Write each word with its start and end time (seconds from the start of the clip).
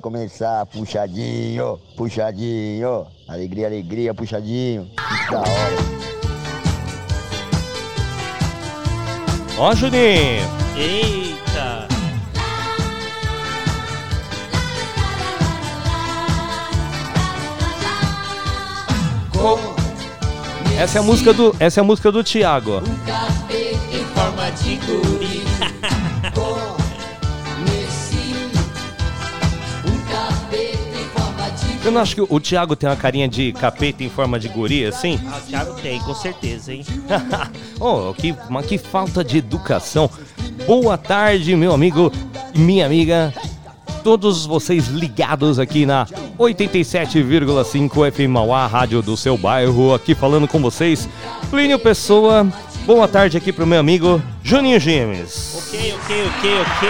Vai 0.00 0.12
começar, 0.12 0.64
puxadinho, 0.66 1.78
puxadinho, 1.96 3.06
alegria, 3.28 3.66
alegria, 3.66 4.14
puxadinho, 4.14 4.90
que 5.26 5.30
da 5.30 5.40
hora. 5.40 5.76
Ó, 9.58 9.74
Juninho. 9.74 10.48
Eita. 10.76 11.86
Essa 20.78 20.98
é 20.98 21.00
a 21.00 21.02
música 21.02 21.34
do, 21.34 21.54
essa 21.60 21.80
é 21.80 21.82
a 21.82 21.84
música 21.84 22.10
do 22.10 22.24
Thiago. 22.24 22.78
ó. 22.78 23.29
Eu 31.90 31.94
não 31.94 32.02
acho 32.02 32.14
que 32.14 32.20
o 32.22 32.38
Thiago 32.38 32.76
tem 32.76 32.88
uma 32.88 32.94
carinha 32.94 33.26
de 33.26 33.52
capeta 33.52 34.04
em 34.04 34.08
forma 34.08 34.38
de 34.38 34.48
guri, 34.48 34.84
assim? 34.86 35.18
Ah, 35.26 35.38
o 35.38 35.40
Thiago 35.50 35.74
tem, 35.82 35.98
com 35.98 36.14
certeza, 36.14 36.72
hein? 36.72 36.86
oh, 37.80 38.14
que, 38.14 38.32
mas 38.48 38.64
que 38.64 38.78
falta 38.78 39.24
de 39.24 39.38
educação. 39.38 40.08
Boa 40.68 40.96
tarde, 40.96 41.56
meu 41.56 41.72
amigo 41.72 42.12
e 42.54 42.60
minha 42.60 42.86
amiga. 42.86 43.34
Todos 44.04 44.46
vocês 44.46 44.86
ligados 44.86 45.58
aqui 45.58 45.84
na 45.84 46.06
87,5 46.38 48.12
FM 48.12 48.30
Mauá, 48.30 48.68
rádio 48.68 49.02
do 49.02 49.16
seu 49.16 49.36
bairro, 49.36 49.92
aqui 49.92 50.14
falando 50.14 50.46
com 50.46 50.60
vocês, 50.60 51.08
Plínio 51.50 51.80
Pessoa. 51.80 52.46
Boa 52.86 53.08
tarde 53.08 53.36
aqui 53.36 53.52
pro 53.52 53.66
meu 53.66 53.80
amigo 53.80 54.22
Juninho 54.44 54.78
Gimes. 54.78 55.66
Ok, 55.66 55.94
ok, 56.04 56.22
ok, 56.38 56.60
ok. 56.60 56.88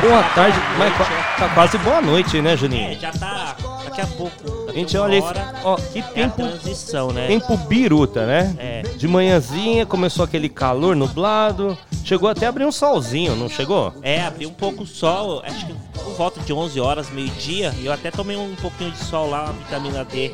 Boa 0.00 0.24
tarde. 0.24 0.58
Boa 0.76 0.90
tarde, 0.90 0.96
qua- 0.96 1.25
tá 1.38 1.48
quase 1.50 1.78
boa 1.78 2.00
noite, 2.00 2.40
né, 2.40 2.52
É, 2.52 2.56
Juninho? 2.56 2.98
já 2.98 3.12
tá 3.12 3.56
daqui 3.84 4.00
a 4.00 4.06
pouco. 4.06 4.32
A 4.68 4.72
gente 4.72 4.92
daqui 4.94 4.98
olha 4.98 5.16
esse, 5.16 5.26
hora, 5.26 5.54
ó, 5.64 5.76
que 5.76 5.98
é 5.98 6.02
tempo, 6.02 6.36
transição, 6.36 7.12
né? 7.12 7.26
tempo 7.26 7.56
biruta, 7.56 8.26
né? 8.26 8.54
É. 8.58 8.82
De 8.82 9.06
manhãzinha 9.06 9.84
começou 9.86 10.24
aquele 10.24 10.48
calor 10.48 10.96
nublado, 10.96 11.76
chegou 12.04 12.28
até 12.28 12.46
a 12.46 12.48
abrir 12.48 12.64
um 12.64 12.72
solzinho, 12.72 13.36
não 13.36 13.48
chegou? 13.48 13.92
É, 14.02 14.22
abriu 14.22 14.48
um 14.48 14.54
pouco 14.54 14.82
o 14.82 14.86
sol, 14.86 15.42
acho 15.46 15.66
que 15.66 15.74
por 15.94 16.14
volta 16.14 16.40
de 16.40 16.52
11 16.52 16.80
horas, 16.80 17.10
meio-dia. 17.10 17.74
E 17.78 17.86
eu 17.86 17.92
até 17.92 18.10
tomei 18.10 18.36
um 18.36 18.54
pouquinho 18.56 18.90
de 18.90 18.98
sol 18.98 19.28
lá, 19.28 19.44
uma 19.44 19.52
vitamina 19.52 20.04
D. 20.04 20.32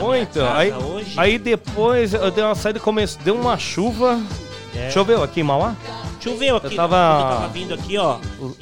Ou 0.00 0.14
então, 0.16 0.50
aí, 0.54 0.72
hoje. 0.72 1.12
aí 1.16 1.38
depois 1.38 2.14
eu 2.14 2.30
dei 2.30 2.42
uma 2.44 2.54
saída 2.54 2.78
e 2.78 2.82
deu 3.24 3.34
uma 3.34 3.58
chuva. 3.58 4.20
É. 4.74 4.90
Choveu 4.90 5.22
aqui 5.22 5.40
em 5.40 5.44
Mauá? 5.44 5.74
Choveu 6.22 6.56
aqui, 6.56 6.66
Eu 6.66 6.76
tava- 6.76 6.96
eu 6.96 7.36
tava 7.36 7.48
vindo 7.48 7.74
aqui, 7.74 7.98
ó. 7.98 8.18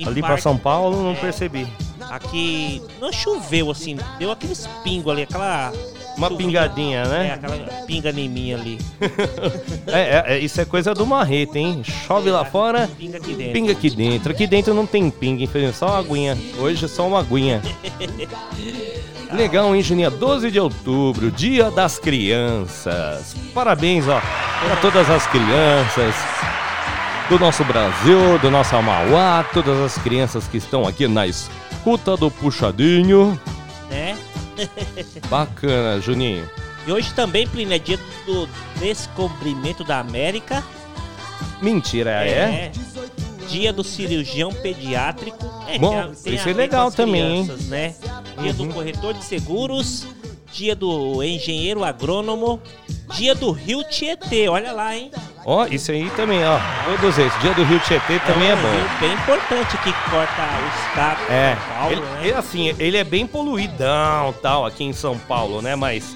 Ali 0.06 0.20
pra 0.20 0.30
parte- 0.30 0.42
São 0.42 0.56
Paulo, 0.56 1.02
não 1.02 1.12
É. 1.12 1.14
percebi. 1.14 1.66
Aqui 2.10 2.82
não 3.00 3.12
choveu 3.12 3.70
assim, 3.70 3.96
deu 4.18 4.30
aqueles 4.32 4.66
pingos 4.82 5.12
ali, 5.12 5.22
aquela. 5.22 5.70
Uma 6.16 6.28
chuvinha- 6.28 6.48
pingadinha, 6.68 6.98
É, 7.02 7.08
né? 7.08 7.32
aquela 7.34 7.56
pinga 7.86 8.10
em 8.10 8.28
mim 8.28 8.52
ali. 8.52 8.78
É, 9.86 10.00
é, 10.00 10.24
é, 10.34 10.38
isso 10.38 10.60
é 10.60 10.64
coisa 10.64 10.92
do 10.92 11.06
marreta, 11.06 11.58
hein? 11.58 11.82
Chove 11.84 12.30
lá 12.30 12.44
fora, 12.44 12.88
Pinga 12.98 13.16
aqui 13.18 13.32
dentro. 13.34 13.52
pinga 13.52 13.72
aqui 13.72 13.90
dentro. 13.90 14.32
Aqui 14.32 14.46
dentro 14.46 14.74
não 14.74 14.86
tem 14.86 15.08
pinga, 15.10 15.42
infelizmente, 15.44 15.78
só 15.78 15.86
uma 15.86 15.98
aguinha. 15.98 16.36
Hoje 16.58 16.84
é 16.84 16.88
só 16.88 17.06
uma 17.06 17.20
aguinha. 17.20 17.62
Legal, 19.32 19.74
hein, 19.74 19.82
Juninha? 19.82 20.10
12 20.10 20.50
de 20.50 20.58
outubro, 20.58 21.30
Dia 21.30 21.70
das 21.70 21.98
Crianças. 21.98 23.36
Parabéns, 23.54 24.06
ó, 24.08 24.20
para 24.66 24.76
todas 24.76 25.08
as 25.08 25.26
crianças 25.28 26.14
do 27.30 27.38
nosso 27.38 27.64
Brasil, 27.64 28.38
do 28.40 28.50
nosso 28.50 28.74
Amauá, 28.74 29.44
todas 29.54 29.78
as 29.78 29.96
crianças 30.02 30.48
que 30.48 30.56
estão 30.56 30.84
aqui 30.86 31.06
na 31.06 31.26
escuta 31.28 32.16
do 32.16 32.30
Puxadinho. 32.30 33.40
Né? 33.88 34.18
Bacana, 35.28 36.00
Juninho. 36.00 36.48
E 36.86 36.92
hoje 36.92 37.12
também, 37.14 37.46
Plínio, 37.46 37.74
é 37.74 37.78
dia 37.78 37.98
do 38.26 38.48
descobrimento 38.80 39.84
da 39.84 40.00
América. 40.00 40.62
Mentira, 41.62 42.10
é? 42.26 42.72
Dia 43.48 43.72
do 43.72 43.84
cirurgião 43.84 44.52
pediátrico. 44.52 45.38
É, 45.68 45.78
Bom, 45.78 46.10
isso 46.26 46.48
é 46.48 46.52
legal 46.52 46.90
também, 46.90 47.22
hein? 47.22 47.44
crianças, 47.46 47.66
Né? 47.66 47.94
Dia 48.40 48.52
do 48.52 48.64
Uhum. 48.64 48.72
corretor 48.72 49.14
de 49.14 49.24
seguros. 49.24 50.06
Dia 50.52 50.74
do 50.74 51.22
engenheiro 51.22 51.84
agrônomo. 51.84 52.60
Dia 53.16 53.34
do 53.34 53.50
Rio 53.50 53.82
Tietê. 53.84 54.48
Olha 54.48 54.72
lá, 54.72 54.96
hein? 54.96 55.10
Ó, 55.44 55.66
isso 55.66 55.90
aí 55.90 56.08
também, 56.10 56.40
ó. 56.44 56.58
Todos 56.84 57.18
esses. 57.18 57.40
Dia 57.40 57.54
do 57.54 57.64
Rio 57.64 57.78
Tietê 57.80 58.18
também 58.20 58.50
é 58.50 58.54
um 58.54 58.62
bom. 58.62 58.70
rio 58.70 58.90
bem 59.00 59.12
importante 59.12 59.76
que 59.78 59.92
corta 60.10 60.42
o 60.42 60.88
estado 60.88 61.26
de 61.26 61.32
É, 61.32 61.56
São 61.56 61.74
Paulo, 61.74 61.92
ele, 61.92 62.00
né? 62.00 62.20
ele, 62.22 62.32
assim, 62.34 62.74
ele 62.78 62.96
é 62.96 63.04
bem 63.04 63.26
poluidão 63.26 64.34
tal 64.42 64.66
aqui 64.66 64.84
em 64.84 64.92
São 64.92 65.16
Paulo, 65.18 65.62
né? 65.62 65.74
Mas, 65.76 66.14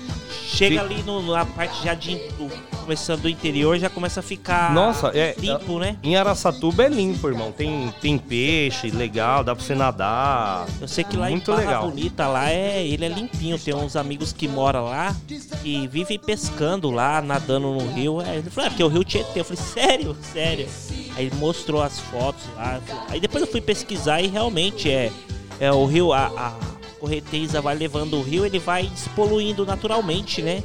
Chega 0.55 0.77
Sim. 0.77 0.85
ali 0.95 1.03
no- 1.03 1.21
na 1.33 1.45
parte 1.45 1.83
já 1.85 1.95
de 1.95 2.15
do- 2.39 2.51
começando 2.81 3.23
do 3.23 3.29
interior, 3.29 3.79
já 3.79 3.89
começa 3.89 4.21
a 4.21 4.23
ficar 4.23 4.73
nossa, 4.75 5.09
é, 5.15 5.35
limpo, 5.39 5.79
né? 5.79 5.97
em 6.03 6.17
Araçatuba 6.17 6.85
é 6.85 6.89
limpo, 6.89 7.29
irmão. 7.29 7.51
Tem, 7.51 7.93
tem 8.01 8.19
peixe 8.19 8.91
legal, 8.91 9.43
dá 9.43 9.55
pra 9.55 9.65
você 9.65 9.75
nadar. 9.75 10.67
Eu 10.81 10.87
sei 10.87 11.03
que 11.03 11.17
lá 11.17 11.29
Muito 11.31 11.51
em 11.51 11.55
Barra 11.55 11.67
legal. 11.67 11.89
Bonita, 11.91 12.29
lá 12.29 12.51
é, 12.51 12.87
ele 12.87 13.05
é 13.05 13.09
limpinho. 13.09 13.59
Tem 13.59 13.75
uns 13.75 13.97
amigos 13.97 14.33
que 14.33 14.47
moram 14.47 14.85
lá 14.85 15.17
e 15.65 15.87
vivem 15.89 16.19
pescando 16.19 16.91
lá, 16.91 17.21
nadando 17.23 17.73
no 17.73 17.93
rio. 17.93 18.21
Aí 18.21 18.39
ele 18.39 18.51
falou, 18.51 18.67
ah, 18.69 18.71
porque 18.71 18.83
é 18.83 18.87
o 18.87 18.89
rio 18.89 19.03
Tietê. 19.05 19.41
Eu 19.41 19.45
falei, 19.45 19.63
sério? 19.63 20.17
Sério? 20.33 20.69
Aí 21.17 21.31
mostrou 21.37 21.83
as 21.83 21.99
fotos 21.99 22.43
lá. 22.55 22.81
Aí 23.09 23.19
depois 23.19 23.43
eu 23.43 23.51
fui 23.51 23.61
pesquisar 23.63 24.21
e 24.21 24.27
realmente 24.27 24.91
é, 24.91 25.11
é 25.59 25.73
o 25.73 25.87
rio, 25.87 26.13
a, 26.13 26.27
a 26.27 26.53
correnteza 27.05 27.61
vai 27.61 27.75
levando 27.75 28.15
o 28.17 28.23
rio, 28.23 28.47
ele 28.47 28.59
vai 28.59 28.85
despoluindo 28.87 29.67
naturalmente, 29.67 30.41
né? 30.41 30.63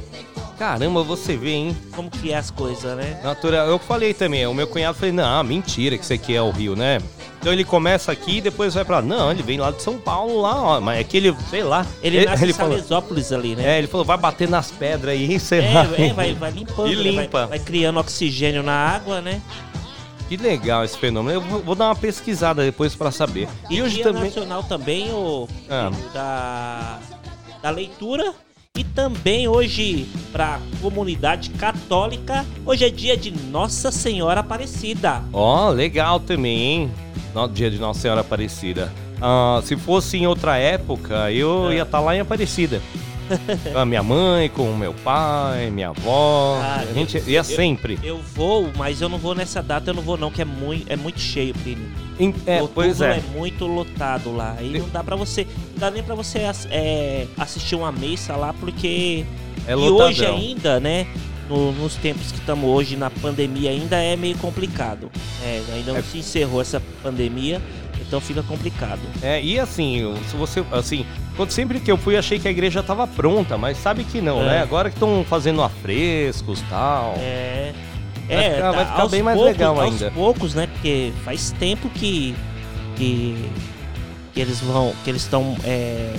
Caramba, 0.58 1.02
você 1.02 1.36
vê, 1.36 1.50
hein? 1.52 1.76
Como 1.94 2.10
que 2.10 2.32
é 2.32 2.36
as 2.36 2.50
coisas, 2.50 2.96
né? 2.96 3.20
Natural. 3.22 3.66
Eu 3.68 3.78
falei 3.78 4.12
também, 4.14 4.46
o 4.46 4.54
meu 4.54 4.66
cunhado 4.66 4.96
falou, 4.98 5.14
não, 5.14 5.42
mentira 5.44 5.96
que 5.98 6.04
isso 6.04 6.12
aqui 6.12 6.34
é 6.34 6.40
o 6.42 6.50
Rio, 6.50 6.74
né? 6.74 6.98
Então 7.38 7.52
ele 7.52 7.64
começa 7.64 8.12
aqui 8.12 8.38
e 8.38 8.40
depois 8.40 8.74
vai 8.74 8.84
pra 8.84 8.96
lá. 8.96 9.02
Não, 9.02 9.30
ele 9.30 9.42
vem 9.42 9.58
lá 9.58 9.70
de 9.70 9.82
São 9.82 9.96
Paulo, 9.98 10.40
lá, 10.42 10.62
ó. 10.62 10.80
Mas 10.80 11.00
é 11.00 11.04
que 11.04 11.16
ele, 11.16 11.34
sei 11.48 11.62
lá. 11.62 11.86
Ele, 12.02 12.24
nasce 12.26 12.44
em 12.46 12.52
falou, 12.52 12.78
ali, 13.32 13.56
né? 13.56 13.74
É, 13.76 13.78
ele 13.78 13.86
falou, 13.86 14.04
vai 14.04 14.18
bater 14.18 14.48
nas 14.48 14.70
pedras 14.70 15.14
aí, 15.14 15.38
sei 15.40 15.60
É, 15.60 15.72
lá. 15.72 15.88
é, 15.98 16.12
vai, 16.12 16.34
vai 16.34 16.50
limpando, 16.50 16.88
E 16.92 16.96
né? 16.96 17.02
Vai- 17.12 17.22
limpa. 17.24 17.46
Vai, 17.46 17.58
criando 17.58 17.98
oxigênio 18.00 18.62
na 18.62 18.72
água, 18.74 19.20
né? 19.22 19.40
Que 20.30 20.36
legal 20.36 20.84
esse 20.84 20.96
fenômeno. 20.96 21.34
Eu 21.34 21.40
vou, 21.40 21.60
vou 21.60 21.74
dar 21.74 21.86
uma 21.88 21.96
pesquisada 21.96 22.62
depois 22.62 22.94
pra 22.94 23.10
saber. 23.10 23.48
E, 23.68 23.76
E, 23.78 23.82
hoje 23.82 23.96
dia 23.96 24.04
também. 24.04 24.22
nacional 24.24 24.62
também, 24.62 25.10
o 25.12 25.48
Ah. 25.68 25.90
da, 26.14 26.98
da 27.60 27.70
leitura. 27.70 28.32
E 28.78 28.84
também 28.84 29.48
hoje, 29.48 30.06
pra 30.30 30.60
comunidade 30.80 31.50
católica, 31.50 32.46
hoje 32.64 32.84
é 32.84 32.88
dia 32.88 33.16
de 33.16 33.32
Nossa 33.32 33.90
Senhora 33.90 34.38
Aparecida. 34.40 35.20
Ó, 35.32 35.70
legal 35.70 36.20
também, 36.20 36.58
hein? 36.60 36.92
No 37.34 37.48
dia 37.48 37.68
de 37.68 37.78
Nossa 37.80 37.98
Senhora 38.02 38.20
Aparecida. 38.20 38.92
Ah, 39.20 39.60
se 39.64 39.76
fosse 39.76 40.16
em 40.16 40.26
outra 40.28 40.56
época, 40.56 41.32
eu 41.32 41.68
É. 41.70 41.74
ia 41.74 41.82
estar 41.82 41.98
lá 41.98 42.14
em 42.14 42.20
Aparecida. 42.20 42.80
Com 43.72 43.78
a 43.78 43.84
minha 43.86 44.02
mãe, 44.02 44.48
com 44.48 44.70
o 44.70 44.76
meu 44.76 44.92
pai, 44.92 45.70
minha 45.70 45.88
avó. 45.90 46.58
Ah, 46.62 46.84
a 46.88 46.92
gente 46.92 47.16
eu- 47.18 47.24
ia 47.28 47.38
eu- 47.40 47.44
sempre. 47.44 47.98
Eu 48.02 48.18
vou, 48.34 48.70
mas 48.76 49.00
eu 49.00 49.08
não 49.08 49.18
vou 49.18 49.34
nessa 49.34 49.62
data, 49.62 49.90
eu 49.90 49.94
não 49.94 50.02
vou 50.02 50.16
não, 50.16 50.30
que 50.30 50.42
é 50.42 50.44
muito, 50.44 50.90
é 50.90 50.96
muito 50.96 51.20
cheio, 51.20 51.54
Plínio. 51.54 51.88
Em- 52.18 52.34
é, 52.46 52.62
pois 52.74 53.00
é. 53.00 53.20
muito 53.34 53.66
lotado 53.66 54.34
lá. 54.34 54.56
Aí 54.58 54.78
não 54.78 54.88
dá 54.88 55.02
pra 55.02 55.16
você, 55.16 55.46
não 55.72 55.78
dá 55.78 55.90
nem 55.90 56.02
pra 56.02 56.14
você 56.14 56.40
é, 56.70 57.26
assistir 57.38 57.74
uma 57.76 57.90
missa 57.92 58.36
lá, 58.36 58.52
porque 58.52 59.24
É 59.66 59.72
e 59.72 59.74
hoje 59.76 60.24
ainda, 60.26 60.78
né? 60.80 61.06
no- 61.48 61.72
nos 61.72 61.96
tempos 61.96 62.30
que 62.30 62.38
estamos 62.38 62.64
hoje 62.70 62.94
na 62.96 63.10
pandemia 63.10 63.70
ainda 63.70 63.96
é 63.96 64.14
meio 64.14 64.36
complicado. 64.38 65.10
É, 65.42 65.60
ainda 65.74 65.92
não 65.92 65.98
É. 65.98 66.02
se 66.02 66.18
encerrou 66.18 66.60
essa 66.60 66.80
pandemia, 67.02 67.60
então 68.10 68.20
fica 68.20 68.42
complicado. 68.42 68.98
É, 69.22 69.40
e 69.40 69.56
assim, 69.60 70.16
se 70.28 70.34
você. 70.36 70.64
Assim, 70.72 71.06
quando 71.36 71.52
sempre 71.52 71.78
que 71.78 71.90
eu 71.92 71.96
fui, 71.96 72.16
achei 72.16 72.40
que 72.40 72.48
a 72.48 72.50
igreja 72.50 72.82
tava 72.82 73.06
pronta, 73.06 73.56
mas 73.56 73.78
sabe 73.78 74.02
que 74.02 74.20
não, 74.20 74.42
É. 74.42 74.46
né? 74.46 74.62
Agora 74.62 74.90
que 74.90 74.96
estão 74.96 75.24
fazendo 75.28 75.62
afrescos 75.62 76.58
e 76.58 76.64
tal. 76.64 77.14
É. 77.18 77.72
Vai 78.28 78.36
é, 78.44 78.54
ficar- 78.54 78.72
vai 78.72 78.84
tá, 78.84 78.90
ficar 78.90 79.02
aos 79.02 79.10
bem 79.12 79.22
mais 79.22 79.36
poucos- 79.36 79.52
legal 79.56 79.80
aos 79.80 79.92
ainda. 79.92 80.10
poucos, 80.10 80.54
né? 80.54 80.66
Porque 80.66 81.12
faz 81.24 81.52
tempo 81.52 81.88
que 81.90 82.34
que, 82.96 83.48
que 84.34 84.40
eles 84.40 84.60
vão, 84.60 84.92
que 85.04 85.10
eles 85.10 85.22
estão 85.22 85.56
é, 85.64 86.12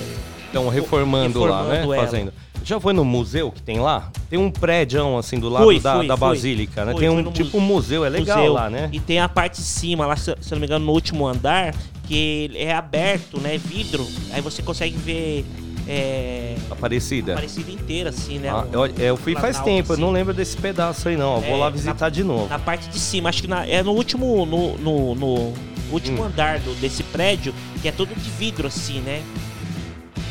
Estão 0.45 0.67
reformando, 0.69 1.39
lá, 1.43 1.63
né? 1.63 1.69
reformando 1.71 1.93
ela. 1.93 2.05
Fazendo. 2.05 2.33
Já 2.63 2.79
foi 2.79 2.93
no 2.93 3.03
museu 3.03 3.51
que 3.51 3.61
tem 3.61 3.79
lá? 3.79 4.11
Tem 4.29 4.37
um 4.37 4.51
prédio 4.51 5.17
assim 5.17 5.39
do 5.39 5.49
lado 5.49 5.65
Fui, 5.65 5.79
da, 5.79 5.97
fui, 5.97 6.07
da 6.07 6.15
fui. 6.17 6.27
Basílica, 6.29 6.85
né? 6.85 6.93
Tem 6.93 7.09
um 7.09 7.31
tipo 7.31 7.57
um 7.57 7.61
museu, 7.61 8.05
é 8.05 8.09
legal 8.09 8.37
museu. 8.37 8.53
lá, 8.53 8.69
né? 8.69 8.89
E 8.93 8.99
tem 8.99 9.19
a 9.19 9.27
parte 9.27 9.55
de 9.57 9.63
cima, 9.67 10.05
lá, 10.05 10.15
se, 10.15 10.29
eu 10.31 10.37
não 10.51 10.59
me 10.59 10.65
engano, 10.65 10.85
no 10.85 10.91
último 10.91 11.27
andar, 11.27 11.73
que 12.07 12.51
é 12.55 12.73
aberto, 12.73 13.39
né? 13.39 13.57
Vidro. 13.57 14.05
Aí 14.31 14.41
você 14.41 14.61
consegue 14.61 14.95
ver 14.95 15.43
é, 15.87 16.55
Aparecida. 16.69 17.33
Aparecida 17.33 17.71
inteira, 17.71 18.09
assim, 18.11 18.37
né? 18.37 18.49
Ah, 18.51 18.65
eu, 18.71 18.85
eu 18.85 19.17
fui 19.17 19.33
faz 19.33 19.57
planalto, 19.57 19.65
tempo, 19.65 19.89
eu 19.89 19.93
assim. 19.95 20.01
não 20.03 20.11
lembro 20.11 20.33
desse 20.33 20.55
pedaço 20.55 21.09
aí 21.09 21.17
não. 21.17 21.35
Eu 21.37 21.41
vou 21.41 21.55
É, 21.55 21.57
lá 21.57 21.65
na- 21.65 21.69
visitar 21.71 22.09
de 22.09 22.23
novo. 22.23 22.47
Na 22.47 22.59
parte 22.59 22.87
de 22.89 22.99
cima, 22.99 23.29
acho 23.29 23.41
que 23.41 23.47
na- 23.47 23.65
é 23.67 23.81
no 23.81 23.91
último, 23.91 24.45
no, 24.45 24.77
no, 24.77 25.15
no 25.15 25.53
último 25.91 26.21
Hum. 26.21 26.25
andar 26.25 26.59
do- 26.59 26.75
desse 26.75 27.01
prédio, 27.03 27.53
que 27.81 27.87
é 27.87 27.91
todo 27.91 28.13
de 28.15 28.29
vidro, 28.29 28.67
assim, 28.67 28.99
né? 28.99 29.23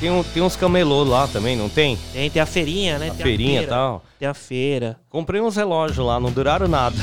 Tem, 0.01 0.11
um- 0.11 0.23
tem 0.23 0.43
uns 0.43 0.57
camelô 0.57 1.05
lá 1.05 1.29
também, 1.29 1.55
não 1.57 1.69
tem? 1.69 1.99
Tem, 2.13 2.31
tem 2.31 2.41
a 2.41 2.47
feirinha, 2.47 2.99
né? 2.99 3.09
A 3.09 3.15
tem 3.15 3.23
feirinha 3.23 3.63
e 3.63 3.67
tal. 3.67 4.03
Tem 4.19 4.27
a 4.27 4.33
feira. 4.33 4.97
Comprei 5.11 5.41
uns 5.43 5.57
relógios 5.57 6.05
lá, 6.05 6.19
não 6.19 6.31
duraram 6.33 6.67
nada. 6.67 6.97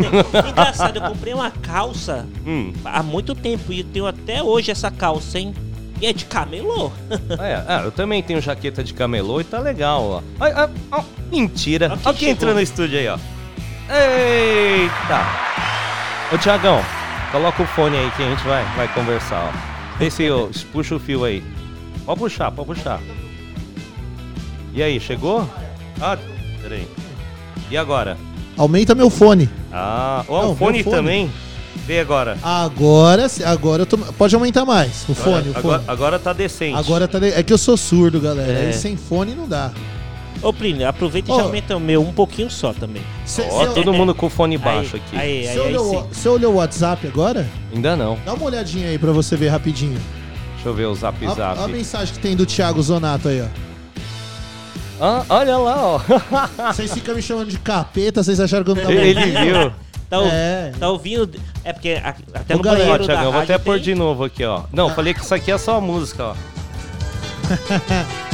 Engraçado, 0.48 0.96
eu 0.96 1.02
comprei 1.02 1.34
uma 1.34 1.50
calça 1.50 2.26
hum. 2.46 2.72
há 2.84 3.02
muito 3.02 3.34
tempo 3.34 3.70
e 3.72 3.80
eu 3.80 3.84
tenho 3.84 4.06
até 4.06 4.42
hoje 4.42 4.70
essa 4.70 4.90
calça, 4.90 5.38
hein? 5.38 5.54
E 6.00 6.06
é 6.06 6.12
de 6.12 6.24
camelô. 6.24 6.90
É, 7.38 7.62
ah, 7.68 7.82
eu 7.84 7.92
também 7.92 8.22
tenho 8.22 8.40
jaqueta 8.40 8.82
de 8.82 8.94
camelô 8.94 9.40
e 9.40 9.44
tá 9.44 9.58
legal, 9.58 10.02
ó. 10.04 10.22
Ai, 10.40 10.52
ai, 10.52 10.68
ó, 10.90 11.02
mentira. 11.30 11.88
Quem 11.90 11.98
Olha 11.98 12.04
quem 12.04 12.14
chegou. 12.14 12.32
entrou 12.32 12.54
no 12.54 12.60
estúdio 12.60 12.98
aí, 12.98 13.08
ó. 13.08 13.18
Eita! 13.90 15.26
Ô, 16.32 16.38
Tiagão, 16.38 16.80
coloca 17.30 17.62
o 17.62 17.66
fone 17.66 17.96
aí 17.96 18.10
que 18.12 18.22
a 18.22 18.28
gente 18.28 18.42
vai, 18.44 18.64
vai 18.76 18.88
conversar, 18.88 19.52
ó. 19.52 19.98
Vê 19.98 20.10
se 20.10 20.30
ó, 20.30 20.48
puxa 20.72 20.94
o 20.94 21.00
fio 21.00 21.24
aí. 21.24 21.42
Pode 22.08 22.20
puxar, 22.20 22.50
pode 22.50 22.68
puxar. 22.68 23.00
E 24.72 24.82
aí, 24.82 24.98
chegou? 24.98 25.46
Ah, 26.00 26.16
peraí. 26.62 26.88
E 27.70 27.76
agora? 27.76 28.16
Aumenta 28.56 28.94
meu 28.94 29.10
fone. 29.10 29.46
Ah, 29.70 30.24
ó, 30.26 30.42
Não, 30.44 30.52
o 30.52 30.56
fone, 30.56 30.82
fone. 30.82 30.96
também. 30.96 31.30
Vê 31.86 32.00
agora. 32.00 32.38
Agora, 32.42 33.28
sim, 33.28 33.44
agora 33.44 33.82
eu 33.82 33.86
tô. 33.86 33.98
Pode 33.98 34.34
aumentar 34.34 34.64
mais. 34.64 35.04
O 35.06 35.14
fone, 35.14 35.50
o 35.50 35.52
fone. 35.52 35.56
Agora, 35.58 35.84
agora 35.86 36.18
tá 36.18 36.32
decente. 36.32 36.78
Agora 36.78 37.06
tá. 37.06 37.18
de- 37.18 37.28
É 37.28 37.42
que 37.42 37.52
eu 37.52 37.58
sou 37.58 37.76
surdo, 37.76 38.18
galera. 38.22 38.52
É. 38.52 38.66
Aí 38.68 38.72
sem 38.72 38.96
fone 38.96 39.34
não 39.34 39.46
dá. 39.46 39.70
Ô, 40.40 40.50
Plínio, 40.50 40.88
aproveita 40.88 41.30
e 41.30 41.36
já 41.36 41.42
aumenta 41.42 41.76
o 41.76 41.80
meu 41.80 42.00
um 42.00 42.12
pouquinho 42.12 42.50
só 42.50 42.72
também. 42.72 43.02
Cê, 43.26 43.42
Ó, 43.50 43.66
cê- 43.66 43.74
todo 43.74 43.92
mundo 43.92 44.14
com 44.14 44.30
fone 44.30 44.56
baixo 44.56 44.96
aí, 44.96 45.02
aqui. 45.04 45.16
Aí, 45.18 45.46
aí, 45.46 45.48
aí, 45.48 45.58
olhou, 45.60 46.08
você 46.10 46.26
olhou 46.30 46.54
o 46.54 46.56
WhatsApp 46.56 47.06
agora? 47.06 47.46
Ainda 47.74 47.94
não. 47.96 48.16
Dá 48.24 48.32
uma 48.32 48.46
olhadinha 48.46 48.88
aí 48.88 48.98
pra 48.98 49.12
você 49.12 49.36
ver 49.36 49.48
rapidinho. 49.48 50.00
Deixa 50.58 50.68
eu 50.68 50.74
ver 50.74 50.86
o 50.86 50.94
zap 50.94 51.26
Ó- 51.26 51.34
zap. 51.34 51.58
ó 51.60 51.64
a 51.64 51.68
mensagem 51.68 52.12
que 52.14 52.20
tem 52.20 52.34
do 52.36 52.44
Thiago 52.44 52.82
Zonato 52.82 53.28
aí, 53.28 53.40
ó. 53.42 53.46
Ah, 55.00 55.24
olha 55.28 55.56
lá, 55.56 55.76
ó. 55.78 56.00
Vocês 56.72 56.92
ficam 56.92 57.14
me 57.14 57.22
chamando 57.22 57.48
de 57.48 57.58
capeta, 57.58 58.22
vocês 58.22 58.40
acharam 58.40 58.64
que 58.64 58.70
eu 58.70 58.74
não 58.74 58.82
tava 58.82 58.94
Ele 58.94 59.20
ouvindo? 59.20 59.40
viu. 59.40 59.72
Tá, 60.10 60.16
É. 60.24 60.72
tá 60.80 60.88
ouvindo? 60.88 61.30
É 61.62 61.72
porque 61.72 62.00
a- 62.02 62.14
até 62.34 62.54
Ô, 62.54 62.56
no 62.56 62.62
galera, 62.64 62.82
Ó, 62.84 62.86
banheiro 62.86 63.06
da 63.06 63.12
Thiago, 63.14 63.28
eu 63.28 63.32
vou 63.32 63.40
até 63.42 63.58
pôr 63.58 63.74
tem- 63.74 63.82
de 63.84 63.94
novo 63.94 64.24
aqui, 64.24 64.44
ó. 64.44 64.62
Não, 64.72 64.90
falei 64.92 65.14
que 65.14 65.20
isso 65.20 65.32
aqui 65.34 65.52
é 65.52 65.58
só 65.58 65.76
a 65.76 65.80
música, 65.80 66.24
ó. 66.24 66.34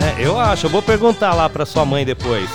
É, 0.00 0.26
eu 0.26 0.38
acho, 0.38 0.66
eu 0.66 0.70
vou 0.70 0.82
perguntar 0.82 1.32
lá 1.34 1.48
pra 1.48 1.64
sua 1.64 1.84
mãe 1.84 2.04
depois. 2.04 2.50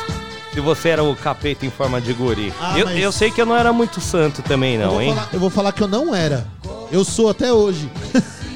Se 0.54 0.60
você 0.60 0.90
era 0.90 1.04
o 1.04 1.16
capeta 1.16 1.66
em 1.66 1.70
forma 1.70 2.02
de 2.02 2.12
guri. 2.14 2.52
Ah, 2.60 2.78
eu, 2.78 2.86
mas- 2.86 2.98
eu 3.00 3.12
sei 3.12 3.32
que 3.32 3.40
eu 3.42 3.46
não 3.46 3.56
era 3.56 3.72
muito 3.72 4.02
santo 4.02 4.42
também, 4.42 4.76
eu, 4.76 4.82
não, 4.82 4.90
vou 4.92 5.02
hein? 5.02 5.14
falar, 5.14 5.30
eu 5.32 5.40
vou 5.40 5.50
falar 5.50 5.72
que 5.72 5.82
eu 5.82 5.88
não 5.88 6.14
era. 6.14 6.46
Eu 6.92 7.04
sou 7.04 7.30
até 7.30 7.52
hoje. 7.52 7.90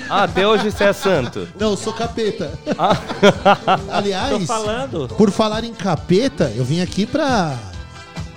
Ah, 0.10 0.24
até 0.24 0.46
hoje 0.48 0.70
você 0.72 0.86
é 0.86 0.94
santo. 0.94 1.48
Não, 1.60 1.72
eu 1.72 1.78
sou 1.78 1.94
capeta. 1.94 2.52
Ah, 2.78 2.98
Aliás, 3.92 4.40
Tô 4.40 4.46
falando. 4.46 5.08
por 5.18 5.32
falar 5.32 5.64
em 5.64 5.74
capeta, 5.74 6.52
eu 6.56 6.66
vim 6.66 6.82
aqui 6.82 7.06
pra 7.06 7.58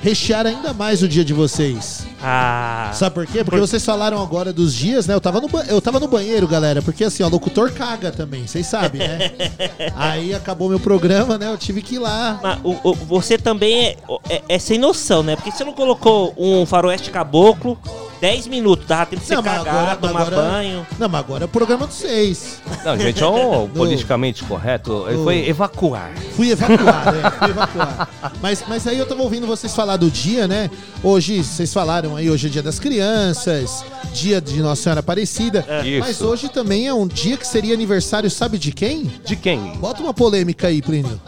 rechear 0.01 0.47
ainda 0.47 0.73
mais 0.73 1.03
o 1.03 1.09
dia 1.09 1.25
de 1.25 1.33
vocês. 1.33 2.07
Ah. 2.27 2.91
Sabe 2.95 3.15
por 3.15 3.27
quê? 3.27 3.45
Porque 3.45 3.61
vocês 3.61 3.85
falaram 3.85 4.23
agora 4.23 4.53
dos 4.53 4.73
dias, 4.75 5.07
né? 5.07 5.15
Eu 5.15 5.21
tava 5.21 5.41
no, 5.41 5.49
ba- 5.49 5.65
eu 5.69 5.81
tava 5.81 6.01
no 6.01 6.09
banheiro, 6.09 6.49
galera, 6.49 6.81
porque 6.81 7.05
assim, 7.05 7.23
ó, 7.23 7.27
o 7.27 7.31
locutor 7.31 7.71
caga 7.73 8.11
também, 8.11 8.47
vocês 8.47 8.67
sabem, 8.67 9.01
né? 9.07 9.31
Aí 9.95 10.35
acabou 10.35 10.69
meu 10.69 10.81
programa, 10.81 11.37
né? 11.37 11.49
Eu 11.53 11.59
tive 11.59 11.83
que 11.83 11.97
ir 11.97 11.99
lá. 11.99 12.41
Mas 12.43 12.59
o- 12.65 12.79
o- 12.91 12.95
você 12.95 13.37
também 13.37 13.85
é, 13.89 13.97
é- 14.31 14.43
é 14.49 14.59
sem 14.59 14.79
noção, 14.79 15.23
né? 15.23 15.37
Porque 15.37 15.51
você 15.51 15.65
não 15.65 15.73
colocou 15.75 16.33
um 16.39 16.65
faroeste 16.65 17.11
caboclo 17.11 17.79
10 18.21 18.47
minutos, 18.47 18.87
dava 18.87 19.05
tempo 19.07 19.21
de 19.21 19.27
você 19.29 19.35
Não, 19.35 19.43
cagar, 19.43 19.67
agora- 19.67 19.97
tomar 19.97 20.21
agora- 20.23 20.37
banho. 20.37 20.87
Não, 20.99 21.09
mas 21.11 21.21
agora 21.21 21.45
é 21.45 21.47
o 21.47 21.49
programa 21.49 21.87
dos 21.87 21.97
seis. 21.97 22.59
não, 22.85 22.97
gente, 22.99 23.23
é 23.23 23.27
o 23.27 23.69
politicamente 23.69 24.43
correto. 24.45 25.05
Ele 25.09 25.19
No- 25.19 25.25
foi 25.25 25.47
evacuar. 25.47 26.11
Fui 26.35 26.51
evacuar, 26.51 27.13
né? 27.13 27.31
Fui 27.39 27.51
evacuar. 27.51 28.09
Mas, 28.41 28.65
mas 28.67 28.87
aí 28.87 28.99
eu 28.99 29.05
tava 29.07 29.21
ouvindo 29.23 29.47
vocês 29.47 29.75
falar 29.75 29.99
do 29.99 30.11
dia, 30.11 30.49
né? 30.49 30.71
Hoje, 31.03 31.43
vocês 31.45 31.71
falaram 31.73 32.14
aí, 32.17 32.31
hoje 32.31 32.47
é 32.47 32.51
dia 32.51 32.63
das 32.63 32.79
crianças, 32.79 33.85
dia 34.13 34.41
de 34.41 34.61
Nossa 34.61 34.83
Senhora 34.83 35.01
Aparecida. 35.01 35.65
Isso. 35.85 36.01
Mas 36.01 36.21
hoje 36.23 36.49
também 36.49 36.87
é 36.87 36.95
um 36.95 37.07
dia 37.07 37.37
que 37.37 37.47
seria 37.47 37.75
aniversário, 37.75 38.31
sabe 38.31 38.59
de 38.59 38.73
quem? 38.73 39.11
De 39.25 39.37
quem? 39.37 39.59
Bota 39.77 40.03
uma 40.03 40.15
polêmica 40.15 40.69
aí, 40.69 40.81
Plínio. 40.83 41.21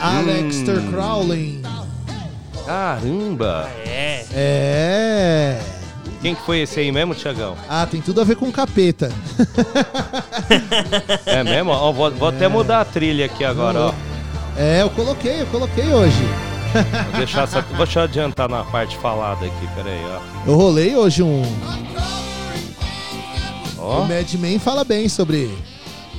Alex 0.00 0.56
Hum. 0.56 0.90
Crowley. 0.90 1.62
Caramba! 2.66 3.68
É. 3.86 4.24
É. 4.32 5.60
Quem 6.20 6.34
que 6.34 6.42
foi 6.42 6.60
esse 6.60 6.78
aí 6.78 6.92
mesmo, 6.92 7.14
Tiagão? 7.14 7.56
Ah, 7.68 7.86
tem 7.86 8.00
tudo 8.00 8.20
a 8.20 8.24
ver 8.24 8.36
com 8.36 8.50
capeta. 8.52 9.10
É 11.26 11.42
mesmo? 11.42 11.70
Ó, 11.70 11.90
vou, 11.92 12.10
vou 12.12 12.28
até 12.28 12.46
mudar 12.48 12.80
a 12.80 12.84
trilha 12.84 13.26
aqui 13.26 13.44
agora, 13.44 13.78
ó. 13.80 13.94
É, 14.56 14.82
eu 14.82 14.90
coloquei, 14.90 15.40
eu 15.42 15.46
coloquei 15.46 15.92
hoje. 15.92 16.22
Vou 16.72 17.18
deixar 17.18 17.42
essa, 17.44 17.60
vou 17.62 17.76
deixa 17.78 18.00
eu 18.00 18.04
adiantar 18.04 18.48
na 18.48 18.64
parte 18.64 18.96
falada 18.96 19.44
aqui, 19.44 19.68
peraí, 19.74 20.00
ó. 20.04 20.20
Eu 20.50 20.56
rolei 20.56 20.96
hoje 20.96 21.22
um. 21.22 21.42
O 23.78 23.82
Ó, 23.84 24.04
Mad 24.04 24.32
Men 24.34 24.58
fala 24.58 24.84
bem 24.84 25.08
sobre. 25.08 25.56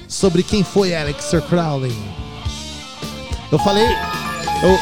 Sobre 0.07 0.43
quem 0.43 0.63
foi 0.63 0.95
Alex 0.95 1.31
Crowley. 1.49 1.95
Eu 3.51 3.59
falei. 3.59 3.87
Eu, 4.63 4.79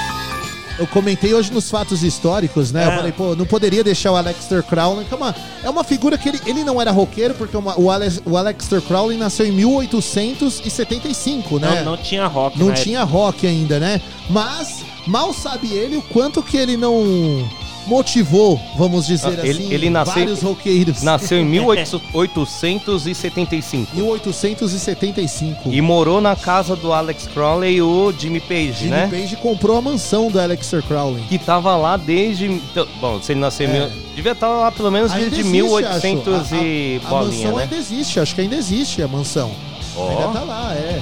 eu 0.81 0.87
comentei 0.87 1.33
hoje 1.33 1.53
nos 1.53 1.69
fatos 1.69 2.03
históricos, 2.03 2.71
né? 2.71 2.85
Eu 2.85 2.91
É. 2.91 2.95
falei, 2.97 3.11
pô, 3.11 3.35
não 3.35 3.45
poderia 3.45 3.83
deixar 3.83 4.11
o 4.11 4.15
Alexander 4.17 4.63
Crowley, 4.63 5.05
que 5.05 5.13
é 5.13 5.17
uma, 5.17 5.35
é 5.63 5.69
uma 5.69 5.83
figura 5.83 6.17
que 6.17 6.27
ele, 6.27 6.41
ele 6.45 6.63
não 6.63 6.81
era 6.81 6.91
roqueiro, 6.91 7.33
porque 7.35 7.55
uma- 7.55 7.79
o, 7.79 7.89
Alex, 7.91 8.21
o 8.25 8.35
Alexander 8.35 8.81
Crowley 8.87 9.17
nasceu 9.17 9.45
em 9.45 9.51
1875, 9.51 11.59
né? 11.59 11.83
Não, 11.83 11.91
não 11.91 11.97
tinha 11.97 12.25
rock 12.27 12.59
Não 12.59 12.67
na 12.67 12.73
tinha 12.73 13.03
rock 13.03 13.47
ainda, 13.47 13.79
né? 13.79 14.01
Mas 14.29 14.83
mal 15.07 15.33
sabe 15.33 15.71
ele 15.73 15.97
o 15.97 16.01
quanto 16.01 16.43
que 16.43 16.57
ele 16.57 16.75
não 16.77 17.49
motivou, 17.87 18.59
vamos 18.77 19.05
dizer 19.07 19.39
ele- 19.39 19.49
assim, 19.63 19.73
ele 19.73 19.89
nasceu- 19.89 20.13
vários 20.15 20.41
roqueiros. 20.41 21.01
nasceu 21.03 21.39
em 21.39 21.45
1875 21.45 23.87
1875. 23.95 25.69
e 25.71 25.81
morou 25.81 26.21
na 26.21 26.35
casa 26.35 26.75
do 26.75 26.93
Alex 26.93 27.27
Crowley 27.27 27.75
e 27.77 27.81
o 27.81 28.13
Jimmy 28.17 28.39
Page, 28.39 28.73
Jimmy 28.73 28.89
né? 28.91 29.07
Page 29.11 29.35
comprou 29.37 29.77
a 29.77 29.81
mansão 29.81 30.29
do 30.29 30.39
Alexander 30.39 30.85
Crowley. 30.87 31.23
Que 31.27 31.37
tava 31.37 31.75
lá 31.75 31.97
desde. 31.97 32.45
então, 32.45 32.87
Bom, 32.99 33.21
se 33.21 33.31
ele 33.33 33.39
nasceu 33.39 33.67
em 33.67 33.69
É. 33.69 33.73
mil, 33.73 33.89
devia 34.15 34.31
estar 34.33 34.47
lá 34.49 34.71
pelo 34.71 34.91
menos 34.91 35.11
Ainda 35.11 35.29
desde 35.29 35.39
existe, 35.41 35.51
1800 35.51 36.33
acho. 36.41 36.55
A- 36.55 36.57
a- 36.57 36.61
e 36.63 37.01
a, 37.03 37.09
bolinha, 37.09 37.31
mansão 37.47 37.57
né? 37.57 37.63
ainda 37.63 37.75
existe, 37.75 38.19
acho 38.19 38.35
que 38.35 38.41
ainda 38.41 38.55
existe 38.55 39.01
a 39.01 39.07
mansão. 39.07 39.51
Ó. 39.95 40.09
Ainda 40.09 40.27
tá 40.39 40.43
lá, 40.43 40.73
é. 40.75 41.01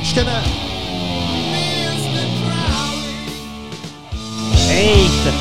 Acho 0.00 0.14
que 0.14 0.20
é 0.20 0.24
na... 0.24 0.42
Eita! 4.78 5.32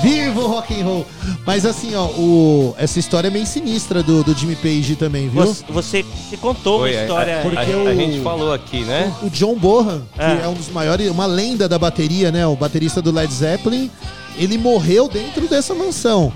Viva 0.02 0.40
o 0.40 0.46
rock 0.46 0.80
and 0.80 0.84
roll! 0.84 1.06
Mas 1.46 1.66
assim, 1.66 1.94
ó, 1.94 2.06
o... 2.06 2.74
essa 2.78 2.98
história 2.98 3.28
é 3.28 3.30
meio 3.30 3.44
sinistra 3.46 4.02
do, 4.02 4.24
do 4.24 4.32
Jimmy 4.34 4.56
Page 4.56 4.96
também, 4.96 5.28
viu? 5.28 5.44
Você, 5.44 5.64
você, 5.68 6.02
você 6.02 6.36
contou 6.38 6.80
Foi, 6.80 6.92
uma 6.92 6.98
a- 6.98 7.02
história. 7.02 7.38
a, 7.38 7.42
Porque 7.42 7.58
a- 7.72 7.76
o- 7.78 7.88
a 7.88 7.94
gente 7.94 8.20
falou 8.22 8.52
aqui, 8.52 8.80
né? 8.84 9.12
O 9.22 9.28
John 9.28 9.54
Bonham, 9.56 10.02
que 10.14 10.22
É. 10.22 10.40
é 10.44 10.48
um 10.48 10.54
dos 10.54 10.70
maiores, 10.70 11.10
uma 11.10 11.26
lenda 11.26 11.68
da 11.68 11.78
bateria, 11.78 12.32
né? 12.32 12.46
O 12.46 12.56
baterista 12.56 13.02
do 13.02 13.12
Led 13.12 13.32
Zeppelin, 13.32 13.90
ele 14.38 14.56
morreu 14.56 15.06
dentro 15.08 15.46
dessa 15.46 15.74
mansão. 15.74 16.32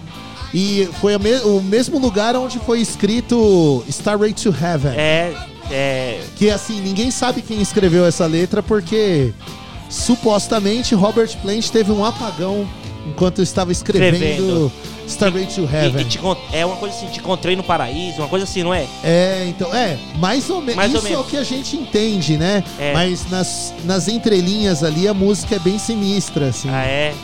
E 0.53 0.89
foi 1.01 1.15
a 1.15 1.19
me- 1.19 1.41
o 1.41 1.61
mesmo 1.63 1.99
lugar 1.99 2.37
onde 2.37 2.59
foi 2.59 2.81
escrito 2.81 3.83
Starway 3.89 4.33
to 4.35 4.49
Heaven. 4.51 4.93
É, 4.95 5.33
é. 5.71 6.21
Que 6.37 6.51
assim, 6.51 6.81
ninguém 6.83 7.11
sabe 7.11 7.41
quem 7.43 7.61
escreveu 7.63 8.05
essa 8.05 8.27
letra 8.27 8.63
porque 8.63 9.33
supostamente 9.89 10.95
Robert 10.95 11.37
Plant 11.43 11.69
teve 11.71 11.91
um 11.93 12.05
apagão 12.05 12.67
enquanto 13.07 13.41
estava 13.43 13.73
escrevendo 13.73 14.15
Escrevendo. 14.17 14.73
Starway 15.07 15.47
to 15.47 15.63
E, 15.63 15.75
Heaven. 15.75 16.03
e 16.03 16.05
te 16.05 16.19
con- 16.19 16.37
é 16.53 16.67
uma 16.67 16.77
coisa 16.77 16.95
assim, 16.95 17.07
te 17.07 17.19
encontrei 17.21 17.57
no 17.57 17.63
paraíso, 17.63 18.19
uma 18.19 18.29
coisa 18.29 18.45
assim, 18.45 18.63
não 18.63 18.75
é? 18.75 18.87
É, 19.03 19.47
então, 19.49 19.75
é, 19.75 19.97
mais 20.19 20.51
ou, 20.51 20.61
me 20.61 20.75
Mais 20.75 20.93
ou 20.93 20.99
isso 20.99 21.07
é 21.07 21.11
menos. 21.13 21.27
o 21.27 21.31
que 21.31 21.37
a 21.39 21.43
gente 21.45 21.77
entende, 21.77 22.37
né? 22.37 22.63
É. 22.79 22.93
Mas 22.93 23.29
nas, 23.31 23.73
nas 23.85 24.07
entrelinhas 24.09 24.85
ali 24.85 25.09
a 25.09 25.15
música 25.15 25.57
é 25.57 25.59
bem 25.59 25.79
sinistra, 25.79 26.49
assim. 26.49 26.69
Ah, 26.71 26.85
é. 26.85 27.15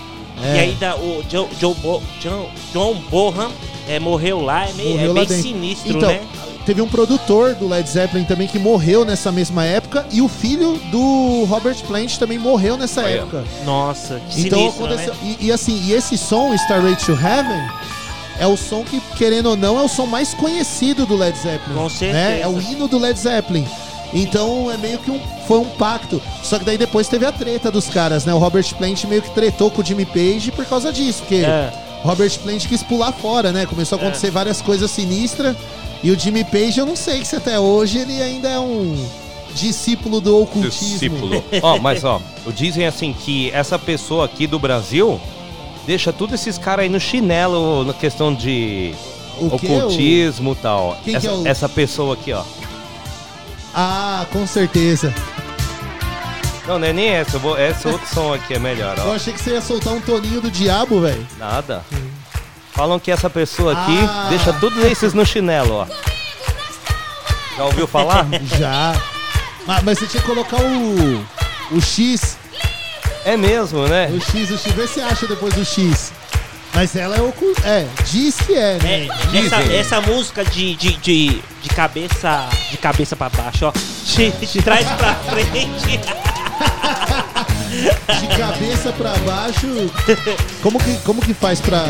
É. 0.42 0.56
E 0.56 0.58
aí 0.60 0.72
da, 0.76 0.96
o 0.96 1.22
Joe, 1.30 1.46
Joe 1.60 1.74
Bo- 1.74 2.02
John, 2.20 2.48
John 2.72 2.94
Bohan 3.10 3.50
é, 3.86 4.00
morreu 4.00 4.40
lá, 4.40 4.66
é, 4.66 4.72
meio, 4.72 4.90
Morreu 4.92 5.10
é 5.10 5.14
bem 5.14 5.26
dentro. 5.26 5.42
sinistro, 5.42 5.96
Então, 5.96 6.08
né? 6.08 6.20
Teve 6.66 6.80
um 6.82 6.88
produtor 6.88 7.54
do 7.54 7.68
Led 7.68 7.88
Zeppelin 7.88 8.24
também 8.24 8.46
que 8.48 8.58
morreu 8.58 9.04
nessa 9.04 9.30
mesma 9.30 9.64
época 9.64 10.06
e 10.10 10.20
o 10.22 10.28
filho 10.28 10.78
do 10.90 11.44
Robert 11.44 11.76
Plant 11.86 12.16
também 12.16 12.38
morreu 12.38 12.76
nessa 12.76 13.02
Olha. 13.02 13.08
época. 13.20 13.44
Nossa, 13.64 14.20
que 14.30 14.46
Então 14.46 14.58
sinistro, 14.58 14.84
aconteceu. 14.86 15.14
né? 15.14 15.36
E, 15.40 15.46
e 15.46 15.52
assim, 15.52 15.80
e 15.84 15.92
esse 15.92 16.16
som, 16.16 16.54
Starway 16.54 16.96
to 16.96 17.12
Heaven, 17.12 17.62
é 18.40 18.46
o 18.46 18.56
som 18.56 18.82
que, 18.82 19.00
querendo 19.16 19.50
ou 19.50 19.56
não, 19.56 19.78
é 19.78 19.82
o 19.82 19.88
som 19.88 20.06
mais 20.06 20.34
conhecido 20.34 21.06
do 21.06 21.16
Led 21.16 21.36
Zeppelin. 21.38 21.74
Com 21.76 21.84
né? 21.84 21.88
certeza. 21.90 22.18
É 22.18 22.48
o 22.48 22.60
hino 22.60 22.88
do 22.88 22.98
Led 22.98 23.18
Zeppelin. 23.18 23.66
Então 24.12 24.70
é 24.70 24.76
meio 24.76 24.98
que 24.98 25.10
um, 25.10 25.20
foi 25.46 25.58
um 25.58 25.64
pacto. 25.64 26.20
Só 26.42 26.58
que 26.58 26.64
daí 26.64 26.78
depois 26.78 27.08
teve 27.08 27.26
a 27.26 27.32
treta 27.32 27.70
dos 27.70 27.88
caras, 27.88 28.24
né? 28.24 28.32
O 28.32 28.38
Robert 28.38 28.64
Plant 28.76 29.04
meio 29.04 29.22
que 29.22 29.30
tretou 29.30 29.70
com 29.70 29.82
o 29.82 29.84
Jimmy 29.84 30.04
Page 30.06 30.52
por 30.52 30.64
causa 30.64 30.92
disso, 30.92 31.20
porque 31.20 31.44
É. 31.44 31.72
Robert 32.02 32.38
Plant 32.40 32.66
quis 32.68 32.82
pular 32.82 33.12
fora, 33.12 33.50
né? 33.50 33.66
Começou 33.66 33.98
a 33.98 34.02
acontecer 34.02 34.30
várias 34.30 34.60
coisas 34.62 34.90
sinistras. 34.90 35.56
E 36.04 36.10
o 36.10 36.18
Jimmy 36.18 36.44
Page, 36.44 36.78
eu 36.78 36.84
não 36.86 36.94
sei 36.94 37.24
se 37.24 37.34
até 37.34 37.58
hoje 37.58 37.98
ele 37.98 38.22
ainda 38.22 38.48
é 38.48 38.58
um 38.58 38.94
discípulo 39.54 40.20
do 40.20 40.38
ocultismo. 40.42 40.88
Discípulo. 40.90 41.44
ó, 41.62 41.78
mas 41.78 42.04
ó, 42.04 42.20
dizem 42.54 42.86
assim 42.86 43.12
que 43.14 43.50
essa 43.52 43.78
pessoa 43.78 44.26
aqui 44.26 44.46
do 44.46 44.58
Brasil 44.58 45.18
deixa 45.86 46.12
todos 46.12 46.34
esses 46.34 46.58
caras 46.58 46.82
aí 46.84 46.88
no 46.90 47.00
chinelo 47.00 47.84
na 47.84 47.94
questão 47.94 48.34
de 48.34 48.94
O 49.38 49.46
ocultismo 49.46 50.52
e 50.52 50.56
tal. 50.56 50.98
Quem 51.02 51.12
que 51.14 51.16
essa, 51.16 51.26
é 51.28 51.32
o- 51.32 51.46
essa 51.48 51.68
pessoa 51.70 52.12
aqui, 52.14 52.32
ó. 52.34 52.42
Ah, 53.74 54.26
com 54.30 54.46
certeza. 54.46 55.12
Não, 56.68 56.78
não 56.78 56.86
é 56.86 56.92
nem 56.92 57.08
essa, 57.08 57.36
eu 57.36 57.40
vou, 57.40 57.58
esse 57.58 57.86
outro 57.88 58.06
som 58.12 58.32
aqui 58.32 58.54
é 58.54 58.58
melhor, 58.58 58.96
Eu 58.98 59.08
ó. 59.08 59.14
achei 59.14 59.32
que 59.32 59.40
você 59.42 59.50
ia 59.52 59.60
soltar 59.60 59.92
um 59.94 60.00
toninho 60.00 60.40
do 60.40 60.50
diabo, 60.50 61.00
velho. 61.00 61.26
Nada. 61.38 61.82
Falam 62.74 62.98
que 62.98 63.10
essa 63.10 63.30
pessoa 63.30 63.72
aqui 63.72 63.98
Ah. 64.08 64.26
deixa 64.30 64.52
todos 64.54 64.82
esses 64.84 65.14
no 65.14 65.24
chinelo, 65.24 65.74
ó. 65.74 65.86
Já 67.56 67.64
ouviu 67.64 67.86
falar? 67.86 68.26
Já. 68.58 68.94
Mas, 69.66 69.82
mas 69.82 69.98
você 69.98 70.06
tinha 70.06 70.20
que 70.20 70.26
colocar 70.28 70.56
o, 70.60 71.24
o 71.70 71.80
X. 71.80 72.36
É 73.24 73.36
mesmo, 73.36 73.86
né? 73.86 74.08
O 74.12 74.20
X, 74.20 74.50
o 74.50 74.58
X. 74.58 74.72
Vê 74.74 74.86
se 74.86 75.00
acha 75.00 75.26
depois 75.26 75.56
o 75.56 75.64
X. 75.64 76.12
Mas 76.74 76.96
ela 76.96 77.16
é 77.16 77.20
o. 77.22 77.30
cu- 77.32 77.54
É, 77.64 77.86
diz 78.10 78.36
que 78.36 78.52
é, 78.54 78.76
né? 78.82 79.02
É, 79.32 79.38
essa, 79.46 79.56
Dizem. 79.62 79.76
essa 79.78 80.00
música 80.00 80.44
de, 80.44 80.74
de, 80.74 80.96
de, 80.96 81.42
de 81.62 81.68
cabeça 81.70 82.48
de 82.72 82.76
cabeça 82.76 83.14
pra 83.14 83.28
baixo, 83.30 83.66
ó. 83.66 83.72
De, 84.04 84.30
de 84.32 84.60
trás 84.62 84.84
pra 84.98 85.14
frente. 85.14 86.00
De 88.20 88.38
cabeça 88.38 88.92
pra 88.92 89.10
baixo. 89.26 89.66
Como 90.62 90.78
que, 90.78 90.94
como 90.98 91.20
que 91.20 91.34
faz 91.34 91.60
pra, 91.60 91.84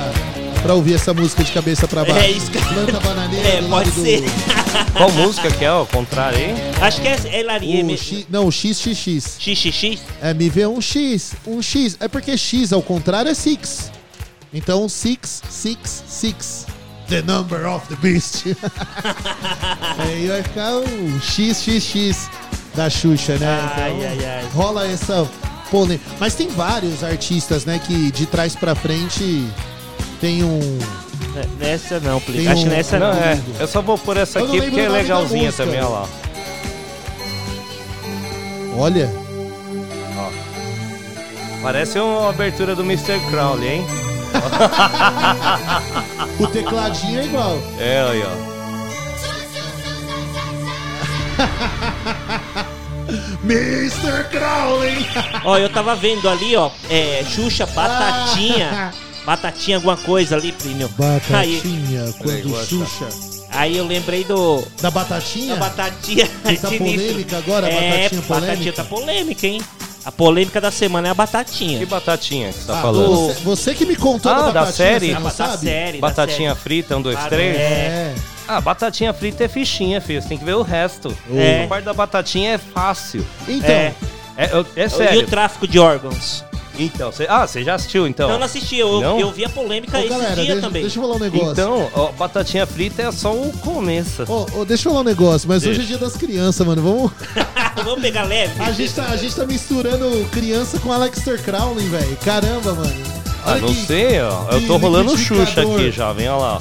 pra 0.65 0.73
ouvir 0.75 0.95
essa 0.95 1.13
música 1.13 1.45
de 1.45 1.53
cabeça 1.53 1.87
pra 1.87 2.05
baixo? 2.07 2.19
É 2.21 2.31
isso 2.31 2.51
que- 2.51 2.59
Planta 2.59 2.99
bananeira 3.01 3.47
É, 3.47 3.61
do 3.61 3.69
pode 3.69 3.91
lado 3.91 4.03
ser. 4.03 4.23
do. 4.23 4.31
Qual 4.97 5.13
música 5.13 5.51
que 5.51 5.63
é, 5.65 5.71
ó? 5.71 5.81
Ao 5.81 5.87
contrário 5.87 6.39
aí? 6.39 6.55
Acho 6.81 7.03
que 7.03 7.07
é, 7.09 7.41
é 7.41 7.43
Larie 7.43 7.83
O. 7.85 7.97
X, 7.99 8.27
não, 8.31 8.47
o 8.49 8.51
XXX. 8.53 9.37
XXX? 9.39 10.01
É, 10.23 10.33
me 10.33 10.49
vê 10.49 10.67
um 10.67 10.81
X. 10.81 11.35
Um 11.47 11.61
X. 11.61 11.99
É 12.01 12.09
porque 12.09 12.37
X 12.39 12.73
ao 12.73 12.81
contrário 12.83 13.31
é 13.31 13.35
six. 13.35 13.93
Então, 14.55 14.89
six, 14.89 15.43
six, 15.51 16.03
six. 16.09 16.67
The 17.09 17.21
number 17.21 17.67
of 17.69 17.87
the 17.89 17.97
beast. 17.97 18.45
Aí 19.99 20.27
vai 20.29 20.43
ficar 20.43 20.73
o 20.77 21.21
XXX 21.21 22.31
da 22.75 22.89
Xuxa, 22.89 23.37
né? 23.37 23.47
Ai, 23.77 23.93
Então, 23.93 24.09
ai, 24.09 24.25
ai. 24.39 24.49
Rola 24.55 24.87
essa 24.87 25.29
polêmica. 25.71 26.05
Mas 26.19 26.35
tem 26.35 26.49
vários 26.49 27.05
artistas, 27.05 27.65
né, 27.67 27.79
que 27.79 28.11
de 28.11 28.25
trás 28.27 28.57
pra 28.57 28.75
frente 28.75 29.47
tem 30.21 30.43
um. 30.45 30.59
N- 30.59 30.81
Nessa 31.59 31.99
não, 32.01 32.21
Plínio. 32.21 32.51
Acho 32.51 32.63
que 32.63 32.69
um- 32.69 32.73
nessa 32.73 32.99
Não, 32.99 33.13
não. 33.15 33.23
é. 33.23 33.39
Eu 33.59 33.67
só 33.69 33.81
vou 33.83 33.99
por 33.99 34.17
essa 34.17 34.39
aqui 34.41 34.61
porque 34.63 34.81
é 34.81 34.89
legalzinha 34.89 35.53
também, 35.53 35.81
ó 35.83 35.89
lá. 35.89 36.07
Olha, 38.77 39.11
Parece 41.63 41.99
uma 41.99 42.29
abertura 42.29 42.75
do 42.77 42.83
Mr. 42.83 43.19
Crowley, 43.31 43.69
hein? 43.77 43.87
o 46.39 46.47
tecladinho 46.49 47.21
é 47.21 47.25
igual. 47.25 47.59
É, 47.79 48.07
aí, 48.11 48.23
ó. 48.23 48.55
Mr. 53.45 54.25
Crowley! 54.31 55.07
Ó, 55.45 55.59
eu 55.59 55.69
tava 55.71 55.95
vendo 55.95 56.29
ali, 56.29 56.57
ó. 56.57 56.71
É, 56.91 57.23
Xuxa, 57.29 57.67
Batatinha. 57.75 58.93
Batatinha, 59.25 59.77
alguma 59.79 59.97
coisa 59.97 60.37
ali, 60.37 60.53
Plínio. 60.53 60.91
Aí, 61.33 61.57
Batatinha, 61.61 62.15
quando 62.19 62.49
gosta. 62.51 62.67
Xuxa. 62.67 63.09
aí 63.51 63.77
eu 63.77 63.87
lembrei 63.87 64.23
do. 64.25 64.63
Da 64.83 64.91
batatinha? 64.91 65.55
Da 65.55 65.61
batatinha. 65.61 66.27
Que 66.27 66.57
tá 66.59 66.69
polêmica 66.77 67.39
agora, 67.39 67.69
é, 67.69 67.73
batatinha 68.09 68.23
polêmica? 68.23 68.47
Batatinha 68.51 68.73
tá 68.73 68.85
polêmica, 68.85 69.47
hein? 69.47 69.63
A 70.05 70.13
polêmica 70.13 70.61
da 70.61 70.71
semana 70.71 71.09
é 71.09 71.11
a 71.11 71.15
batatinha. 71.15 71.79
Que 71.79 71.87
batatinha 71.87 72.53
que 72.53 72.59
você 72.59 72.67
tá 72.67 72.79
Ah, 72.79 72.83
falando? 72.83 73.09
Você, 73.29 73.41
você 73.41 73.75
que 73.75 73.87
me 73.87 73.97
contou 73.97 74.31
Ah, 74.31 74.51
da 74.51 74.65
da 74.65 74.67
série? 74.73 75.07
você 75.07 75.15
não 75.15 75.23
batata 75.23 75.51
sabe? 75.53 75.65
série, 75.67 75.93
da 75.93 76.01
Batatinha 76.07 76.51
série. 76.51 76.61
frita, 76.61 76.97
um, 76.99 77.01
dois, 77.03 77.17
Claro, 77.17 77.31
três? 77.31 77.57
É. 77.57 78.15
Ah, 78.47 78.61
batatinha 78.61 79.15
frita 79.15 79.45
é 79.45 79.49
fichinha, 79.49 80.03
filho. 80.03 80.21
Você 80.21 80.29
tem 80.29 80.37
que 80.37 80.45
ver 80.45 80.57
o 80.57 80.61
resto. 80.63 81.17
É. 81.35 81.65
A 81.65 81.69
parte 81.69 81.85
da 81.87 81.95
batatinha 81.95 82.53
é 82.53 82.59
fácil. 82.59 83.27
Então, 83.49 83.71
É. 83.71 83.95
É, 84.37 84.51
eu- 84.53 84.67
é 84.77 84.85
E 84.85 84.91
sério. 84.91 85.21
o 85.21 85.27
tráfico 85.27 85.67
de 85.67 85.79
órgãos? 85.79 86.45
Então, 86.79 87.13
você, 87.13 87.25
ah, 87.29 87.47
você 87.47 87.63
já 87.63 87.75
assistiu 87.77 88.07
então? 88.07 88.29
Eu 88.29 88.39
não 88.39 88.47
assisti, 88.47 88.77
eu, 88.79 89.01
Não? 89.01 89.21
eu 89.21 89.31
vi 89.31 89.45
a 89.45 89.49
polêmica 89.49 89.97
ô, 89.97 90.01
esse 90.01 90.09
galera, 90.09 90.35
dia 90.35 90.45
deixa, 90.47 90.61
também. 90.61 90.83
deixa 90.83 90.99
eu 90.99 91.03
falar 91.03 91.15
um 91.17 91.19
negócio. 91.21 91.53
Então, 91.53 91.91
ó, 91.95 92.11
batatinha 92.13 92.67
frita 92.67 93.03
é 93.03 93.13
só 93.13 93.33
o 93.33 93.53
começo. 93.59 94.25
Ô, 94.29 94.61
ô, 94.61 94.65
deixa 94.65 94.89
eu 94.89 94.93
falar 94.93 95.03
um 95.03 95.09
negócio, 95.09 95.49
mas 95.49 95.65
hoje 95.65 95.81
é 95.83 95.85
dia 95.85 95.99
das 95.99 96.17
crianças, 96.17 96.67
mano. 96.67 96.83
Vamos. 96.83 97.13
Vamos 97.85 98.01
pegar 98.01 98.25
leve? 98.25 98.61
A 98.61 98.73
gente 98.73 98.93
tá, 98.93 99.05
a 99.07 99.17
gente 99.17 99.35
tá 99.37 99.47
misturando 99.47 100.25
criança 100.33 100.79
com 100.81 100.93
Alexter 100.93 101.41
Crowley, 101.43 101.87
velho. 101.89 102.17
Caramba, 102.25 102.75
mano. 102.75 103.03
Ah, 103.45 103.53
Olha 103.53 103.61
não 103.61 103.69
que- 103.75 103.87
sei, 103.87 104.21
ó. 104.21 104.47
Eu 104.53 104.61
que 104.61 104.67
tô 104.67 104.77
rolando 104.77 105.13
o 105.13 105.15
liquidificador. 105.15 105.47
Xuxa 105.47 105.61
aqui, 105.63 105.91
jovem, 105.93 106.29
olha 106.29 106.41
lá. 106.43 106.59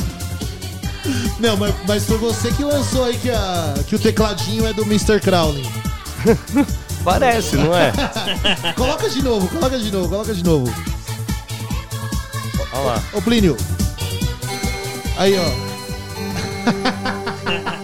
Não, 1.40 1.58
mas, 1.58 1.74
mas 1.88 2.06
foi 2.06 2.18
você 2.18 2.52
que 2.52 2.64
lançou 2.64 3.04
aí 3.06 3.18
que, 3.18 3.30
a, 3.30 3.74
que 3.88 3.96
o 3.96 4.00
tecladinho 4.00 4.66
é 4.68 4.74
do 4.74 4.84
Mr. 4.84 5.20
Crowley. 5.20 5.66
Parece, 7.04 7.58
não 7.58 7.76
é? 7.76 7.92
Coloca 8.76 9.10
de 9.10 9.22
novo, 9.22 9.48
coloca 9.50 9.78
de 9.78 9.92
novo, 9.92 10.10
coloca 10.10 10.34
de 10.34 10.44
novo. 10.44 10.74
Olha 12.72 12.82
lá. 12.82 13.04
Ô, 13.14 13.22
Plínio. 13.22 13.58
Aí, 15.18 15.38
ó. 15.38 15.74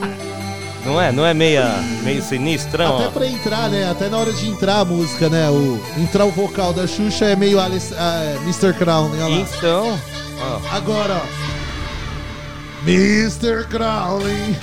Não 0.85 0.99
é? 0.99 1.11
Não 1.11 1.23
é 1.25 1.33
meia, 1.35 1.75
meio 2.03 2.23
sinistrão, 2.23 2.95
Até 2.97 3.07
ó? 3.07 3.11
pra 3.11 3.27
entrar, 3.27 3.69
né? 3.69 3.91
Até 3.91 4.09
na 4.09 4.17
hora 4.17 4.33
de 4.33 4.49
entrar 4.49 4.79
a 4.79 4.85
música, 4.85 5.29
né? 5.29 5.47
O, 5.49 5.79
entrar 5.97 6.25
o 6.25 6.31
vocal 6.31 6.73
da 6.73 6.87
Xuxa 6.87 7.25
é 7.25 7.35
meio 7.35 7.59
Alice, 7.59 7.93
ah, 7.95 8.37
Mr. 8.43 8.73
Crowley, 8.73 9.21
olha 9.21 9.35
lá. 9.35 9.41
Então, 9.41 9.99
ó. 10.41 10.59
Agora, 10.75 11.21
ó. 11.21 11.25
Mr. 12.87 13.65
Crowley. 13.69 14.57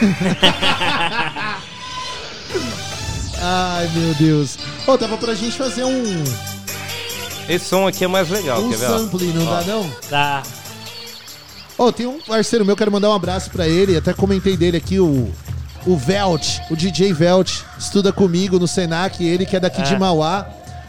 Ai, 3.41 3.89
meu 3.95 4.15
Deus. 4.15 4.59
Ô, 4.87 4.97
dava 4.97 5.17
pra 5.19 5.35
gente 5.35 5.57
fazer 5.57 5.85
um, 5.85 6.25
Esse 7.49 7.67
som 7.67 7.87
aqui 7.87 8.05
é 8.05 8.09
mais 8.09 8.29
legal, 8.29 8.61
um 8.63 8.71
quer 8.71 8.79
ver? 8.79 8.87
ó? 8.91 8.99
sample, 8.99 9.27
não 9.29 9.47
Ó. 9.47 9.51
dá 9.57 9.63
não? 9.65 9.91
Tá. 10.09 10.43
Ô, 11.79 11.93
tem 11.93 12.07
um 12.07 12.21
parceiro 12.21 12.65
meu, 12.65 12.77
quero 12.77 12.91
mandar 12.91 13.11
um 13.11 13.15
abraço 13.15 13.51
pra 13.51 13.69
ele. 13.69 13.97
Até 13.97 14.13
comentei 14.15 14.57
dele 14.57 14.79
aqui, 14.79 14.99
o, 14.99 15.31
o 15.87 15.97
Velt, 15.97 16.59
o 16.71 16.77
DJ 16.77 17.13
Velt. 17.13 17.61
Estuda 17.79 18.13
comigo 18.13 18.59
no 18.59 18.67
Senac, 18.67 19.23
ele 19.23 19.45
que 19.45 19.57
é 19.57 19.61
daqui 19.61 19.83
de 19.83 19.95
É. 19.95 19.99
Mauá. 19.99 20.47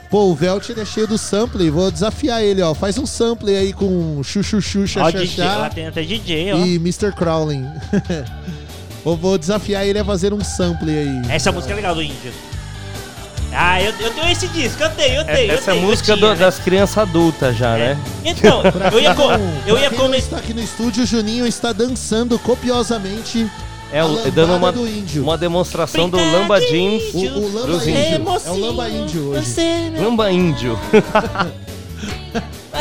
Pô, 0.09 0.27
o 0.31 0.33
Velt 0.35 0.69
ele 0.69 0.79
é 0.79 0.85
cheio 0.85 1.05
do 1.05 1.17
sample. 1.17 1.69
Vou 1.69 1.91
desafiar 1.91 2.41
ele, 2.41 2.61
ó. 2.61 2.73
Faz 2.73 2.97
um 2.97 3.05
sample 3.05 3.53
aí 3.53 3.73
com 3.73 4.21
Chuchu 4.23 4.59
Ó, 4.97 5.11
DJ, 5.11 5.43
lá 5.43 5.69
tem 5.69 5.85
até 5.87 6.01
DJ, 6.01 6.53
ó. 6.53 6.57
e 6.59 6.75
Mr. 6.75 7.11
Crowley. 7.11 7.61
vou, 9.07 9.15
vou 9.17 9.37
desafiar 9.37 9.85
ele 9.85 9.99
a 9.99 10.03
fazer 10.05 10.33
um 10.33 10.43
sample 10.43 10.89
aí. 10.89 11.21
Essa 11.29 11.51
música 11.51 11.71
é 11.73 11.75
legal 11.77 11.95
do 11.95 12.01
Índio. 12.03 12.33
Ah, 13.53 13.81
eu, 13.81 13.93
eu 13.99 14.11
tenho 14.11 14.29
esse 14.29 14.45
disco, 14.49 14.83
eu 14.83 14.89
tenho, 14.89 15.15
eu 15.15 15.21
É- 15.21 15.35
tenho. 15.35 15.51
eu 15.51 15.57
Essa 15.57 15.71
é 15.71 15.73
a 15.73 15.73
tenho, 15.75 15.85
eu 15.85 15.89
música 15.89 16.13
tinha, 16.13 16.17
do- 16.17 16.29
né? 16.33 16.35
das 16.35 16.59
crianças 16.59 16.97
adultas 16.97 17.55
já, 17.57 17.77
É. 17.77 17.93
né? 17.95 17.97
Então, 18.25 18.61
eu 18.91 18.99
ia, 18.99 19.15
quem 19.15 19.25
co- 19.25 19.31
não- 19.37 19.53
eu 19.65 19.77
ia 19.79 19.89
comentar. 19.91 20.17
está 20.19 20.37
aqui 20.37 20.53
no 20.53 20.61
estúdio, 20.61 21.03
o 21.03 21.05
Juninho 21.05 21.47
está 21.47 21.71
dançando 21.71 22.37
copiosamente 22.37 23.49
É 23.93 24.03
o- 24.03 24.29
dando 24.31 24.53
uma, 24.57 24.69
do 24.71 24.85
índio. 24.85 25.23
uma 25.23 25.37
demonstração 25.37 26.09
do 26.09 26.17
Lamba 26.17 26.59
Jeans. 26.59 27.03
O, 27.13 27.19
o 27.19 27.53
Lamba 27.53 27.67
Dos 27.67 27.87
Índio. 27.87 28.01
índios. 28.19 28.45
É 28.45 28.51
o 28.51 28.57
Lamba 28.59 28.89
Índio 28.89 29.29
hoje. 29.29 29.55
Lamba 29.97 30.29
Índio. 30.31 30.79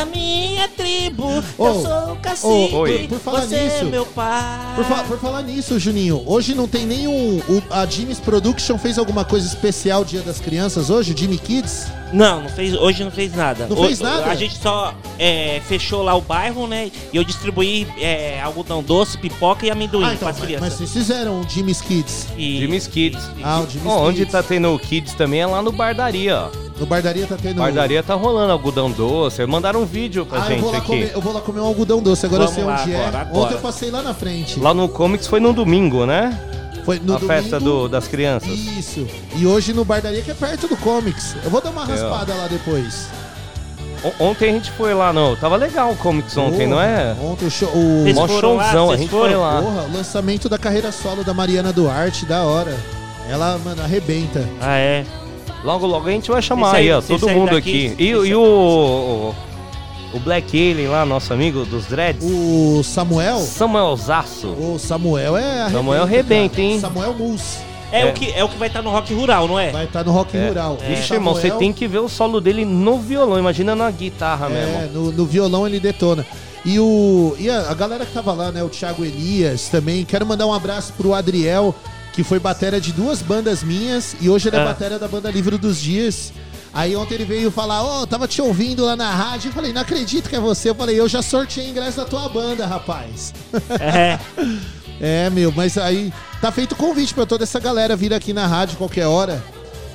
a 0.00 0.04
minha 0.04 0.68
tribo, 0.68 1.42
Ô, 1.58 1.66
eu 1.66 1.82
sou 1.82 2.12
o 2.12 2.16
cacique, 2.16 2.74
ô, 2.74 2.78
Oi. 2.80 3.06
por 3.08 3.18
falar 3.18 3.40
você 3.42 3.54
é 3.56 3.64
nisso, 3.64 3.84
meu 3.86 4.04
pai. 4.06 4.74
Por, 4.76 4.84
fa- 4.84 5.04
por 5.04 5.18
falar 5.18 5.42
nisso, 5.42 5.78
Juninho, 5.78 6.22
hoje 6.26 6.54
não 6.54 6.68
tem 6.68 6.84
nenhum. 6.86 7.38
o- 7.48 7.62
a 7.70 7.84
Jimmy's 7.86 8.20
Production 8.20 8.78
fez 8.78 8.98
alguma 8.98 9.24
coisa 9.24 9.46
especial 9.46 10.04
Dia 10.04 10.20
das 10.22 10.38
Crianças 10.40 10.90
hoje? 10.90 11.12
O 11.12 11.16
Jimmy 11.16 11.38
Kids? 11.38 11.86
Não, 12.12 12.42
não 12.42 12.48
fez, 12.48 12.72
hoje 12.74 13.02
não 13.02 13.10
fez 13.10 13.34
nada. 13.34 13.66
Não 13.66 13.76
O- 13.78 13.84
fez 13.86 14.00
nada? 14.00 14.26
A 14.26 14.34
gente 14.34 14.56
só 14.58 14.94
é, 15.18 15.60
fechou 15.66 16.02
lá 16.02 16.14
o 16.14 16.20
bairro, 16.20 16.66
né? 16.66 16.90
E 17.12 17.16
eu 17.16 17.24
distribuí 17.24 17.86
é, 17.98 18.40
algodão 18.42 18.82
doce, 18.82 19.18
pipoca 19.18 19.66
e 19.66 19.70
amendoim 19.70 20.04
ah, 20.04 20.14
então, 20.14 20.18
pras 20.18 20.38
mas, 20.38 20.38
mas 20.38 20.46
crianças. 20.58 20.78
vocês 20.78 20.92
fizeram 20.92 21.40
o 21.40 21.48
Jimmy's 21.48 21.80
Kids. 21.80 22.26
E- 22.36 22.58
Jimmy's 22.60 22.86
Kids. 22.86 23.22
Ah, 23.42 23.60
o 23.60 23.68
Jimmy's 23.68 23.86
Ó, 23.92 24.06
onde 24.06 24.18
Kids. 24.18 24.32
tá 24.32 24.42
tendo 24.42 24.72
o 24.72 24.78
Kids 24.78 25.14
também 25.14 25.40
é 25.40 25.46
lá 25.46 25.60
no 25.62 25.72
Bardaria, 25.72 26.48
ó. 26.52 26.65
No 26.78 26.84
Bardaria 26.86 27.26
tá 27.26 27.36
tendo. 27.40 27.56
Bardaria 27.56 28.02
tá 28.02 28.14
rolando 28.14 28.52
algodão 28.52 28.90
doce. 28.90 29.44
Mandaram 29.46 29.80
um 29.82 29.86
vídeo 29.86 30.26
pra 30.26 30.40
Ah, 30.42 30.44
eu 30.44 30.48
gente 30.50 30.60
vou, 30.60 30.70
lá 30.72 30.78
aqui. 30.78 30.86
comer, 30.86 31.10
eu 31.14 31.20
vou 31.22 31.32
lá 31.32 31.40
comer 31.40 31.60
um 31.60 31.66
algodão 31.66 32.02
doce, 32.02 32.26
agora 32.26 32.42
eu 32.44 32.48
Vamos 32.48 32.54
sei 32.54 32.64
lá 32.64 32.82
onde 32.82 32.92
é. 32.92 32.96
agora, 32.96 33.18
agora. 33.22 33.38
Ontem 33.44 33.54
eu 33.54 33.60
passei 33.60 33.90
lá 33.90 34.02
na 34.02 34.12
frente. 34.14 34.60
Lá 34.60 34.74
no 34.74 34.88
Comics 34.88 35.26
foi 35.26 35.40
no 35.40 35.52
domingo, 35.54 36.04
né? 36.04 36.38
Foi 36.84 37.00
no 37.02 37.16
a 37.16 37.18
festa 37.18 37.58
domingo. 37.58 37.82
do- 37.84 37.88
das 37.88 38.06
crianças. 38.06 38.48
Isso. 38.50 39.06
E 39.34 39.46
hoje 39.46 39.72
no 39.72 39.84
Bardaria, 39.84 40.20
que 40.22 40.30
é 40.30 40.34
perto 40.34 40.68
do 40.68 40.76
Comics. 40.76 41.34
Eu 41.42 41.50
vou 41.50 41.60
dar 41.60 41.70
uma 41.70 41.82
É, 41.82 41.86
raspada 41.86 42.34
lá 42.34 42.46
depois. 42.46 43.08
Ontem 44.20 44.50
a 44.50 44.52
gente 44.52 44.70
foi 44.72 44.94
lá, 44.94 45.12
não. 45.12 45.34
Tava 45.34 45.56
legal 45.56 45.90
o 45.90 45.96
Comics 45.96 46.36
ontem, 46.36 46.66
não 46.66 46.80
é? 46.80 47.16
Ontem 47.20 47.46
o 47.46 47.50
show. 47.50 47.68
O... 47.74 48.04
Mó 48.14 48.20
lá? 48.26 48.28
showzão, 48.28 48.90
a 48.92 48.96
gente 48.96 49.08
foram? 49.10 49.32
foi 49.32 49.34
lá. 49.40 49.60
Porra, 49.62 49.86
lançamento 49.92 50.48
da 50.48 50.58
carreira 50.58 50.92
solo 50.92 51.24
da 51.24 51.34
Mariana 51.34 51.72
Duarte, 51.72 52.24
da 52.26 52.42
hora. 52.44 52.76
Ela, 53.28 53.58
mano, 53.64 53.82
arrebenta. 53.82 54.48
Ah, 54.60 54.76
é. 54.76 55.04
Logo, 55.66 55.84
logo 55.86 56.08
a 56.08 56.12
gente 56.12 56.30
vai 56.30 56.40
chamar 56.40 56.68
aí, 56.76 56.88
sair- 56.88 56.92
ó, 56.92 57.00
todo 57.02 57.28
mundo 57.28 57.50
daqui, 57.50 57.88
aqui. 57.88 58.02
E, 58.04 58.14
o- 58.14 58.18
e 58.24 58.28
sair- 58.28 58.34
o, 58.36 59.34
o 60.14 60.20
Black 60.20 60.56
Alien 60.56 60.88
lá, 60.88 61.04
nosso 61.04 61.32
amigo 61.32 61.64
dos 61.64 61.86
Dreads, 61.86 62.24
O 62.24 62.82
Samuel. 62.84 63.40
Samuel 63.40 63.96
Zaço. 63.96 64.46
O 64.46 64.78
Samuel 64.78 65.36
é 65.36 65.42
arrebenta. 65.62 65.70
Samuel 65.72 66.02
arrebenta, 66.04 66.48
cara. 66.56 66.62
hein? 66.62 66.80
Samuel 66.80 67.14
Mus. 67.14 67.56
É, 67.90 68.00
É. 68.02 68.06
O 68.06 68.12
que, 68.12 68.32
é 68.32 68.44
o 68.44 68.48
que 68.48 68.56
vai 68.56 68.68
estar 68.68 68.80
no 68.80 68.90
Rock 68.90 69.12
Rural, 69.12 69.48
não 69.48 69.58
é? 69.58 69.70
Vai 69.70 69.84
estar 69.86 70.04
no 70.04 70.12
Rock 70.12 70.36
É. 70.36 70.46
Rural. 70.48 70.74
O 70.80 70.84
Vixe, 70.88 71.12
irmão, 71.14 71.34
você 71.34 71.50
tem 71.50 71.72
que 71.72 71.86
ver 71.88 71.98
o 71.98 72.08
solo 72.08 72.40
dele 72.40 72.64
no 72.64 72.98
violão, 72.98 73.36
imagina 73.38 73.74
na 73.74 73.90
guitarra 73.90 74.46
É, 74.46 74.50
mesmo. 74.50 74.92
no, 74.94 75.12
no 75.12 75.26
violão 75.26 75.66
ele 75.66 75.80
detona. 75.80 76.24
E, 76.64 76.78
o, 76.80 77.36
e 77.38 77.48
a, 77.48 77.70
a 77.70 77.74
galera 77.74 78.04
que 78.06 78.12
tava 78.12 78.32
lá, 78.32 78.50
né? 78.50 78.62
O 78.62 78.68
Thiago 78.68 79.04
Elias 79.04 79.68
também. 79.68 80.04
Quero 80.04 80.26
mandar 80.26 80.46
um 80.46 80.52
abraço 80.52 80.92
pro 80.96 81.14
Adriel, 81.14 81.72
que 82.16 82.24
foi 82.24 82.40
batera 82.40 82.80
de 82.80 82.92
duas 82.92 83.22
bandas 83.22 83.62
minhas. 83.62 84.16
E 84.20 84.28
hoje 84.28 84.48
ele 84.48 84.56
é 84.56 84.60
Ah. 84.60 84.64
batera 84.64 84.98
da 84.98 85.06
banda 85.06 85.30
Livro 85.30 85.56
dos 85.56 85.80
Dias. 85.80 86.32
Aí 86.74 86.96
ontem 86.96 87.14
ele 87.14 87.24
veio 87.24 87.50
falar, 87.50 87.82
ô, 87.84 88.06
tava 88.06 88.26
te 88.26 88.42
ouvindo 88.42 88.84
lá 88.84 88.96
na 88.96 89.10
rádio. 89.10 89.48
Eu 89.48 89.52
falei, 89.52 89.72
não 89.72 89.80
acredito 89.82 90.28
que 90.28 90.34
é 90.36 90.40
você. 90.40 90.70
Eu 90.70 90.74
falei, 90.74 90.98
eu 90.98 91.08
já 91.08 91.22
sorteei 91.22 91.68
ingresso 91.70 91.98
da 91.98 92.04
tua 92.04 92.28
banda, 92.28 92.66
rapaz. 92.66 93.32
É, 93.80 94.18
É, 94.98 95.28
meu, 95.28 95.52
mas 95.54 95.76
aí 95.76 96.10
tá 96.40 96.50
feito 96.50 96.72
o 96.72 96.76
convite 96.76 97.12
pra 97.12 97.26
toda 97.26 97.44
essa 97.44 97.60
galera 97.60 97.94
vir 97.94 98.14
aqui 98.14 98.32
na 98.32 98.46
rádio 98.46 98.78
qualquer 98.78 99.06
hora, 99.06 99.44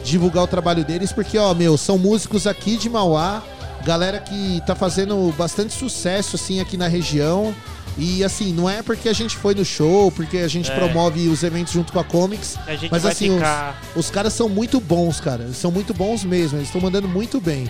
divulgar 0.03 0.43
o 0.43 0.47
trabalho 0.47 0.85
deles, 0.85 1.11
porque, 1.11 1.39
ó, 1.39 1.55
meu, 1.55 1.75
são 1.75 1.97
músicos 1.97 2.45
aqui 2.45 2.77
de 2.77 2.87
Mauá, 2.87 3.41
galera 3.83 4.19
que 4.19 4.61
tá 4.67 4.75
fazendo 4.75 5.33
bastante 5.35 5.73
sucesso, 5.73 6.35
assim, 6.35 6.59
aqui 6.61 6.77
na 6.77 6.87
região. 6.87 7.51
E, 7.97 8.23
assim, 8.23 8.53
não 8.53 8.69
é 8.69 8.81
porque 8.81 9.09
a 9.09 9.13
gente 9.13 9.35
foi 9.35 9.53
no 9.53 9.65
show, 9.65 10.11
porque 10.11 10.37
a 10.37 10.47
gente 10.47 10.71
É. 10.71 10.75
promove 10.75 11.27
os 11.27 11.43
eventos 11.43 11.73
junto 11.73 11.91
com 11.91 11.99
a 11.99 12.03
Comics, 12.03 12.57
a 12.65 12.71
gente 12.75 12.89
mas, 12.89 13.03
vai 13.03 13.11
assim, 13.11 13.29
os- 13.29 13.35
ficar. 13.35 13.81
os, 13.95 14.09
caras 14.09 14.33
são 14.33 14.47
muito 14.49 14.79
bons, 14.79 15.19
cara. 15.19 15.43
Eles 15.43 15.57
são 15.57 15.69
muito 15.71 15.93
bons 15.93 16.23
mesmo, 16.23 16.57
eles 16.57 16.67
estão 16.69 16.81
mandando 16.81 17.07
muito 17.07 17.39
bem. 17.41 17.69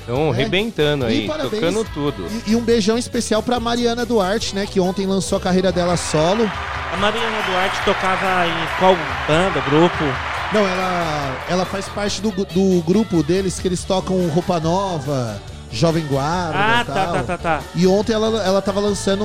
Estão 0.00 0.30
arrebentando 0.30 1.06
É. 1.06 1.10
E 1.10 1.20
aí, 1.22 1.26
parabéns. 1.26 1.50
tocando 1.52 1.84
tudo. 1.92 2.26
E, 2.46 2.52
e 2.52 2.56
um 2.56 2.60
beijão 2.60 2.96
especial 2.96 3.42
pra 3.42 3.58
Mariana 3.58 4.04
Duarte, 4.06 4.54
né, 4.54 4.66
que 4.66 4.78
ontem 4.78 5.04
lançou 5.06 5.38
a 5.38 5.40
carreira 5.40 5.72
dela 5.72 5.96
solo. 5.96 6.48
A 6.92 6.96
Mariana 6.98 7.42
Duarte 7.50 7.84
tocava 7.84 8.46
em 8.46 8.78
qual 8.78 8.94
banda, 9.26 9.60
grupo? 9.68 10.04
Não, 10.52 10.60
ela, 10.60 11.44
ela 11.48 11.64
faz 11.64 11.88
parte 11.88 12.20
do, 12.22 12.30
do 12.30 12.80
grupo 12.86 13.20
deles 13.22 13.58
que 13.58 13.66
eles 13.66 13.82
tocam 13.82 14.28
Roupa 14.28 14.60
Nova, 14.60 15.42
Jovem 15.76 16.04
Guarda 16.06 16.58
Ah, 16.58 16.80
e 16.82 16.84
tá, 16.84 16.94
tal. 16.94 17.12
tá, 17.12 17.22
tá, 17.22 17.38
tá. 17.38 17.62
E 17.74 17.86
ontem 17.86 18.12
ela, 18.12 18.42
ela 18.42 18.62
tava 18.62 18.80
lançando 18.80 19.24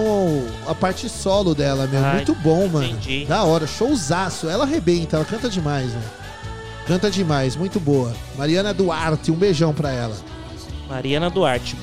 a 0.67 0.75
parte 0.75 1.07
solo 1.09 1.55
dela, 1.55 1.87
meu. 1.87 2.03
Ai, 2.03 2.15
Muito 2.17 2.35
bom, 2.35 2.67
mano. 2.67 2.85
entendi. 2.85 3.25
Da 3.25 3.43
hora, 3.43 3.65
showzaço. 3.65 4.49
Ela 4.49 4.63
arrebenta, 4.65 5.15
ela 5.17 5.25
canta 5.25 5.49
demais, 5.49 5.91
né? 5.93 6.01
Canta 6.87 7.09
demais, 7.09 7.55
muito 7.55 7.79
boa. 7.79 8.13
Mariana 8.37 8.73
Duarte, 8.73 9.31
um 9.31 9.35
beijão 9.35 9.73
pra 9.73 9.91
ela. 9.91 10.15
Mariana 10.89 11.29
Duarte. 11.29 11.75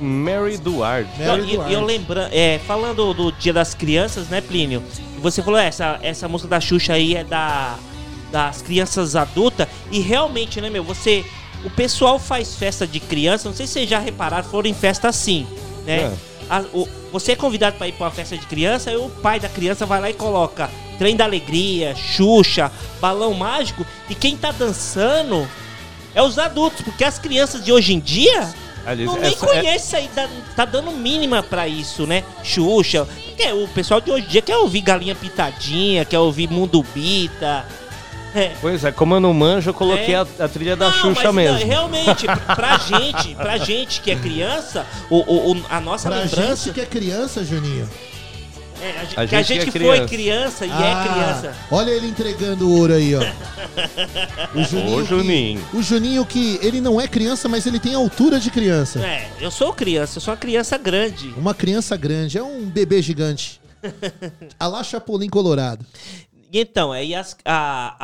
Mary 0.00 0.58
Duarte. 0.58 1.10
Mary 1.18 1.42
Não, 1.42 1.48
e- 1.48 1.52
Duarte. 1.56 1.70
e 1.70 1.74
eu 1.74 1.84
lembrando, 1.84 2.30
é, 2.32 2.58
falando 2.66 3.14
do 3.14 3.30
Dia 3.32 3.52
das 3.52 3.74
Crianças, 3.74 4.28
né, 4.28 4.40
Plínio? 4.40 4.82
Você 5.20 5.40
falou, 5.42 5.58
"É, 5.58 5.66
essa, 5.66 5.98
essa 6.02 6.28
música 6.28 6.48
da 6.50 6.60
Xuxa 6.60 6.94
aí 6.94 7.14
é 7.14 7.22
da, 7.24 7.76
das 8.32 8.60
crianças 8.60 9.14
adultas. 9.14 9.68
E 9.90 10.00
realmente, 10.00 10.60
né, 10.60 10.68
meu, 10.68 10.82
você. 10.82 11.24
O 11.64 11.70
pessoal 11.70 12.18
faz 12.18 12.54
festa 12.54 12.86
de 12.86 13.00
criança, 13.00 13.48
não 13.48 13.56
sei 13.56 13.66
se 13.66 13.72
vocês 13.74 13.88
já 13.88 13.98
repararam, 13.98 14.44
foram 14.48 14.68
em 14.68 14.74
festa 14.74 15.08
assim, 15.08 15.46
né? 15.86 16.02
É. 16.02 16.12
A- 16.50 16.64
o- 16.74 16.88
você 17.10 17.32
é 17.32 17.36
convidado 17.36 17.76
para 17.76 17.88
ir 17.88 17.92
para 17.92 18.04
uma 18.06 18.10
festa 18.12 18.36
de 18.36 18.44
criança, 18.46 18.90
aí 18.90 18.96
o 18.96 19.08
pai 19.08 19.40
da 19.40 19.48
criança 19.48 19.86
vai 19.86 20.00
lá 20.00 20.10
e 20.10 20.14
coloca 20.14 20.70
Trem 20.98 21.16
da 21.16 21.24
Alegria, 21.24 21.94
Xuxa, 21.96 22.70
Balão 23.00 23.32
Mágico, 23.34 23.84
e 24.10 24.14
quem 24.14 24.36
tá 24.36 24.52
dançando 24.52 25.48
é 26.14 26.22
os 26.22 26.38
adultos, 26.38 26.82
porque 26.82 27.02
as 27.02 27.18
crianças 27.18 27.64
de 27.64 27.72
hoje 27.72 27.94
em 27.94 27.98
dia 28.00 28.54
não 29.06 29.14
nem 29.22 29.32
essa- 29.32 29.46
é- 29.46 29.48
conhece 29.48 29.96
aí, 29.96 30.10
dá- 30.14 30.28
tá 30.54 30.64
dando 30.66 30.90
mínima 30.92 31.42
pra 31.42 31.66
isso, 31.66 32.06
né? 32.06 32.22
Xuxa. 32.42 33.08
Quer, 33.36 33.54
o 33.54 33.66
pessoal 33.68 34.00
de 34.00 34.10
hoje 34.10 34.26
em 34.26 34.28
dia 34.28 34.42
quer 34.42 34.56
ouvir 34.58 34.82
Galinha 34.82 35.14
Pitadinha, 35.14 36.04
quer 36.04 36.18
ouvir 36.18 36.48
Mundo 36.50 36.84
Bita. 36.94 37.64
É. 38.34 38.52
Pois 38.60 38.84
é, 38.84 38.90
como 38.92 39.14
eu 39.14 39.20
não 39.20 39.32
manjo, 39.32 39.70
eu 39.70 39.74
coloquei 39.74 40.14
É. 40.14 40.18
a, 40.18 40.26
a 40.40 40.48
trilha 40.48 40.74
da 40.76 40.86
Não, 40.90 40.92
Xuxa 40.98 41.32
mas, 41.32 41.34
mesmo. 41.34 41.58
não, 41.60 41.66
realmente, 41.66 42.26
pra 42.56 42.78
gente, 42.78 43.34
pra 43.36 43.56
gente 43.58 44.00
que 44.00 44.10
é 44.10 44.16
criança, 44.16 44.84
o, 45.08 45.16
o- 45.18 45.52
o- 45.52 45.64
a 45.70 45.80
nossa 45.80 46.08
Pra 46.08 46.18
lembrança. 46.20 46.64
gente 46.64 46.74
que 46.74 46.80
é 46.80 46.86
criança, 46.86 47.44
Juninho. 47.44 47.88
é, 48.82 48.90
a, 48.90 49.04
gente, 49.04 49.18
A 49.20 49.26
que 49.26 49.34
a 49.36 49.42
gente 49.42 49.46
gente 49.60 49.64
que 49.66 49.78
que 49.78 49.78
é 49.78 49.80
foi 49.86 50.06
criança. 50.06 50.08
criança 50.08 50.66
e 50.66 50.70
Ah, 50.72 50.84
é 50.84 51.08
criança. 51.08 51.56
Olha 51.70 51.90
ele 51.90 52.06
entregando 52.08 52.68
o 52.68 52.76
ouro 52.78 52.92
aí, 52.94 53.14
ó. 53.14 53.20
O 54.54 54.62
Juninho. 54.64 55.02
Que- 55.02 55.08
Juninho. 55.08 55.64
o 55.72 55.82
Juninho 55.82 56.26
que 56.26 56.58
ele 56.62 56.80
não 56.80 57.00
é 57.00 57.06
criança, 57.08 57.48
mas 57.48 57.66
ele 57.66 57.78
tem 57.78 57.94
a 57.94 57.98
altura 57.98 58.38
de 58.40 58.50
criança. 58.50 59.00
É, 59.00 59.28
eu 59.40 59.50
sou 59.50 59.72
criança, 59.72 60.18
eu 60.18 60.20
sou 60.20 60.32
uma 60.32 60.38
criança 60.38 60.76
grande. 60.76 61.32
Uma 61.36 61.54
criança 61.54 61.96
grande, 61.96 62.36
é 62.38 62.42
um 62.42 62.64
bebê 62.64 63.00
gigante. 63.00 63.60
A 64.58 64.66
lá 64.66 64.82
Chapolin 64.82 65.28
Colorado. 65.28 65.84
E 66.54 66.60
então, 66.60 66.92
aí 66.92 67.16
as, 67.16 67.36
a, 67.44 67.96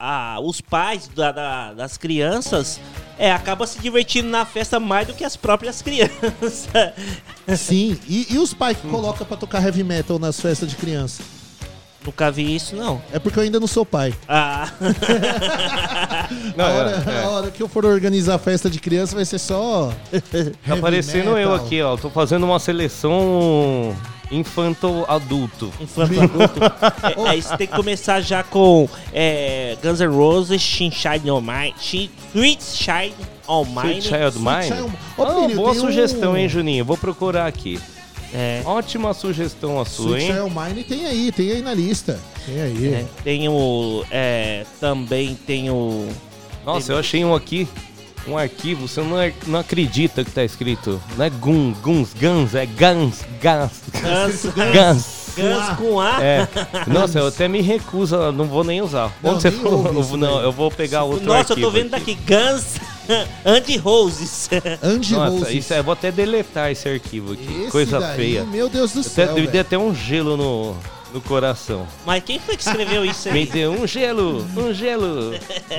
a, 0.00 0.34
a, 0.36 0.40
os 0.40 0.62
pais 0.62 1.06
da- 1.14 1.32
da- 1.32 1.74
das 1.74 1.98
crianças 1.98 2.80
é, 3.18 3.30
acabam 3.30 3.66
se 3.68 3.78
divertindo 3.78 4.26
na 4.30 4.46
festa 4.46 4.80
mais 4.80 5.06
do 5.06 5.12
que 5.12 5.22
as 5.22 5.36
próprias 5.36 5.82
crianças. 5.84 6.66
Sim, 7.58 8.00
e, 8.08 8.26
e 8.30 8.38
os 8.38 8.54
pais 8.54 8.78
que 8.78 8.88
colocam 8.88 9.26
pra 9.26 9.36
tocar 9.36 9.62
heavy 9.62 9.84
metal 9.84 10.18
nas 10.18 10.40
festas 10.40 10.66
de 10.70 10.76
criança? 10.76 11.22
Nunca 12.02 12.30
vi 12.30 12.56
isso, 12.56 12.74
não. 12.74 13.02
É 13.12 13.18
porque 13.18 13.38
eu 13.38 13.42
ainda 13.42 13.60
não 13.60 13.66
sou 13.66 13.84
pai. 13.84 14.14
Ah, 14.26 14.72
Não, 16.56 16.64
a, 16.64 16.68
é- 16.70 16.72
hora, 16.72 16.90
é. 17.06 17.22
a 17.24 17.28
hora 17.28 17.50
que 17.50 17.62
eu 17.62 17.68
for 17.68 17.84
organizar 17.84 18.36
a 18.36 18.38
festa 18.38 18.70
de 18.70 18.80
criança 18.80 19.14
vai 19.14 19.26
ser 19.26 19.38
só. 19.38 19.92
Tá 20.66 20.76
parecendo 20.78 21.36
eu 21.36 21.50
metal. 21.50 21.54
aqui, 21.66 21.82
ó. 21.82 21.98
Tô 21.98 22.08
fazendo 22.08 22.46
uma 22.46 22.58
seleção 22.58 23.94
infanto-adulto. 24.30 25.72
infanto 25.80 26.20
adulto. 26.20 26.60
É, 26.62 27.28
aí 27.28 27.42
você 27.42 27.56
tem 27.56 27.66
que 27.66 27.74
começar 27.76 28.20
já 28.20 28.42
com 28.42 28.88
é, 29.12 29.76
Guns 29.82 30.00
N' 30.00 30.06
Roses, 30.14 30.60
Shin 30.62 30.90
Shine 30.90 31.30
On 31.30 31.40
Mine, 31.40 31.74
Shin- 31.80 32.10
Sweet 32.34 32.62
Shine 32.62 33.14
On 33.48 33.64
Mine. 33.64 34.00
Sweet 34.00 34.02
Child 34.08 34.38
Mine? 34.38 34.90
Ah, 35.18 35.24
Plínio, 35.24 35.56
boa 35.56 35.72
tem 35.72 35.80
um- 35.82 35.84
sugestão, 35.86 36.36
hein, 36.36 36.48
Juninho? 36.48 36.84
Vou 36.84 36.96
procurar 36.96 37.46
aqui. 37.46 37.80
É, 38.32 38.62
Ótima 38.64 39.12
sugestão 39.12 39.80
a 39.80 39.84
sua, 39.84 40.18
Sweet 40.18 40.24
hein? 40.30 40.32
Child 40.34 40.54
Mine 40.58 40.84
tem 40.84 41.06
aí, 41.06 41.32
tem 41.32 41.50
aí 41.50 41.62
na 41.62 41.74
lista. 41.74 42.20
Tem 42.46 42.60
aí. 42.60 42.94
é, 42.94 43.04
tem 43.24 43.48
o. 43.48 44.04
é, 44.10 44.64
também 44.80 45.34
tem 45.34 45.68
o. 45.68 46.06
Nossa, 46.64 46.92
eu 46.92 46.98
achei 46.98 47.24
um 47.24 47.34
aqui, 47.34 47.66
um 48.30 48.38
arquivo, 48.38 48.86
você 48.88 49.00
não, 49.02 49.20
é- 49.20 49.32
não 49.46 49.58
acredita 49.60 50.24
que 50.24 50.30
tá 50.30 50.44
escrito. 50.44 51.00
Não 51.16 51.24
é 51.24 51.30
Guns, 51.30 51.76
Guns, 51.78 52.08
Guns, 52.14 52.54
é 52.54 52.66
Guns, 52.66 53.20
Guns, 53.42 53.80
Guns, 54.00 54.54
Guns. 54.54 55.20
Guns 55.36 55.76
com 55.78 56.00
A. 56.00 56.22
É. 56.22 56.48
Nossa, 56.88 57.18
eu 57.20 57.28
até 57.28 57.46
me 57.48 57.60
recuso, 57.60 58.16
eu 58.16 58.32
não 58.32 58.46
vou 58.46 58.64
nem 58.64 58.82
usar. 58.82 59.12
Não, 59.22 59.32
Onde 59.32 59.42
você 59.42 59.50
nem 59.50 59.60
falou? 59.60 59.78
ouve 59.78 59.88
Eu 59.94 60.00
isso 60.00 60.08
vou- 60.10 60.18
não, 60.18 60.40
eu 60.40 60.52
vou 60.52 60.70
pegar 60.70 61.04
outro 61.04 61.24
Nossa, 61.26 61.52
eu 61.52 61.60
tô 61.60 61.70
vendo 61.70 61.94
aqui. 61.94 62.14
daqui 62.16 62.34
Guns 62.34 62.64
Andy 63.44 63.76
Roses. 63.78 64.48
Andy 64.82 65.12
Nossa, 65.14 65.30
Roses. 65.30 65.54
isso 65.54 65.72
é, 65.74 65.78
eu 65.78 65.84
vou 65.84 65.92
até 65.92 66.10
deletar 66.12 66.70
esse 66.70 66.88
arquivo 66.88 67.32
aqui. 67.32 67.48
Esse 67.62 67.70
Coisa 67.70 68.00
daí, 68.00 68.16
feia. 68.16 68.44
Meu 68.44 68.68
Deus 68.68 68.92
do 68.92 69.00
Até, 69.00 69.08
céu. 69.08 69.34
velho. 69.34 69.60
até 69.60 69.78
um 69.78 69.94
gelo 69.94 70.36
no, 70.36 70.76
no 71.12 71.20
coração. 71.20 71.86
Mas 72.06 72.22
quem 72.24 72.38
foi 72.38 72.56
que 72.56 72.62
escreveu 72.62 73.04
isso 73.04 73.30
Me 73.32 73.40
aí? 73.40 73.46
deu 73.46 73.72
um 73.72 73.86
gelo, 73.86 74.46
um 74.56 74.72
gelo, 74.72 75.34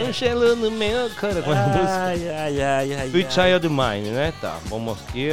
um 0.08 0.12
gelo 0.14 0.56
no 0.56 0.72
meu 0.72 1.10
coração. 1.20 1.44
Ai, 1.88 2.30
ai, 2.30 2.62
ai, 2.62 2.94
ai. 2.94 3.08
Sweet. 3.08 3.34
Child 3.34 3.70
Mine, 3.70 4.10
né? 4.10 4.34
Tá, 4.42 4.58
vamos 4.66 4.98
aqui. 5.00 5.30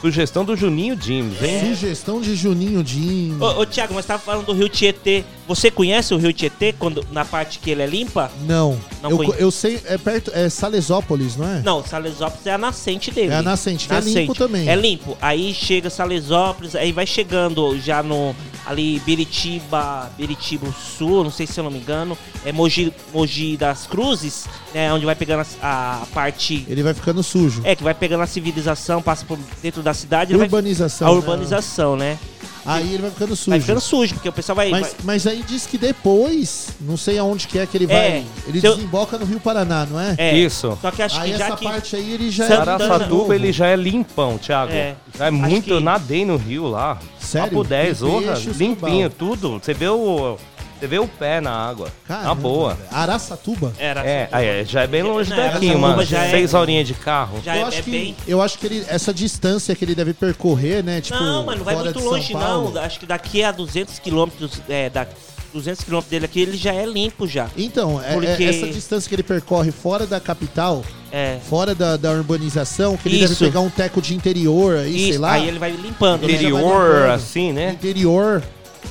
Sugestão 0.00 0.44
do 0.44 0.56
Juninho 0.56 1.00
James, 1.00 1.40
hein? 1.40 1.74
Sugestão 1.76 2.20
de 2.20 2.34
Juninho 2.34 2.84
Jim. 2.84 3.38
Ô, 3.40 3.60
ô 3.60 3.64
Thiago, 3.66 3.94
mas 3.94 4.04
tava 4.04 4.20
falando 4.20 4.46
do 4.46 4.52
Rio 4.52 4.68
Tietê. 4.68 5.24
Você 5.46 5.70
conhece 5.70 6.14
o 6.14 6.16
Rio 6.18 6.32
Tietê 6.32 6.72
quando, 6.72 7.04
na 7.10 7.24
parte 7.24 7.58
que 7.58 7.70
ele 7.70 7.82
é 7.82 7.86
limpa? 7.86 8.30
Não. 8.46 8.78
Não 9.02 9.10
eu, 9.10 9.34
eu 9.34 9.50
sei, 9.50 9.80
é 9.86 9.98
perto, 9.98 10.30
é 10.34 10.48
Salesópolis, 10.48 11.36
não 11.36 11.46
é? 11.48 11.60
Não, 11.62 11.84
Salesópolis 11.84 12.46
é 12.46 12.52
a 12.52 12.58
nascente 12.58 13.10
dele. 13.10 13.32
É 13.32 13.36
a 13.36 13.42
nascente, 13.42 13.88
que 13.88 13.94
é 13.94 14.00
limpo 14.00 14.34
também. 14.34 14.68
É 14.68 14.76
limpo. 14.76 15.16
Aí 15.20 15.52
chega 15.52 15.90
Salesópolis, 15.90 16.76
aí 16.76 16.92
vai 16.92 17.06
chegando 17.06 17.78
já 17.80 18.02
no 18.02 18.34
ali 18.64 19.00
Biritiba, 19.00 20.10
Biritiba 20.16 20.72
Sul, 20.72 21.24
não 21.24 21.30
sei 21.30 21.46
se 21.46 21.58
eu 21.58 21.64
não 21.64 21.70
me 21.70 21.78
engano, 21.78 22.16
é 22.44 22.52
Mogi, 22.52 22.92
Mogi 23.12 23.56
das 23.56 23.86
Cruzes, 23.86 24.46
né, 24.72 24.92
onde 24.92 25.04
vai 25.04 25.16
pegando 25.16 25.44
a, 25.60 26.02
a 26.02 26.06
parte 26.14 26.64
Ele 26.68 26.82
vai 26.82 26.94
ficando 26.94 27.22
sujo. 27.22 27.60
é 27.64 27.74
que 27.74 27.82
vai 27.82 27.94
pegando 27.94 28.22
a 28.22 28.26
civilização, 28.26 29.02
passa 29.02 29.24
por 29.24 29.38
dentro 29.60 29.82
da 29.82 29.92
cidade, 29.92 30.32
ele 30.32 30.38
vai- 30.38 30.46
Urbanização. 30.46 31.08
a 31.08 31.10
né? 31.10 31.16
urbanização, 31.16 31.96
né? 31.96 32.18
Aí 32.64 32.94
ele 32.94 33.02
vai 33.02 33.10
ficando 33.10 33.34
sujo. 33.34 33.50
Vai 33.50 33.60
ficando 33.60 33.80
sujo, 33.80 34.14
porque 34.14 34.28
o 34.28 34.32
pessoal 34.32 34.54
vai, 34.56 34.70
Mas, 34.70 34.80
vai- 34.82 34.92
mas 35.04 35.26
aí 35.26 35.42
diz 35.46 35.66
que 35.66 35.76
depois, 35.76 36.68
não 36.80 36.96
sei 36.96 37.18
aonde 37.18 37.48
que 37.48 37.58
é 37.58 37.66
que 37.66 37.76
ele 37.76 37.86
vai. 37.86 37.96
É, 37.96 38.24
ele 38.46 38.60
se 38.60 38.66
eu- 38.66 38.74
desemboca 38.76 39.18
no 39.18 39.24
Rio 39.24 39.40
Paraná, 39.40 39.84
não 39.84 39.98
é? 39.98 40.14
é, 40.18 40.36
Isso. 40.38 40.78
Só 40.80 40.90
que 40.90 41.02
acho 41.02 41.20
aí 41.20 41.32
que 41.32 41.38
já 41.38 41.46
essa 41.46 41.56
que 41.56 41.64
parte 41.64 41.96
aí 41.96 42.12
ele 42.12 42.30
já 42.30 42.46
Santana- 42.46 43.32
é. 43.32 43.34
ele 43.34 43.52
já 43.52 43.66
é 43.66 43.76
limpão, 43.76 44.38
Thiago. 44.38 44.72
É. 44.72 44.94
Já 45.18 45.24
é 45.24 45.28
Acho 45.28 45.36
muito. 45.36 45.64
que- 45.64 45.70
Eu 45.72 45.80
nadei 45.80 46.24
no 46.24 46.36
rio 46.36 46.66
lá. 46.68 46.98
Sério? 47.18 47.48
Papo 47.50 47.64
10, 47.64 47.98
Tem 48.00 48.08
honra. 48.08 48.34
Limpinho, 48.56 49.10
tudo. 49.10 49.58
Você 49.62 49.72
vê 49.72 49.88
o. 49.88 50.36
Você 50.82 50.88
vê 50.88 50.98
o 50.98 51.06
pé 51.06 51.40
na 51.40 51.52
água. 51.52 51.92
na 52.08 52.16
Caramba, 52.16 52.34
boa. 52.34 52.74
velho. 52.74 52.88
Araçatuba? 52.90 53.72
era 53.78 54.00
É, 54.04 54.28
aí, 54.32 54.46
é, 54.46 54.64
já 54.64 54.82
é 54.82 54.86
bem 54.88 55.04
longe 55.04 55.30
Não, 55.30 55.36
daqui, 55.36 55.48
Araçatuba 55.68 55.78
mano. 55.78 56.04
já 56.04 56.24
é- 56.24 56.30
Seis 56.32 56.54
horinhas 56.54 56.88
de 56.88 56.94
carro. 56.94 57.40
já 57.44 57.56
eu, 57.56 57.60
é, 57.60 57.68
acho 57.68 57.78
é 57.78 57.82
que, 57.82 57.90
bem 57.92 58.16
eu 58.26 58.42
acho 58.42 58.58
que 58.58 58.66
ele, 58.66 58.84
essa 58.88 59.14
distância 59.14 59.76
que 59.76 59.84
ele 59.84 59.94
deve 59.94 60.12
percorrer, 60.12 60.82
né? 60.82 61.00
Tipo, 61.00 61.20
não, 61.22 61.44
mas 61.46 61.56
não 61.58 61.64
vai 61.64 61.74
fora 61.76 61.84
muito 61.84 61.98
de 61.98 62.02
São 62.02 62.12
longe 62.12 62.32
Paulo. 62.32 62.72
não. 62.74 62.82
Acho 62.82 62.98
que 62.98 63.06
daqui 63.06 63.44
a 63.44 63.52
200 63.52 64.00
quilômetros, 64.00 64.60
é, 64.68 64.90
da 64.90 65.06
200 65.54 65.84
quilômetros 65.84 66.10
dele 66.10 66.24
aqui, 66.24 66.40
ele 66.40 66.56
já 66.56 66.72
é 66.74 66.84
limpo 66.84 67.28
já. 67.28 67.46
Então, 67.56 68.02
é- 68.02 68.10
é 68.10 68.14
Porque- 68.14 68.42
essa 68.42 68.66
distância 68.66 69.08
que 69.08 69.14
ele 69.14 69.22
percorre 69.22 69.70
fora 69.70 70.04
da 70.04 70.18
capital, 70.18 70.82
É. 71.12 71.38
fora 71.48 71.76
da, 71.76 71.96
da 71.96 72.10
urbanização, 72.10 72.96
que 72.96 73.08
ele 73.08 73.18
Isso. 73.22 73.34
deve 73.34 73.44
pegar 73.52 73.60
um 73.60 73.70
teco 73.70 74.02
de 74.02 74.16
interior 74.16 74.78
aí, 74.78 74.92
sei 74.98 75.10
Isso, 75.10 75.20
lá. 75.20 75.34
aí 75.34 75.46
ele 75.46 75.60
vai 75.60 75.70
limpando, 75.70 76.22
né? 76.26 76.32
Ele 76.32 76.42
já 76.42 76.50
vai 76.50 76.60
Interior, 76.60 76.94
limpando. 76.96 77.10
assim, 77.12 77.52
né? 77.52 77.70
Interior. 77.70 78.42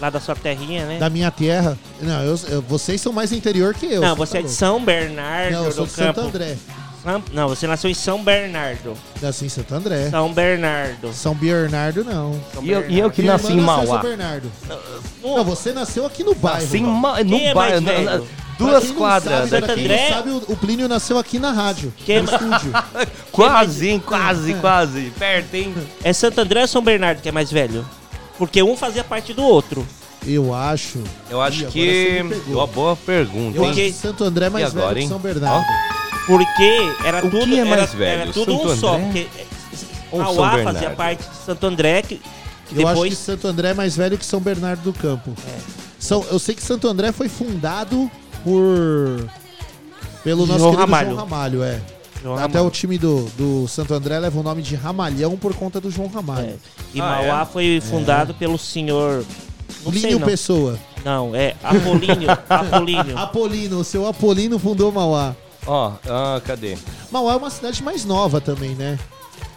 Lá 0.02 0.10
da 0.10 0.20
sua 0.20 0.36
terrinha, 0.36 0.86
né? 0.86 0.98
Da 0.98 1.10
minha 1.10 1.30
terra. 1.32 1.78
Não, 2.02 2.24
eu, 2.24 2.40
eu- 2.50 2.62
vocês 2.64 3.00
são 3.00 3.14
mais 3.14 3.32
interior 3.32 3.74
que 3.76 3.86
eu. 3.86 4.02
Não, 4.02 4.16
você 4.16 4.40
é 4.40 4.42
de 4.42 4.50
São 4.50 4.84
Bernardo 4.84 5.52
Não, 5.54 5.66
eu 5.66 5.72
sou 5.72 5.86
do 5.86 5.90
de 5.92 5.96
Campo. 5.96 6.22
Santo 6.22 6.28
André. 6.36 6.58
São- 7.04 7.24
Não, 7.34 7.48
você 7.48 7.66
nasceu 7.68 7.90
em 7.90 7.94
São 7.94 8.24
Bernardo. 8.24 8.96
Nasci 9.22 9.46
em 9.46 9.50
Santo 9.50 9.74
André. 9.74 10.10
São 10.10 10.32
Bernardo. 10.34 11.14
São 11.14 11.34
Bernardo, 11.36 12.04
não. 12.04 12.40
São 12.54 12.64
E 12.64 12.72
eu, 12.72 12.90
e 12.90 13.00
eu 13.00 13.10
que 13.10 13.22
Minha 13.22 13.34
nasci 13.34 13.54
em 13.54 13.56
nasceu 13.58 13.66
Mauá. 13.66 13.86
São 13.86 14.00
Bernardo. 14.02 14.52
Não, 15.24 15.38
Não, 15.38 15.44
você 15.46 15.72
nasceu 15.74 16.06
aqui 16.06 16.24
no 16.24 16.36
bairro. 16.36 16.64
Assim, 16.64 16.82
ma- 16.84 17.24
no 17.24 17.38
Quem 17.38 17.48
é 17.50 17.54
bairro, 17.54 17.82
mais 17.82 17.98
na- 17.98 18.02
na- 18.04 18.12
velho? 18.18 18.28
Pra 18.58 18.68
duas 18.68 18.84
quem 18.84 18.90
não 18.92 18.98
quadras 18.98 19.34
sabe, 19.34 19.50
pra 19.50 19.60
Santo 19.60 19.68
daqui. 19.68 19.82
quem 19.88 19.92
André? 19.92 20.10
sabe, 20.10 20.30
o, 20.30 20.38
o 20.50 20.56
Plínio 20.58 20.88
nasceu 20.88 21.18
aqui 21.18 21.40
na 21.40 21.52
rádio, 21.52 21.92
Quem- 22.06 22.22
no 22.22 22.26
estúdio. 22.32 22.72
Quase, 23.32 23.90
hein? 23.90 24.04
Quase, 24.06 24.54
quase. 24.56 25.12
Perto, 25.18 25.54
hein? 25.56 25.74
É 26.04 26.14
Santo 26.14 26.40
André 26.42 26.62
ou 26.62 26.68
São 26.68 26.84
Bernardo 26.84 27.22
que 27.22 27.30
é 27.30 27.32
mais 27.32 27.52
velho? 27.52 27.84
Porque 28.42 28.64
um 28.64 28.76
fazia 28.76 29.04
parte 29.04 29.36
do 29.36 29.44
outro. 29.44 29.88
Eu 30.26 30.52
acho. 30.52 30.98
Eu 31.30 31.40
acho 31.40 31.66
Ih, 31.66 31.68
que. 31.68 32.26
Uma 32.48 32.66
boa 32.66 32.96
pergunta. 32.96 33.56
Eu 33.56 33.64
hein? 33.66 33.70
acho 33.70 33.80
que 33.80 33.94
Santo 33.94 34.24
André 34.24 34.48
é 34.48 34.50
mais 34.50 34.66
agora, 34.66 34.96
velho 34.96 35.02
que? 35.02 35.08
São 35.10 35.20
Bernardo. 35.20 35.68
Porque 36.26 36.78
era 37.06 37.20
O 37.20 37.30
tudo. 37.30 37.46
que 37.46 37.60
é 37.60 37.64
mais 37.64 37.82
era, 37.84 37.86
velho, 37.86 38.22
Era 38.24 38.34
tudo 38.34 38.52
Santo 38.58 38.72
um 38.72 38.78
só. 38.78 38.96
André 38.96 39.06
Porque 39.06 39.28
ou 40.12 40.24
São 40.26 40.34
Mauá 40.34 40.56
Bernardo? 40.56 40.74
fazia 40.74 40.90
parte 40.90 41.30
de 41.30 41.36
Santo 41.46 41.68
André. 41.68 42.02
Que 42.02 42.20
Eu 42.76 42.88
acho 42.88 43.02
que. 43.04 43.16
Santo 43.16 43.48
André 43.48 43.70
é 43.70 43.74
mais 43.76 43.96
velho 43.96 44.18
que 44.18 44.26
São 44.26 44.40
Bernardo 44.40 44.82
do 44.82 44.94
Campo. 45.00 45.36
São, 46.00 46.26
eu 46.32 46.40
sei 46.40 46.56
que 46.56 46.64
Santo 46.64 46.88
André 46.88 47.12
foi 47.12 47.30
fundado 47.30 48.10
por. 48.44 49.30
Pelo 50.24 50.48
nosso 50.48 50.58
João 50.58 50.72
querido 50.72 50.92
Ramalho. 50.92 51.10
João 51.12 51.20
Ramalho, 51.26 51.64
é. 51.64 51.80
João 52.22 52.36
Até 52.36 52.44
Ramalho. 52.46 52.66
o 52.68 52.72
time 52.72 52.98
do, 52.98 53.24
do 53.38 53.68
Santo 53.68 53.94
André 53.94 54.20
leva 54.20 54.40
o 54.40 54.44
nome 54.44 54.62
de 54.62 54.76
Ramalhão 54.76 55.38
por 55.38 55.54
conta 55.56 55.80
do 55.82 55.90
João 55.90 56.08
Ramalho. 56.08 56.50
É. 56.50 56.56
E 56.94 57.02
Ah, 57.02 57.04
Mauá 57.24 57.46
foi 57.46 57.82
fundado 57.82 58.34
pelo 58.34 58.58
senhor. 58.58 59.26
Não 59.84 59.92
sei 59.92 60.02
Plínio 60.02 60.20
não. 60.20 60.28
Pessoa. 60.28 60.78
Não, 61.04 61.36
é 61.36 61.56
Apolíneo. 61.64 62.30
Apolíneo. 62.48 63.18
Apolino, 63.18 63.80
o 63.80 63.84
seu 63.84 64.06
Apolino 64.08 64.60
fundou 64.60 64.92
Mauá. 64.92 65.36
Ó, 65.66 65.94
ah, 66.08 66.42
cadê? 66.46 66.78
Mauá 67.12 67.34
é 67.34 67.38
uma 67.38 67.50
cidade 67.50 67.82
mais 67.84 68.06
nova 68.06 68.40
também, 68.42 68.72
né? 68.76 69.00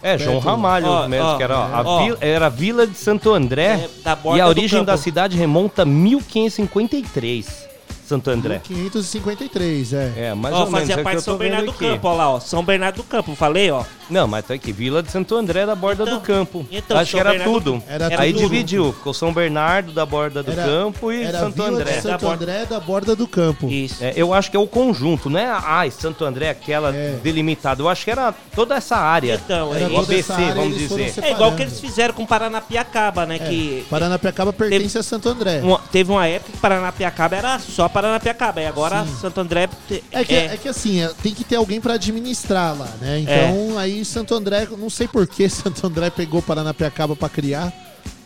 É, 0.01 0.17
João 0.17 0.35
Perto. 0.35 0.45
Ramalho 0.45 0.85
Ó, 0.87 1.07
mesmo, 1.07 1.25
ó, 1.27 1.37
que 1.37 1.43
era, 1.43 1.57
ó, 1.59 1.63
a 1.63 1.81
ó. 1.83 2.03
vila, 2.03 2.17
era 2.21 2.45
a 2.45 2.49
Vila 2.49 2.85
de 2.87 2.95
Santo 2.95 3.33
André. 3.33 3.85
É, 3.85 3.89
da 4.03 4.15
borda 4.15 4.37
e 4.37 4.41
a 4.41 4.47
origem 4.47 4.83
da 4.83 4.97
cidade 4.97 5.35
remonta 5.37 5.81
a 5.81 5.85
1553. 5.85 7.67
Santo 8.07 8.29
André. 8.29 8.61
553, 8.63 9.93
é. 9.93 10.13
É, 10.17 10.33
mais 10.33 10.53
Ó, 10.55 10.59
ou 10.59 10.65
menos. 10.65 10.79
fazia 10.79 10.93
é 10.93 10.95
o 10.95 10.97
que 10.99 11.03
parte 11.03 11.17
de 11.17 11.23
São 11.23 11.37
Bernardo 11.37 11.65
do 11.65 11.71
aqui. 11.71 11.79
Campo, 11.87 12.07
ó 12.07 12.13
lá, 12.13 12.29
ó. 12.29 12.39
São 12.39 12.63
Bernardo 12.63 12.95
do 12.97 13.03
Campo, 13.03 13.35
falei, 13.35 13.71
ó. 13.71 13.83
Não, 14.09 14.27
mas 14.27 14.45
tá 14.45 14.53
aqui, 14.53 14.71
Vila 14.71 15.01
de 15.01 15.11
Santo 15.11 15.35
André 15.35 15.65
da 15.65 15.73
borda 15.73 16.03
Então, 16.03 16.15
do 16.19 16.21
campo. 16.21 16.65
então, 16.71 16.95
Acho 16.97 17.05
que 17.05 17.11
São 17.11 17.19
era 17.21 17.29
Bernardo- 17.31 17.53
tudo. 17.53 17.83
Era 17.87 18.05
Era 18.05 18.21
Aí 18.21 18.33
tudo 18.33 18.43
dividiu, 18.43 18.93
ficou 18.93 19.13
São 19.15 19.33
Bernardo 19.33 19.91
da 19.91 20.05
borda 20.05 20.43
do 20.43 20.51
Era- 20.51 20.63
campo 20.63 21.11
e 21.11 21.23
Era 21.23 21.39
Santo 21.39 21.55
Vila 21.55 21.67
André. 21.69 21.83
de 21.95 22.01
Santo 22.01 22.07
Da 22.11 22.17
borda- 22.19 22.43
André 22.43 22.65
da 22.65 22.79
borda 22.79 23.15
do 23.15 23.27
campo. 23.27 23.67
Isso. 23.67 24.03
É, 24.03 24.13
eu 24.15 24.31
acho 24.31 24.51
que 24.51 24.57
é 24.57 24.59
o 24.59 24.67
conjunto, 24.67 25.27
não 25.29 25.39
é? 25.39 25.45
Ah, 25.47 25.83
Santo 25.89 26.23
André, 26.23 26.49
aquela 26.49 26.95
É. 26.95 27.17
delimitada. 27.23 27.81
Eu 27.81 27.89
acho 27.89 28.05
que 28.05 28.11
era 28.11 28.31
toda 28.55 28.75
essa 28.75 28.95
área. 28.95 29.41
Então, 29.43 29.73
Era 29.73 29.85
é, 29.85 29.87
o 29.87 29.89
toda 29.89 30.01
ABC, 30.03 30.19
essa 30.19 30.33
área, 30.35 30.53
vamos 30.53 30.75
eles 30.75 30.87
foram 30.87 31.03
dizer. 31.05 31.23
é 31.23 31.31
igual 31.31 31.51
que 31.53 31.61
eles 31.63 31.79
fizeram 31.79 32.13
com 32.13 32.25
Paranapiacaba, 32.27 33.25
né? 33.25 33.35
É, 33.37 33.39
Que 33.39 33.85
Paranapiacaba 33.89 34.53
pertence 34.53 34.97
a 34.99 35.03
Santo 35.03 35.29
André. 35.29 35.61
uma- 35.63 35.79
teve 35.91 36.11
uma 36.11 36.27
época 36.27 36.51
que 36.51 36.57
Paranapiacaba 36.59 37.35
era 37.35 37.57
só 37.59 37.89
Paranapiacaba. 37.95 38.61
E 38.61 38.65
agora 38.67 39.05
Sim. 39.05 39.15
Santo 39.21 39.39
André 39.39 39.69
É 40.11 40.23
que, 40.23 40.33
é. 40.35 40.57
que 40.57 40.67
assim, 40.67 41.01
é, 41.01 41.07
tem 41.23 41.33
que 41.33 41.43
ter 41.45 41.55
alguém 41.55 41.79
pra 41.79 41.93
administrar 41.93 42.77
lá, 42.77 42.89
né? 42.99 43.19
Então, 43.19 43.77
aí 43.77 44.03
Santo 44.03 44.35
André, 44.35 44.67
não 44.77 44.89
sei 44.89 45.07
por 45.07 45.25
que 45.25 45.47
Santo 45.49 45.87
André 45.87 46.09
pegou 46.09 46.41
Paranapiacaba 46.41 47.15
pra 47.15 47.29
criar, 47.29 47.71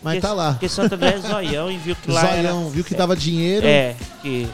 mas 0.02 0.16
porque- 0.16 0.20
tá 0.28 0.34
lá. 0.34 0.52
Porque 0.54 0.68
Santo 0.70 0.96
André 0.96 1.16
é 1.16 1.20
zoião 1.20 1.72
e 1.72 1.78
viu 1.78 1.96
que 1.96 2.10
lá 2.12 2.22
Zoião, 2.36 2.70
viu 2.70 2.84
que 2.84 2.96
dava 2.96 3.16
dinheiro, 3.16 3.66
era... 3.66 3.76
É, 3.76 3.96
que... 4.22 4.48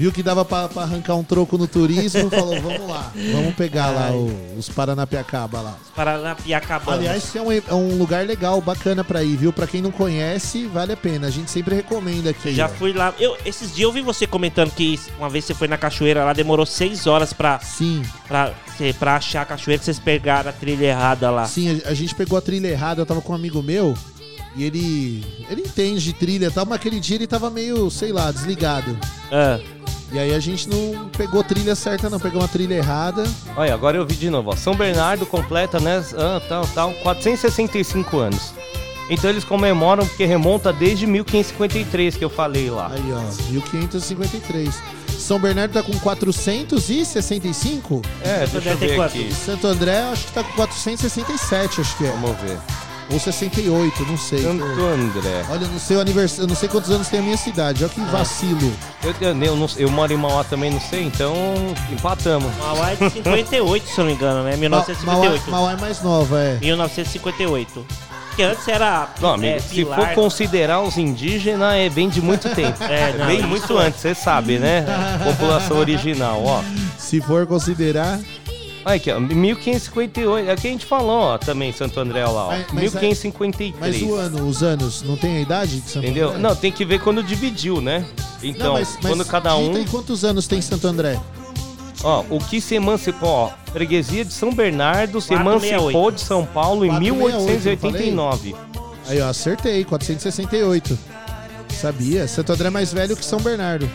viu 0.00 0.10
que 0.10 0.22
dava 0.22 0.46
pra, 0.46 0.66
pra 0.66 0.82
arrancar 0.82 1.14
um 1.14 1.22
troco 1.22 1.58
no 1.58 1.66
turismo, 1.66 2.28
falou, 2.32 2.58
vamos 2.58 2.88
lá, 2.88 3.12
vamos 3.34 3.54
pegar 3.54 3.90
lá 3.90 4.06
Ai. 4.06 4.12
o- 4.14 4.54
os 4.58 4.66
Paranapiacaba 4.70 5.60
lá. 5.60 5.76
Paranapiacaba. 5.94 6.94
Aliás, 6.94 7.36
é 7.36 7.42
um, 7.42 7.52
é 7.52 7.74
um 7.74 7.98
lugar 7.98 8.24
legal, 8.26 8.58
bacana 8.62 9.04
pra 9.04 9.22
ir, 9.22 9.36
viu? 9.36 9.52
Pra 9.52 9.66
quem 9.66 9.82
não 9.82 9.90
conhece, 9.90 10.66
vale 10.66 10.92
a 10.92 10.96
pena. 10.96 11.26
A 11.26 11.30
gente 11.30 11.50
sempre 11.50 11.74
recomenda 11.74 12.30
aqui. 12.30 12.54
Já 12.54 12.64
ó. 12.64 12.68
fui 12.70 12.94
lá. 12.94 13.12
Eu, 13.18 13.36
esses 13.44 13.74
dias 13.74 13.80
eu 13.82 13.92
vi 13.92 14.00
você 14.00 14.26
comentando 14.26 14.70
que 14.70 14.98
uma 15.18 15.28
vez 15.28 15.44
você 15.44 15.52
foi 15.52 15.68
na 15.68 15.76
cachoeira 15.76 16.24
lá, 16.24 16.32
demorou 16.32 16.64
seis 16.64 17.06
horas 17.06 17.32
pra, 17.34 17.60
Sim, 17.60 18.02
pra, 18.26 18.54
pra 18.98 19.16
achar 19.16 19.42
a 19.42 19.44
cachoeira, 19.44 19.78
que 19.78 19.84
vocês 19.84 19.98
pegaram 19.98 20.48
a 20.48 20.52
trilha 20.52 20.86
errada 20.86 21.30
lá. 21.30 21.46
sim, 21.46 21.80
a, 21.84 21.90
a 21.90 21.94
gente 21.94 22.14
pegou 22.14 22.38
a 22.38 22.40
trilha 22.40 22.68
errada, 22.68 23.02
eu 23.02 23.06
tava 23.06 23.20
com 23.20 23.32
um 23.32 23.36
amigo 23.36 23.62
meu 23.62 23.94
e 24.56 24.64
ele 24.64 25.24
ele 25.48 25.60
entende 25.62 26.00
de 26.02 26.12
trilha 26.12 26.46
e 26.46 26.50
tal, 26.50 26.64
mas 26.66 26.76
aquele 26.76 26.98
dia 26.98 27.16
ele 27.16 27.26
tava 27.26 27.50
meio, 27.50 27.90
sei 27.90 28.12
lá, 28.12 28.32
desligado. 28.32 28.96
Ah, 29.30 29.58
E 30.12 30.18
aí 30.18 30.34
a 30.34 30.40
gente 30.40 30.68
não 30.68 31.08
pegou 31.16 31.44
trilha 31.44 31.76
certa 31.76 32.10
não, 32.10 32.18
pegou 32.18 32.40
uma 32.40 32.48
trilha 32.48 32.74
errada. 32.74 33.22
Olha, 33.56 33.72
agora 33.72 33.96
eu 33.96 34.04
vi 34.04 34.16
de 34.16 34.28
novo. 34.28 34.50
Ó. 34.50 34.56
São 34.56 34.74
Bernardo 34.74 35.24
completa, 35.24 35.78
né? 35.78 36.04
Ah, 36.16 36.42
tal, 36.48 36.66
tal, 36.74 36.92
465 37.02 38.18
anos. 38.18 38.52
Então 39.08 39.30
eles 39.30 39.44
comemoram 39.44 40.04
porque 40.06 40.24
remonta 40.24 40.72
desde 40.72 41.06
1553 41.06 42.16
que 42.16 42.24
eu 42.24 42.30
falei 42.30 42.70
lá. 42.70 42.90
Aí, 42.92 43.12
ó, 43.12 43.20
1553. 43.50 44.74
São 45.18 45.38
Bernardo 45.38 45.72
tá 45.72 45.82
com 45.82 45.96
465 45.98 48.02
É, 48.22 48.46
deixa 48.46 48.70
eu 48.70 48.76
ver 48.76 48.96
e 48.96 49.00
aqui. 49.00 49.34
Santo 49.34 49.66
André 49.66 50.00
acho 50.10 50.26
que 50.26 50.32
tá 50.32 50.42
com 50.42 50.52
467, 50.54 51.80
acho 51.80 51.96
que 51.96 52.06
é. 52.06 52.10
Vamos 52.12 52.38
ver. 52.40 52.58
Ou 53.12 53.18
68, 53.18 54.04
não 54.06 54.16
sei. 54.16 54.42
Santo 54.42 54.62
André. 54.64 55.44
Olha, 55.50 55.66
no 55.66 55.80
seu 55.80 56.00
aniversário, 56.00 56.44
eu 56.44 56.48
não 56.48 56.54
sei 56.54 56.68
quantos 56.68 56.90
anos 56.90 57.08
tem 57.08 57.18
a 57.20 57.22
minha 57.22 57.36
cidade. 57.36 57.82
Olha 57.82 57.92
que 57.92 58.00
vacilo. 58.02 58.72
Eu, 59.02 59.14
eu, 59.20 59.42
eu, 59.42 59.56
não- 59.56 59.68
eu 59.76 59.90
moro 59.90 60.12
em 60.12 60.16
Mauá 60.16 60.44
também, 60.44 60.70
não 60.70 60.80
sei, 60.80 61.02
então 61.04 61.34
empatamos. 61.90 62.50
Mauá 62.56 62.92
é 62.92 62.94
de 62.96 63.10
58, 63.10 63.86
se 63.88 63.98
eu 63.98 64.04
não 64.04 64.10
me 64.10 64.16
engano, 64.16 64.42
né? 64.44 64.52
Ma- 64.52 64.56
1958. 64.58 65.50
Mauá, 65.50 65.60
Mauá 65.62 65.72
é 65.72 65.80
mais 65.80 66.02
nova, 66.02 66.38
é. 66.40 66.58
1958. 66.60 67.86
Porque 68.28 68.42
antes 68.44 68.68
era. 68.68 69.08
Não, 69.20 69.34
amigo, 69.34 69.56
é, 69.56 69.58
se 69.58 69.74
Pilar. 69.74 69.98
for 69.98 70.14
considerar 70.14 70.80
os 70.82 70.96
indígenas, 70.96 71.74
é 71.74 71.88
bem 71.88 72.08
de 72.08 72.20
muito 72.22 72.48
tempo. 72.54 72.82
É, 72.84 73.12
não, 73.18 73.26
bem 73.26 73.38
isso 73.40 73.48
muito 73.48 73.78
é. 73.80 73.86
antes, 73.86 74.00
você 74.00 74.14
sabe, 74.14 74.58
né? 74.58 74.84
População 75.24 75.78
original, 75.78 76.40
ó. 76.44 76.62
Se 76.96 77.20
for 77.20 77.44
considerar. 77.46 78.20
Olha 78.84 78.96
aqui, 78.96 79.10
ó, 79.10 79.20
1558. 79.20 80.48
É 80.48 80.54
o 80.54 80.56
que 80.56 80.68
a 80.68 80.70
gente 80.70 80.86
falou, 80.86 81.20
ó, 81.20 81.38
também, 81.38 81.72
Santo 81.72 82.00
André 82.00 82.24
lá, 82.26 82.46
ó. 82.46 82.48
Mas- 82.48 82.66
mas- 82.72 82.80
1553. 82.94 84.00
Mas 84.00 84.02
o 84.10 84.14
ano, 84.14 84.48
os 84.48 84.62
anos, 84.62 85.02
não 85.02 85.16
tem 85.16 85.36
a 85.36 85.40
idade 85.40 85.80
de 85.80 85.90
Santo 85.90 86.04
Entendeu? 86.06 86.28
André? 86.30 86.40
Não, 86.40 86.56
tem 86.56 86.72
que 86.72 86.84
ver 86.84 87.00
quando 87.00 87.22
dividiu, 87.22 87.80
né? 87.80 88.06
Então, 88.42 88.68
Não, 88.68 88.72
mas- 88.74 88.96
mas 89.02 89.06
quando 89.12 89.24
cada 89.26 89.54
um. 89.56 89.74
aí 89.76 89.84
quantos 89.86 90.24
anos 90.24 90.46
tem 90.46 90.62
Santo 90.62 90.86
André? 90.86 91.20
Ó, 92.02 92.24
o 92.30 92.38
que 92.38 92.60
se 92.60 92.74
emancipou, 92.74 93.28
ó. 93.28 93.50
Freguesia 93.72 94.24
de 94.24 94.32
São 94.32 94.52
Bernardo 94.52 95.20
se 95.20 95.28
468. 95.28 95.80
emancipou 95.82 96.10
de 96.10 96.20
São 96.22 96.46
Paulo 96.46 96.84
em 96.86 96.88
468, 96.88 97.44
1889. 97.44 98.54
Aí, 99.06 99.20
ó, 99.20 99.28
acertei, 99.28 99.84
468. 99.84 100.98
Sabia? 101.78 102.26
Santo 102.26 102.52
André 102.52 102.68
é 102.68 102.70
mais 102.70 102.92
velho 102.92 103.14
que 103.16 103.24
São 103.24 103.40
Bernardo. 103.40 103.88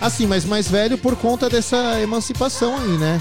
Assim, 0.00 0.26
mas 0.26 0.44
mais 0.44 0.68
velho 0.68 0.96
por 0.96 1.16
conta 1.16 1.48
dessa 1.48 2.00
emancipação 2.00 2.76
aí, 2.76 2.96
né? 2.98 3.20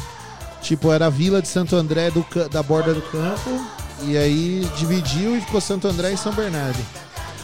Tipo, 0.61 0.91
era 0.91 1.07
a 1.07 1.09
vila 1.09 1.41
de 1.41 1.47
Santo 1.47 1.75
André 1.75 2.11
do, 2.11 2.25
da 2.49 2.61
borda 2.61 2.93
do 2.93 3.01
campo. 3.01 3.65
E 4.03 4.17
aí 4.17 4.67
dividiu 4.77 5.35
e 5.35 5.41
ficou 5.41 5.59
Santo 5.59 5.87
André 5.87 6.13
e 6.13 6.17
São 6.17 6.33
Bernardo. 6.33 6.79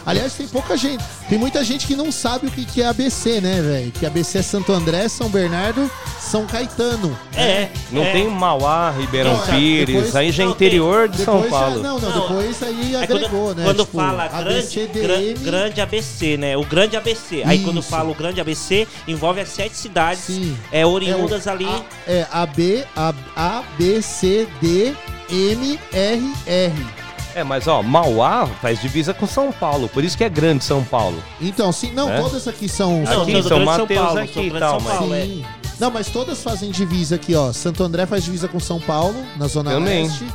Aliás, 0.06 0.34
tem 0.34 0.48
pouca 0.48 0.76
gente. 0.76 1.04
Tem 1.30 1.38
muita 1.38 1.64
gente 1.64 1.88
que 1.88 1.96
não 1.96 2.12
sabe 2.12 2.48
o 2.48 2.52
que, 2.52 2.66
que 2.66 2.82
é 2.82 2.88
ABC, 2.88 3.40
né, 3.42 3.62
velho? 3.62 3.92
Que 3.92 4.06
ABC 4.06 4.40
é 4.40 4.42
Santo 4.42 4.72
André, 4.74 5.08
São 5.08 5.30
Bernardo, 5.30 5.90
São 6.20 6.46
Caetano. 6.46 7.18
É. 7.36 7.70
Não 7.92 8.04
é. 8.04 8.12
tem 8.12 8.28
Mauá, 8.30 8.92
Ribeirão 8.92 9.38
Não, 9.38 9.44
é, 9.46 9.52
Pires, 9.58 9.96
depois- 9.96 10.16
aí 10.16 10.32
já 10.32 10.44
é 10.44 10.48
interior 10.48 11.08
de 11.08 11.18
São 11.24 11.42
Depois 11.42 11.52
já- 11.52 11.60
Paulo. 11.60 11.82
não, 11.84 12.00
não, 12.00 12.10
Não, 12.10 12.22
depois 12.28 12.64
aí 12.64 12.96
Aí 12.96 13.04
agregou, 13.04 13.30
quando, 13.48 13.58
né? 13.58 13.64
quando 13.64 13.86
Tipo, 13.86 13.98
fala 13.98 14.24
ABC, 14.26 14.88
grande, 14.88 15.34
gran- 15.34 15.44
grande 15.52 15.82
ABC, 15.82 16.38
né? 16.38 16.58
O 16.58 16.66
grande 16.66 16.98
ABC. 16.98 17.44
Aí 17.46 17.60
quando 17.64 17.80
Isso. 17.80 17.90
fala 17.90 18.10
o 18.12 18.16
grande 18.16 18.42
ABC, 18.42 18.88
envolve 19.08 19.40
as 19.40 19.50
sete 19.50 19.76
cidades 19.78 20.24
Sim. 20.26 20.58
é, 20.72 20.86
oriundas 20.86 21.48
É 21.48 21.50
ali. 21.52 21.66
A, 21.66 21.82
é 22.08 22.28
AB, 22.32 22.84
A, 22.96 23.14
A, 23.36 23.64
B, 23.78 24.02
C, 24.02 24.48
D, 24.62 24.94
M, 25.30 25.80
R, 25.94 26.34
R. 26.46 27.03
É, 27.36 27.44
mas 27.44 27.68
ó, 27.68 27.82
Mauá 27.82 28.46
faz 28.62 28.80
divisa 28.82 29.14
com 29.14 29.26
São 29.26 29.52
Paulo, 29.52 29.90
por 29.90 30.04
isso 30.04 30.16
que 30.18 30.24
é 30.24 30.30
grande 30.30 30.64
São 30.64 30.84
Paulo. 30.84 31.18
Então, 31.42 31.72
sim, 31.72 31.92
não, 31.92 32.10
É? 32.12 32.22
todas 32.22 32.48
aqui 32.48 32.70
são. 32.70 33.04
São- 33.06 33.24
Aqui, 33.24 33.44
São 33.44 33.60
Mateus 33.66 34.00
Paulo, 34.00 34.20
aqui 34.20 34.40
e 34.42 34.52
tal, 34.52 34.80
mas- 34.82 35.12
é. 35.12 35.22
Sim. 35.26 35.46
Não, 35.80 35.90
mas 35.90 36.08
todas 36.10 36.44
fazem 36.44 36.70
divisa 36.70 37.16
aqui, 37.16 37.34
ó. 37.34 37.52
Santo 37.52 37.84
André 37.84 38.06
faz 38.06 38.24
divisa 38.24 38.48
com 38.48 38.60
São 38.60 38.80
Paulo, 38.80 39.16
na 39.38 39.48
Zona 39.48 39.72
Também. 39.72 40.04
Leste. 40.04 40.26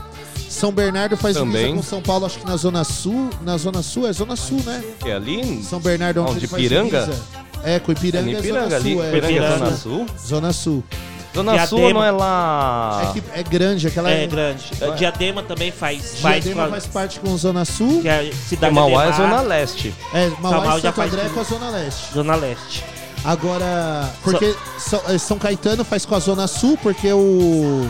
São 0.48 0.72
Bernardo 0.72 1.16
faz 1.16 1.36
divisa 1.36 1.56
Também. 1.58 1.76
com 1.76 1.82
São 1.82 2.02
Paulo, 2.02 2.26
acho 2.26 2.38
que 2.40 2.46
na 2.46 2.56
Zona 2.56 2.82
Sul. 2.82 3.30
Na 3.44 3.56
Zona 3.56 3.82
Sul, 3.82 4.08
é 4.08 4.12
Zona 4.12 4.34
Sul, 4.34 4.60
né? 4.66 4.82
É 5.04 5.12
ali? 5.12 5.62
São 5.62 5.78
Bernardo, 5.78 6.22
onde 6.22 6.32
Onde, 6.32 6.48
Piranga? 6.48 7.02
divisa. 7.02 7.22
É, 7.62 7.78
com 7.78 7.92
Ipiranga, 7.92 8.30
É 8.30 8.34
é 8.34 8.38
Ipiranga 8.38 8.62
Zona 8.64 8.76
ali, 8.76 8.92
Sul, 8.94 9.04
é. 9.04 9.08
Ipiranga 9.08 9.26
é 9.26 9.36
Ipiranga. 9.36 9.58
Zona 9.58 9.76
Sul. 9.76 10.06
Zona 10.26 10.52
Sul. 10.52 10.84
Zona 11.34 11.66
Sul 11.66 11.78
Diadema. 11.78 12.00
não 12.00 12.06
é 12.06 12.10
lá. 12.10 13.00
É 13.02 13.12
que 13.12 13.22
é 13.34 13.42
grande, 13.42 13.86
aquela 13.86 14.10
É 14.10 14.26
grande. 14.26 14.64
Diadema 14.96 15.42
também 15.42 15.70
faz. 15.70 16.18
faz 16.20 16.42
Diadema 16.44 16.66
a- 16.66 16.70
faz 16.70 16.86
parte 16.86 17.20
com 17.20 17.36
Zona 17.36 17.64
Sul. 17.64 18.00
que 18.02 18.08
é 18.08 18.30
cidade 18.48 18.74
Mauá 18.74 19.06
é 19.06 19.12
Zona 19.12 19.40
Leste. 19.42 19.94
É, 20.12 20.28
Mauá 20.40 20.56
Mauá 20.58 20.78
e 20.78 20.80
já 20.80 20.88
Santo 20.88 20.94
faz 20.96 21.12
André 21.12 21.24
tudo. 21.24 21.34
com 21.34 21.40
a 21.40 21.44
Zona 21.44 21.70
Leste. 21.70 22.14
Zona 22.14 22.34
Leste. 22.34 22.84
Agora, 23.24 24.08
porque 24.22 24.54
São, 24.78 25.00
eh, 25.08 25.18
São 25.18 25.38
Caetano 25.38 25.84
faz 25.84 26.04
com 26.06 26.14
a 26.14 26.18
Zona 26.20 26.46
Sul, 26.46 26.78
porque 26.82 27.12
o, 27.12 27.88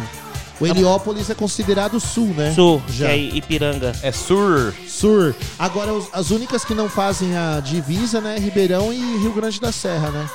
o 0.59 0.66
Heliópolis 0.66 1.29
é 1.31 1.35
considerado 1.35 2.01
Sul, 2.01 2.29
né? 2.37 2.53
Sul, 2.55 2.83
Já. 2.88 3.07
que 3.07 3.12
é 3.12 3.16
Ipiranga. 3.16 3.92
É 4.03 4.11
Sur. 4.11 4.74
Sur. 4.88 5.35
Agora, 5.59 5.92
as 6.12 6.31
únicas 6.31 6.64
que 6.64 6.74
não 6.74 6.88
fazem 6.88 7.37
a 7.37 7.61
divisa, 7.61 8.20
né? 8.20 8.37
Ribeirão 8.38 8.92
e 8.92 9.18
Rio 9.18 9.33
Grande 9.33 9.61
da 9.61 9.70
Serra, 9.70 10.11
né? 10.11 10.27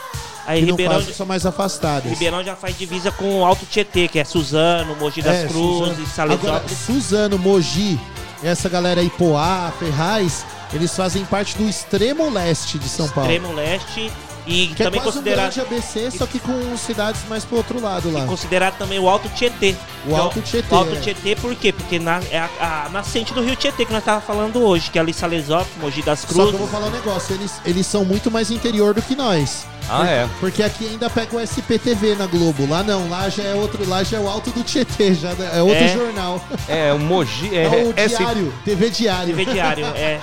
Aí 0.46 0.60
que 0.60 0.66
Ribeirão, 0.72 1.02
são 1.14 1.26
mais 1.26 1.46
afastadas. 1.46 2.12
Ribeirão 2.12 2.44
já 2.44 2.56
faz 2.56 2.78
divisa 2.78 3.12
com 3.12 3.40
o 3.42 3.46
Alto 3.46 3.66
Tietê, 3.66 4.08
que 4.08 4.20
é 4.20 4.26
Suzano, 4.26 4.96
Mogi 4.96 5.22
das 5.22 5.38
É, 5.38 5.48
Cruzes, 5.48 6.10
Salesópolis. 6.10 6.78
Suzano, 6.86 7.38
Mogi, 7.40 7.98
essa 8.44 8.68
galera 8.68 9.00
aí, 9.00 9.10
Poá, 9.10 9.72
Ferraz, 9.80 10.46
eles 10.74 10.94
fazem 10.96 11.24
parte 11.26 11.58
do 11.58 11.68
extremo 11.70 12.30
leste 12.30 12.78
de 12.78 12.90
São 12.90 13.08
Paulo. 13.10 13.32
Extremo 13.32 13.54
Leste 13.54 14.12
e 14.46 14.68
Que 14.68 14.84
também 14.84 15.00
é 15.00 15.04
quase 15.04 15.18
considerado, 15.20 15.52
um 15.52 15.56
grande 15.56 15.62
ABC, 15.76 16.12
só 16.12 16.26
que 16.26 16.38
com 16.40 16.76
cidades 16.76 17.22
mais 17.30 17.46
pro 17.46 17.56
outro 17.56 17.80
lado 17.82 18.12
lá. 18.12 18.26
considerado 18.26 18.78
também 18.78 19.00
o 19.00 19.08
Alto 19.08 19.30
Tietê. 19.30 19.74
O 20.06 20.12
é 20.14 20.20
Alto 20.20 20.42
Tietê, 20.42 20.76
O 20.76 20.78
Alto 20.78 20.96
é. 20.96 21.00
Tietê 21.00 21.36
por 21.38 21.56
quê? 21.56 21.72
Porque 21.72 21.98
na- 22.00 22.20
é 22.30 22.40
a, 22.60 22.86
a 22.86 22.90
nascente 22.90 23.34
do 23.34 23.42
Rio 23.42 23.56
Tietê 23.56 23.86
que 23.86 23.94
nós 23.94 24.04
tava 24.04 24.20
falando 24.20 24.62
hoje, 24.62 24.92
que 24.92 24.98
é 24.98 25.02
ali 25.02 25.14
Salesópolis, 25.14 25.72
Mogi 25.80 26.02
das 26.02 26.20
Só 26.20 26.28
que 26.28 26.34
eu 26.34 26.38
Cruzes. 26.40 26.60
vou 26.60 26.68
falar 26.68 26.88
um 26.88 26.92
negócio, 26.92 27.34
eles, 27.36 27.54
eles 27.66 27.88
são 27.88 28.04
muito 28.04 28.30
mais 28.30 28.52
interior 28.52 28.94
do 28.94 29.02
que 29.02 29.16
nós. 29.16 29.66
Ah, 29.90 30.08
é. 30.08 30.30
Porque 30.40 30.64
aqui 30.64 30.88
ainda 30.88 31.10
pega 31.10 31.36
o 31.36 31.40
SPTV 31.40 32.16
na 32.16 32.26
Globo. 32.26 32.68
Lá 32.68 32.84
não, 32.84 33.10
lá 33.10 33.30
já 33.30 33.44
é 33.44 33.54
outro, 33.54 33.88
lá 33.88 34.04
já 34.04 34.18
é 34.18 34.20
o 34.20 34.28
Alto 34.28 34.50
do 34.52 34.64
Tietê, 34.64 35.14
já 35.14 35.30
é 35.32 35.62
outro 35.62 35.84
É. 35.84 35.88
jornal. 35.94 36.42
É 36.68 36.94
o 36.94 37.00
Mogi. 37.00 37.54
É, 37.56 37.64
É, 37.66 37.70
o 37.70 37.94
é, 37.96 38.06
esse- 38.06 38.18
Diário, 38.18 38.54
TV 38.64 38.90
Diário. 38.90 39.36
TV 39.36 39.52
Diário, 39.52 39.86
é. 39.88 40.20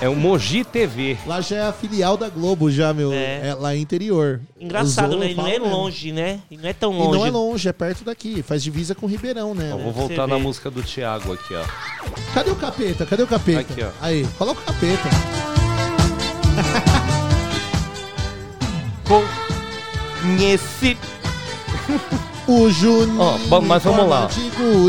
é 0.00 0.08
o 0.08 0.16
Mogi 0.16 0.64
TV. 0.64 1.16
Lá 1.26 1.40
já 1.40 1.56
é 1.56 1.62
a 1.68 1.72
filial 1.72 2.16
da 2.16 2.28
Globo, 2.28 2.70
já, 2.70 2.92
meu. 2.92 3.12
É, 3.12 3.48
É. 3.48 3.54
lá 3.58 3.74
é 3.74 3.78
interior. 3.78 4.40
Engraçado, 4.60 5.16
né? 5.16 5.26
Ele 5.26 5.34
não 5.34 5.46
é 5.46 5.50
mesmo. 5.58 5.68
longe, 5.68 6.10
né? 6.12 6.40
Ele 6.50 6.62
não 6.62 6.68
é 6.68 6.72
tão 6.72 6.92
E 6.92 6.96
longe. 6.98 7.18
não 7.18 7.26
é 7.26 7.30
longe, 7.30 7.68
é 7.68 7.72
perto 7.72 8.04
daqui. 8.04 8.42
Faz 8.42 8.62
divisa 8.62 8.94
com 8.94 9.06
Ribeirão, 9.06 9.54
né? 9.54 9.70
Eu 9.70 9.78
vou 9.78 9.92
voltar 9.92 10.26
na 10.26 10.38
música 10.38 10.70
do 10.70 10.82
Thiago 10.82 11.32
aqui, 11.32 11.54
ó. 11.54 11.62
Cadê 12.34 12.50
o 12.50 12.56
capeta? 12.56 13.06
Cadê 13.06 13.22
o 13.22 13.26
capeta? 13.26 13.60
Aqui, 13.60 13.82
ó. 13.84 13.88
Aí, 14.00 14.26
coloca 14.36 14.60
o 14.60 14.64
capeta. 14.64 15.08
Conheci. 19.10 20.96
O 22.48 22.68
Juninho. 22.68 23.20
Ó, 23.20 23.38
bom, 23.46 23.60
mas 23.60 23.84
vamos 23.84 24.08
lá. 24.08 24.28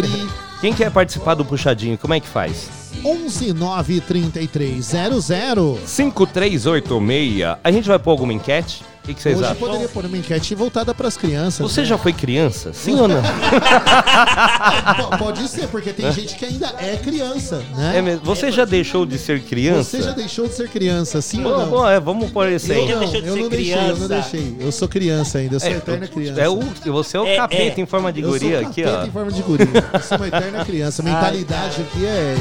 Quem 0.61 0.73
quer 0.73 0.89
participar 0.89 1.35
do 1.35 1.45
puxadinho, 1.45 1.95
como 1.95 2.13
é 2.13 2.19
que 2.19 2.27
faz? 2.27 2.91
11 3.05 3.53
9 3.53 4.01
33 4.01 4.83
00. 5.23 5.79
5386. 5.85 7.57
A 7.63 7.71
gente 7.71 7.87
vai 7.87 7.99
pôr 7.99 8.11
alguma 8.11 8.33
enquete? 8.33 8.83
O 9.03 9.07
que, 9.07 9.15
que 9.15 9.21
vocês 9.21 9.35
Hoje 9.37 9.45
acham? 9.45 9.57
poderia 9.57 9.87
pôr 9.87 10.05
uma 10.05 10.15
enquete 10.15 10.53
voltada 10.53 10.93
para 10.93 11.07
as 11.07 11.17
crianças. 11.17 11.59
Você 11.59 11.81
né? 11.81 11.87
já 11.87 11.97
foi 11.97 12.13
criança? 12.13 12.71
Sim 12.71 12.99
ou 12.99 13.07
não? 13.07 13.21
Pode 15.17 15.47
ser, 15.47 15.67
porque 15.69 15.91
tem 15.91 16.11
gente 16.11 16.35
que 16.35 16.45
ainda 16.45 16.67
é 16.79 16.97
criança, 16.97 17.63
né? 17.75 17.97
É 17.97 18.01
mesmo. 18.01 18.23
Você 18.23 18.51
já 18.51 18.63
deixou 18.63 19.03
de 19.05 19.17
ser 19.17 19.41
criança? 19.41 19.97
Você 19.97 20.03
já 20.03 20.11
deixou 20.11 20.47
de 20.47 20.53
ser 20.53 20.69
criança, 20.69 21.19
sim 21.19 21.43
ou 21.43 21.57
não? 21.57 21.67
bom, 21.69 21.89
é, 21.89 21.99
vamos 21.99 22.29
pôr 22.29 22.47
esse 22.49 22.71
eu 22.71 22.81
aí. 22.81 22.87
já 22.87 22.95
não, 22.95 23.03
eu 23.03 23.09
ser 23.09 23.21
não 23.41 23.49
deixei, 23.49 23.89
eu 23.89 23.97
não 23.97 24.07
deixei. 24.07 24.55
Eu 24.59 24.71
sou 24.71 24.87
criança 24.87 25.37
ainda, 25.39 25.55
eu 25.55 25.59
sou 25.59 25.69
É, 25.69 25.73
eterna 25.73 26.07
criança. 26.07 26.41
é 26.41 26.49
o, 26.49 26.59
você 26.85 27.17
é 27.17 27.19
o 27.19 27.25
É, 27.25 27.35
capeta 27.37 27.79
é. 27.79 27.83
em 27.83 27.85
forma 27.87 28.13
de 28.13 28.21
eu 28.21 28.29
guria 28.29 28.59
sou 28.59 28.69
aqui, 28.69 28.83
capeta 28.83 29.03
ó. 29.03 29.07
em 29.07 29.11
forma 29.11 29.31
de 29.31 29.41
guri. 29.41 29.63
Eu 29.93 29.99
sou 30.01 30.17
uma 30.17 30.27
eterna 30.27 30.63
criança. 30.63 31.01
A 31.01 31.05
mentalidade 31.05 31.81
aqui 31.81 32.05
é 32.05 32.35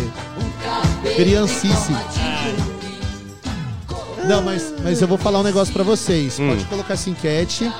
criancice. 1.17 1.93
Não, 4.27 4.43
mas, 4.43 4.73
mas 4.83 5.01
eu 5.03 5.09
vou 5.09 5.19
falar 5.19 5.41
um 5.41 5.43
negócio 5.43 5.73
pra 5.73 5.83
vocês. 5.83 6.39
Hum. 6.39 6.51
Pode 6.51 6.65
colocar 6.67 6.95
essa 6.95 7.11
enquete, 7.11 7.71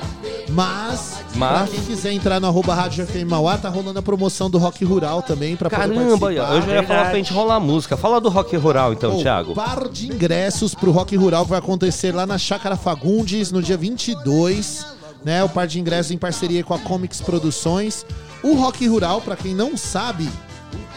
mas, 0.49 1.17
Mas? 1.35 1.59
pra 1.59 1.67
quem 1.67 1.79
quiser 1.81 2.11
entrar 2.11 2.39
no 2.39 2.47
arroba 2.47 2.73
Rádio 2.73 3.05
FM 3.05 3.25
Mauá, 3.29 3.57
tá 3.57 3.69
rolando 3.69 3.99
a 3.99 4.01
promoção 4.01 4.49
do 4.49 4.57
Rock 4.57 4.83
Rural 4.83 5.21
também, 5.21 5.55
pra 5.55 5.69
poder 5.69 5.81
Caramba, 5.81 6.17
participar. 6.17 6.55
eu 6.55 6.61
já 6.61 6.73
ia 6.73 6.83
falar 6.83 7.05
pra 7.05 7.15
gente 7.15 7.31
rolar 7.33 7.59
música. 7.59 7.95
Fala 7.95 8.19
do 8.19 8.29
rock 8.29 8.55
rural 8.57 8.91
então, 8.93 9.11
Pô, 9.15 9.21
Thiago. 9.21 9.53
Par 9.53 9.87
de 9.87 10.07
ingressos 10.07 10.73
pro 10.75 10.91
Rock 10.91 11.15
Rural 11.15 11.43
que 11.45 11.49
vai 11.51 11.59
acontecer 11.59 12.13
lá 12.13 12.25
na 12.25 12.37
Chácara 12.37 12.75
Fagundes 12.75 13.51
no 13.51 13.61
dia 13.61 13.77
22, 13.77 14.85
né? 15.23 15.43
O 15.43 15.49
par 15.49 15.67
de 15.67 15.79
ingressos 15.79 16.11
em 16.11 16.17
parceria 16.17 16.63
com 16.63 16.73
a 16.73 16.79
Comics 16.79 17.21
Produções. 17.21 18.05
O 18.43 18.55
Rock 18.55 18.87
Rural, 18.87 19.21
pra 19.21 19.35
quem 19.35 19.53
não 19.53 19.77
sabe, 19.77 20.27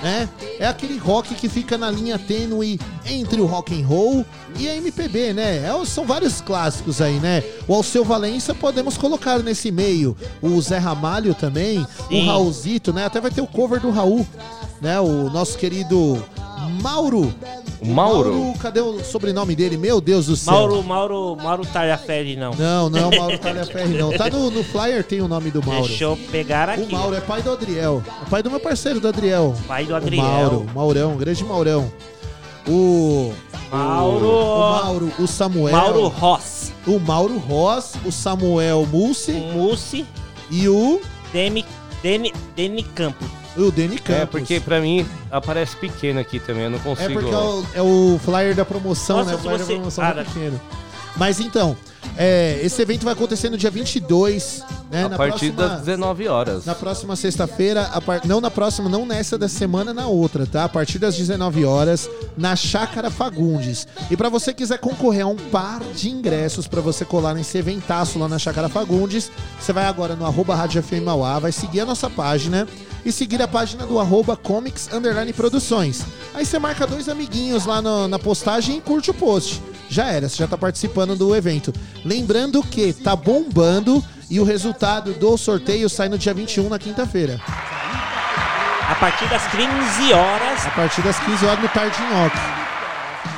né? 0.05 0.29
É 0.61 0.67
aquele 0.67 0.99
rock 0.99 1.35
que 1.35 1.49
fica 1.49 1.79
na 1.79 1.90
linha 1.90 2.19
tênue 2.19 2.79
entre 3.07 3.40
o 3.40 3.47
rock 3.47 3.75
and 3.75 3.87
roll 3.87 4.25
e 4.59 4.69
a 4.69 4.77
MPB, 4.77 5.33
né? 5.33 5.64
É, 5.67 5.85
são 5.87 6.05
vários 6.05 6.43
clássicos 6.43 7.01
aí, 7.01 7.19
né? 7.19 7.43
O 7.67 7.75
Alceu 7.75 8.05
Valença 8.05 8.55
podemos 8.55 8.99
colocar 8.99 9.38
nesse 9.38 9.73
meio. 9.73 10.14
O 10.43 10.61
Zé 10.61 10.77
Ramalho 10.77 11.35
também, 11.35 11.79
o 11.81 12.09
Sim. 12.11 12.27
Raulzito, 12.27 12.93
né? 12.93 13.07
Até 13.07 13.19
vai 13.19 13.31
ter 13.31 13.40
o 13.40 13.47
cover 13.47 13.81
do 13.81 13.90
Raul, 13.90 14.27
né? 14.85 15.01
O 15.01 15.31
nosso 15.31 15.57
querido 15.59 16.23
Mauro 16.83 17.35
O 17.81 17.87
Mauro? 17.87 18.53
cadê 18.61 18.81
o 18.81 19.03
sobrenome 19.03 19.57
dele? 19.57 19.77
Meu 19.77 20.01
Deus 20.01 20.27
do 20.27 20.37
céu. 20.37 20.53
Mauro, 20.55 20.83
Mauro, 20.83 21.37
Mauro 21.37 21.66
Talhaferri, 21.66 22.37
não. 22.37 22.53
Não, 22.55 22.88
não 22.90 22.99
é 22.99 23.07
o 23.07 23.11
Mauro 23.18 23.38
Talhaferri, 23.38 23.97
não. 23.99 24.12
Tá 24.12 24.29
no, 24.31 24.51
no 24.51 24.62
flyer, 24.62 25.03
tem 25.03 25.20
o 25.20 25.29
nome 25.29 25.51
do 25.51 25.64
Mauro. 25.64 25.88
Deixa 25.88 26.05
eu 26.05 26.16
pegar 26.31 26.68
O 26.68 26.73
aqui. 26.73 26.92
Mauro 26.92 27.14
é 27.16 27.20
pai 27.20 27.42
do 27.42 27.51
Adriel. 27.51 28.03
É 28.27 28.31
pai 28.31 28.42
do 28.42 28.51
meu 28.51 28.61
parceiro, 28.61 29.01
do 29.01 29.09
Adriel. 29.09 29.55
Pai 29.66 29.85
do 29.87 29.92
O 29.92 29.97
Adriel. 29.97 30.23
Mauro, 30.23 30.66
Maurão, 30.75 31.16
grande 31.16 31.42
Maurão. 31.44 31.90
O. 32.68 33.33
Mauro. 33.70 34.27
O 34.29 34.59
Mauro, 34.85 35.12
o 35.18 35.27
Samuel. 35.27 35.77
Mauro 35.77 36.09
Ross. 36.09 36.73
O 36.87 36.99
Mauro 37.01 37.38
Ross, 37.38 37.94
o 38.05 38.12
Samuel 38.12 38.87
Mussi 38.92 39.33
O 39.33 39.53
Mussi, 39.55 40.07
e 40.51 40.68
o. 40.68 41.01
Demi, 41.33 41.64
Deni, 42.03 42.33
Deni 42.55 42.83
Campos. 42.83 43.27
O 43.57 43.71
Deni 43.71 43.99
Campos. 43.99 44.23
É, 44.23 44.27
porque 44.27 44.61
pra 44.61 44.81
mim 44.81 45.07
aparece 45.31 45.77
pequeno 45.77 46.19
aqui 46.21 46.40
também, 46.40 46.64
eu 46.64 46.71
não 46.71 46.79
É 46.79 46.83
consigo. 46.83 47.12
porque 47.21 47.33
é 47.35 47.38
o, 47.38 47.67
é 47.75 47.83
o 47.83 48.21
flyer 48.25 48.55
da 48.55 48.64
promoção, 48.64 49.19
Nossa, 49.19 49.31
né? 49.31 49.37
O 49.37 49.38
flyer 49.38 49.59
você- 49.59 49.64
da 49.64 49.75
promoção 49.75 50.05
Ah, 50.05 50.09
é 50.21 50.25
pequeno. 50.25 50.61
Mas 51.17 51.38
então, 51.40 51.77
é, 52.17 52.61
esse 52.62 52.81
evento 52.81 53.05
vai 53.05 53.12
acontecer 53.12 53.51
no 53.51 53.57
dia 53.57 53.71
22, 53.71 54.62
né? 54.90 55.05
a 55.05 55.09
na 55.09 55.17
partir 55.17 55.51
próxima, 55.53 55.69
das 55.77 55.85
19 55.85 56.29
horas. 56.29 56.64
Na 56.64 56.75
próxima 56.75 57.17
sexta-feira, 57.17 57.85
par- 58.05 58.21
não 58.25 58.40
na 58.40 58.51
próxima, 58.51 58.88
não 58.88 59.05
nessa 59.07 59.37
da 59.37 59.49
semana, 59.49 59.93
na 59.93 60.07
outra, 60.07 60.47
tá? 60.47 60.64
A 60.64 60.69
partir 60.69 60.99
das 60.99 61.17
19 61.17 61.64
horas, 61.64 62.09
na 62.37 62.55
Chácara 62.57 63.11
Fagundes. 63.11 63.87
E 64.11 64.17
pra 64.17 64.29
você 64.29 64.53
quiser 64.55 64.79
concorrer 64.79 65.25
a 65.25 65.27
um 65.29 65.37
par 65.37 65.81
de 65.95 66.11
ingressos 66.11 66.67
pra 66.67 66.81
você 66.81 67.05
colar 67.05 67.35
nesse 67.35 67.59
eventaço 67.59 68.19
lá 68.19 68.29
na 68.29 68.38
Chácara 68.38 68.69
Fagundes, 68.69 69.31
você 69.61 69.73
vai 69.73 69.87
agora 69.87 70.14
no 70.14 70.25
arroba 70.25 70.55
Rádio 70.55 70.83
FM 70.83 71.03
Mauá, 71.05 71.38
vai 71.38 71.53
seguir 71.53 71.81
a 71.81 71.87
nossa 71.87 72.09
página 72.09 72.67
e 73.05 73.12
seguir 73.12 73.43
a 73.43 73.49
página 73.49 73.85
do 73.87 73.99
arroba 74.01 74.37
Comics 74.37 74.88
Underline 74.93 75.33
Produções. 75.33 76.03
Aí 76.33 76.47
você 76.47 76.59
marca 76.59 76.87
dois 76.87 77.09
amiguinhos 77.09 77.67
lá 77.67 77.83
no- 77.83 78.09
na 78.09 78.19
postagem 78.19 78.79
e 78.79 78.81
curte 78.81 79.11
o 79.11 79.14
post. 79.14 79.61
Já 79.90 80.07
era, 80.11 80.29
você 80.29 80.37
já 80.38 80.49
tá 80.49 80.57
participando 80.57 81.14
do 81.14 81.37
evento. 81.37 81.73
Lembrando 82.04 82.62
que 82.62 82.92
tá 82.92 83.14
bombando 83.14 84.02
e 84.30 84.40
o 84.40 84.44
resultado 84.44 85.12
do 85.14 85.37
sorteio 85.37 85.88
sai 85.88 86.09
no 86.09 86.18
dia 86.18 86.33
21, 86.33 86.68
na 86.68 86.78
quinta-feira. 86.78 87.40
A 88.88 88.94
partir 88.96 89.26
das 89.28 89.46
15 89.48 90.12
horas. 90.12 90.66
A 90.66 90.70
partir 90.70 91.02
das 91.02 91.18
15 91.18 91.46
horas 91.46 91.62
no 91.62 91.68
Tardinhoque. 91.68 92.64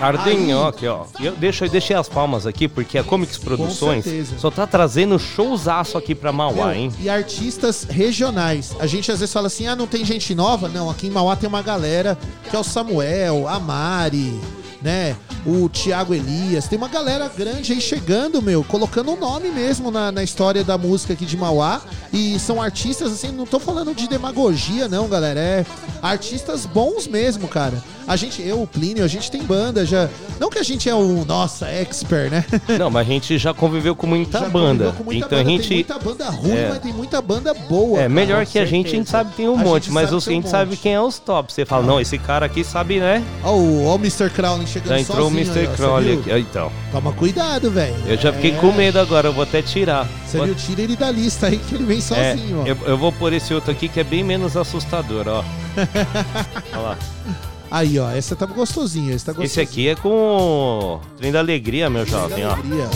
Ardenhoque, 0.00 0.86
ó. 0.86 1.06
Eu 1.20 1.32
deixo, 1.32 1.64
eu 1.64 1.68
deixei 1.70 1.96
as 1.96 2.08
palmas 2.08 2.46
aqui, 2.46 2.68
porque 2.68 2.98
a 2.98 3.04
Comics 3.04 3.38
Produções 3.38 4.04
só 4.38 4.50
tá 4.50 4.66
trazendo 4.66 5.18
showzaço 5.18 5.96
aqui 5.96 6.14
pra 6.14 6.32
Mauá, 6.32 6.66
Meu, 6.66 6.74
hein? 6.74 6.92
E 7.00 7.08
artistas 7.08 7.84
regionais. 7.88 8.74
A 8.78 8.86
gente 8.86 9.10
às 9.10 9.20
vezes 9.20 9.32
fala 9.32 9.46
assim: 9.46 9.66
ah, 9.66 9.76
não 9.76 9.86
tem 9.86 10.04
gente 10.04 10.34
nova? 10.34 10.68
Não, 10.68 10.90
aqui 10.90 11.06
em 11.06 11.10
Mauá 11.10 11.34
tem 11.36 11.48
uma 11.48 11.62
galera 11.62 12.18
que 12.48 12.54
é 12.54 12.58
o 12.58 12.64
Samuel, 12.64 13.48
a 13.48 13.58
Mari, 13.58 14.38
né? 14.82 15.16
O 15.44 15.68
Thiago 15.68 16.14
Elias. 16.14 16.68
Tem 16.68 16.76
uma 16.76 16.88
galera 16.88 17.28
grande 17.28 17.72
aí 17.72 17.80
chegando, 17.80 18.42
meu, 18.42 18.64
colocando 18.64 19.12
um 19.12 19.16
nome 19.16 19.50
mesmo 19.50 19.90
na, 19.90 20.10
na 20.10 20.22
história 20.22 20.64
da 20.64 20.76
música 20.76 21.12
aqui 21.12 21.24
de 21.24 21.36
Mauá. 21.36 21.80
E 22.12 22.38
são 22.38 22.60
artistas, 22.60 23.12
assim, 23.12 23.32
não 23.32 23.46
tô 23.46 23.58
falando 23.58 23.94
de 23.94 24.08
demagogia, 24.08 24.88
não, 24.88 25.08
galera. 25.08 25.40
É 25.40 25.66
artistas 26.02 26.66
bons 26.66 27.06
mesmo, 27.06 27.48
cara. 27.48 27.74
A 28.06 28.14
gente, 28.14 28.40
eu, 28.40 28.62
o 28.62 28.66
Plínio, 28.68 29.02
a 29.04 29.08
gente 29.08 29.28
tem 29.28 29.42
banda 29.42 29.84
já. 29.84 30.08
Não 30.38 30.48
que 30.48 30.60
a 30.60 30.62
gente 30.62 30.88
é 30.88 30.94
o 30.94 31.24
nossa 31.24 31.66
expert, 31.68 32.30
né? 32.30 32.44
Não, 32.78 32.88
mas 32.88 33.04
a 33.04 33.10
gente 33.10 33.36
já 33.36 33.52
conviveu 33.52 33.96
com 33.96 34.06
muita 34.06 34.38
Já 34.38 34.48
banda. 34.48 34.92
com 34.92 35.02
muita 35.02 35.26
então 35.26 35.38
banda. 35.38 35.40
a 35.48 35.52
gente. 35.52 35.66
Tem 35.68 35.76
muita 35.78 35.98
banda 35.98 36.30
ruim, 36.30 36.52
É. 36.56 36.68
mas 36.68 36.78
tem 36.78 36.92
muita 36.92 37.20
banda 37.20 37.52
boa. 37.52 37.96
É, 37.98 38.02
cara. 38.02 38.08
melhor 38.08 38.46
que 38.46 38.60
a 38.60 38.64
gente, 38.64 38.86
a 38.86 38.90
certeza. 38.90 38.96
gente 38.96 39.10
sabe 39.10 39.30
que 39.30 39.36
tem 39.38 39.48
um 39.48 39.54
A 39.54 39.64
monte, 39.64 39.90
mas 39.90 40.12
a 40.12 40.16
um 40.16 40.20
gente 40.20 40.48
sabe 40.48 40.76
quem 40.76 40.94
é 40.94 41.00
os 41.00 41.18
tops. 41.18 41.52
Você 41.56 41.64
fala, 41.64 41.84
não, 41.84 42.00
esse 42.00 42.16
cara 42.16 42.46
aqui 42.46 42.62
sabe, 42.62 43.00
né? 43.00 43.24
Ó, 43.42 43.54
o, 43.56 43.86
ó 43.86 43.96
o 43.96 43.98
Mr. 43.98 44.30
Crown 44.30 44.58
vem 44.58 44.66
chegando 44.68 44.88
Já 44.90 45.00
entrou 45.00 45.26
o 45.26 45.30
sozinho 45.30 45.40
Mr. 45.44 45.66
ó, 45.66 45.70
você 45.70 45.76
Crowley 45.76 46.10
viu? 46.12 46.20
aqui. 46.20 46.32
Ah, 46.32 46.38
Então, 46.38 46.72
Toma 46.92 47.12
cuidado, 47.12 47.70
velho. 47.72 47.96
eu 48.06 48.16
já 48.16 48.32
fiquei 48.32 48.52
É, 48.52 48.54
com 48.56 48.70
medo 48.70 49.00
agora, 49.00 49.26
eu 49.26 49.32
vou 49.32 49.42
até 49.42 49.60
tirar. 49.62 50.08
Você 50.24 50.36
Vou- 50.36 50.46
viu? 50.46 50.54
Tira 50.54 50.82
ele 50.82 50.94
da 50.94 51.10
lista 51.10 51.48
aí 51.48 51.56
que 51.58 51.74
ele 51.74 51.84
vem 51.84 51.98
É, 51.98 52.00
sozinho, 52.00 52.60
ó. 52.62 52.66
eu, 52.66 52.76
eu 52.86 52.96
vou 52.96 53.10
por 53.10 53.32
esse 53.32 53.52
outro 53.52 53.72
aqui 53.72 53.88
que 53.88 53.98
é 53.98 54.04
bem 54.04 54.22
menos 54.22 54.56
assustador, 54.56 55.26
ó. 55.26 55.42
Olha 56.72 56.80
lá. 56.80 56.98
Aí, 57.70 57.98
ó, 57.98 58.10
essa 58.10 58.36
tá 58.36 58.46
gostosinho, 58.46 59.12
esse 59.12 59.24
tá 59.24 59.32
gostosinho. 59.32 59.46
Esse 59.46 59.60
aqui 59.60 59.88
é 59.88 59.94
com 59.94 60.08
o 60.08 61.00
Trem 61.16 61.32
da 61.32 61.40
Alegria, 61.40 61.90
meu 61.90 62.06
jovem, 62.06 62.44
ó. 62.46 62.52
Alegria. 62.52 62.88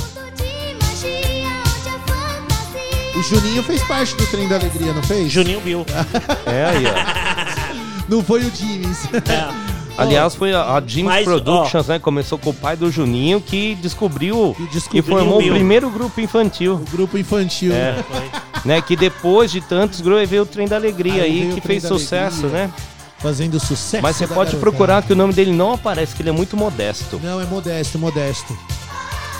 O 3.16 3.22
Juninho 3.22 3.62
fez 3.62 3.82
parte 3.82 4.14
do 4.14 4.26
Trem 4.26 4.48
da 4.48 4.54
Alegria, 4.54 4.92
não 4.94 5.02
fez? 5.02 5.30
Juninho 5.30 5.60
viu. 5.60 5.84
É 6.46 6.64
aí, 6.64 6.84
ó. 6.86 8.08
Não 8.08 8.24
foi 8.24 8.40
o 8.40 8.50
Jimmys. 8.50 9.06
É. 9.14 9.70
Aliás, 9.98 10.34
foi 10.34 10.54
a, 10.54 10.62
a 10.62 10.82
Mas, 11.04 11.24
Productions, 11.24 11.86
né? 11.88 11.98
Começou 11.98 12.38
com 12.38 12.50
o 12.50 12.54
pai 12.54 12.74
do 12.76 12.90
Juninho 12.90 13.40
que 13.40 13.74
descobriu 13.74 14.54
Que 14.56 14.62
e 14.62 14.66
descobriu 14.68 15.02
formou 15.04 15.40
o 15.40 15.48
primeiro 15.48 15.90
grupo 15.90 16.20
infantil, 16.20 16.74
o 16.74 16.90
grupo 16.90 17.18
infantil. 17.18 17.72
É. 17.72 17.92
né? 17.92 18.04
Que 18.86 18.96
depois 18.96 19.50
de 19.50 19.60
tantos 19.60 20.00
grupos 20.00 20.28
veio 20.28 20.42
o 20.42 20.46
Trem 20.46 20.68
da 20.68 20.76
Alegria 20.76 21.22
Aí 21.22 21.42
aí, 21.42 21.50
o 21.50 21.54
que 21.54 21.60
fez 21.60 21.82
sucesso, 21.82 22.40
Alegria. 22.46 22.66
né? 22.66 22.72
Fazendo 23.18 23.58
sucesso. 23.60 24.02
Mas 24.02 24.16
você 24.16 24.26
pode 24.26 24.36
garotada. 24.52 24.60
procurar 24.60 25.02
que 25.02 25.12
o 25.12 25.16
nome 25.16 25.32
dele 25.34 25.52
não 25.52 25.74
aparece, 25.74 26.14
que 26.14 26.22
ele 26.22 26.30
é 26.30 26.32
muito 26.32 26.56
modesto. 26.56 27.20
Não, 27.22 27.40
é 27.40 27.44
modesto, 27.44 27.98
modesto. 27.98 28.56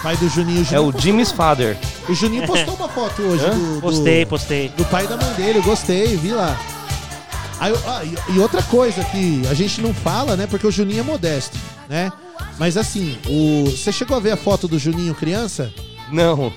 Pai 0.03 0.17
do 0.17 0.29
Juninho. 0.29 0.61
É 0.63 0.65
Juninho 0.65 0.83
o 0.83 0.85
postou- 0.93 1.01
Jimmy's 1.03 1.33
Father. 1.33 1.77
O 2.09 2.15
Juninho 2.15 2.47
postou 2.47 2.75
uma 2.75 2.89
foto 2.89 3.23
hoje 3.23 3.45
do, 3.45 3.75
do- 3.77 3.81
Postei, 3.81 4.25
postei. 4.27 4.69
do 4.71 4.85
pai 4.87 5.07
da 5.07 5.17
mãe 5.17 5.33
dele, 5.35 5.59
eu 5.59 5.63
gostei, 5.63 6.17
vi 6.17 6.31
lá. 6.31 6.59
Aí, 7.59 7.75
ah, 7.87 8.03
e 8.31 8.39
outra 8.39 8.63
coisa 8.63 9.05
que 9.05 9.43
a 9.51 9.53
gente 9.55 9.83
não 9.83 9.93
fala, 9.93 10.35
né? 10.37 10.47
Porque 10.47 10.67
o 10.67 10.71
Juninho 10.71 11.01
é 11.01 11.03
modesto, 11.03 11.59
né? 11.89 12.11
Mas 12.59 12.77
assim, 12.79 13.19
o, 13.29 13.65
você 13.71 13.93
chegou 13.93 14.17
a 14.17 14.21
ver 14.21 14.31
a 14.33 14.37
foto 14.37 14.67
do 14.67 14.79
Juninho 14.79 15.15
criança? 15.15 15.71
Não, 16.11 16.51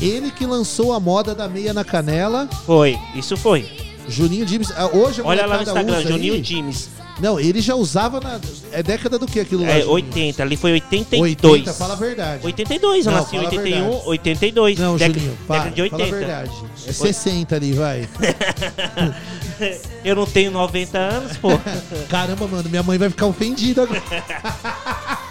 Ele 0.00 0.30
que 0.30 0.44
lançou 0.44 0.92
a 0.92 1.00
moda 1.00 1.34
da 1.34 1.48
meia 1.48 1.72
na 1.72 1.84
canela. 1.84 2.48
Foi, 2.66 2.98
isso 3.14 3.36
foi. 3.36 3.68
Juninho 4.08 4.46
James. 4.46 4.70
ah, 4.76 4.86
Hoje 4.92 5.20
a 5.20 5.24
Olha 5.24 5.46
lá 5.46 5.56
no 5.56 5.62
Instagram, 5.62 6.02
Juninho 6.02 6.34
aí. 6.34 6.44
James. 6.44 6.90
Não, 7.20 7.38
ele 7.38 7.60
já 7.60 7.76
usava 7.76 8.20
na. 8.20 8.40
É 8.72 8.82
década 8.82 9.18
do 9.18 9.26
que 9.26 9.38
aquilo 9.38 9.62
lá? 9.62 9.68
É, 9.68 9.80
Juninho? 9.80 9.92
80, 9.92 10.42
ali 10.42 10.56
foi 10.56 10.72
82. 10.72 11.36
80, 11.54 11.72
fala 11.74 11.94
a 11.94 11.96
verdade. 11.96 12.44
82, 12.44 13.06
eu 13.06 13.12
Não, 13.12 13.18
nasci 13.20 13.36
em 13.36 13.38
fala 13.38 13.48
a 13.48 13.52
81, 13.52 13.82
verdade. 13.84 14.08
82. 14.08 14.78
Não, 14.78 14.96
década, 14.96 15.18
Juninho, 15.20 15.38
para, 15.46 15.64
década 15.70 15.82
de 15.82 15.90
fala 15.90 16.02
a 16.02 16.06
80. 16.06 16.18
verdade. 16.18 16.50
É 16.86 16.92
60 16.92 17.56
ali, 17.56 17.72
vai. 17.72 18.08
Eu 20.04 20.16
não 20.16 20.26
tenho 20.26 20.50
90 20.50 20.98
anos, 20.98 21.36
pô. 21.36 21.48
Caramba, 22.10 22.46
mano, 22.48 22.68
minha 22.68 22.82
mãe 22.82 22.98
vai 22.98 23.08
ficar 23.08 23.26
ofendida 23.26 23.84
agora. 23.84 24.02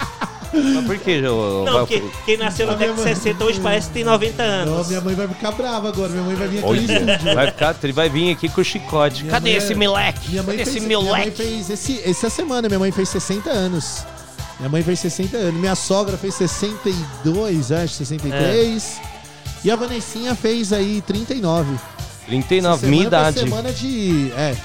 mas 0.54 0.86
por 0.86 0.98
que? 0.98 1.12
Eu, 1.12 1.64
Não, 1.66 1.80
porque 1.80 2.04
quem 2.26 2.38
nasceu 2.38 2.68
na 2.68 2.74
década 2.74 2.98
de 2.98 3.04
mãe- 3.04 3.16
60 3.16 3.44
hoje 3.44 3.60
parece 3.60 3.88
que 3.88 3.94
tem 3.94 4.04
90 4.04 4.44
Não, 4.66 4.74
anos. 4.74 4.88
minha 4.88 5.02
mãe 5.02 5.16
vai 5.16 5.28
ficar 5.28 5.52
brava 5.52 5.90
agora. 5.90 6.10
Minha 6.10 6.24
mãe 6.24 6.36
vai 6.36 6.48
vir 6.48 6.58
aqui 6.60 6.66
no 6.66 6.72
Olha, 6.72 6.80
estúdio. 6.80 7.36
vai, 7.36 7.48
ficar, 7.48 7.76
ele 7.84 7.94
vai 7.94 8.10
vir 8.10 8.32
aqui 8.32 8.50
com 8.50 8.62
o 8.62 8.64
chicote. 8.64 9.22
Minha 9.24 9.32
Cadê 9.34 9.50
mãe 9.52 9.58
esse 9.58 9.74
é- 9.74 9.76
moleque? 9.76 10.30
Minha 10.30 10.44
mãe 10.44 10.58
Cadê 10.58 10.66
fez, 10.66 10.78
esse 10.78 10.86
minha 10.86 11.00
mãe 11.00 11.08
moleque? 11.08 11.32
fez 11.32 11.70
esse, 11.70 12.02
essa 12.10 12.30
semana, 12.30 12.68
minha 12.68 12.80
mãe 12.80 12.92
fez 12.92 13.10
60 13.10 13.50
anos. 13.50 14.06
Minha 14.60 14.70
mãe 14.70 14.84
fez 14.84 15.00
60 15.00 15.36
anos. 15.38 15.60
Minha 15.60 15.76
sogra 15.76 16.16
fez 16.18 16.36
62, 16.36 17.72
acho, 17.72 17.94
63. 17.96 19.00
E 19.66 19.72
a 19.72 19.76
Vanessinha 19.76 20.36
fez 20.36 20.72
aí 20.74 21.02
39. 21.06 21.76
39, 22.28 22.76
Essa 22.78 22.88
minha 22.88 23.04
idade. 23.06 23.40
semana 23.40 23.72
de. 23.72 24.32
É. 24.38 24.56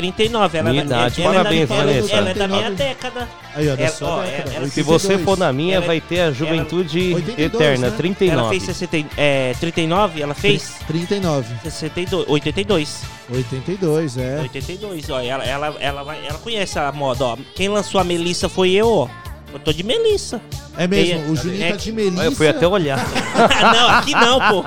39, 0.00 0.58
ela, 0.58 0.70
Minha 0.70 0.82
ela- 0.82 0.86
idade, 0.86 1.22
ela, 1.22 1.34
parabéns, 1.34 1.62
é 1.62 1.66
da, 1.66 1.74
ela, 1.74 1.84
Vanessa. 1.84 2.14
ela 2.14 2.30
é 2.30 2.34
da 2.34 2.48
minha 2.48 2.64
39. 2.66 2.94
década. 2.94 3.28
Aí, 3.54 3.68
ó, 3.68 3.76
da 3.76 3.82
Ela- 3.82 3.92
sua 3.92 4.08
ó, 4.08 4.22
década. 4.22 4.52
ela- 4.54 4.68
Se 4.68 4.82
você 4.82 5.06
82. 5.08 5.24
for 5.24 5.38
na 5.38 5.52
minha, 5.52 5.76
Ela- 5.76 5.86
vai 5.86 6.00
ter 6.00 6.20
a 6.20 6.32
juventude 6.32 7.14
82, 7.14 7.38
eterna, 7.54 7.90
né? 7.90 7.96
39. 7.96 8.40
Ela 8.40 8.48
fez 8.50 8.62
60, 8.62 9.06
é, 9.16 9.54
39, 9.60 10.22
ela 10.22 10.34
fez 10.34 10.74
39. 10.86 11.54
62, 11.62 12.24
82. 12.28 13.02
82, 13.30 14.16
é. 14.16 14.38
82, 14.40 15.10
ó. 15.10 15.20
Ela, 15.20 15.44
ela, 15.44 15.74
ela, 15.78 16.02
vai, 16.02 16.18
ela 16.26 16.38
conhece 16.38 16.78
a 16.78 16.90
moda, 16.92 17.24
ó. 17.24 17.36
Quem 17.54 17.68
lançou 17.68 18.00
a 18.00 18.04
Melissa 18.04 18.48
foi 18.48 18.70
eu, 18.70 18.88
ó. 18.90 19.08
Eu 19.52 19.58
tô 19.58 19.72
de 19.72 19.82
Melissa. 19.82 20.40
É 20.78 20.86
mesmo, 20.86 21.22
Tem- 21.24 21.30
o 21.32 21.36
Juninho 21.36 21.64
é- 21.64 21.70
tá 21.72 21.76
de 21.76 21.90
Melissa. 21.92 22.24
Eu 22.24 22.32
fui 22.32 22.46
até 22.48 22.68
olhar. 22.68 22.98
não, 23.74 23.88
aqui 23.90 24.12
não, 24.12 24.38
pô. 24.38 24.62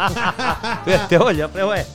fui 0.83 0.93
até 0.93 1.23
olhar. 1.23 1.47
Falei, 1.47 1.65
ué, 1.67 1.85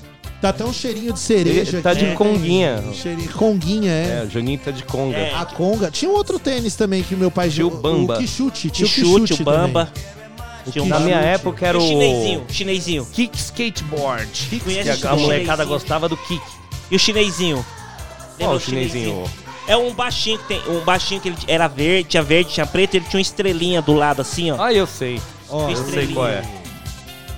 Tá 0.41 0.51
até 0.51 0.65
um 0.65 0.73
cheirinho 0.73 1.13
de 1.13 1.19
cereja 1.19 1.73
Ele 1.77 1.83
tá 1.83 1.91
aqui. 1.91 2.05
de 2.07 2.15
conguinha. 2.15 2.83
Um 2.87 2.95
cheirinho, 2.95 3.33
conguinha, 3.33 3.91
é. 3.91 4.21
é, 4.21 4.25
o 4.25 4.31
Juninho 4.31 4.59
tá 4.59 4.71
de 4.71 4.85
conga. 4.85 5.17
É. 5.17 5.35
A 5.35 5.45
conga. 5.45 5.91
Tinha 5.91 6.09
um 6.11 6.15
outro 6.15 6.39
tênis 6.39 6.77
também 6.77 7.03
que 7.03 7.17
meu 7.17 7.31
pai 7.31 7.51
Tinha 7.51 7.67
o 7.67 7.71
Bamba. 7.71 8.15
O 8.15 8.19
Kixute. 8.19 8.71
Tinha 8.71 8.89
Que 8.89 9.01
o 9.01 9.05
chute, 9.05 9.21
Kixute 9.23 9.43
o 9.43 9.45
Bamba. 9.45 9.87
também. 9.87 10.73
Tinha 10.73 10.85
um 10.85 10.89
Na 10.89 11.01
minha 11.01 11.17
época 11.17 11.67
era 11.67 11.77
E 11.77 11.81
o 11.81 11.85
o 11.85 11.89
chinesinho, 11.89 12.45
chinesinho. 12.51 13.07
Kick 13.07 13.37
Skateboard. 13.37 14.61
Conhece 14.63 15.05
o 15.05 15.09
a, 15.09 15.13
a 15.13 15.17
molecada 15.17 15.47
chinesinho? 15.65 15.69
gostava 15.69 16.09
do 16.09 16.17
kick. 16.17 16.43
E 16.91 16.95
o 16.97 16.99
chinesinho. 16.99 17.65
Qual 18.39 18.55
o 18.55 18.61
chinesinho? 18.61 19.25
É 19.67 19.77
um 19.77 19.93
baixinho 19.93 20.39
que 20.39 20.45
tem. 20.47 20.63
Um 20.69 20.81
baixinho 20.85 21.21
que 21.21 21.29
ele 21.31 21.37
era 21.49 21.67
verde, 21.67 22.11
tinha 22.11 22.23
verde, 22.23 22.51
tinha 22.53 22.67
preto, 22.67 22.95
ele 22.95 23.05
tinha 23.09 23.19
uma 23.19 23.23
estrelinha 23.23 23.83
do 23.83 23.93
lado 23.93 24.23
assim, 24.23 24.51
ó. 24.51 24.63
Ah, 24.63 24.73
eu 24.73 24.87
sei. 24.87 25.21
Ó, 25.51 25.69
Eu 25.69 25.77
sei 25.77 26.07
qual 26.09 26.29
é. 26.29 26.43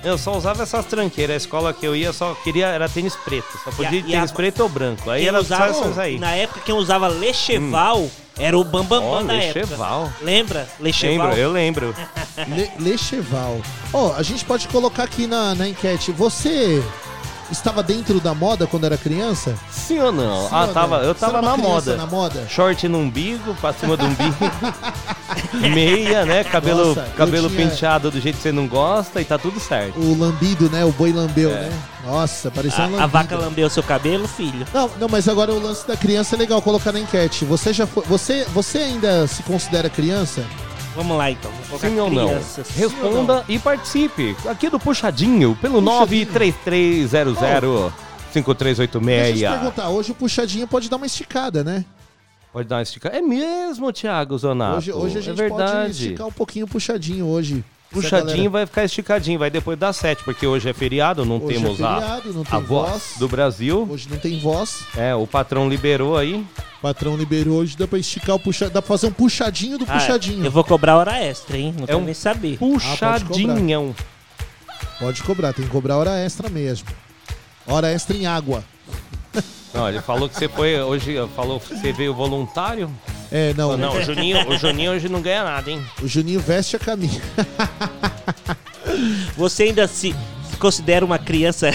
Eu 0.03 0.17
só 0.17 0.35
usava 0.35 0.63
essas 0.63 0.85
tranqueiras. 0.85 1.33
A 1.35 1.37
escola 1.37 1.73
que 1.73 1.85
eu 1.85 1.95
ia 1.95 2.11
só 2.11 2.33
queria 2.43 2.67
era 2.67 2.89
tênis 2.89 3.15
preto. 3.15 3.47
Só 3.63 3.71
podia 3.71 3.99
E 3.99 4.03
a- 4.03 4.05
e 4.07 4.15
a- 4.15 4.17
tênis 4.17 4.31
preto 4.31 4.61
ou 4.63 4.69
branco. 4.69 5.09
Aí 5.09 5.27
era 5.27 5.39
usava, 5.39 5.73
só 5.73 5.81
essas 5.81 5.97
aí. 5.99 6.17
Na 6.17 6.31
época, 6.31 6.61
quem 6.65 6.73
usava 6.73 7.07
Lecheval 7.07 8.09
era 8.39 8.57
o 8.57 8.63
Bambambam 8.63 9.25
da 9.25 9.35
época. 9.35 9.59
Lecheval. 9.59 10.13
Lembra? 10.21 10.67
Lecheval? 10.79 11.27
Lembro, 11.27 11.39
eu 11.41 11.51
lembro. 11.51 11.95
Le, 12.47 12.71
Lecheval. 12.79 13.61
Ó, 13.93 14.13
a 14.15 14.23
gente 14.23 14.43
pode 14.45 14.67
colocar 14.69 15.03
aqui 15.03 15.27
na, 15.27 15.53
na 15.53 15.67
enquete. 15.67 16.11
Você 16.11 16.81
estava 17.51 17.83
dentro 17.83 18.19
da 18.19 18.33
moda 18.33 18.65
quando 18.65 18.85
era 18.85 18.97
criança? 18.97 19.55
Sim 19.69 19.99
ou 19.99 20.11
não? 20.11 20.41
Sim 20.43 20.49
ah, 20.51 20.65
ou 20.67 20.73
tava, 20.73 20.97
não? 20.99 21.03
eu 21.05 21.13
Você 21.13 21.19
tava 21.19 21.41
na 21.41 21.57
moda. 21.57 21.95
Na 21.97 22.05
moda? 22.05 22.47
Short 22.49 22.87
no 22.87 22.99
umbigo, 22.99 23.53
pra 23.55 23.73
cima 23.73 23.95
do 23.97 24.05
umbigo. 24.05 24.35
Meia, 25.73 26.25
né? 26.25 26.43
Cabelo, 26.43 26.87
Nossa, 26.95 27.01
cabelo 27.15 27.49
tinha- 27.49 27.67
penteado 27.69 28.11
do 28.11 28.19
jeito 28.19 28.37
que 28.37 28.41
você 28.41 28.51
não 28.51 28.67
gosta 28.67 29.21
e 29.21 29.25
tá 29.25 29.37
tudo 29.37 29.59
certo. 29.59 29.99
O 29.99 30.17
lambido, 30.17 30.69
né? 30.69 30.83
O 30.85 30.91
boi 30.91 31.11
lambeu, 31.11 31.49
É. 31.51 31.53
né? 31.69 31.79
Nossa, 32.05 32.49
parecia 32.49 32.79
um 32.79 32.83
A, 32.83 32.85
lambido. 32.87 33.03
a 33.03 33.07
vaca 33.07 33.37
lambeu 33.37 33.69
seu 33.69 33.83
cabelo, 33.83 34.27
filho. 34.27 34.65
Não, 34.73 34.89
não, 34.99 35.07
mas 35.09 35.27
agora 35.27 35.51
o 35.51 35.61
lance 35.61 35.87
da 35.87 35.95
criança 35.95 36.35
é 36.35 36.39
legal 36.39 36.61
colocar 36.61 36.91
na 36.91 36.99
enquete. 36.99 37.45
Você 37.45 37.73
já 37.73 37.85
foi, 37.85 38.03
você, 38.05 38.45
você 38.53 38.79
ainda 38.79 39.27
se 39.27 39.43
considera 39.43 39.89
criança? 39.89 40.43
Vamos 40.95 41.17
lá 41.17 41.31
então. 41.31 41.51
Vou 41.51 41.79
colocar 41.79 41.87
Sim 41.89 41.99
ou 41.99 42.09
não? 42.09 42.27
crianças. 42.27 42.69
Responda 42.75 43.45
e 43.47 43.57
participe. 43.57 44.35
Aqui 44.49 44.69
do 44.69 44.79
Puxadinho, 44.79 45.57
pelo 45.61 45.81
Puxadinho. 45.81 46.25
93300 46.25 47.39
Deixa 47.39 47.65
eu 47.65 47.91
te 47.91 48.33
5386. 48.33 49.49
perguntar, 49.51 49.89
hoje 49.89 50.11
o 50.11 50.15
puxadinho 50.15 50.67
pode 50.67 50.89
dar 50.89 50.95
uma 50.95 51.05
esticada, 51.05 51.63
né? 51.63 51.83
Pode 52.53 52.67
dar 52.67 52.77
uma 52.77 52.81
esticada. 52.81 53.17
É 53.17 53.21
mesmo, 53.21 53.91
Thiago 53.91 54.37
Zonato. 54.37 54.77
Hoje, 54.77 54.91
hoje 54.93 55.17
a 55.17 55.19
é 55.19 55.23
gente 55.23 55.35
verdade. 55.37 55.71
pode 55.71 55.91
esticar 55.91 56.27
um 56.27 56.31
pouquinho 56.31 56.65
o 56.65 56.69
puxadinho 56.69 57.25
hoje. 57.25 57.63
A 57.91 57.93
Puxadinho 57.93 58.27
galera- 58.29 58.49
vai 58.51 58.65
ficar 58.65 58.85
esticadinho, 58.85 59.37
vai 59.37 59.49
depois 59.49 59.77
das 59.77 59.97
sete, 59.97 60.23
porque 60.23 60.47
hoje 60.47 60.69
é 60.69 60.73
feriado, 60.73 61.25
não 61.25 61.37
Hoje 61.43 61.55
temos 61.55 61.79
é 61.79 61.83
a, 61.83 61.95
feriado, 61.99 62.33
não 62.33 62.43
tem 62.45 62.57
a 62.57 62.61
voz 62.61 62.89
voz. 62.91 63.03
do 63.19 63.27
Brasil. 63.27 63.87
Hoje 63.91 64.07
não 64.09 64.17
tem 64.17 64.39
voz. 64.39 64.83
É, 64.95 65.13
o 65.13 65.27
patrão 65.27 65.67
liberou 65.67 66.17
aí. 66.17 66.35
O 66.77 66.81
patrão 66.81 67.17
liberou 67.17 67.57
hoje, 67.57 67.75
dá 67.77 67.85
pra 67.85 67.99
esticar 67.99 68.35
o 68.37 68.39
puxadinho. 68.39 68.73
Dá 68.73 68.81
pra 68.81 68.87
fazer 68.87 69.07
um 69.07 69.11
puxadinho 69.11 69.77
do 69.77 69.85
Ah, 69.89 69.93
puxadinho. 69.93 70.45
eu 70.45 70.49
vou 70.51 70.63
cobrar 70.63 70.95
hora 70.97 71.17
extra, 71.21 71.57
hein? 71.57 71.73
Não 71.75 71.83
É 71.83 71.87
quero 71.87 71.99
um- 71.99 72.05
nem 72.05 72.13
saber. 72.13 72.57
Puxadinhão. 72.57 73.93
Pode 74.97 75.21
cobrar, 75.23 75.51
tem 75.51 75.65
que 75.65 75.71
cobrar 75.71 75.97
hora 75.97 76.17
extra 76.17 76.49
mesmo. 76.49 76.87
Hora 77.67 77.91
extra 77.91 78.15
em 78.15 78.25
água. 78.25 78.63
Não, 79.73 79.87
ele 79.89 80.01
falou 80.01 80.29
que 80.29 80.35
você 80.35 80.47
foi 80.47 80.79
hoje, 80.81 81.15
falou 81.35 81.59
que 81.59 81.75
você 81.77 81.91
veio 81.91 82.13
voluntário. 82.13 82.89
É, 83.31 83.53
não, 83.53 83.77
Não, 83.77 83.95
o 83.95 84.01
Juninho, 84.03 84.49
o 84.49 84.57
Juninho 84.57 84.91
hoje 84.91 85.07
não 85.07 85.21
ganha 85.21 85.43
nada, 85.43 85.71
hein? 85.71 85.81
o 86.01 86.07
Juninho 86.07 86.39
veste 86.39 86.75
a 86.75 86.79
camisa. 86.79 87.21
Você 89.37 89.63
ainda 89.63 89.87
se, 89.87 90.13
considera 90.59 91.05
uma 91.05 91.17
criança? 91.17 91.71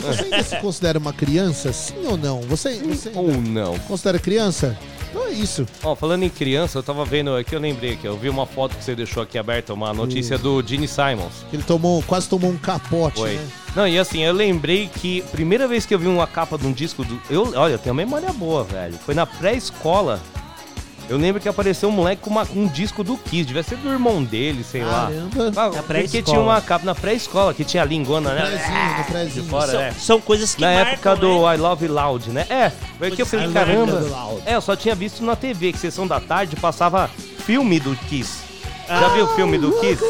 Você 0.00 0.24
ainda 0.24 0.42
se 0.42 0.56
considera 0.56 0.98
uma 0.98 1.12
criança? 1.12 1.72
Sim 1.72 2.06
ou 2.06 2.16
não? 2.16 2.40
Você, 2.42 2.74
você 2.82 3.08
ainda 3.10 3.20
Ou 3.20 3.30
não? 3.40 3.78
considera 3.80 4.18
criança? 4.18 4.76
Então 5.10 5.26
é 5.26 5.30
isso. 5.30 5.64
Ó, 5.82 5.94
falando 5.94 6.24
em 6.24 6.28
criança, 6.28 6.78
eu 6.78 6.82
tava 6.82 7.04
vendo 7.04 7.36
aqui, 7.36 7.54
eu 7.54 7.60
lembrei 7.60 7.94
que 7.96 8.04
eu 8.06 8.16
vi 8.16 8.28
uma 8.28 8.46
foto 8.46 8.76
que 8.76 8.82
você 8.82 8.96
deixou 8.96 9.22
aqui 9.22 9.38
aberta, 9.38 9.72
uma 9.72 9.92
notícia 9.92 10.36
do 10.36 10.60
Gene 10.66 10.88
Simons. 10.88 11.44
Ele 11.52 11.62
tomou, 11.62 12.02
quase 12.02 12.28
tomou 12.28 12.50
um 12.50 12.56
capote, 12.58 13.18
Foi. 13.20 13.34
né? 13.34 13.46
Não, 13.76 13.86
e 13.86 13.96
assim, 13.98 14.22
eu 14.24 14.32
lembrei 14.32 14.88
que 14.88 15.22
primeira 15.30 15.68
vez 15.68 15.86
que 15.86 15.94
eu 15.94 15.98
vi 16.00 16.08
uma 16.08 16.26
capa 16.26 16.58
de 16.58 16.66
um 16.66 16.72
disco 16.72 17.04
do. 17.04 17.20
Eu, 17.30 17.52
olha, 17.54 17.74
eu 17.74 17.78
tenho 17.78 17.92
uma 17.94 18.02
memória 18.02 18.32
boa, 18.32 18.64
velho. 18.64 18.98
Foi 19.04 19.14
na 19.14 19.24
pré-escola. 19.26 20.20
Eu 21.08 21.18
lembro 21.18 21.40
que 21.40 21.48
apareceu 21.48 21.90
um 21.90 21.92
moleque 21.92 22.22
com 22.22 22.30
uma- 22.30 22.46
um 22.56 22.66
disco 22.66 23.04
do 23.04 23.16
Kiss, 23.18 23.44
devia 23.44 23.62
ser 23.62 23.76
do 23.76 23.90
irmão 23.90 24.24
dele, 24.24 24.64
sei 24.64 24.82
lá. 24.82 25.06
Caramba. 25.12 25.52
Ah, 25.54 25.64
Na 25.64 25.68
porque 25.70 25.82
pré-escola. 25.82 26.22
tinha 26.24 26.40
uma 26.40 26.60
capa 26.62 26.84
na 26.86 26.94
pré-escola, 26.94 27.52
que 27.52 27.62
tinha 27.62 27.82
a 27.82 27.86
lingona, 27.86 28.32
né? 28.32 28.40
prezinho, 28.46 28.98
no 28.98 29.04
prezinho. 29.04 29.44
De 29.44 29.50
fora, 29.50 29.72
são, 29.72 29.80
é. 29.82 29.92
são 29.92 30.20
coisas 30.20 30.54
que 30.54 30.62
Na 30.62 30.72
marcam, 30.74 30.92
época 30.92 31.16
do 31.16 31.46
né? 31.46 31.54
I 31.54 31.58
Love 31.58 31.88
Loud, 31.88 32.30
né? 32.30 32.46
É, 32.48 32.72
porque 32.98 33.20
eu 33.20 33.26
falei, 33.26 33.52
caramba. 33.52 34.02
É, 34.46 34.54
eu 34.54 34.60
só 34.62 34.74
tinha 34.74 34.94
visto 34.94 35.22
na 35.22 35.36
TV, 35.36 35.72
que 35.72 35.78
sessão 35.78 36.06
da 36.06 36.20
tarde 36.20 36.56
passava 36.56 37.10
filme 37.44 37.78
do 37.78 37.94
Kiss. 38.08 38.38
Já 38.88 39.08
viu 39.08 39.24
o 39.26 39.28
filme 39.34 39.58
do 39.58 39.72
Kiss? 39.80 40.02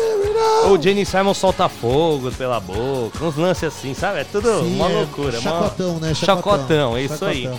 O 0.70 0.80
Jenny 0.80 1.05
Simon 1.05 1.34
solta 1.34 1.68
fogo 1.68 2.30
pela 2.32 2.59
boca, 2.61 3.22
uns 3.24 3.36
lances 3.36 3.64
assim, 3.64 3.95
sabe? 3.95 4.20
É 4.20 4.24
tudo 4.24 4.49
Sim, 4.61 4.74
uma 4.76 4.88
é 4.90 4.92
loucura. 4.95 5.40
mó- 5.40 5.51
Chacotão, 5.51 5.99
né? 5.99 6.14
Chacotão, 6.14 6.97
é 6.97 7.03
isso. 7.03 7.14
Chacotão. 7.18 7.28
Aí 7.28 7.51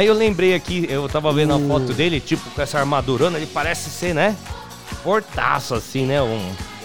eu 0.00 0.14
lembrei 0.14 0.54
aqui, 0.54 0.86
eu 0.88 1.08
tava 1.08 1.32
vendo 1.32 1.52
O- 1.52 1.56
a 1.56 1.68
foto 1.68 1.92
dele, 1.92 2.20
tipo, 2.20 2.48
com 2.50 2.62
essa 2.62 2.78
armadurona, 2.78 3.36
ele 3.36 3.46
parece 3.46 3.90
ser, 3.90 4.14
né? 4.14 4.36
Fortaço, 5.02 5.74
assim, 5.74 6.06
né? 6.06 6.22
Um. 6.22 6.40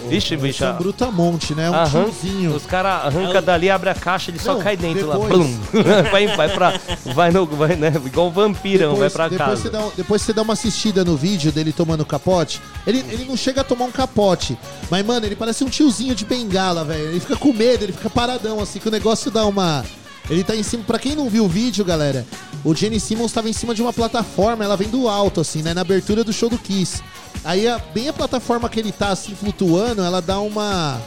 Vixe, 0.08 0.36
bicho. 0.36 0.62
é 0.64 0.70
um 0.70 0.76
brutamonte, 0.76 1.54
né? 1.56 1.68
Um 1.68 1.74
arran- 1.74 2.04
tiozinho. 2.04 2.54
Os 2.54 2.64
caras 2.64 3.04
arrancam 3.06 3.42
dali, 3.42 3.68
abre 3.68 3.90
a 3.90 3.94
caixa, 3.94 4.30
ele 4.30 4.38
só 4.38 4.54
Não, 4.54 4.60
cai 4.62 4.76
dentro 4.76 5.06
lá. 5.08 5.14
depois- 5.16 5.32
Blum. 5.32 5.58
vai, 6.12 6.26
vai 6.28 6.48
pra. 6.48 6.80
Vai 7.14 7.30
no. 7.32 7.44
Vai, 7.46 7.74
né? 7.74 7.92
Igual 8.06 8.28
um 8.28 8.30
vampirão, 8.30 8.94
vai 8.94 9.10
pra 9.10 9.28
depois 9.28 9.48
casa. 9.48 9.62
Você 9.62 9.70
dá, 9.70 9.88
depois 9.96 10.22
você 10.22 10.32
dá 10.32 10.42
uma 10.42 10.52
assistida 10.52 11.04
no 11.04 11.16
vídeo 11.16 11.50
dele 11.50 11.72
tomando 11.72 12.06
capote. 12.06 12.60
Ele, 12.86 13.04
ele 13.10 13.24
não 13.24 13.36
chega 13.36 13.62
a 13.62 13.64
tomar 13.64 13.86
um 13.86 13.90
capote. 13.90 14.56
Mas, 14.88 15.04
mano, 15.04 15.26
ele 15.26 15.34
parece 15.34 15.64
um 15.64 15.68
tiozinho 15.68 16.14
de 16.14 16.24
bengala, 16.24 16.84
velho. 16.84 17.08
Ele 17.08 17.20
fica 17.20 17.36
com 17.36 17.52
medo, 17.52 17.84
ele 17.84 17.92
fica 17.92 18.08
paradão, 18.08 18.60
assim, 18.60 18.78
que 18.78 18.86
o 18.88 18.92
negócio 18.92 19.30
dá 19.32 19.44
uma. 19.46 19.84
Ele 20.30 20.44
tá 20.44 20.54
em 20.54 20.62
cima. 20.62 20.84
Pra 20.86 20.98
quem 20.98 21.16
não 21.16 21.28
viu 21.28 21.44
o 21.44 21.48
vídeo, 21.48 21.84
galera, 21.84 22.24
o 22.64 22.74
Jenny 22.74 22.98
Simmons 23.00 23.32
tava 23.32 23.48
em 23.48 23.52
cima 23.52 23.74
de 23.74 23.82
uma 23.82 23.92
plataforma, 23.92 24.64
ela 24.64 24.76
vem 24.76 24.88
do 24.88 25.08
alto, 25.08 25.40
assim, 25.40 25.62
né? 25.62 25.72
Na 25.74 25.80
abertura 25.82 26.22
do 26.24 26.32
show 26.32 26.48
do 26.48 26.58
Kiss. 26.58 27.02
Aí, 27.44 27.66
a- 27.68 27.78
bem 27.94 28.08
a 28.08 28.12
plataforma 28.12 28.68
que 28.68 28.80
ele 28.80 28.92
tá, 28.92 29.08
assim, 29.10 29.34
flutuando, 29.34 30.02
ela 30.02 30.20
dá 30.20 30.40
uma. 30.40 31.00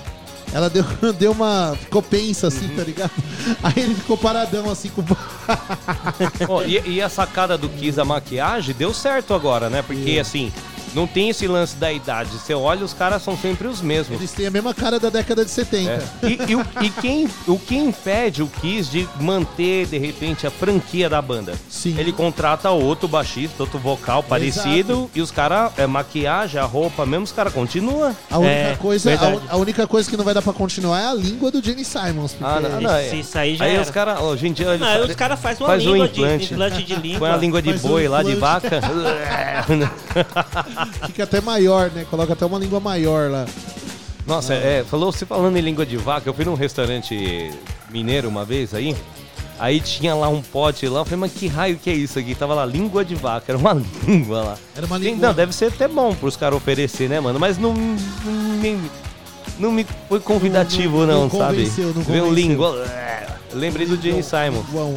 Ela 0.53 0.69
deu, 0.69 0.83
deu 1.17 1.31
uma. 1.31 1.75
Ficou 1.79 2.01
pensa, 2.01 2.47
assim, 2.47 2.67
tá 2.69 2.83
ligado? 2.83 3.11
Aí 3.63 3.73
ele 3.77 3.95
ficou 3.95 4.17
paradão, 4.17 4.69
assim, 4.69 4.89
com. 4.89 5.03
Ó, 6.47 6.63
e, 6.63 6.81
e 6.95 7.01
a 7.01 7.09
sacada 7.09 7.57
do 7.57 7.69
Kiss, 7.69 7.99
a 7.99 8.05
maquiagem, 8.05 8.73
deu 8.75 8.93
certo 8.93 9.33
agora, 9.33 9.69
né? 9.69 9.81
Porque, 9.81 10.19
assim, 10.19 10.51
não 10.93 11.07
tem 11.07 11.29
esse 11.29 11.47
lance 11.47 11.75
da 11.75 11.91
idade. 11.91 12.31
Você 12.31 12.53
olha, 12.53 12.83
os 12.83 12.93
caras 12.93 13.23
são 13.23 13.37
sempre 13.37 13.67
os 13.67 13.81
mesmos. 13.81 14.19
Eles 14.19 14.31
têm 14.31 14.47
a 14.47 14.51
mesma 14.51 14.73
cara 14.73 14.99
da 14.99 15.09
década 15.09 15.45
de 15.45 15.51
70. 15.51 15.91
É. 15.91 16.01
E, 16.27 16.51
e 16.51 16.55
o, 16.55 16.65
e 16.81 16.89
quem, 16.89 17.27
o 17.47 17.57
que 17.57 17.77
impede 17.77 18.43
o 18.43 18.47
Kiss 18.47 18.89
de 18.91 19.07
manter, 19.19 19.85
de 19.87 19.97
repente, 19.97 20.45
a 20.45 20.51
franquia 20.51 21.09
da 21.09 21.21
banda? 21.21 21.53
Sim. 21.69 21.95
Ele 21.97 22.11
contrata 22.11 22.69
outro 22.71 23.07
baixista, 23.07 23.63
outro 23.63 23.79
vocal 23.79 24.21
parecido, 24.23 25.09
e 25.15 25.21
os 25.21 25.31
caras, 25.31 25.71
é, 25.77 25.87
maquiagem, 25.87 26.59
a 26.59 26.65
roupa 26.65 27.05
mesmo, 27.05 27.23
os 27.23 27.31
caras 27.31 27.53
continuam. 27.53 28.15
A 28.29 28.37
única, 28.37 28.51
É, 28.53 28.75
coisa, 28.75 29.11
a, 29.49 29.53
a 29.53 29.57
única 29.57 29.87
coisa 29.87 30.09
que 30.09 30.17
não 30.17 30.25
vai 30.25 30.33
dar 30.33 30.41
pra 30.41 30.53
continuar 30.53 30.99
é 31.01 31.07
a 31.07 31.13
língua 31.13 31.51
do 31.51 31.63
Jenny 31.63 31.85
Simons. 31.85 32.33
Porque 32.33 32.45
Ah, 32.45 32.59
não, 32.59 32.81
não, 32.81 32.95
é. 32.95 33.15
isso 33.15 33.37
aí 33.37 33.55
já 33.55 33.65
Aí 33.65 33.73
era. 33.73 33.81
os 33.81 33.89
caras, 33.89 34.19
hoje 34.19 34.47
em 34.47 34.53
dia, 34.53 34.67
eles 34.67 34.79
Não, 34.79 34.87
aí 34.87 34.93
fazem- 34.95 35.09
os 35.09 35.15
caras 35.15 35.39
fazem 35.39 35.61
uma 35.63 35.67
faz 35.67 35.85
um 35.85 35.91
língua 35.91 36.07
de 36.07 36.19
implante. 36.21 36.53
implante 36.53 36.83
de 36.83 36.95
língua. 36.95 37.19
põe 37.19 37.29
a 37.29 37.37
língua 37.37 37.61
de 37.61 37.69
Faz 37.71 37.85
um 37.85 37.87
boi 37.87 38.07
lá, 38.07 38.23
de 38.23 38.31
implante. 38.33 38.69
vaca. 38.69 38.81
fica 41.07 41.23
até 41.23 41.41
maior, 41.41 41.89
né? 41.91 42.05
Coloca 42.09 42.33
até 42.33 42.45
uma 42.45 42.59
língua 42.59 42.79
maior 42.79 43.29
lá. 43.31 43.45
Nossa, 44.25 44.53
é, 44.53 44.83
falou, 44.89 45.11
você 45.11 45.25
falando 45.25 45.57
em 45.57 45.61
língua 45.61 45.85
de 45.85 45.97
vaca, 45.97 46.29
eu 46.29 46.33
fui 46.33 46.45
num 46.45 46.53
restaurante 46.53 47.51
mineiro 47.89 48.29
uma 48.29 48.45
vez 48.45 48.73
aí, 48.73 48.95
aí 49.59 49.79
tinha 49.81 50.13
lá 50.13 50.29
um 50.29 50.41
pote 50.43 50.87
lá, 50.87 50.99
eu 51.01 51.05
falei, 51.05 51.19
mas 51.19 51.33
que 51.33 51.47
raio 51.47 51.77
que 51.77 51.89
é 51.89 51.93
isso 51.93 52.19
aqui? 52.19 52.35
Tava 52.35 52.53
lá, 52.53 52.63
língua 52.65 53.03
de 53.03 53.15
vaca, 53.15 53.45
era 53.51 53.57
uma 53.57 53.73
língua 54.07 54.41
lá. 54.43 54.57
Era 54.75 54.85
uma 54.85 54.97
língua. 54.97 55.27
Não, 55.27 55.33
deve 55.33 55.53
ser 55.53 55.65
até 55.65 55.87
bom 55.87 56.13
pros 56.13 56.37
caras 56.37 56.55
oferecer, 56.57 57.09
né, 57.09 57.19
mano? 57.19 57.39
Mas 57.39 57.57
não, 57.57 57.73
não, 57.73 58.31
me, 58.59 58.79
não 59.57 59.71
me 59.71 59.85
foi 60.07 60.19
convidativo, 60.19 60.99
Não- 60.99 61.07
não- 61.07 61.13
não, 61.13 61.21
não 61.23 61.29
sabe? 61.31 61.57
convenceu, 61.57 61.85
não 61.87 62.03
Veio 62.03 62.23
convenceu. 62.25 62.33
língua. 62.33 62.85
é, 62.87 63.27
Lembrei 63.53 63.85
do 63.85 63.99
Jenny 64.01 64.23
Simon. 64.23 64.63
João. 64.71 64.95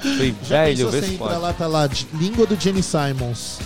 Falei, 0.00 0.34
Já 0.44 0.62
velho, 0.64 0.88
vê 0.90 1.02
se 1.02 1.12
pode. 1.16 1.36
lá, 1.40 1.52
tá 1.52 1.66
lá, 1.66 1.88
língua 2.14 2.46
do 2.46 2.54
Jenny 2.54 2.82
Simons. 2.82 3.58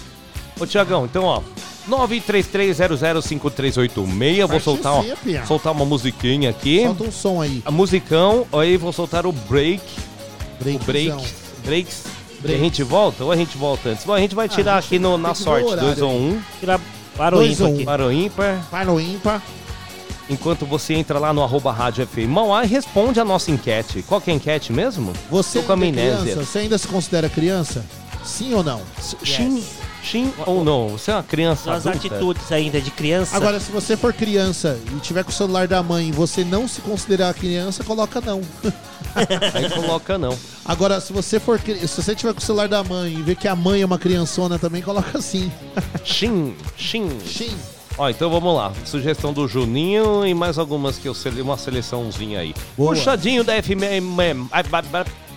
Ô, 0.58 0.66
Tiagão, 0.66 1.04
então, 1.04 1.24
ó. 1.24 1.42
933005386, 1.88 4.46
vou 4.46 4.60
soltar, 4.60 4.92
ó, 4.94 5.04
soltar 5.46 5.72
uma 5.72 5.84
musiquinha 5.84 6.50
aqui. 6.50 6.82
Solta 6.84 7.04
um 7.04 7.12
som 7.12 7.40
aí. 7.42 7.62
A 7.64 7.70
musicão, 7.70 8.46
aí 8.52 8.76
vou 8.76 8.92
soltar 8.92 9.26
o 9.26 9.32
break. 9.32 9.82
O 10.60 10.78
break. 10.84 11.24
Breaks. 11.64 12.04
E 12.06 12.38
a 12.38 12.42
Break. 12.48 12.60
gente 12.62 12.82
volta 12.82 13.24
ou 13.24 13.32
a 13.32 13.36
gente 13.36 13.56
volta 13.56 13.88
antes? 13.90 14.04
Bom, 14.04 14.12
a 14.12 14.20
gente 14.20 14.34
vai 14.34 14.48
tirar 14.48 14.74
a 14.74 14.78
aqui 14.78 14.98
no, 14.98 15.16
na 15.16 15.32
o 15.32 15.34
sorte, 15.34 15.66
horário 15.66 15.88
2 15.94 16.02
ou 16.02 16.10
1, 16.12 16.14
um, 16.14 16.42
Tirar 16.60 16.78
para 17.16 17.36
o 17.36 17.38
Dois 17.38 17.58
ímpar 17.58 17.68
um. 17.70 17.74
aqui. 17.74 17.84
para 17.84 18.06
o 18.06 18.12
ímpar. 18.12 18.66
Par 18.70 18.84
no 18.86 19.00
ímpar. 19.00 19.42
Enquanto 20.28 20.66
você 20.66 20.92
entra 20.94 21.18
lá 21.18 21.32
no 21.32 21.42
arroba 21.42 21.72
rádio 21.72 22.06
FM 22.06 22.28
Mauá 22.28 22.64
e 22.64 22.68
responde 22.68 23.18
a 23.20 23.24
nossa 23.24 23.50
enquete. 23.50 24.02
Qual 24.02 24.20
que 24.20 24.30
é 24.30 24.34
a 24.34 24.36
enquete 24.36 24.72
mesmo? 24.72 25.12
Você 25.30 25.60
Tô 25.60 25.66
com 25.66 25.72
ainda 25.72 25.86
é 26.00 26.08
amnésia. 26.08 26.20
criança? 26.32 26.44
Você 26.44 26.58
ainda 26.58 26.76
se 26.78 26.88
considera 26.88 27.28
criança? 27.30 27.84
Sim 28.22 28.52
ou 28.54 28.62
não? 28.62 28.80
Sim, 29.00 29.62
sim 30.04 30.32
ou 30.46 30.64
não? 30.64 30.90
Você 30.90 31.10
é 31.10 31.14
uma 31.14 31.22
criança 31.22 31.72
As 31.72 31.86
adulta? 31.86 32.06
atitudes 32.06 32.52
ainda 32.52 32.80
de 32.80 32.90
criança. 32.90 33.36
Agora, 33.36 33.58
se 33.58 33.70
você 33.70 33.96
for 33.96 34.12
criança 34.12 34.78
e 34.94 35.00
tiver 35.00 35.24
com 35.24 35.30
o 35.30 35.34
celular 35.34 35.66
da 35.66 35.82
mãe 35.82 36.08
e 36.08 36.12
você 36.12 36.44
não 36.44 36.68
se 36.68 36.80
considerar 36.80 37.32
criança, 37.34 37.82
coloca 37.84 38.20
não. 38.20 38.40
Aí 39.54 39.70
coloca 39.70 40.18
não. 40.18 40.36
Agora, 40.64 41.00
se 41.00 41.12
você 41.12 41.38
for 41.38 41.60
se 41.60 42.02
você 42.02 42.14
tiver 42.14 42.32
com 42.32 42.40
o 42.40 42.42
celular 42.42 42.68
da 42.68 42.82
mãe 42.82 43.12
e 43.12 43.22
ver 43.22 43.36
que 43.36 43.48
a 43.48 43.54
mãe 43.56 43.82
é 43.82 43.86
uma 43.86 43.98
criançona 43.98 44.58
também, 44.58 44.82
coloca 44.82 45.20
sim. 45.20 45.50
Sim, 46.04 46.54
sim. 46.78 47.08
Sim. 47.26 47.56
Ó, 47.96 48.08
então 48.08 48.28
vamos 48.28 48.56
lá. 48.56 48.72
Sugestão 48.84 49.32
do 49.32 49.46
Juninho 49.46 50.26
e 50.26 50.34
mais 50.34 50.58
algumas 50.58 50.98
que 50.98 51.06
eu 51.06 51.14
sele... 51.14 51.40
uma 51.40 51.56
seleçãozinha 51.56 52.40
aí. 52.40 52.52
Boa. 52.76 52.92
Puxadinho 52.94 53.44
da 53.44 53.52
FM, 53.62 53.84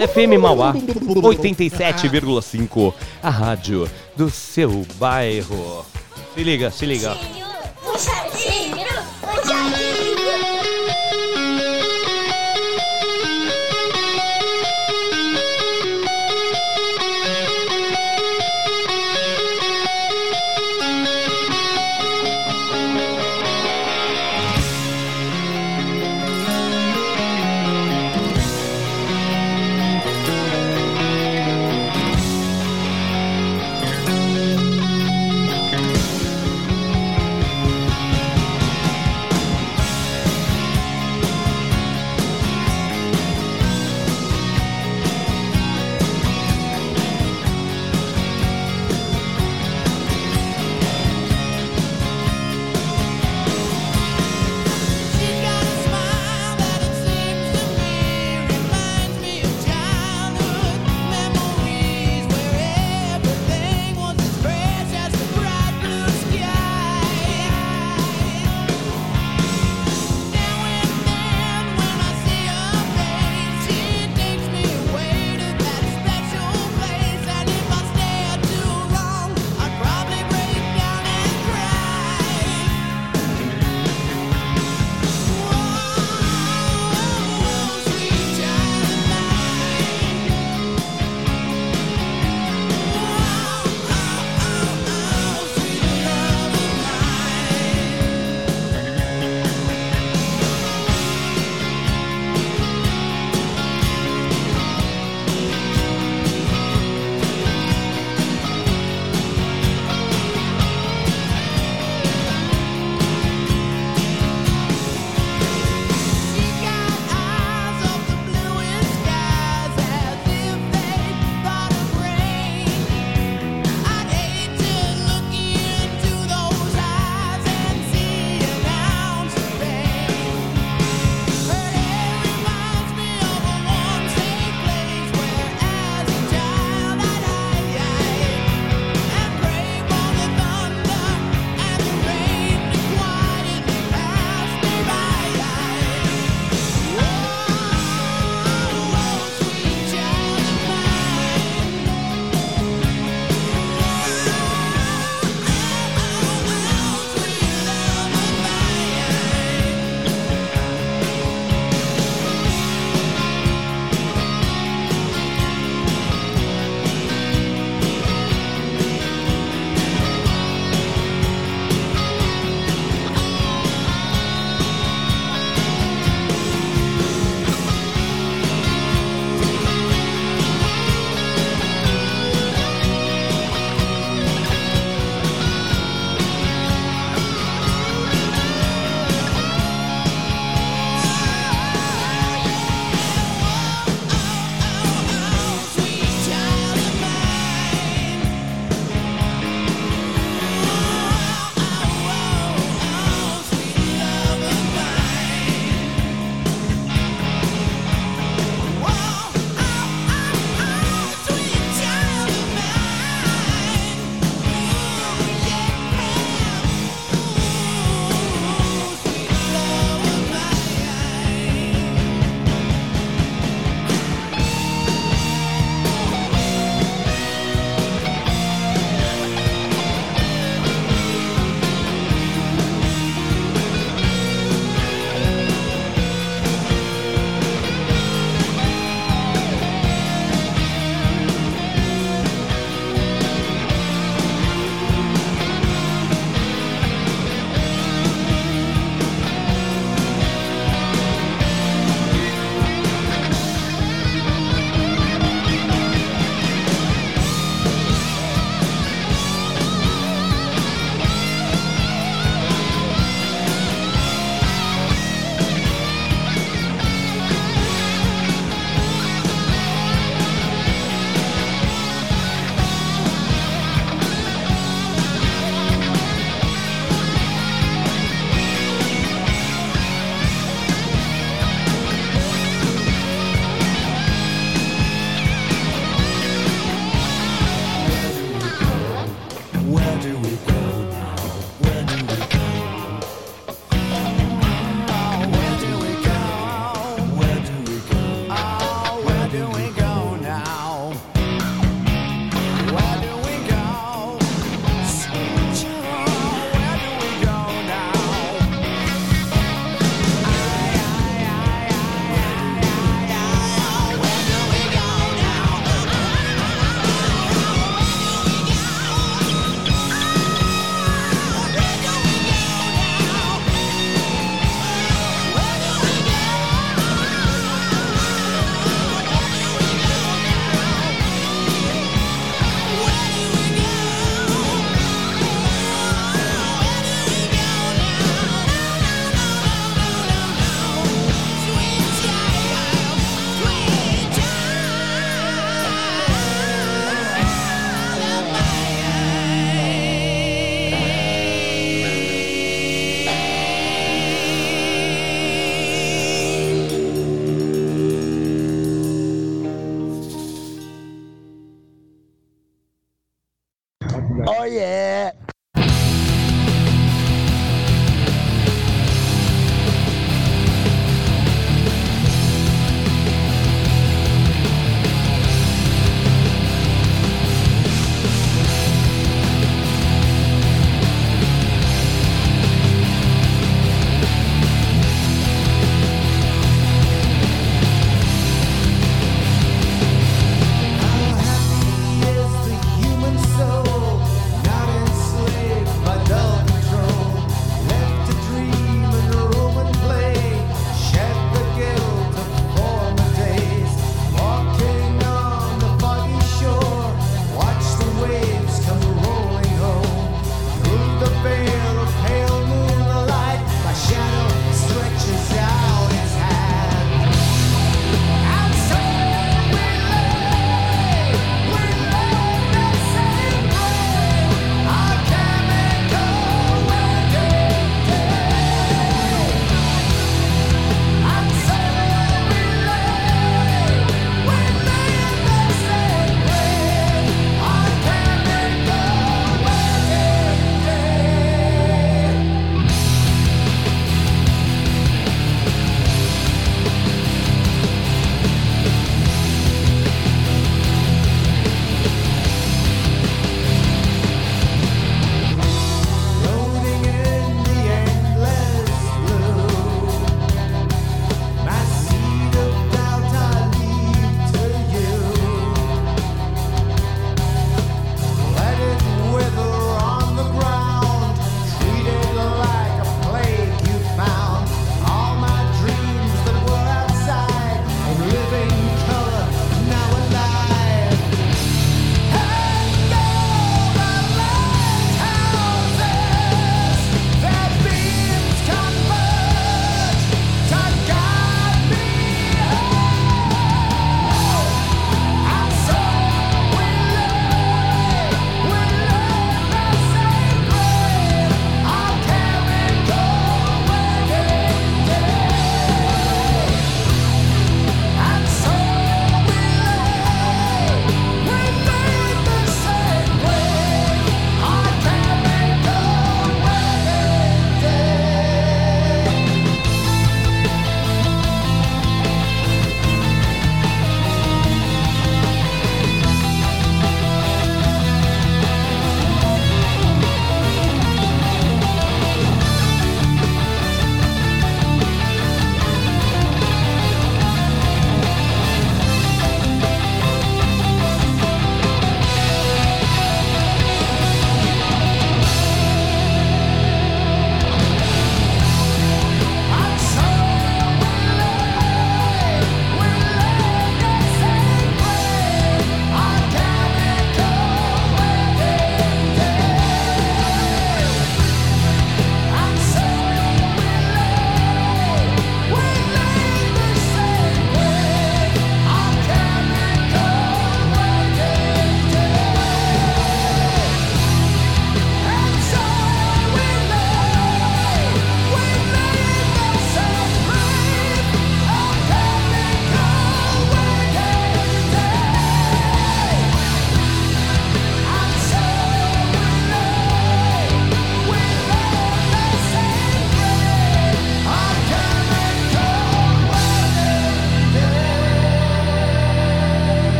FM 0.00 0.38
Mauá 0.38 0.72
87,5. 0.72 2.94
A 3.22 3.28
rádio 3.28 3.86
do 4.16 4.30
seu 4.30 4.86
bairro. 4.98 5.84
Se 6.34 6.42
liga, 6.42 6.70
se 6.70 6.86
liga. 6.86 7.14
Puxadinho, 7.14 7.46
puxadinho. 7.82 8.89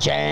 Nojento. 0.00 0.29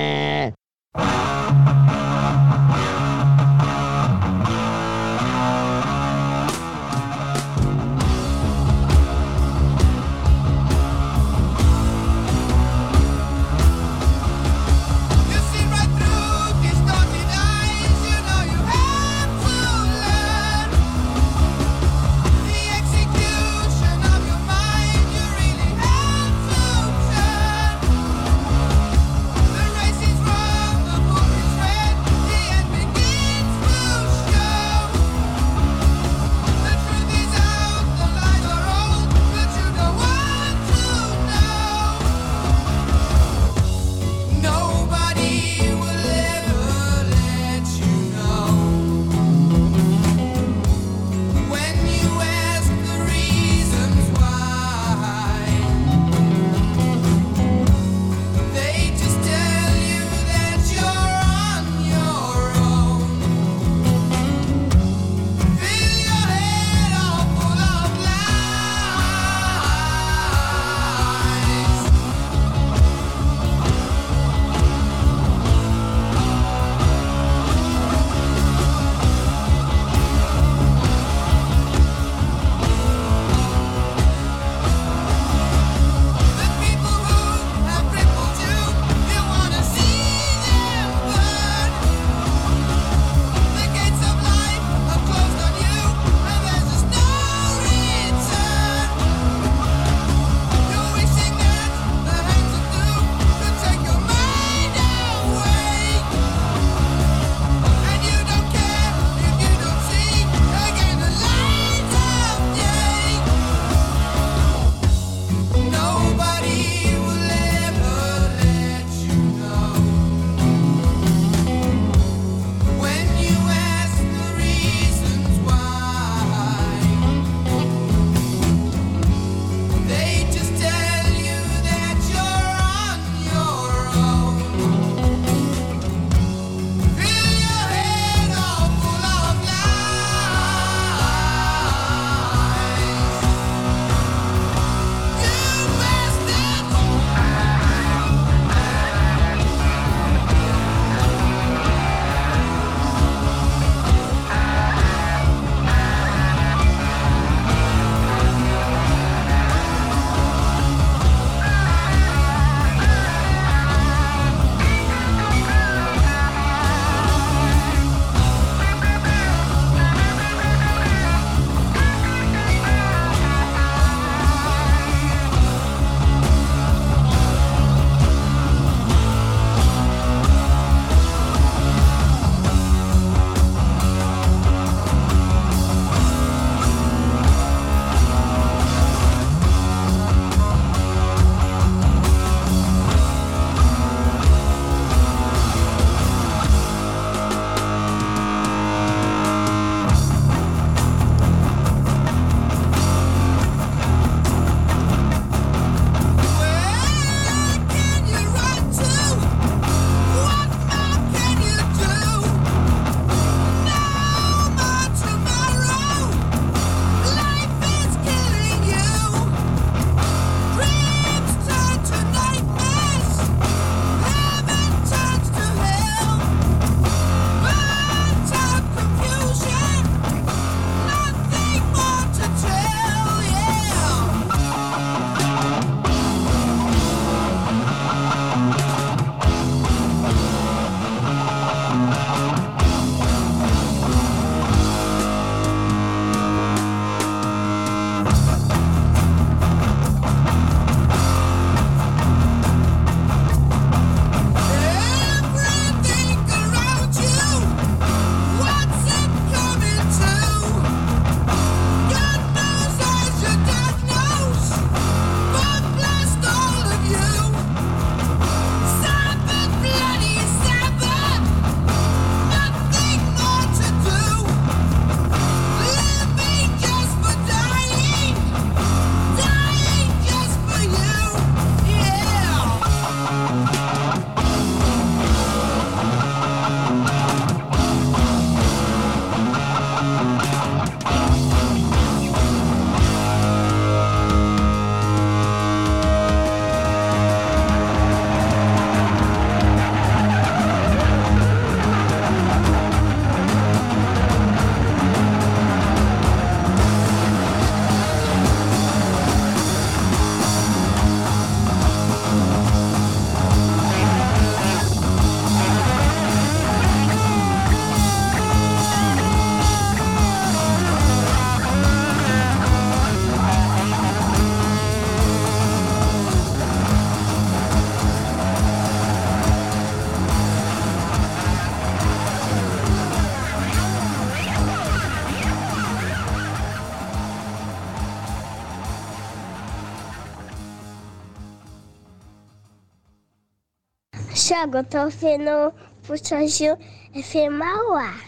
Thiago, 344.38 344.58
eu 344.58 344.64
tô 344.64 344.78
ouvindo 344.82 345.52
Puxadinho 345.82 346.56
FM 346.94 347.32
Mauá. 347.32 348.07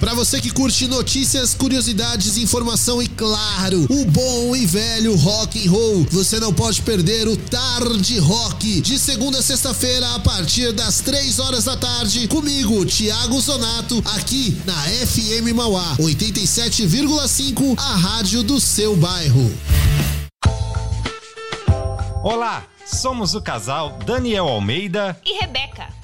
Para 0.05 0.13
você 0.13 0.39
que 0.39 0.51
curte 0.51 0.87
notícias, 0.87 1.55
curiosidades, 1.55 2.37
informação 2.37 3.03
e 3.03 3.09
claro, 3.09 3.87
o 3.89 4.05
bom 4.05 4.55
e 4.55 4.67
velho 4.67 5.17
rock 5.17 5.67
and 5.67 5.71
roll, 5.71 6.07
você 6.11 6.39
não 6.39 6.53
pode 6.53 6.83
perder 6.83 7.27
o 7.27 7.35
Tarde 7.39 8.19
Rock 8.19 8.83
de 8.83 8.99
segunda 8.99 9.39
a 9.39 9.43
sexta-feira 9.43 10.15
a 10.15 10.21
partir 10.21 10.73
das 10.73 11.01
três 11.01 11.39
horas 11.39 11.65
da 11.65 11.75
tarde 11.75 12.29
comigo, 12.29 12.85
Thiago 12.85 13.41
Zonato, 13.41 14.05
aqui 14.15 14.55
na 14.67 14.75
FM 14.75 15.55
Mauá 15.55 15.97
87,5, 15.97 17.75
a 17.79 17.97
rádio 17.97 18.43
do 18.43 18.61
seu 18.61 18.95
bairro. 18.95 19.51
Olá, 22.23 22.63
somos 22.85 23.35
o 23.35 23.41
casal 23.41 23.99
Daniel 24.05 24.49
Almeida 24.49 25.19
e 25.25 25.41
Rebeca. 25.41 26.04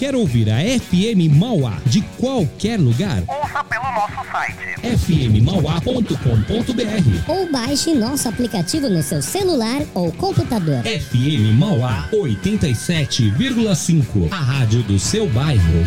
Quer 0.00 0.16
ouvir 0.16 0.50
a 0.50 0.56
FM 0.56 1.30
Mauá 1.36 1.76
de 1.84 2.00
qualquer 2.18 2.80
lugar? 2.80 3.22
Ouça 3.28 3.62
pelo 3.64 3.84
nosso 3.92 4.24
site. 4.32 4.56
fmmauá.com.br 4.96 6.16
Ou 7.28 7.52
baixe 7.52 7.92
nosso 7.92 8.26
aplicativo 8.26 8.88
no 8.88 9.02
seu 9.02 9.20
celular 9.20 9.82
ou 9.92 10.10
computador. 10.12 10.82
FM 10.84 11.52
Mauá 11.58 12.08
87,5 12.14 14.32
A 14.32 14.36
rádio 14.36 14.82
do 14.84 14.98
seu 14.98 15.28
bairro. 15.28 15.86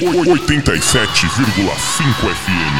87,5 0.00 2.22
FM. 2.22 2.77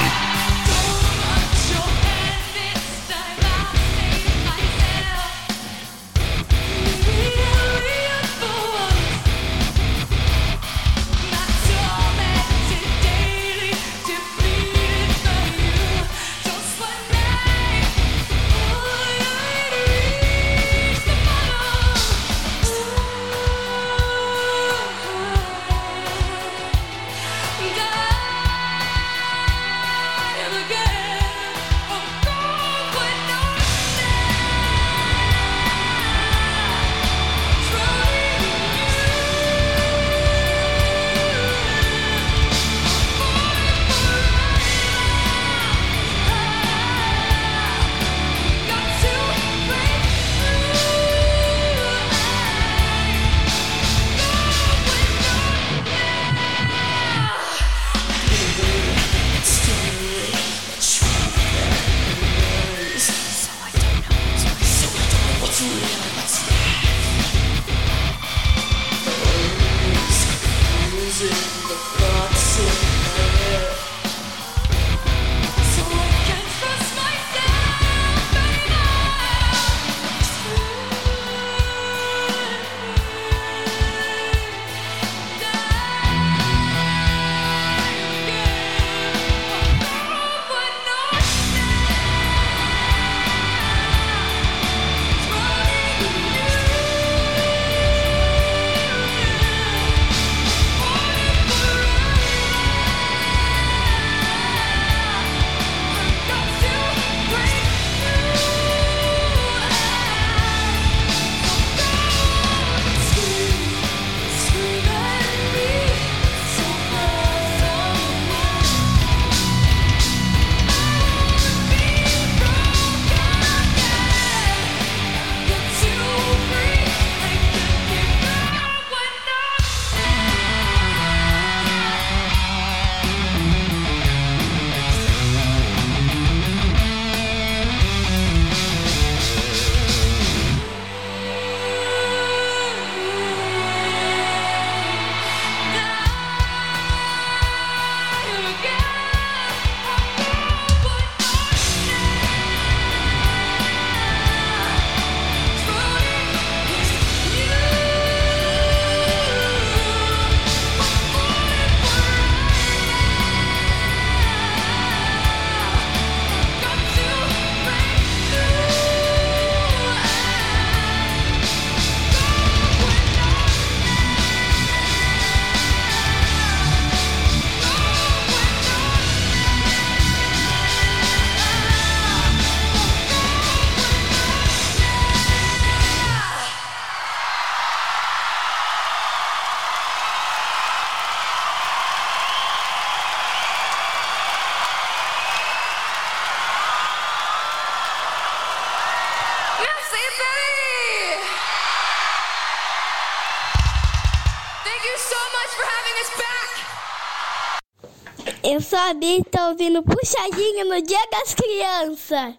Eu 208.58 208.62
sou 208.62 208.76
a 208.76 208.92
Bia 208.92 209.18
e 209.18 209.22
tô 209.22 209.40
ouvindo 209.50 209.80
puxadinho 209.84 210.68
no 210.68 210.82
Dia 210.82 210.98
das 211.12 211.32
Crianças. 211.32 212.34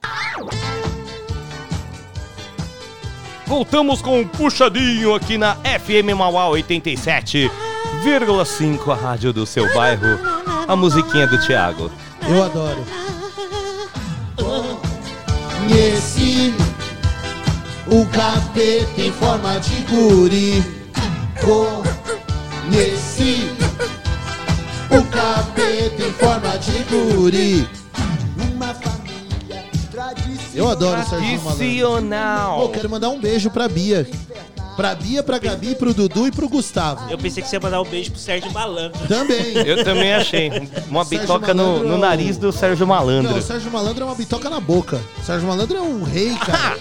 Voltamos 3.48 4.02
com 4.02 4.20
um 4.20 4.28
puxadinho 4.28 5.16
aqui 5.16 5.38
na 5.38 5.56
FM 5.56 6.14
Mauá 6.18 6.50
87,5, 6.50 8.92
a 8.92 8.96
rádio 8.96 9.32
do 9.32 9.46
seu 9.46 9.74
bairro. 9.74 10.20
A 10.68 10.76
musiquinha 10.76 11.26
do 11.26 11.40
Thiago. 11.40 11.90
Eu 12.28 12.44
adoro. 12.44 12.86
Conheci 15.58 16.54
o 17.88 18.06
capeta 18.08 19.02
em 19.02 19.14
forma 19.14 19.58
de 19.62 19.84
guri. 19.84 20.62
Conheci 22.70 23.69
em 26.00 26.12
forma 26.14 26.58
de 26.58 26.84
guri. 26.84 27.68
Eu 30.54 30.70
adoro 30.70 31.02
o 31.02 31.04
Sérgio 31.06 31.28
Malandro. 31.42 31.58
Tradicional. 31.58 32.60
Pô, 32.62 32.70
quero 32.70 32.90
mandar 32.90 33.10
um 33.10 33.20
beijo 33.20 33.50
pra 33.50 33.68
Bia. 33.68 34.08
Pra 34.76 34.96
Bia, 34.96 35.22
pra 35.22 35.38
Gabi, 35.38 35.76
pro 35.76 35.94
Dudu 35.94 36.28
e 36.28 36.32
pro 36.32 36.48
Gustavo. 36.48 37.12
Eu 37.12 37.18
pensei 37.18 37.44
que 37.44 37.50
você 37.50 37.58
ia 37.58 37.60
mandar 37.60 37.82
um 37.82 37.86
beijo 37.86 38.12
pro 38.12 38.20
Sérgio 38.20 38.50
Malandro. 38.54 38.98
Também. 39.08 39.54
Eu 39.66 39.84
também 39.84 40.14
achei. 40.14 40.50
Uma 40.90 41.04
Sérgio 41.04 41.28
bitoca 41.28 41.54
no, 41.54 41.64
Malandro 41.64 41.88
no 41.90 41.96
o- 41.96 41.98
nariz 41.98 42.38
do 42.38 42.52
Sérgio 42.54 42.88
Não, 42.88 42.96
Malandro. 42.96 43.36
o 43.38 43.42
Sérgio 43.42 43.70
Malandro 43.72 44.04
é 44.04 44.06
uma 44.06 44.16
bitoca 44.16 44.50
na 44.50 44.62
boca. 44.62 45.02
O 45.22 45.26
Sérgio 45.26 45.48
Malandro 45.50 45.78
é 45.78 45.82
um 45.82 46.04
rei, 46.04 46.34
cara. 46.36 46.78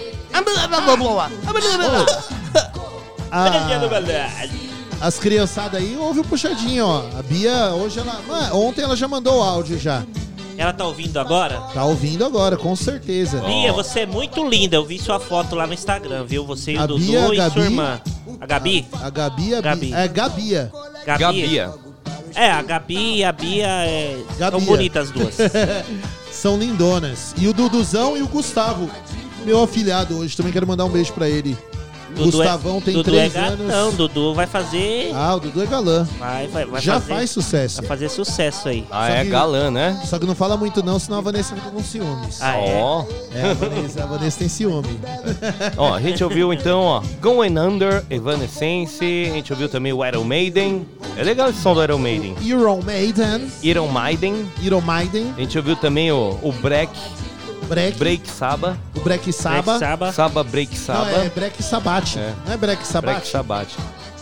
A- 3.31 4.68
as 5.01 5.17
criançadas 5.19 5.79
aí 5.81 5.95
ouvem 5.97 6.21
o 6.21 6.25
puxadinho, 6.25 6.85
ó. 6.85 7.03
A 7.17 7.23
Bia, 7.23 7.73
hoje 7.73 7.99
ela. 7.99 8.19
Mano, 8.27 8.55
ontem 8.67 8.81
ela 8.81 8.95
já 8.95 9.07
mandou 9.07 9.39
o 9.39 9.43
áudio 9.43 9.77
já. 9.79 10.03
Ela 10.57 10.73
tá 10.73 10.85
ouvindo 10.85 11.17
agora? 11.17 11.57
Tá 11.73 11.85
ouvindo 11.85 12.25
agora, 12.25 12.57
com 12.57 12.75
certeza. 12.75 13.39
Bia, 13.39 13.71
você 13.71 14.01
é 14.01 14.05
muito 14.05 14.45
linda. 14.47 14.75
Eu 14.75 14.85
vi 14.85 14.99
sua 14.99 15.17
foto 15.19 15.55
lá 15.55 15.65
no 15.65 15.73
Instagram, 15.73 16.25
viu? 16.25 16.45
Você 16.45 16.73
e 16.73 16.77
o 16.77 16.81
A 16.81 16.85
Dudu 16.85 16.99
Bia, 17.05 17.25
a 17.29 17.33
e 17.33 17.37
Gabi. 17.37 17.53
sua 17.53 17.63
irmã. 17.63 18.01
A 18.41 18.45
Gabi? 18.45 18.87
A 19.01 19.09
Gabi, 19.09 19.55
a 19.55 19.61
Gabi. 19.61 19.85
Bi- 19.87 19.93
É 19.93 20.07
Gabia. 20.07 20.71
Gabi. 21.05 21.19
Gabia. 21.23 21.73
É, 22.35 22.51
a 22.51 22.61
Gabi 22.61 23.15
e 23.17 23.23
a 23.23 23.31
Bia 23.31 23.67
é, 23.67 24.17
são 24.27 24.37
Gabia. 24.37 24.65
bonitas 24.67 25.07
as 25.07 25.11
duas. 25.13 25.35
São 26.31 26.57
lindonas. 26.57 27.33
E 27.37 27.47
o 27.47 27.53
Duduzão 27.53 28.15
e 28.15 28.21
o 28.21 28.27
Gustavo, 28.27 28.89
meu 29.45 29.61
afilhado 29.63 30.17
hoje. 30.19 30.37
Também 30.37 30.51
quero 30.53 30.67
mandar 30.67 30.85
um 30.85 30.89
beijo 30.89 31.11
pra 31.13 31.27
ele. 31.27 31.57
Dudu 32.15 32.37
Gustavão 32.37 32.77
é, 32.77 32.81
tem 32.81 32.93
Dudu 32.95 33.11
três 33.11 33.35
é 33.35 33.39
anos. 33.39 33.67
gatão, 33.67 33.93
Dudu 33.93 34.33
vai 34.33 34.45
fazer. 34.47 35.11
Ah, 35.13 35.35
o 35.35 35.39
Dudu 35.39 35.61
é 35.63 35.65
galã. 35.65 36.07
Vai, 36.17 36.47
vai, 36.47 36.65
vai 36.65 36.81
Já 36.81 36.93
fazer, 36.99 37.13
faz 37.13 37.29
sucesso. 37.31 37.77
Vai 37.77 37.87
fazer 37.87 38.09
sucesso 38.09 38.67
aí. 38.69 38.85
Ah, 38.91 39.07
Só 39.07 39.13
é 39.13 39.23
que- 39.23 39.29
galã, 39.29 39.71
né? 39.71 40.01
Só 40.05 40.19
que 40.19 40.25
não 40.25 40.35
fala 40.35 40.57
muito 40.57 40.83
não, 40.83 40.99
senão 40.99 41.19
a 41.19 41.21
Vanessa 41.21 41.55
fica 41.55 41.69
com 41.69 41.83
ciúmes. 41.83 42.39
Ah, 42.41 42.57
é? 42.57 42.79
Ó. 42.81 43.05
É, 43.33 43.51
a 43.51 43.53
Vanessa, 43.53 44.03
a 44.03 44.05
Vanessa 44.05 44.39
tem 44.39 44.49
ciúme. 44.49 44.99
Ó, 45.77 45.93
a 45.93 46.01
gente 46.01 46.23
ouviu 46.23 46.51
então, 46.51 46.81
ó, 46.81 47.01
Going 47.21 47.57
Under, 47.57 48.03
Evanescence, 48.09 49.03
a 49.29 49.33
gente 49.33 49.51
ouviu 49.53 49.69
também 49.69 49.93
o 49.93 50.05
Iron 50.05 50.23
Maiden. 50.23 50.85
É 51.17 51.23
legal 51.23 51.49
esse 51.49 51.61
som 51.61 51.73
do 51.73 51.83
Iron 51.83 51.97
Maiden. 51.99 52.35
Iron 52.41 52.81
Maiden. 52.81 53.47
Iron 53.63 53.87
Maiden. 53.87 54.51
Iron 54.61 54.81
Maiden. 54.81 55.33
A 55.37 55.41
gente 55.41 55.57
ouviu 55.57 55.75
também 55.75 56.11
o, 56.11 56.37
o 56.41 56.51
Break. 56.53 56.91
Break. 57.69 57.97
Break 57.97 58.29
Saba. 58.29 58.77
O 58.95 58.99
Break 58.99 59.31
Saba. 59.31 59.79
Saba. 59.79 60.11
Saba 60.11 60.43
Break 60.43 60.77
Saba. 60.77 61.05
Não, 61.11 61.21
é 61.21 61.29
Break 61.29 61.63
Sabate. 61.63 62.19
É. 62.19 62.33
Não 62.45 62.53
é 62.53 62.57
Break 62.57 62.85
Sabate? 62.85 63.15
Break 63.15 63.27
Sabate. 63.27 63.75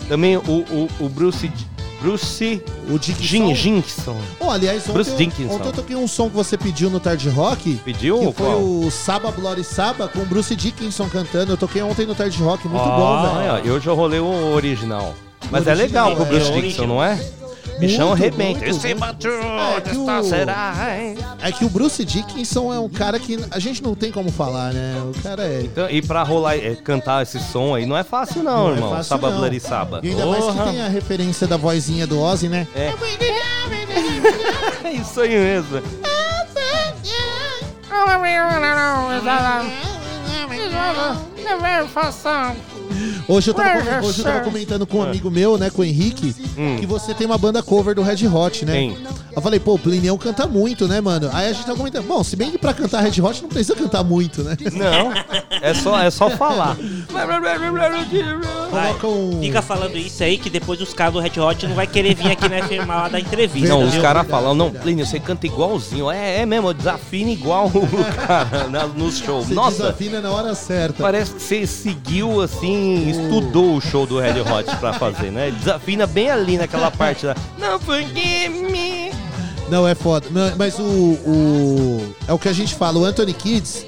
Também 0.08 0.38
o, 0.38 0.42
o, 0.42 0.90
o 1.00 1.10
Bruce... 1.10 1.52
Bruce... 2.00 2.62
O 2.90 3.00
Jim 3.02 3.56
Jinkson. 3.56 4.16
Oh, 4.40 4.52
aliás, 4.52 4.86
Bruce 4.86 5.12
ontem, 5.12 5.30
Dickinson. 5.30 5.56
ontem 5.56 5.68
eu 5.68 5.74
toquei 5.74 5.96
um 5.96 6.08
som 6.08 6.30
que 6.30 6.36
você 6.36 6.56
pediu 6.56 6.92
no 6.92 7.00
Tarde 7.00 7.28
Rock. 7.28 7.82
Pediu? 7.84 8.20
Que 8.20 8.34
foi 8.34 8.46
Qual? 8.46 8.60
o 8.62 8.92
Saba 8.92 9.32
Bloody 9.32 9.64
Saba 9.64 10.08
com 10.08 10.20
o 10.20 10.26
Bruce 10.26 10.56
Dickinson 10.56 11.10
cantando. 11.10 11.54
Eu 11.54 11.58
toquei 11.58 11.82
ontem 11.82 12.06
no 12.06 12.14
Tarde 12.14 12.38
Rock, 12.44 12.68
muito 12.68 12.84
Ó, 12.84 12.98
bom, 13.28 13.40
velho. 13.40 13.66
Eu 13.66 13.82
já 13.82 13.92
rolei 13.94 14.20
o 14.20 14.54
original. 14.54 15.16
Mas 15.50 15.66
O 15.66 15.70
é 15.70 15.74
legal 15.74 16.08
original, 16.08 16.16
com 16.16 16.24
o 16.24 16.26
Bruce 16.38 16.52
é. 16.52 16.56
Dickinson, 16.62 16.86
não 16.86 17.04
é? 17.04 17.20
Bichão 17.80 18.12
arrebenta. 18.12 18.66
Esse 18.66 18.88
É 19.78 19.82
que, 19.82 19.98
o, 19.98 20.24
será? 20.24 20.74
é 21.42 21.52
que 21.52 21.66
o 21.66 21.70
Bruce 21.70 22.04
Dickinson 22.04 22.74
é 22.74 22.80
um 22.80 22.90
cara 22.90 23.20
que 23.20 23.38
a 23.52 23.60
gente 23.60 23.84
não 23.84 23.94
tem 23.96 24.12
como 24.12 24.32
falar, 24.32 24.74
né? 24.74 24.96
O 25.16 25.22
cara 25.22 25.44
é. 25.44 25.62
Então, 25.64 25.90
e 25.90 26.02
pra 26.02 26.24
rolar, 26.24 26.56
é, 26.56 26.76
cantar 26.76 27.22
esse 27.24 27.40
som 27.40 27.76
aí 27.76 27.86
não 27.86 27.96
é 27.98 28.04
fácil 28.04 28.42
não, 28.44 28.66
Não 28.66 28.70
é 28.70 28.74
irmão. 28.74 28.90
fácil, 28.92 29.04
Saba 29.06 29.30
não. 29.30 29.38
Bloody 29.38 29.60
Saba. 29.60 30.00
E 30.04 30.10
ainda 30.10 30.26
mais 30.26 30.46
que 30.46 30.64
tem 30.72 30.82
a 30.82 30.88
referência 30.88 31.46
da 31.48 31.58
vozinha 31.58 32.08
do 32.08 32.20
Ozzy, 32.20 32.50
né? 32.50 32.68
É. 32.76 32.94
É 34.84 34.92
isso 34.94 35.22
aí 35.22 35.30
mesmo. 35.30 35.82
Hoje 43.28 43.50
eu, 43.50 43.54
tava, 43.54 44.06
hoje 44.06 44.20
eu 44.20 44.24
tava 44.24 44.40
comentando 44.40 44.88
com 44.88 45.00
um 45.00 45.04
amigo 45.04 45.30
meu, 45.30 45.58
né, 45.58 45.70
com 45.70 45.82
o 45.82 45.86
Henrique, 45.86 46.34
que 46.80 46.86
você 46.86 47.14
tem 47.14 47.28
uma 47.28 47.38
banda 47.38 47.62
cover 47.62 47.94
do 47.94 48.02
Red 48.02 48.26
Hot, 48.28 48.64
né? 48.66 48.72
Tem. 48.72 48.98
Eu 49.36 49.42
falei, 49.42 49.60
pô, 49.60 49.74
o 49.76 49.80
Plinião 49.80 50.18
canta 50.18 50.48
muito, 50.48 50.88
né, 50.88 51.00
mano? 51.02 51.30
Aí 51.34 51.50
a 51.50 51.54
gente 51.54 51.66
tava 51.66 51.78
comentando, 51.78 52.08
bom, 52.08 52.24
se 52.24 52.36
bem 52.36 52.50
que 52.52 52.58
pra 52.58 52.74
cantar 52.74 53.02
Red 53.02 53.22
Hot 53.22 53.42
não 53.42 53.50
precisa 53.50 53.76
cantar 53.76 54.04
muito, 54.04 54.44
né? 54.44 54.56
Não, 54.74 55.12
é 55.62 55.74
só, 55.74 56.00
é 56.00 56.10
só 56.10 56.30
falar. 56.32 56.78
Vai, 57.12 57.28
Coloca 58.94 59.08
um- 59.08 59.40
Fica 59.42 59.62
falando 59.62 59.98
isso 59.98 60.24
aí 60.24 60.38
que 60.38 60.50
depois 60.50 60.80
os 60.82 60.94
caras 60.94 61.14
do 61.14 61.20
Red 61.20 61.40
Hot 61.40 61.68
não 61.68 61.76
vai 61.76 61.86
querer 61.86 62.16
vir 62.16 62.32
aqui 62.32 62.48
na 62.50 62.62
FM 62.64 62.88
lá 62.88 63.08
da 63.10 63.20
entrevista. 63.20 63.68
Não, 63.70 63.84
os 63.84 63.94
viu? 63.94 64.02
caras 64.02 64.26
falam, 64.28 64.56
não, 64.56 64.72
Plínio, 64.72 65.06
você 65.06 65.20
canta 65.20 65.46
igualzinho. 65.46 66.10
É, 66.10 66.42
é 66.42 66.46
mesmo, 66.46 66.74
desafina 66.74 67.30
igual 67.32 67.68
o 67.68 68.16
cara 68.26 68.68
na- 68.70 68.88
nos 68.88 69.18
shows. 69.20 69.48
Você 69.48 69.54
Nossa, 69.54 69.84
desafina 69.84 70.22
na 70.22 70.32
hora 70.32 70.56
certa. 70.56 71.04
parece 71.04 71.34
que 71.34 71.42
você 71.42 71.68
seguiu 71.68 72.42
assim, 72.42 73.14
estudou 73.24 73.76
o 73.76 73.82
show 73.82 74.06
do 74.06 74.20
Red 74.20 74.40
Hot 74.42 74.76
pra 74.78 74.94
fazer, 74.94 75.32
né? 75.32 75.52
Desafina 75.52 76.06
bem 76.08 76.30
ali 76.30 76.58
naquela 76.58 76.90
parte 76.92 77.26
lá. 77.26 77.36
Não 77.58 77.80
forgive 77.80 78.50
me. 78.50 79.12
Não, 79.70 79.88
é 79.88 79.94
foda. 79.96 80.28
Não, 80.32 80.56
mas 80.58 80.80
o, 80.80 80.84
o. 80.84 82.16
É 82.28 82.34
o 82.34 82.40
que 82.40 82.48
a 82.50 82.54
gente 82.54 82.74
fala, 82.76 82.98
o 83.00 83.06
Anthony 83.06 83.34
Kids, 83.34 83.86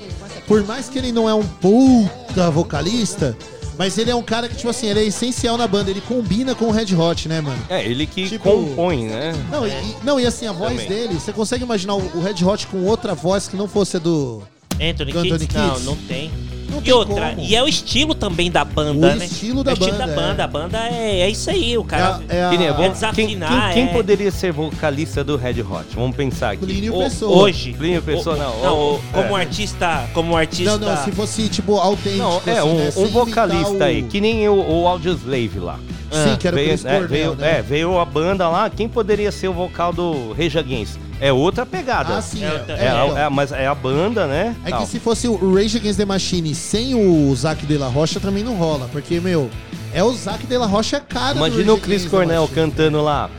por 0.48 0.64
mais 0.66 0.90
que 0.90 0.98
ele 0.98 1.12
não 1.12 1.30
é 1.30 1.34
um 1.34 1.44
puta 1.44 2.50
vocalista, 2.52 3.38
mas 3.78 3.98
ele 3.98 4.12
é 4.12 4.16
um 4.16 4.22
cara 4.22 4.50
que, 4.50 4.56
tipo 4.56 4.70
assim, 4.70 4.88
ele 4.88 5.00
é 5.00 5.04
essencial 5.06 5.58
na 5.58 5.66
banda, 5.68 5.90
ele 5.90 6.02
combina 6.02 6.54
com 6.54 6.66
o 6.66 6.72
Red 6.72 6.94
Hot, 6.96 7.30
né, 7.30 7.40
mano? 7.40 7.58
É, 7.70 7.86
ele 7.86 8.06
que 8.06 8.28
Tipo- 8.28 8.44
compõe, 8.52 9.08
né? 9.08 9.34
Não, 9.50 9.66
e, 9.66 9.72
não, 10.04 10.20
e 10.20 10.26
assim, 10.26 10.48
a 10.48 10.52
voz 10.52 10.72
Também. 10.74 10.90
dele, 10.90 11.14
você 11.14 11.32
consegue 11.32 11.64
imaginar 11.64 11.96
o, 11.96 12.02
o 12.18 12.22
Red 12.22 12.44
Hot 12.44 12.68
com 12.68 12.84
outra 12.84 13.16
voz 13.16 13.48
que 13.48 13.56
não 13.56 13.68
fosse 13.68 13.96
a 13.96 14.00
do. 14.00 14.44
Anthony, 14.82 15.12
do 15.14 15.22
Kids? 15.22 15.48
Não, 15.54 15.70
Kids? 15.72 15.86
não 15.86 15.96
tem. 15.96 16.32
Não 16.70 16.82
e 16.84 16.92
outra, 16.94 17.30
como. 17.32 17.42
e 17.42 17.56
é 17.56 17.64
o 17.64 17.68
estilo 17.68 18.14
também 18.14 18.50
da 18.52 18.64
banda, 18.64 19.08
O 19.14 19.16
né? 19.16 19.26
estilo 19.26 19.64
da 19.64 19.72
é 19.72 19.74
o 19.74 19.78
estilo 19.78 19.98
banda, 19.98 20.08
da 20.08 20.16
banda. 20.16 20.42
é. 20.42 20.44
A 20.44 20.48
banda 20.48 20.78
é, 20.90 21.20
é 21.22 21.30
isso 21.30 21.50
aí, 21.50 21.78
o 21.78 21.84
cara. 21.84 22.22
É 22.30 22.38
é 22.38 22.46
a- 22.46 22.50
Que 22.50 22.58
nem, 22.58 22.68
é 22.68 22.74
quem, 22.74 22.92
desafinar, 22.92 23.74
quem- 23.74 23.74
quem 23.74 23.84
é- 23.92 23.94
poderia 23.94 24.32
ser 24.32 24.52
vocalista 24.52 25.24
do 25.24 25.36
Red 25.38 25.62
Hot? 25.62 25.86
Vamos 25.96 26.16
pensar 26.16 26.52
aqui. 26.52 26.66
Plínio 26.66 26.96
O- 26.96 27.00
Pessoa. 27.04 27.38
Hoje. 27.44 27.74
Plínio 27.74 28.02
Pessoa, 28.02 28.36
O- 28.36 28.40
não. 28.40 28.62
Não, 28.62 28.78
o- 28.78 28.96
o- 28.96 29.00
como 29.14 29.38
é. 29.38 29.42
artista. 29.42 30.10
Como 30.14 30.30
Não, 30.32 30.38
artista. 30.38 30.78
não, 30.78 31.04
se 31.04 31.12
fosse, 31.12 31.50
tipo, 31.50 31.78
autêntico. 31.78 32.18
Não, 32.24 32.42
é, 32.46 32.60
assim, 32.60 32.70
um, 32.70 32.76
né, 32.78 32.92
um 32.98 33.08
vocalista 33.08 33.86
aí, 33.86 34.02
o- 34.04 34.08
que 34.08 34.22
nem 34.22 34.48
o, 34.48 34.54
o 34.82 34.88
Audioslave 34.88 35.60
lá. 35.60 35.80
Sim, 36.12 36.36
que 36.40 36.48
era 36.48 36.56
o 36.56 36.58
veio, 36.60 36.70
Chris 36.70 36.86
é, 36.86 36.90
Cornell, 37.00 37.08
veio, 37.08 37.36
né? 37.36 37.60
é, 37.60 37.62
veio 37.62 38.00
a 38.00 38.04
banda 38.06 38.50
lá, 38.50 38.68
quem 38.70 38.90
poderia 38.90 39.32
ser 39.32 39.48
o 39.48 39.54
vocal 39.54 39.94
do 39.94 40.34
Rage 40.34 40.58
Against? 40.58 40.98
É 41.22 41.34
outra 41.34 41.66
pegada. 41.66 42.18
Ah, 42.18 42.22
sim, 42.22 42.44
É, 42.44 42.48
é, 42.48 42.66
É, 42.68 42.86
é, 42.86 42.90
a- 42.90 43.06
então. 43.06 43.18
é, 43.18 43.30
mas 43.30 43.52
é 43.52 43.68
a 43.68 43.76
banda, 43.76 44.26
né? 44.26 44.56
É 44.66 44.70
Tal. 44.70 44.82
que 44.82 44.88
se 44.88 45.00
fosse 45.00 45.28
o 45.28 45.54
Rage 45.54 45.78
Against 45.78 45.98
the 45.98 46.06
Machine 46.06 46.56
sem 46.56 46.96
o 46.96 47.36
Zac 47.36 47.66
de 47.66 47.78
la 47.78 47.88
Rocha 47.88 48.20
também 48.20 48.44
não 48.44 48.56
rola, 48.56 48.88
porque, 48.92 49.20
meu, 49.20 49.50
é 49.94 50.02
o 50.04 50.14
Zac 50.14 50.46
de 50.48 50.58
la 50.58 50.66
Rocha 50.66 50.98
a 50.98 51.02
cara 51.02 51.36
Imagina 51.38 51.74
o 51.74 51.78
Chris 51.78 51.98
Against 52.06 52.10
Cornell 52.10 52.48
cantando 52.54 53.02
lá. 53.02 53.30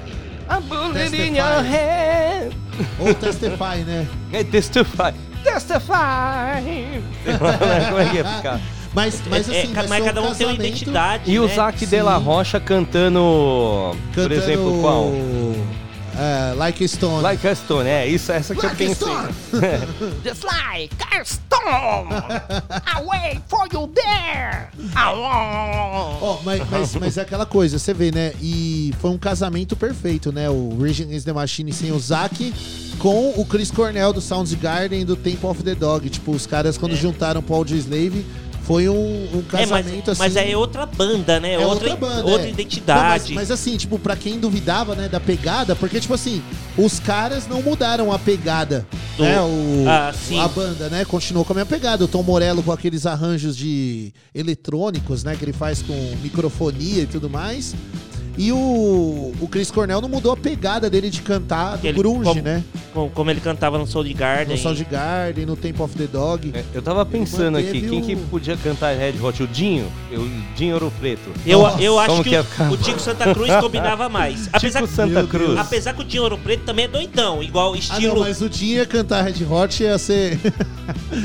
I 0.50 0.60
bullet 0.68 1.16
in 1.16 1.36
your 1.36 1.62
head. 1.62 2.54
Ou 2.98 3.14
Testify, 3.14 3.78
né? 3.86 4.06
É 4.32 4.44
Testify. 4.44 5.14
Testify. 5.42 7.00
Como 7.88 8.00
é 8.00 8.04
que 8.10 8.16
ia 8.16 8.24
ficar? 8.24 8.60
Mas, 8.92 9.22
mas 9.30 9.48
É, 9.48 9.60
assim, 9.62 9.72
é, 9.72 9.86
mas 9.86 10.04
cada 10.04 10.20
um 10.20 10.34
tem 10.34 10.48
uma 10.48 10.54
identidade. 10.56 11.30
E 11.30 11.38
o 11.38 11.46
né? 11.46 11.54
Zac 11.54 11.86
de 11.86 12.02
la. 12.02 12.16
Rocha 12.16 12.58
cantando, 12.58 13.20
por 14.12 14.14
cantando, 14.24 14.34
exemplo, 14.34 14.80
qual? 14.80 15.12
É, 16.20 16.52
like 16.54 16.84
a 16.84 16.88
Stone. 16.88 17.22
Like 17.22 17.48
a 17.48 17.54
Stone, 17.54 17.88
é, 17.88 18.06
isso, 18.06 18.30
essa 18.30 18.54
que 18.54 18.66
Like 18.66 18.82
a 18.82 18.86
eu 18.86 18.94
pensei. 18.94 19.08
Stone. 19.08 20.20
Just 20.22 20.44
like 20.44 20.94
a 21.12 21.24
stone, 21.24 22.12
I 22.12 23.02
wait 23.06 23.40
for 23.48 23.66
you 23.72 23.88
there. 23.88 24.68
Ó, 26.20 26.40
mas, 26.44 26.68
mas, 26.68 26.94
mas 26.96 27.16
é 27.16 27.22
aquela 27.22 27.46
coisa, 27.46 27.78
você 27.78 27.94
vê, 27.94 28.10
né? 28.10 28.32
E 28.40 28.92
foi 29.00 29.10
um 29.10 29.16
casamento 29.18 29.74
perfeito, 29.74 30.30
né? 30.30 30.50
O 30.50 30.76
Rage 30.78 31.04
Against 31.04 31.24
the 31.24 31.32
Machine 31.32 31.72
sem 31.72 31.90
o 31.90 31.98
Zac 31.98 32.52
com 32.98 33.30
o 33.40 33.46
Chris 33.46 33.70
Cornell 33.70 34.12
do 34.12 34.20
Soundgarden 34.20 35.00
e 35.00 35.04
do 35.06 35.16
Temple 35.16 35.48
of 35.48 35.62
the 35.62 35.74
Dog. 35.74 36.08
Tipo, 36.10 36.32
os 36.32 36.46
caras 36.46 36.76
quando 36.76 36.94
juntaram 36.94 37.42
Paul 37.42 37.64
J. 37.64 37.78
Slave, 37.78 38.26
foi 38.70 38.88
um, 38.88 38.94
um 38.94 39.42
É, 39.52 39.66
mas, 39.66 39.68
casamento 39.82 40.10
assim. 40.12 40.18
mas 40.20 40.36
é 40.36 40.56
outra 40.56 40.86
banda, 40.86 41.40
né? 41.40 41.54
É 41.54 41.58
outra, 41.58 41.90
outra 41.90 41.96
banda, 41.96 42.24
outra 42.30 42.46
é. 42.46 42.50
identidade. 42.50 43.00
Não, 43.00 43.08
mas, 43.08 43.48
mas 43.48 43.50
assim, 43.50 43.76
tipo, 43.76 43.98
pra 43.98 44.14
quem 44.14 44.38
duvidava, 44.38 44.94
né, 44.94 45.08
da 45.08 45.18
pegada, 45.18 45.74
porque, 45.74 45.98
tipo 45.98 46.14
assim, 46.14 46.40
os 46.78 47.00
caras 47.00 47.48
não 47.48 47.60
mudaram 47.62 48.12
a 48.12 48.18
pegada, 48.20 48.86
Do- 49.16 49.24
né, 49.24 49.40
o, 49.40 49.84
Ah, 49.88 50.12
sim. 50.14 50.38
a 50.38 50.46
banda, 50.46 50.88
né, 50.88 51.04
continuou 51.04 51.44
com 51.44 51.52
a 51.52 51.56
minha 51.56 51.66
pegada. 51.66 52.04
O 52.04 52.06
Tom 52.08 52.22
Morello 52.22 52.62
com 52.62 52.70
aqueles 52.70 53.06
arranjos 53.06 53.56
de 53.56 54.12
eletrônicos, 54.32 55.24
né, 55.24 55.34
que 55.34 55.44
ele 55.44 55.52
faz 55.52 55.82
com 55.82 55.94
microfonia 56.22 57.02
e 57.02 57.06
tudo 57.06 57.28
mais. 57.28 57.74
E 58.38 58.52
o, 58.52 58.56
o 59.40 59.48
Chris 59.50 59.70
Cornell 59.70 60.00
não 60.00 60.08
mudou 60.08 60.32
a 60.32 60.36
pegada 60.36 60.88
dele 60.88 61.10
de 61.10 61.20
cantar 61.20 61.76
do 61.76 61.86
Ele- 61.86 61.98
grunge, 61.98 62.24
como- 62.24 62.42
né? 62.42 62.62
como, 62.94 63.10
como 63.10 63.30
ele 63.30 63.40
cantava 63.40 63.76
no 63.78 63.86
Soundgarden. 63.86 64.56
No 64.56 64.62
Soundgarden, 64.62 65.44
no 65.46 65.56
Temple 65.56 65.82
of 65.82 65.94
the 65.96 66.06
Dog. 66.06 66.50
É, 66.54 66.64
Eu 66.72 66.80
tava 66.80 67.04
pensando 67.04 67.58
aqui, 67.58 67.80
quem 67.82 68.00
o- 68.00 68.02
que 68.02 68.16
podia 68.16 68.56
cantar 68.56 68.96
Red 68.96 69.14
Hot? 69.20 69.42
O 69.42 69.46
Dinho? 69.46 69.90
O 70.12 70.56
Dinho 70.56 70.74
Ouro 70.74 70.92
Preto. 70.98 71.30
Eu, 71.46 71.60
Nossa, 71.62 71.82
eu 71.82 71.98
acho 71.98 72.08
como 72.10 72.24
que, 72.24 72.30
que 72.30 72.62
o, 72.62 72.70
o 72.72 72.76
Tico 72.76 73.00
Santa 73.00 73.34
Cruz 73.34 73.54
combinava 73.56 74.08
mais. 74.10 74.48
Apesar, 74.52 74.80
Tico 74.82 74.92
Santa 74.94 75.24
Cruz. 75.26 75.58
Apesar 75.58 75.92
que 75.92 76.00
o 76.00 76.04
Dinho 76.04 76.22
Ouro 76.22 76.38
Preto 76.38 76.64
também 76.64 76.86
é 76.86 76.88
doidão, 76.88 77.42
igual 77.42 77.74
Ah, 77.74 77.78
estilo. 77.78 78.14
não, 78.14 78.20
mas 78.22 78.40
o 78.40 78.48
Dinho 78.48 78.76
ia 78.78 78.86
cantar 78.86 79.22
Red 79.22 79.44
Hot 79.44 79.82
ia 79.82 79.98
ser 79.98 80.38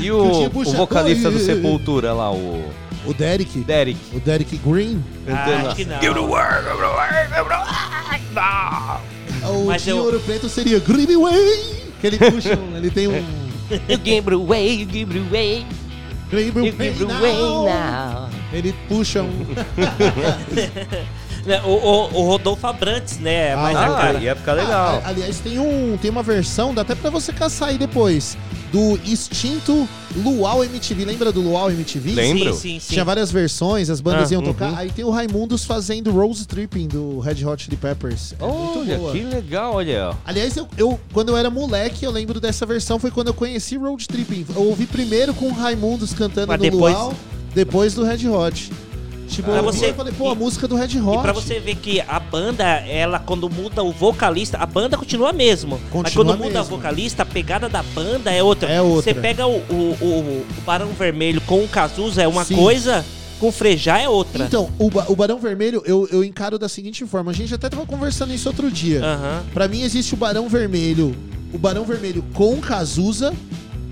E 0.00 0.10
o 0.10 0.48
o, 0.54 0.64
vocalista 0.64 1.30
do 1.30 1.38
Sepultura 1.40 2.12
lá, 2.12 2.30
o 2.30 2.62
o 3.06 3.14
Derek. 3.14 3.58
Derek. 3.60 3.98
O 4.14 4.20
Derek 4.20 4.56
Green. 4.58 5.02
Ah, 5.28 5.44
acho 5.68 5.76
que 5.76 5.84
não. 5.84 5.98
O 9.50 9.66
Mas 9.66 9.82
Dinho 9.82 9.96
eu- 9.96 10.02
Ouro 10.04 10.20
Preto 10.20 10.48
seria 10.48 10.78
Greenway. 10.80 11.84
Que 12.00 12.06
ele 12.08 12.18
puxa, 12.18 12.56
um- 12.58 12.76
ele 12.76 12.90
tem 12.90 13.08
um 13.08 13.12
You 13.88 13.98
give 14.04 14.28
it 14.28 14.32
away, 14.34 14.74
you 14.82 14.86
give 14.90 15.18
away, 15.28 15.66
Greenway 16.30 16.66
you 16.66 16.72
give 16.72 17.02
away 17.04 17.32
now. 17.64 18.28
Ele 18.52 18.72
puxa 18.88 19.22
um. 19.22 19.46
Né, 21.46 21.62
o, 21.64 21.68
o, 21.68 22.04
o 22.22 22.26
Rodolfo 22.26 22.66
Abrantes, 22.66 23.18
né? 23.18 23.50
é 23.50 23.56
mais 23.56 23.76
a 23.76 23.86
Ah, 23.86 23.94
cara. 23.96 24.18
ia 24.18 24.34
ficar 24.34 24.54
legal. 24.54 25.00
Ah, 25.04 25.08
aliás, 25.08 25.38
tem, 25.38 25.58
um, 25.60 25.96
tem 25.96 26.10
uma 26.10 26.22
versão, 26.22 26.74
dá 26.74 26.82
até 26.82 26.94
pra 26.94 27.08
você 27.08 27.32
caçar 27.32 27.68
aí 27.68 27.78
depois, 27.78 28.36
do 28.72 28.98
extinto 29.04 29.88
Luau 30.16 30.64
MTV. 30.64 31.04
Lembra 31.04 31.30
do 31.30 31.40
Luau 31.40 31.70
MTV? 31.70 32.10
Lembro. 32.14 32.52
Sim, 32.54 32.58
sim, 32.60 32.80
sim. 32.80 32.92
Tinha 32.94 33.04
várias 33.04 33.30
versões, 33.30 33.88
as 33.90 34.00
bandas 34.00 34.30
Ah, 34.30 34.34
iam 34.34 34.42
tocar. 34.42 34.70
uhum. 34.72 34.76
Aí 34.78 34.90
tem 34.90 35.04
o 35.04 35.10
Raimundos 35.10 35.64
fazendo 35.64 36.10
Rose 36.10 36.44
Tripping 36.48 36.88
do 36.88 37.20
Red 37.20 37.44
Hot 37.44 37.62
Chili 37.62 37.76
Peppers. 37.76 38.34
É 38.40 38.44
muito 38.44 38.80
Olha, 38.80 38.98
boa. 38.98 39.12
que 39.12 39.20
legal, 39.22 39.74
olha. 39.74 40.10
Aliás, 40.24 40.56
eu, 40.56 40.66
eu- 40.76 40.98
quando 41.12 41.28
eu 41.28 41.36
era 41.36 41.48
moleque, 41.48 42.04
eu 42.04 42.10
lembro 42.10 42.40
dessa 42.40 42.66
versão, 42.66 42.98
foi 42.98 43.12
quando 43.12 43.28
eu 43.28 43.34
conheci 43.34 43.76
Road 43.76 44.04
Tripping. 44.08 44.46
Eu 44.54 44.64
ouvi 44.64 44.84
primeiro 44.86 45.32
com 45.32 45.46
o 45.46 45.52
Raimundos 45.52 46.12
cantando 46.12 46.48
Mas 46.48 46.58
no 46.58 46.62
depois- 46.64 46.92
Luau, 46.94 47.14
depois 47.54 47.94
do 47.94 48.02
Red 48.04 48.28
Hot. 48.28 48.72
Tipo, 49.36 49.50
Pra 49.50 49.58
eu 49.60 49.62
você- 49.64 49.90
eu 49.90 49.94
falei, 49.94 50.12
pô, 50.16 50.30
a 50.30 50.34
música 50.34 50.66
do 50.66 50.74
Red 50.76 50.98
Hot. 51.00 51.18
E 51.18 51.22
pra 51.22 51.32
você 51.32 51.60
ver 51.60 51.76
que 51.76 52.00
a 52.00 52.18
banda, 52.18 52.64
ela 52.64 53.18
quando 53.18 53.48
muda 53.50 53.82
o 53.82 53.92
vocalista, 53.92 54.56
a 54.58 54.64
banda 54.66 54.96
continua 54.96 55.32
mesmo. 55.32 55.78
Mas 55.78 55.90
Continua 55.90 56.24
quando 56.24 56.38
muda 56.44 56.62
o 56.62 56.64
vocalista, 56.64 57.22
a 57.22 57.26
pegada 57.26 57.68
da 57.68 57.82
banda 57.82 58.32
é 58.32 58.42
outra. 58.42 58.70
É 58.70 58.80
outra. 58.80 59.02
Você 59.12 59.14
pega 59.20 59.46
o, 59.46 59.58
o, 59.70 59.96
o- 60.00 60.46
o 60.58 60.60
Barão 60.64 60.88
Vermelho 60.88 61.40
com 61.42 61.62
o 61.62 61.68
Cazuza 61.68 62.22
é 62.22 62.26
uma 62.28 62.44
Sim. 62.44 62.56
coisa, 62.56 63.04
com 63.38 63.48
o 63.48 63.52
Frejá 63.52 63.98
é 63.98 64.08
outra. 64.08 64.44
Então, 64.46 64.70
o, 64.78 64.88
Ba- 64.90 65.04
o 65.08 65.14
Barão 65.14 65.38
Vermelho 65.38 65.82
eu, 65.84 66.08
eu 66.10 66.24
encaro 66.24 66.58
da 66.58 66.68
seguinte 66.68 67.04
forma. 67.04 67.30
A 67.30 67.34
gente 67.34 67.52
até 67.54 67.68
tava 67.68 67.84
conversando 67.84 68.32
isso 68.32 68.48
outro 68.48 68.70
dia. 68.70 69.04
Aham. 69.04 69.42
Pra 69.52 69.68
mim 69.68 69.82
existe 69.82 70.14
o 70.14 70.16
Barão 70.16 70.48
Vermelho. 70.48 71.14
O 71.52 71.58
Barão 71.58 71.84
Vermelho 71.84 72.24
com 72.34 72.56
Cazuza, 72.58 73.32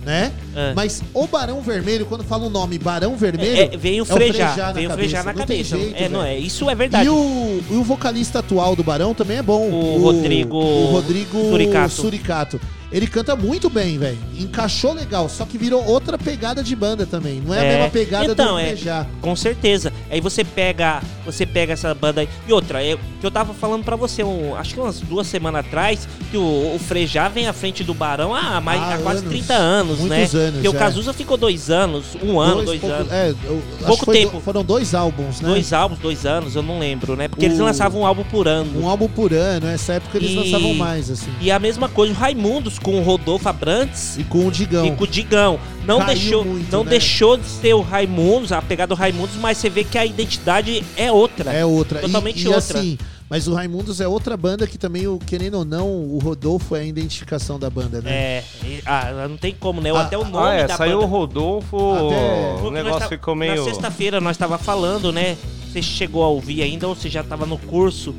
né? 0.04 0.32
É. 0.54 0.72
Mas 0.74 1.02
o 1.12 1.26
Barão 1.26 1.60
Vermelho, 1.60 2.06
quando 2.06 2.22
fala 2.24 2.44
o 2.46 2.50
nome 2.50 2.78
Barão 2.78 3.16
Vermelho. 3.16 3.56
É, 3.56 3.74
é, 3.74 3.76
vem 3.76 4.00
o 4.00 4.04
Frejá, 4.04 4.54
na 4.56 4.72
vem 4.72 4.86
o 4.86 4.90
Frejá 4.90 5.22
na 5.22 5.32
Não 5.32 5.40
cabeça. 5.40 5.76
jeito, 5.76 6.02
é, 6.02 6.08
não 6.08 6.22
é, 6.22 6.38
isso 6.38 6.68
é 6.68 6.74
verdade. 6.74 7.06
E 7.06 7.08
o, 7.08 7.62
e 7.70 7.74
o 7.74 7.82
vocalista 7.82 8.40
atual 8.40 8.76
do 8.76 8.82
Barão 8.84 9.14
também 9.14 9.38
é 9.38 9.42
bom. 9.42 9.68
O 9.70 10.02
Rodrigo 10.02 10.56
O 10.56 10.86
Rodrigo 10.92 11.38
Suricato. 11.50 11.92
Suricato. 11.92 12.60
Ele 12.94 13.08
canta 13.08 13.34
muito 13.34 13.68
bem, 13.68 13.98
velho. 13.98 14.16
Encaixou 14.38 14.92
legal, 14.92 15.28
só 15.28 15.44
que 15.44 15.58
virou 15.58 15.84
outra 15.84 16.16
pegada 16.16 16.62
de 16.62 16.76
banda 16.76 17.04
também. 17.04 17.42
Não 17.44 17.52
é, 17.52 17.58
a 17.58 17.62
mesma 17.72 17.90
pegada 17.90 18.30
então, 18.30 18.54
do 18.54 18.60
é. 18.60 18.76
Com 19.20 19.34
certeza. 19.34 19.92
Aí 20.08 20.20
você 20.20 20.44
pega, 20.44 21.02
você 21.26 21.44
pega 21.44 21.72
essa 21.72 21.92
banda 21.92 22.20
aí. 22.20 22.28
E 22.46 22.52
outra, 22.52 22.84
é, 22.84 22.96
que 23.20 23.26
eu 23.26 23.32
tava 23.32 23.52
falando 23.52 23.82
pra 23.84 23.96
você, 23.96 24.22
um, 24.22 24.54
acho 24.54 24.74
que 24.74 24.78
umas 24.80 25.00
duas 25.00 25.26
semanas 25.26 25.66
atrás, 25.66 26.06
que 26.30 26.36
o, 26.36 26.74
o 26.76 26.78
Frejá 26.78 27.26
vem 27.28 27.48
à 27.48 27.52
frente 27.52 27.82
do 27.82 27.92
Barão 27.92 28.32
há, 28.32 28.60
mais, 28.60 28.80
Há 28.80 28.94
há 28.94 28.98
quase 28.98 29.18
anos. 29.20 29.30
30 29.30 29.54
anos, 29.54 29.98
né? 29.98 30.16
Muitos 30.18 30.34
anos, 30.36 30.52
Porque 30.54 30.68
o 30.68 30.74
é. 30.76 30.78
Cazuza 30.78 31.12
ficou 31.12 31.36
dois 31.36 31.70
anos, 31.70 32.04
um 32.22 32.38
ano, 32.38 32.62
dois, 32.62 32.80
pouco- 32.80 32.94
anos. 32.94 33.12
É, 33.12 33.30
eu 33.30 33.62
acho 33.74 33.86
Pouco 33.86 33.98
que 33.98 34.04
foi 34.04 34.14
do- 34.20 34.30
tempo. 34.30 34.40
foram 34.40 34.62
dois 34.62 34.94
álbuns, 34.94 35.40
né? 35.40 35.48
Dois 35.48 35.72
álbuns, 35.72 35.98
dois 35.98 36.24
anos, 36.24 36.54
eu 36.54 36.62
não 36.62 36.78
lembro, 36.78 37.16
né? 37.16 37.26
Porque 37.26 37.44
eles 37.44 37.58
O- 37.58 37.64
lançavam 37.64 38.02
um 38.02 38.06
álbum 38.06 38.22
por 38.22 38.46
ano. 38.46 38.80
Um 38.80 38.88
álbum 38.88 39.08
por 39.08 39.32
ano, 39.32 39.66
nessa 39.66 39.94
época 39.94 40.16
eles 40.18 40.30
E- 40.30 40.36
lançavam 40.36 40.74
mais, 40.74 41.10
assim. 41.10 41.32
E 41.40 41.50
a 41.50 41.58
mesma 41.58 41.88
coisa, 41.88 42.12
o 42.12 42.16
Raimundos 42.16 42.78
com 42.84 43.00
o 43.00 43.02
Rodolfo 43.02 43.48
Abrantes 43.48 44.16
E 44.18 44.22
com 44.24 44.46
o 44.46 44.50
Digão. 44.50 44.86
e 44.86 44.92
com 44.92 45.02
o 45.04 45.06
Digão. 45.06 45.58
Não, 45.84 45.98
Caiu 45.98 46.14
deixou, 46.14 46.44
muito, 46.44 46.70
não 46.72 46.84
né? 46.84 46.90
deixou 46.90 47.36
de 47.36 47.46
ser 47.46 47.74
o 47.74 47.80
Raimundos, 47.80 48.52
a 48.52 48.62
pegada 48.62 48.94
do 48.94 48.98
Raimundos, 48.98 49.34
mas 49.36 49.58
você 49.58 49.68
vê 49.68 49.82
que 49.84 49.98
a 49.98 50.06
identidade 50.06 50.84
é 50.96 51.10
outra. 51.10 51.52
É 51.52 51.64
outra. 51.64 52.00
Totalmente 52.00 52.40
e, 52.40 52.44
e 52.44 52.48
outra. 52.48 52.78
assim, 52.78 52.98
mas 53.28 53.48
o 53.48 53.54
Raimundos 53.54 54.00
é 54.00 54.06
outra 54.08 54.36
banda 54.36 54.66
que 54.66 54.78
também, 54.78 55.06
o- 55.08 55.18
querendo 55.18 55.54
ou 55.58 55.64
não, 55.64 55.86
o 55.88 56.18
Rodolfo 56.18 56.76
é 56.76 56.80
a 56.80 56.84
identificação 56.84 57.58
da 57.58 57.68
banda, 57.68 58.00
né? 58.00 58.10
É, 58.12 58.44
e- 58.62 58.82
ah, 58.86 59.26
não 59.28 59.36
tem 59.36 59.54
como, 59.58 59.80
né? 59.80 59.90
Ah, 59.90 60.02
Até 60.02 60.16
o 60.16 60.24
nome 60.24 60.46
Ah, 60.46 60.54
é, 60.54 60.66
da 60.66 60.76
saiu 60.76 60.98
o 60.98 61.00
banda. 61.02 61.10
Rodolfo, 61.12 61.76
Até- 61.94 62.62
o 62.62 62.70
negócio 62.70 63.00
tá- 63.00 63.08
ficou 63.08 63.34
meio... 63.34 63.56
Na 63.56 63.64
sexta-feira 63.64 64.20
nós 64.20 64.36
tava 64.36 64.56
falando, 64.58 65.10
né? 65.12 65.36
Você 65.72 65.82
chegou 65.82 66.22
a 66.22 66.28
ouvir 66.28 66.62
ainda 66.62 66.86
ou 66.86 66.94
você 66.94 67.08
já 67.10 67.22
tava 67.24 67.44
no 67.46 67.58
curso? 67.58 68.14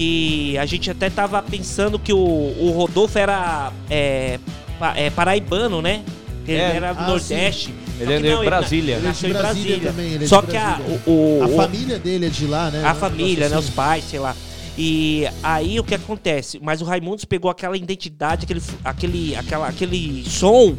Que 0.00 0.56
a 0.56 0.64
gente 0.64 0.90
até 0.90 1.10
tava 1.10 1.42
pensando 1.42 1.98
que 1.98 2.10
o, 2.10 2.16
o 2.16 2.72
Rodolfo 2.74 3.18
era 3.18 3.70
é, 3.90 4.38
pa- 4.78 4.96
é, 4.96 5.10
paraibano, 5.10 5.82
né? 5.82 6.00
Que 6.46 6.52
ele 6.52 6.60
É, 6.62 6.76
era 6.76 6.92
do 6.94 7.00
ah, 7.02 7.06
Nordeste. 7.08 7.74
Ele 8.00 8.06
Só 8.06 8.12
é 8.12 8.18
de 8.22 8.28
não, 8.30 8.44
Brasília. 8.46 8.94
Ele 8.94 9.00
Ele 9.00 9.04
é 9.04 9.08
nasceu 9.10 9.28
de 9.28 9.34
em 9.36 9.38
Brasília 9.38 9.66
Brasília. 9.76 9.92
também, 9.92 10.12
ele 10.14 10.24
é 10.24 10.26
Só 10.26 10.40
de 10.40 10.46
que 10.46 10.56
a, 10.56 10.80
o, 11.06 11.10
o- 11.10 11.44
A 11.44 11.48
família 11.48 11.98
dele 11.98 12.24
é 12.24 12.28
de 12.30 12.46
lá, 12.46 12.70
né? 12.70 12.82
a 12.82 12.94
família, 12.94 13.50
né? 13.50 13.58
Os 13.58 13.68
pais, 13.68 14.04
sei 14.04 14.18
lá. 14.20 14.34
E 14.78 15.28
aí 15.42 15.78
o 15.78 15.84
que 15.84 15.94
acontece? 15.94 16.58
Mas 16.62 16.80
o 16.80 16.86
Raimundos 16.86 17.26
pegou 17.26 17.50
aquela 17.50 17.76
identidade, 17.76 18.44
aquele, 18.44 18.62
aquele, 18.82 19.36
aquela, 19.36 19.68
aquele 19.68 20.24
som 20.30 20.74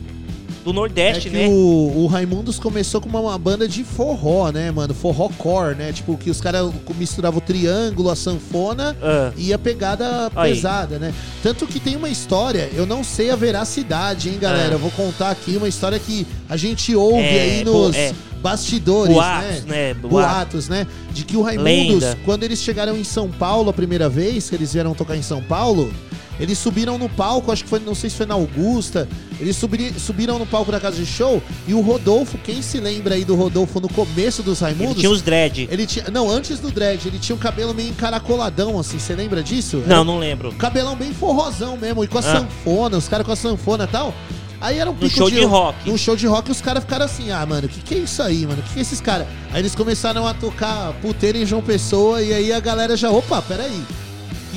do 0.63 0.69
É 0.69 0.73
Nordeste, 0.73 1.29
que 1.29 1.35
né? 1.35 1.47
o, 1.47 1.93
o 2.03 2.07
Raimundos 2.07 2.59
começou 2.59 3.01
com 3.01 3.09
uma, 3.09 3.19
uma 3.19 3.37
banda 3.37 3.67
de 3.67 3.83
forró, 3.83 4.51
né, 4.51 4.69
mano? 4.71 4.93
Forró 4.93 5.29
core, 5.37 5.75
né? 5.75 5.91
Tipo, 5.91 6.17
que 6.17 6.29
os 6.29 6.39
caras 6.39 6.71
misturavam 6.97 7.39
o 7.39 7.41
triângulo, 7.41 8.09
a 8.09 8.15
sanfona 8.15 8.95
Ah. 9.01 9.31
e 9.37 9.53
a 9.53 9.57
pegada 9.59 10.31
Aí. 10.35 10.53
pesada, 10.53 10.99
né? 10.99 11.13
Tanto 11.41 11.65
que 11.65 11.79
tem 11.79 11.95
uma 11.95 12.09
história, 12.09 12.69
eu 12.73 12.85
não 12.85 13.03
sei 13.03 13.29
a 13.31 13.35
veracidade, 13.35 14.29
hein, 14.29 14.37
galera? 14.39 14.69
Ah. 14.69 14.73
Eu 14.75 14.79
vou 14.79 14.91
contar 14.91 15.31
aqui 15.31 15.57
uma 15.57 15.67
história 15.67 15.97
que 15.99 16.25
a 16.49 16.55
gente 16.57 16.95
ouve 16.95 17.21
É, 17.23 17.41
aí 17.41 17.63
nos 17.63 17.95
é. 17.95 18.13
bastidores, 18.41 19.13
Boatos, 19.13 19.63
né? 19.65 19.87
né? 19.87 19.93
Boatos, 19.95 20.69
né? 20.69 20.85
De 21.11 21.23
que 21.23 21.37
o 21.37 21.41
Raimundos, 21.41 22.03
Lenda. 22.03 22.17
quando 22.25 22.43
eles 22.43 22.59
chegaram 22.59 22.95
em 22.97 23.03
São 23.03 23.29
Paulo 23.29 23.69
a 23.69 23.73
primeira 23.73 24.07
vez, 24.09 24.49
que 24.49 24.55
eles 24.55 24.73
vieram 24.73 24.93
tocar 24.93 25.15
em 25.15 25.21
São 25.21 25.41
Paulo, 25.41 25.91
eles 26.41 26.57
subiram 26.57 26.97
no 26.97 27.07
palco, 27.07 27.51
acho 27.51 27.63
que 27.63 27.69
foi, 27.69 27.79
não 27.79 27.95
sei 27.95 28.09
se 28.09 28.17
foi 28.17 28.25
na 28.25 28.33
Augusta, 28.33 29.07
eles 29.39 29.55
subiri- 29.55 29.93
subiram 29.97 30.37
no 30.37 30.45
palco 30.45 30.71
da 30.71 30.79
casa 30.79 30.97
de 30.97 31.05
show 31.05 31.41
e 31.67 31.73
o 31.73 31.79
Rodolfo, 31.81 32.37
quem 32.39 32.61
se 32.61 32.79
lembra 32.79 33.15
aí 33.15 33.23
do 33.23 33.35
Rodolfo 33.35 33.79
no 33.79 33.87
começo 33.87 34.43
dos 34.43 34.59
Raimundos? 34.59 34.91
Ele 34.93 34.99
tinha 35.01 35.11
os 35.11 35.21
dread. 35.21 35.67
Ele 35.71 35.85
tinha, 35.85 36.05
não, 36.11 36.29
antes 36.29 36.59
do 36.59 36.69
dread, 36.71 37.07
ele 37.07 37.19
tinha 37.19 37.35
um 37.35 37.39
cabelo 37.39 37.73
meio 37.73 37.89
encaracoladão, 37.89 38.79
assim, 38.79 38.99
você 38.99 39.13
lembra 39.15 39.41
disso? 39.41 39.77
Não, 39.87 39.95
Era 39.97 40.03
não 40.03 40.17
lembro. 40.19 40.51
cabelão 40.53 40.95
bem 40.95 41.13
forrosão 41.13 41.77
mesmo, 41.77 42.03
e 42.03 42.07
com 42.07 42.17
a 42.17 42.21
Ah. 42.21 42.23
sanfona, 42.23 42.97
os 42.97 43.07
caras 43.07 43.25
com 43.25 43.31
a 43.31 43.35
sanfona 43.35 43.83
e 43.83 43.87
tal. 43.87 44.13
Aí 44.59 44.77
era 44.77 44.91
um 44.91 44.93
pico 44.95 45.15
show 45.15 45.29
de 45.29 45.43
rock. 45.43 45.89
Num 45.89 45.97
show 45.97 46.15
de 46.15 46.27
rock, 46.27 46.51
os 46.51 46.61
caras 46.61 46.83
ficaram 46.83 47.05
assim, 47.05 47.31
ah, 47.31 47.43
mano, 47.47 47.65
o 47.65 47.69
que, 47.69 47.81
que 47.81 47.95
é 47.95 47.97
isso 47.97 48.21
aí, 48.21 48.45
mano? 48.45 48.59
O 48.59 48.63
que, 48.63 48.73
que 48.73 48.79
é 48.79 48.81
esses 48.83 49.01
caras? 49.01 49.25
Aí 49.51 49.59
eles 49.59 49.73
começaram 49.73 50.27
a 50.27 50.35
tocar 50.35 50.93
puteiro 51.01 51.37
em 51.39 51.45
João 51.47 51.63
Pessoa, 51.63 52.21
e 52.21 52.31
aí 52.31 52.53
a 52.53 52.59
galera 52.59 52.95
já, 52.95 53.09
opa, 53.09 53.41
peraí. 53.41 53.81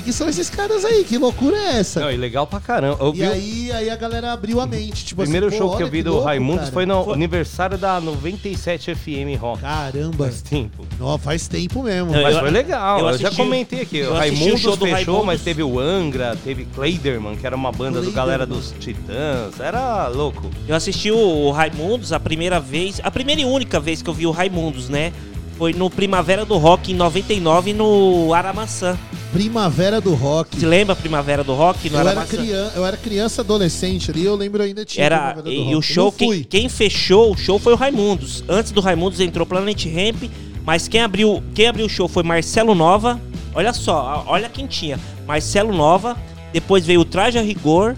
Que, 0.04 0.10
que 0.10 0.12
são 0.12 0.28
esses 0.28 0.50
caras 0.50 0.84
aí? 0.84 1.02
Que 1.04 1.16
loucura 1.18 1.56
é 1.56 1.78
essa? 1.78 2.00
Não, 2.00 2.10
e 2.10 2.16
legal 2.16 2.46
pra 2.46 2.60
caramba. 2.60 2.98
Eu 3.00 3.08
e 3.14 3.18
vi 3.18 3.22
aí, 3.24 3.72
aí 3.72 3.90
a 3.90 3.96
galera 3.96 4.32
abriu 4.32 4.60
a 4.60 4.66
mente. 4.66 5.04
Tipo 5.04 5.22
primeiro 5.22 5.46
assim, 5.48 5.56
show 5.58 5.76
que 5.76 5.82
eu 5.82 5.88
vi 5.88 6.02
do 6.02 6.10
louco, 6.12 6.26
Raimundos 6.26 6.60
cara. 6.64 6.72
foi 6.72 6.86
no 6.86 7.12
aniversário 7.12 7.78
da 7.78 8.00
97 8.00 8.94
FM 8.94 9.38
Rock. 9.40 9.60
Caramba. 9.62 10.24
Faz 10.24 10.42
tempo. 10.42 10.86
Ó, 11.00 11.16
faz 11.18 11.48
tempo 11.48 11.82
mesmo. 11.82 12.14
Eu- 12.14 12.22
Mas 12.22 12.38
foi 12.38 12.50
legal, 12.50 12.98
eu, 13.00 13.04
já 13.18 13.28
assisti- 13.28 13.36
comentei 13.36 13.80
aqui. 13.80 13.98
eu 13.98 14.12
O 14.12 14.16
assisti 14.16 14.34
o 14.34 14.38
Raimundos 14.40 14.60
show 14.60 14.76
do 14.76 14.84
fechou, 14.84 14.94
Raimundos. 14.96 15.26
mas 15.26 15.40
teve 15.42 15.62
o 15.62 15.78
Angra, 15.80 16.36
teve 16.44 16.64
Clayderman, 16.66 17.36
que 17.36 17.46
era 17.46 17.56
uma 17.56 17.72
banda 17.72 18.00
do 18.00 18.10
Clayderman. 18.12 18.14
galera 18.14 18.46
dos 18.46 18.74
Titãs. 18.78 19.58
Era 19.60 20.08
louco. 20.08 20.50
Eu 20.68 20.74
assisti 20.76 21.10
o 21.10 21.50
Raimundos 21.50 22.12
a 22.12 22.20
primeira 22.20 22.60
vez, 22.60 23.00
a 23.02 23.10
primeira 23.10 23.40
e 23.40 23.44
única 23.44 23.80
vez 23.80 24.02
que 24.02 24.08
eu 24.10 24.14
vi 24.14 24.26
o 24.26 24.30
Raimundos, 24.30 24.88
né? 24.88 25.12
Foi 25.56 25.72
no 25.72 25.88
Primavera 25.88 26.44
do 26.44 26.56
Rock 26.56 26.92
em 26.92 26.94
99 26.96 27.72
no 27.72 28.34
Aramaçã. 28.34 28.98
Primavera 29.32 30.00
do 30.00 30.14
Rock. 30.14 30.56
Você 30.58 30.66
lembra 30.66 30.94
Primavera 30.94 31.42
do 31.42 31.54
Rock 31.54 31.88
no 31.90 31.96
Eu 31.96 32.00
era, 32.00 32.10
Aramaçã? 32.10 32.36
criança, 32.36 32.72
eu 32.76 32.86
era 32.86 32.96
criança, 32.96 33.42
adolescente 33.42 34.10
ali, 34.10 34.24
eu 34.24 34.34
lembro 34.36 34.62
ainda 34.62 34.84
tinha 34.84 35.04
Era, 35.04 35.36
e 35.44 35.58
Rock. 35.58 35.74
o 35.76 35.82
show, 35.82 36.12
quem, 36.12 36.42
quem 36.44 36.68
fechou 36.68 37.32
o 37.32 37.36
show 37.36 37.58
foi 37.58 37.72
o 37.72 37.76
Raimundos. 37.76 38.44
Antes 38.48 38.70
do 38.72 38.80
Raimundos 38.80 39.20
entrou 39.20 39.44
Planet 39.46 39.84
Ramp, 39.86 40.30
mas 40.64 40.86
quem 40.88 41.00
abriu, 41.02 41.42
quem 41.54 41.66
abriu 41.66 41.86
o 41.86 41.88
show 41.88 42.06
foi 42.08 42.22
Marcelo 42.22 42.74
Nova. 42.74 43.20
Olha 43.54 43.72
só, 43.72 44.24
olha 44.26 44.48
quem 44.48 44.66
tinha. 44.66 44.98
Marcelo 45.26 45.72
Nova, 45.72 46.16
depois 46.52 46.84
veio 46.86 47.00
o 47.00 47.04
Traje 47.04 47.38
a 47.38 47.42
Rigor, 47.42 47.96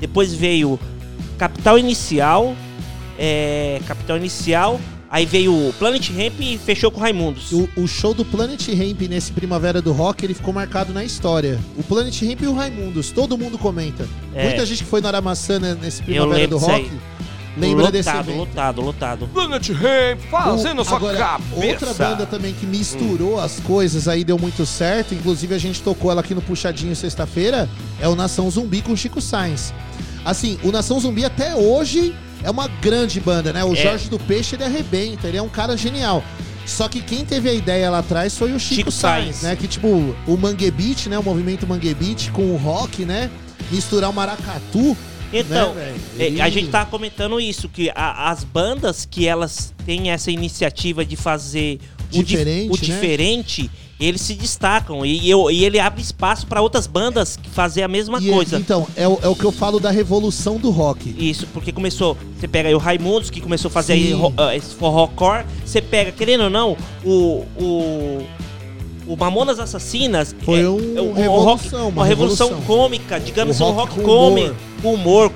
depois 0.00 0.32
veio 0.32 0.78
Capital 1.38 1.78
Inicial, 1.78 2.54
é, 3.18 3.80
Capital 3.86 4.16
Inicial, 4.16 4.80
aí 5.10 5.24
veio 5.26 5.52
o 5.52 5.72
Planet 5.78 6.08
Ramp 6.10 6.40
e 6.40 6.58
fechou 6.58 6.90
com 6.90 6.98
o 6.98 7.02
Raimundos. 7.02 7.52
O, 7.52 7.68
o 7.76 7.86
show 7.86 8.12
do 8.14 8.24
Planet 8.24 8.66
Ramp 8.68 9.00
nesse 9.08 9.32
Primavera 9.32 9.80
do 9.80 9.92
Rock, 9.92 10.24
ele 10.24 10.34
ficou 10.34 10.52
marcado 10.52 10.92
na 10.92 11.04
história. 11.04 11.58
O 11.76 11.82
Planet 11.82 12.20
Ramp 12.22 12.42
e 12.42 12.46
o 12.46 12.54
Raimundos, 12.54 13.10
todo 13.10 13.36
mundo 13.38 13.56
comenta. 13.58 14.06
É. 14.34 14.44
Muita 14.48 14.66
gente 14.66 14.84
que 14.84 14.90
foi 14.90 15.00
no 15.00 15.08
Aramaçã 15.08 15.58
né, 15.58 15.76
nesse 15.80 16.02
Primavera 16.02 16.46
do 16.48 16.58
Rock, 16.58 16.90
lembra 17.56 17.76
lotado, 17.86 17.92
desse 17.92 18.08
evento. 18.10 18.36
lotado, 18.36 18.80
lotado. 18.80 19.28
Planet 19.32 19.68
Ramp 19.70 20.20
fazendo 20.30 20.82
O- 20.82 20.84
sua 20.84 20.96
agora, 20.96 21.18
cabeça. 21.18 21.66
Outra 21.66 21.94
banda 21.94 22.26
também 22.26 22.52
que 22.54 22.66
misturou 22.66 23.36
Hum. 23.36 23.40
as 23.40 23.58
coisas 23.60 24.06
aí 24.06 24.22
deu 24.24 24.38
muito 24.38 24.64
certo, 24.64 25.14
inclusive 25.14 25.54
a 25.54 25.58
gente 25.58 25.82
tocou 25.82 26.10
ela 26.10 26.20
aqui 26.20 26.34
no 26.34 26.42
Puxadinho 26.42 26.94
sexta-feira, 26.94 27.68
é 28.00 28.06
o 28.08 28.14
Nação 28.14 28.48
Zumbi 28.50 28.80
com 28.82 28.94
Chico 28.94 29.20
Sainz. 29.20 29.72
Assim, 30.24 30.58
o 30.62 30.70
Nação 30.70 31.00
Zumbi 31.00 31.24
até 31.24 31.54
hoje 31.56 32.14
é 32.42 32.50
uma 32.50 32.68
grande 32.68 33.20
banda, 33.20 33.52
né? 33.52 33.64
O 33.64 33.72
É. 33.72 33.76
Jorge 33.76 34.08
do 34.08 34.18
Peixe, 34.18 34.54
ele 34.56 34.64
arrebenta, 34.64 35.26
ele 35.28 35.36
é 35.36 35.42
um 35.42 35.48
cara 35.48 35.76
genial. 35.76 36.22
Só 36.66 36.86
que 36.86 37.00
quem 37.00 37.24
teve 37.24 37.48
a 37.48 37.54
ideia 37.54 37.88
lá 37.90 38.00
atrás 38.00 38.36
foi 38.36 38.52
o 38.52 38.58
Chico, 38.60 38.74
Chico 38.74 38.90
Sainz, 38.92 39.36
Sainz. 39.36 39.42
né? 39.42 39.56
Que 39.56 39.66
tipo, 39.66 39.88
o 40.26 40.36
Mangue 40.36 40.70
Beat, 40.70 41.06
né? 41.06 41.18
O 41.18 41.22
movimento 41.22 41.66
Mangue 41.66 41.94
Beat 41.94 42.30
com 42.30 42.42
o 42.52 42.56
rock, 42.56 43.04
né? 43.06 43.30
Misturar 43.70 44.10
o 44.10 44.12
maracatu 44.12 44.96
Então, 45.32 45.74
Né, 45.74 45.94
velho? 46.16 46.42
a 46.42 46.48
E- 46.48 46.52
gente 46.52 46.68
tava 46.70 46.88
comentando 46.90 47.38
isso, 47.38 47.68
que 47.68 47.90
a- 47.94 48.30
as 48.30 48.44
bandas 48.44 49.04
que 49.04 49.26
elas 49.26 49.74
têm 49.84 50.10
essa 50.10 50.30
iniciativa 50.30 51.04
de 51.04 51.16
fazer 51.16 51.78
o, 52.10 52.22
dif- 52.22 52.24
Diferente, 52.38 52.68
o 52.70 52.72
né? 52.72 52.78
diferente, 52.80 53.70
eles 54.00 54.20
se 54.20 54.34
destacam. 54.34 55.04
E, 55.04 55.28
eu- 55.28 55.50
e 55.50 55.64
ele 55.64 55.78
abre 55.80 56.00
espaço 56.00 56.46
para 56.46 56.60
outras 56.62 56.86
bandas 56.86 57.36
que 57.36 57.48
fazer 57.50 57.82
a 57.82 57.88
mesma 57.88 58.18
E, 58.20 58.30
coisa. 58.30 58.56
Então, 58.58 58.86
é 58.96 59.06
o, 59.08 59.18
é 59.22 59.28
o 59.28 59.34
que 59.34 59.44
eu 59.44 59.52
falo 59.52 59.80
da 59.80 59.90
revolução 59.90 60.56
do 60.56 60.70
rock. 60.70 61.14
Isso, 61.18 61.46
porque 61.52 61.72
começou. 61.72 62.16
Você 62.38 62.46
pega 62.46 62.68
aí 62.68 62.74
o 62.74 62.78
Raimundos, 62.78 63.30
que 63.30 63.40
começou 63.40 63.68
a 63.68 63.72
fazer 63.72 63.94
aí 63.94 64.12
Sim. 64.12 64.32
ah, 64.36 64.54
esse 64.56 64.74
forrocore. 64.74 65.44
Você 65.64 65.80
pega, 65.82 66.12
querendo 66.12 66.44
ou 66.44 66.50
não, 66.50 66.76
o. 67.04 67.44
o 67.60 68.26
o 69.10 69.16
Mamonas 69.16 69.58
Assassinas 69.58 70.36
Foi 70.42 70.60
é- 70.60 70.68
um 70.68 70.98
é 70.98 71.00
o- 71.00 71.04
o 71.08 71.12
revolução, 71.14 71.44
rock- 71.44 71.74
uma 71.74 71.84
uma 71.86 72.04
revolução 72.04 72.48
revolução. 72.48 72.76
cômica, 72.76 73.18
digamos 73.18 73.58
O 73.58 73.64
assim, 73.64 73.72
um 73.72 73.74
rock 73.74 73.94
com 73.94 74.02
cômico, 74.02 74.48
humor 74.48 74.56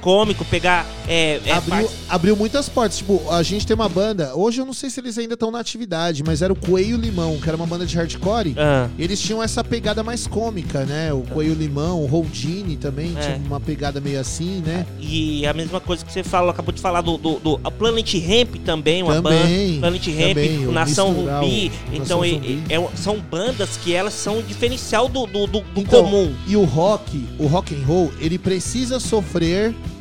cômico, 0.00 0.44
pegar 0.44 0.86
é, 1.08 1.40
é, 1.44 1.52
abriu, 1.52 1.90
abriu 2.08 2.36
muitas 2.36 2.68
portas. 2.68 2.98
Tipo, 2.98 3.20
a 3.30 3.42
gente 3.42 3.66
tem 3.66 3.74
uma 3.74 3.88
banda. 3.88 4.34
Hoje 4.36 4.60
eu 4.60 4.64
não 4.66 4.72
sei 4.72 4.88
se 4.88 5.00
eles 5.00 5.18
ainda 5.18 5.34
estão 5.34 5.50
na 5.50 5.58
atividade, 5.58 6.22
mas 6.24 6.42
era 6.42 6.52
o 6.52 6.56
Coelho 6.56 6.96
Limão, 6.96 7.38
que 7.38 7.48
era 7.48 7.56
uma 7.56 7.66
banda 7.66 7.84
de 7.84 7.96
hardcore. 7.96 8.54
Ah. 8.56 8.88
Eles 8.98 9.20
tinham 9.20 9.42
essa 9.42 9.64
pegada 9.64 10.02
mais 10.02 10.26
cômica, 10.26 10.84
né? 10.84 11.12
O 11.12 11.22
Coelho 11.22 11.54
Limão, 11.54 12.00
o 12.00 12.12
Houdini 12.14 12.76
também 12.76 13.12
É. 13.16 13.20
tinha 13.20 13.36
uma 13.46 13.60
pegada 13.60 14.00
meio 14.00 14.20
assim, 14.20 14.62
né? 14.64 14.86
E 15.00 15.44
a 15.46 15.52
mesma 15.52 15.80
coisa 15.80 16.04
que 16.04 16.12
você 16.12 16.22
falou, 16.22 16.50
acabou 16.50 16.72
de 16.72 16.80
falar 16.80 17.00
do, 17.00 17.18
do, 17.18 17.38
do- 17.40 17.60
a 17.64 17.70
Planet 17.70 18.14
Ramp 18.14 18.56
também, 18.64 19.02
uma 19.02 19.14
Também, 19.20 19.80
banda. 19.80 19.80
Planet 19.80 20.06
Ramp, 20.06 20.28
também, 20.28 20.58
Nação 20.72 21.12
Rubi. 21.12 21.72
Então 21.92 22.20
Nação 22.20 22.24
é- 22.24 22.96
são 22.96 23.18
bandas 23.18 23.76
que 23.76 23.92
elas 23.92 24.14
são 24.14 24.38
o 24.38 24.42
diferencial 24.42 25.08
do, 25.08 25.26
do, 25.26 25.46
do- 25.46 25.60
do 25.60 25.80
Então, 25.80 26.04
comum. 26.04 26.32
E 26.46 26.56
o 26.56 26.64
rock, 26.64 27.24
o 27.38 27.46
rock 27.46 27.74
and 27.74 27.84
roll, 27.86 28.12
ele 28.20 28.38
precisa 28.38 29.00
sofrer 29.00 29.31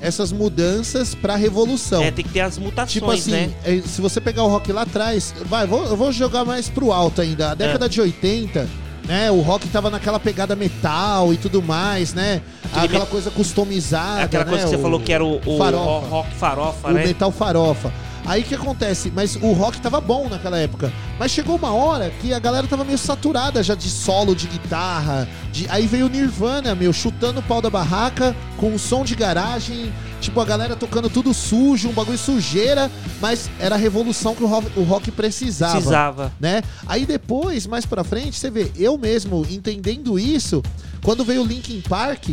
essas 0.01 0.31
mudanças 0.31 1.13
pra 1.15 1.35
revolução. 1.35 2.01
É, 2.03 2.11
tem 2.11 2.25
que 2.25 2.31
ter 2.31 2.41
as 2.41 2.57
mutações, 2.57 2.91
Tipo 2.93 3.11
assim, 3.11 3.31
né? 3.31 3.51
é, 3.63 3.81
se 3.81 4.01
você 4.01 4.19
pegar 4.19 4.43
o 4.43 4.47
rock 4.47 4.71
lá 4.71 4.81
atrás, 4.81 5.33
vai, 5.45 5.65
vou- 5.67 5.85
eu 5.85 5.95
vou 5.95 6.11
jogar 6.11 6.43
mais 6.43 6.67
pro 6.69 6.91
alto 6.91 7.21
ainda. 7.21 7.51
A 7.51 7.55
década 7.55 7.85
É. 7.85 7.89
de 7.89 8.01
80, 8.01 8.67
né? 9.07 9.31
O 9.31 9.41
rock 9.41 9.67
tava 9.69 9.89
naquela 9.89 10.19
pegada 10.19 10.55
metal 10.55 11.33
e 11.33 11.37
tudo 11.37 11.61
mais, 11.61 12.13
né? 12.13 12.41
Aquele 12.65 12.85
Aquela 12.85 13.05
me- 13.05 13.11
coisa 13.11 13.31
customizada. 13.31 14.23
Aquela 14.23 14.45
coisa 14.45 14.65
né? 14.65 14.69
que 14.71 14.75
você 14.77 14.81
falou 14.81 14.99
que 14.99 15.11
era 15.13 15.23
o, 15.23 15.37
o 15.45 15.57
farofa. 15.57 16.07
rock 16.07 16.35
farofa, 16.35 16.87
o 16.89 16.91
né? 16.93 17.05
metal 17.05 17.31
farofa. 17.31 17.93
Aí 18.25 18.41
o 18.41 18.45
que 18.45 18.55
acontece? 18.55 19.11
Mas 19.13 19.35
o 19.35 19.51
rock 19.53 19.81
tava 19.81 19.99
bom 19.99 20.29
naquela 20.29 20.57
época. 20.57 20.91
Mas 21.19 21.31
chegou 21.31 21.55
uma 21.55 21.73
hora 21.73 22.11
que 22.21 22.33
a 22.33 22.39
galera 22.39 22.67
tava 22.67 22.83
meio 22.83 22.97
saturada 22.97 23.63
já 23.63 23.75
de 23.75 23.89
solo 23.89 24.35
de 24.35 24.47
guitarra. 24.47 25.27
De... 25.51 25.67
Aí 25.69 25.87
veio 25.87 26.05
o 26.05 26.09
Nirvana, 26.09 26.75
meu, 26.75 26.93
chutando 26.93 27.39
o 27.39 27.43
pau 27.43 27.61
da 27.61 27.69
barraca, 27.69 28.35
com 28.57 28.69
um 28.69 28.77
som 28.77 29.03
de 29.03 29.15
garagem. 29.15 29.91
Tipo, 30.19 30.39
a 30.39 30.45
galera 30.45 30.75
tocando 30.75 31.09
tudo 31.09 31.33
sujo, 31.33 31.89
um 31.89 31.93
bagulho 31.93 32.17
sujeira. 32.17 32.91
Mas 33.19 33.49
era 33.59 33.75
a 33.75 33.77
revolução 33.77 34.35
que 34.35 34.43
o 34.43 34.47
rock, 34.47 34.79
o 34.79 34.83
rock 34.83 35.11
precisava. 35.11 35.73
Precisava. 35.73 36.31
Né? 36.39 36.61
Aí 36.87 37.05
depois, 37.05 37.65
mais 37.65 37.85
pra 37.85 38.03
frente, 38.03 38.37
você 38.37 38.49
vê, 38.49 38.71
eu 38.77 38.97
mesmo 38.97 39.45
entendendo 39.49 40.19
isso, 40.19 40.61
quando 41.03 41.25
veio 41.25 41.41
o 41.41 41.45
Linkin 41.45 41.81
Park, 41.81 42.29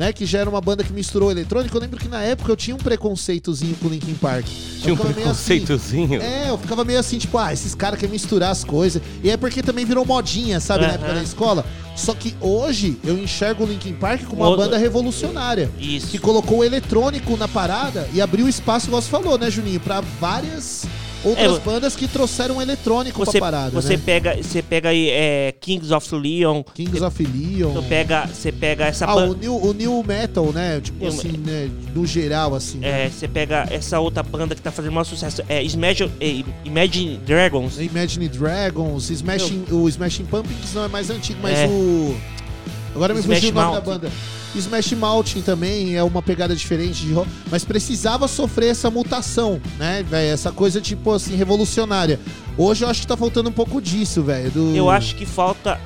né, 0.00 0.14
que 0.14 0.24
já 0.24 0.38
era 0.38 0.48
uma 0.48 0.62
banda 0.62 0.82
que 0.82 0.94
misturou 0.94 1.30
eletrônico, 1.30 1.76
eu 1.76 1.80
lembro 1.82 2.00
que 2.00 2.08
na 2.08 2.22
época 2.22 2.50
eu 2.50 2.56
tinha 2.56 2.74
um 2.74 2.78
preconceitozinho 2.78 3.76
com 3.76 3.86
o 3.86 3.90
Linkin 3.90 4.14
Park. 4.14 4.46
Eu 4.46 4.80
Tinha 4.80 4.94
um 4.94 4.96
assim, 5.02 5.12
preconceitozinho? 5.12 6.22
é, 6.22 6.48
eu 6.48 6.56
ficava 6.56 6.86
meio 6.86 6.98
assim, 6.98 7.18
tipo, 7.18 7.36
ah, 7.36 7.52
esses 7.52 7.74
caras 7.74 8.00
querem 8.00 8.10
misturar 8.14 8.50
as 8.50 8.64
coisas. 8.64 9.02
E 9.22 9.28
é 9.28 9.36
porque 9.36 9.62
também 9.62 9.84
virou 9.84 10.06
modinha, 10.06 10.58
sabe, 10.58 10.84
na 10.84 10.86
Aham. 10.86 10.94
época 10.94 11.14
da 11.14 11.22
escola. 11.22 11.66
Só 11.94 12.14
que 12.14 12.34
hoje 12.40 12.96
eu 13.04 13.18
enxergo 13.18 13.64
o 13.64 13.66
Linkin 13.66 13.92
Park 13.92 14.22
como 14.24 14.40
uma 14.40 14.48
Outra- 14.48 14.64
banda 14.64 14.78
revolucionária. 14.78 15.70
Isso. 15.78 16.06
Que 16.06 16.18
colocou 16.18 16.60
o 16.60 16.64
eletrônico 16.64 17.36
na 17.36 17.46
parada 17.46 18.08
e 18.14 18.22
abriu 18.22 18.48
espaço, 18.48 18.86
igual 18.86 19.02
você 19.02 19.10
falou, 19.10 19.36
né, 19.36 19.50
Juninho? 19.50 19.80
Pra 19.80 20.00
várias 20.00 20.86
outras 21.24 21.56
É, 21.56 21.60
bandas 21.60 21.94
que 21.96 22.08
trouxeram 22.08 22.60
eletrônico 22.62 23.18
Você, 23.18 23.38
pra 23.38 23.50
parada, 23.50 23.70
você 23.70 23.96
né? 23.96 24.02
pega, 24.04 24.36
você 24.42 24.62
pega 24.62 24.88
aí 24.88 25.08
é, 25.10 25.54
Kings 25.60 25.92
of 25.92 26.14
Leon. 26.14 26.62
Kings 26.74 27.02
of 27.02 27.22
Leon. 27.22 27.72
Você 27.72 27.82
pega, 27.88 28.26
você 28.26 28.52
pega 28.52 28.86
essa 28.86 29.04
Ah, 29.06 29.14
ban- 29.14 29.28
o 29.30 29.34
new, 29.34 29.56
o 29.56 29.72
new 29.72 30.02
Metal, 30.02 30.52
né? 30.52 30.80
Tipo 30.80 31.06
assim, 31.06 31.32
né? 31.32 31.70
No 31.94 32.06
geral, 32.06 32.54
assim. 32.54 32.78
né? 32.78 33.06
é, 33.06 33.10
você 33.10 33.28
pega 33.28 33.66
essa 33.70 33.98
outra 34.00 34.22
banda 34.22 34.54
que 34.54 34.62
tá 34.62 34.70
fazendo 34.70 34.92
maior 34.92 35.04
sucesso, 35.04 35.42
é 35.48 35.62
Imagine, 35.64 36.10
é, 36.20 36.42
Imagine 36.64 37.16
Dragons. 37.18 37.78
Imagine 37.78 38.28
Dragons, 38.28 39.10
Smashing, 39.10 39.64
o 39.70 39.88
Smashing 39.88 40.24
Pumpkins 40.24 40.74
não 40.74 40.84
é 40.84 40.88
mais 40.88 41.10
antigo, 41.10 41.38
mas 41.42 41.58
É. 41.58 41.66
o. 41.66 42.16
Agora 42.94 43.14
me 43.14 43.20
fugiu 43.40 43.50
o 43.50 43.54
nome 43.54 43.74
da 43.74 43.80
banda. 43.80 44.10
Smash 44.54 44.92
Mountain 44.94 45.42
também 45.42 45.94
é 45.96 46.02
uma 46.02 46.20
pegada 46.20 46.56
diferente 46.56 47.06
de 47.06 47.12
rock, 47.12 47.28
mas 47.50 47.64
precisava 47.64 48.26
sofrer 48.26 48.70
essa 48.70 48.90
mutação, 48.90 49.60
né, 49.78 50.02
velho? 50.02 50.32
Essa 50.32 50.50
coisa, 50.50 50.80
tipo 50.80 51.12
assim, 51.12 51.36
revolucionária. 51.36 52.18
Hoje 52.58 52.84
eu 52.84 52.88
acho 52.88 53.02
que 53.02 53.06
tá 53.06 53.16
faltando 53.16 53.48
um 53.48 53.52
pouco 53.52 53.80
disso, 53.80 54.22
velho. 54.24 54.50
do- 54.50 54.74
Eu 54.76 54.90
acho 54.90 55.14
que 55.14 55.24
falta. 55.24 55.80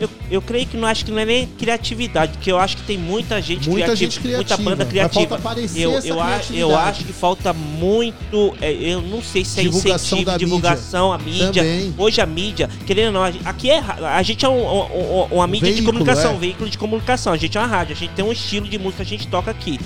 Eu, 0.00 0.10
eu, 0.28 0.42
creio 0.42 0.66
que 0.66 0.76
não 0.76 0.88
acho 0.88 1.04
que 1.04 1.12
não 1.12 1.20
é 1.20 1.24
nem 1.24 1.46
criatividade, 1.46 2.32
porque 2.32 2.50
eu 2.50 2.58
acho 2.58 2.76
que 2.78 2.82
tem 2.82 2.98
muita 2.98 3.40
gente 3.40 3.68
Muita 3.68 3.86
criativa, 3.86 3.96
gente 3.96 4.20
criativa, 4.20 4.36
muita 4.38 4.56
banda 4.56 4.84
criativa. 4.84 5.40
eu, 5.76 5.96
essa 5.96 6.06
eu, 6.08 6.20
a- 6.20 6.24
eu 6.26 6.34
criatividade. 6.40 6.74
acho 6.90 7.04
que 7.04 7.12
falta 7.12 7.52
muito. 7.52 8.56
é, 8.60 8.72
eu 8.72 9.00
não 9.00 9.22
sei 9.22 9.44
se 9.44 9.60
é 9.60 9.62
Divulgação 9.62 10.18
incentivo, 10.18 10.38
divulgação, 10.38 11.12
a 11.12 11.18
mídia. 11.18 11.62
Também. 11.62 11.94
Hoje 11.96 12.20
a 12.20 12.26
mídia, 12.26 12.68
querendo 12.86 13.06
ou 13.06 13.12
não, 13.12 13.22
aqui 13.44 13.70
é 13.70 13.78
a 13.78 14.20
gente 14.22 14.44
é 14.44 14.48
um- 14.48 14.66
um- 14.66 15.20
um- 15.22 15.26
uma 15.36 15.46
mídia 15.46 15.68
de 15.68 15.74
veículo, 15.74 15.92
comunicação, 15.92 16.32
é. 16.32 16.34
um 16.34 16.38
veículo 16.38 16.68
de 16.70 16.76
comunicação. 16.78 17.32
A 17.32 17.36
gente 17.36 17.56
é 17.56 17.60
uma 17.60 17.66
rádio, 17.68 17.94
a 17.94 17.96
gente 17.96 18.10
tem 18.14 18.24
um 18.24 18.32
estilo 18.32 18.66
de 18.66 18.78
música 18.78 19.04
que 19.04 19.14
a 19.14 19.16
gente 19.18 19.28
toca 19.28 19.50
aqui. 19.52 19.78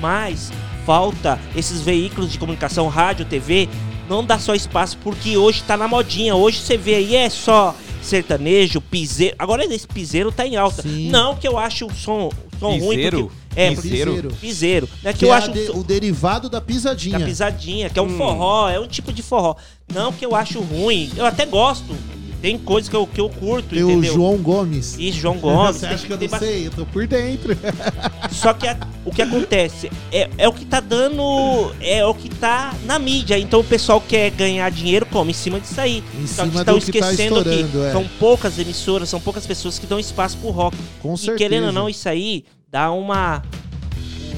Mas 0.00 0.52
falta 0.84 1.38
esses 1.56 1.80
veículos 1.80 2.30
de 2.30 2.38
comunicação, 2.38 2.86
rádio, 2.88 3.24
TV, 3.24 3.68
não 4.08 4.24
dá 4.24 4.38
só 4.38 4.54
espaço 4.54 4.96
porque 5.02 5.36
hoje 5.36 5.62
tá 5.66 5.76
na 5.76 5.88
modinha. 5.88 6.36
Hoje 6.36 6.58
você 6.60 6.76
vê 6.76 6.94
aí 6.94 7.16
é 7.16 7.28
só 7.28 7.74
sertanejo, 8.06 8.80
piseiro. 8.80 9.34
Agora 9.38 9.64
esse 9.64 9.86
piseiro 9.86 10.30
tá 10.32 10.46
em 10.46 10.56
alta. 10.56 10.82
Não 10.86 11.36
que 11.36 11.46
eu 11.46 11.58
acho 11.58 11.86
o 11.86 11.94
som, 11.94 12.28
o 12.28 12.58
som 12.58 12.78
ruim. 12.78 12.96
Piseiro? 12.96 13.30
Porque, 13.48 13.60
é, 13.60 13.70
porque- 13.74 13.88
Piseiro? 13.88 14.28
Piseiro. 14.40 14.88
É 15.04 15.12
que, 15.12 15.18
Que 15.20 15.24
eu 15.26 15.32
é 15.34 15.36
acho 15.36 15.52
de- 15.52 15.70
o 15.72 15.82
derivado 15.82 16.48
da 16.48 16.60
pisadinha. 16.60 17.18
da 17.18 17.24
pisadinha, 17.24 17.90
que 17.90 17.98
é 17.98 18.02
um 18.02 18.06
Hum. 18.06 18.16
forró, 18.18 18.68
é 18.68 18.78
um 18.80 18.86
tipo 18.86 19.12
de 19.12 19.22
forró. 19.22 19.56
Não 19.92 20.12
que 20.12 20.24
eu 20.24 20.34
acho 20.34 20.60
ruim, 20.60 21.10
eu 21.16 21.24
até 21.26 21.44
gosto. 21.46 21.94
Tem 22.42 22.58
coisas 22.58 22.88
que 22.88 22.94
eu, 22.94 23.06
que 23.06 23.20
eu 23.20 23.28
curto, 23.28 23.70
Tem 23.74 23.82
o 23.82 23.90
entendeu? 23.90 24.14
João 24.14 24.36
Gomes. 24.36 24.96
Isso, 24.98 25.18
João 25.18 25.38
Gomes. 25.38 25.76
Você 25.80 25.86
acha 25.86 26.06
que 26.06 26.12
eu 26.12 26.18
não 26.20 26.28
ba- 26.28 26.38
sei? 26.38 26.66
Eu 26.66 26.70
tô 26.70 26.86
por 26.86 27.06
dentro. 27.06 27.56
Só 28.30 28.52
que 28.52 28.68
a- 28.68 28.76
o 29.04 29.10
que 29.10 29.22
acontece 29.22 29.90
é, 30.12 30.28
é 30.38 30.48
o 30.48 30.52
que 30.52 30.64
tá 30.64 30.80
dando. 30.80 31.74
É 31.80 32.04
o 32.04 32.14
que 32.14 32.28
tá 32.28 32.74
na 32.84 32.98
mídia. 32.98 33.38
Então 33.38 33.60
o 33.60 33.64
pessoal 33.64 34.00
quer 34.00 34.30
ganhar 34.30 34.70
dinheiro 34.70 35.06
como? 35.06 35.30
Em 35.30 35.34
cima 35.34 35.58
disso 35.58 35.80
aí. 35.80 36.04
Em 36.20 36.26
Só 36.26 36.44
que 36.44 36.50
cima 36.50 36.60
estão 36.60 36.78
que 36.78 36.92
tá 36.92 37.10
esquecendo 37.12 37.42
que, 37.42 37.50
estourando, 37.50 37.84
é. 37.84 37.92
são 37.92 38.04
poucas 38.18 38.58
emissoras, 38.58 39.08
são 39.08 39.20
poucas 39.20 39.46
pessoas 39.46 39.78
que 39.78 39.86
dão 39.86 39.98
espaço 39.98 40.36
pro 40.38 40.50
rock. 40.50 40.76
Com 41.00 41.14
e 41.14 41.18
certeza. 41.18 41.38
querendo 41.38 41.66
ou 41.68 41.72
não, 41.72 41.88
isso 41.88 42.08
aí 42.08 42.44
dá 42.70 42.90
uma. 42.92 43.42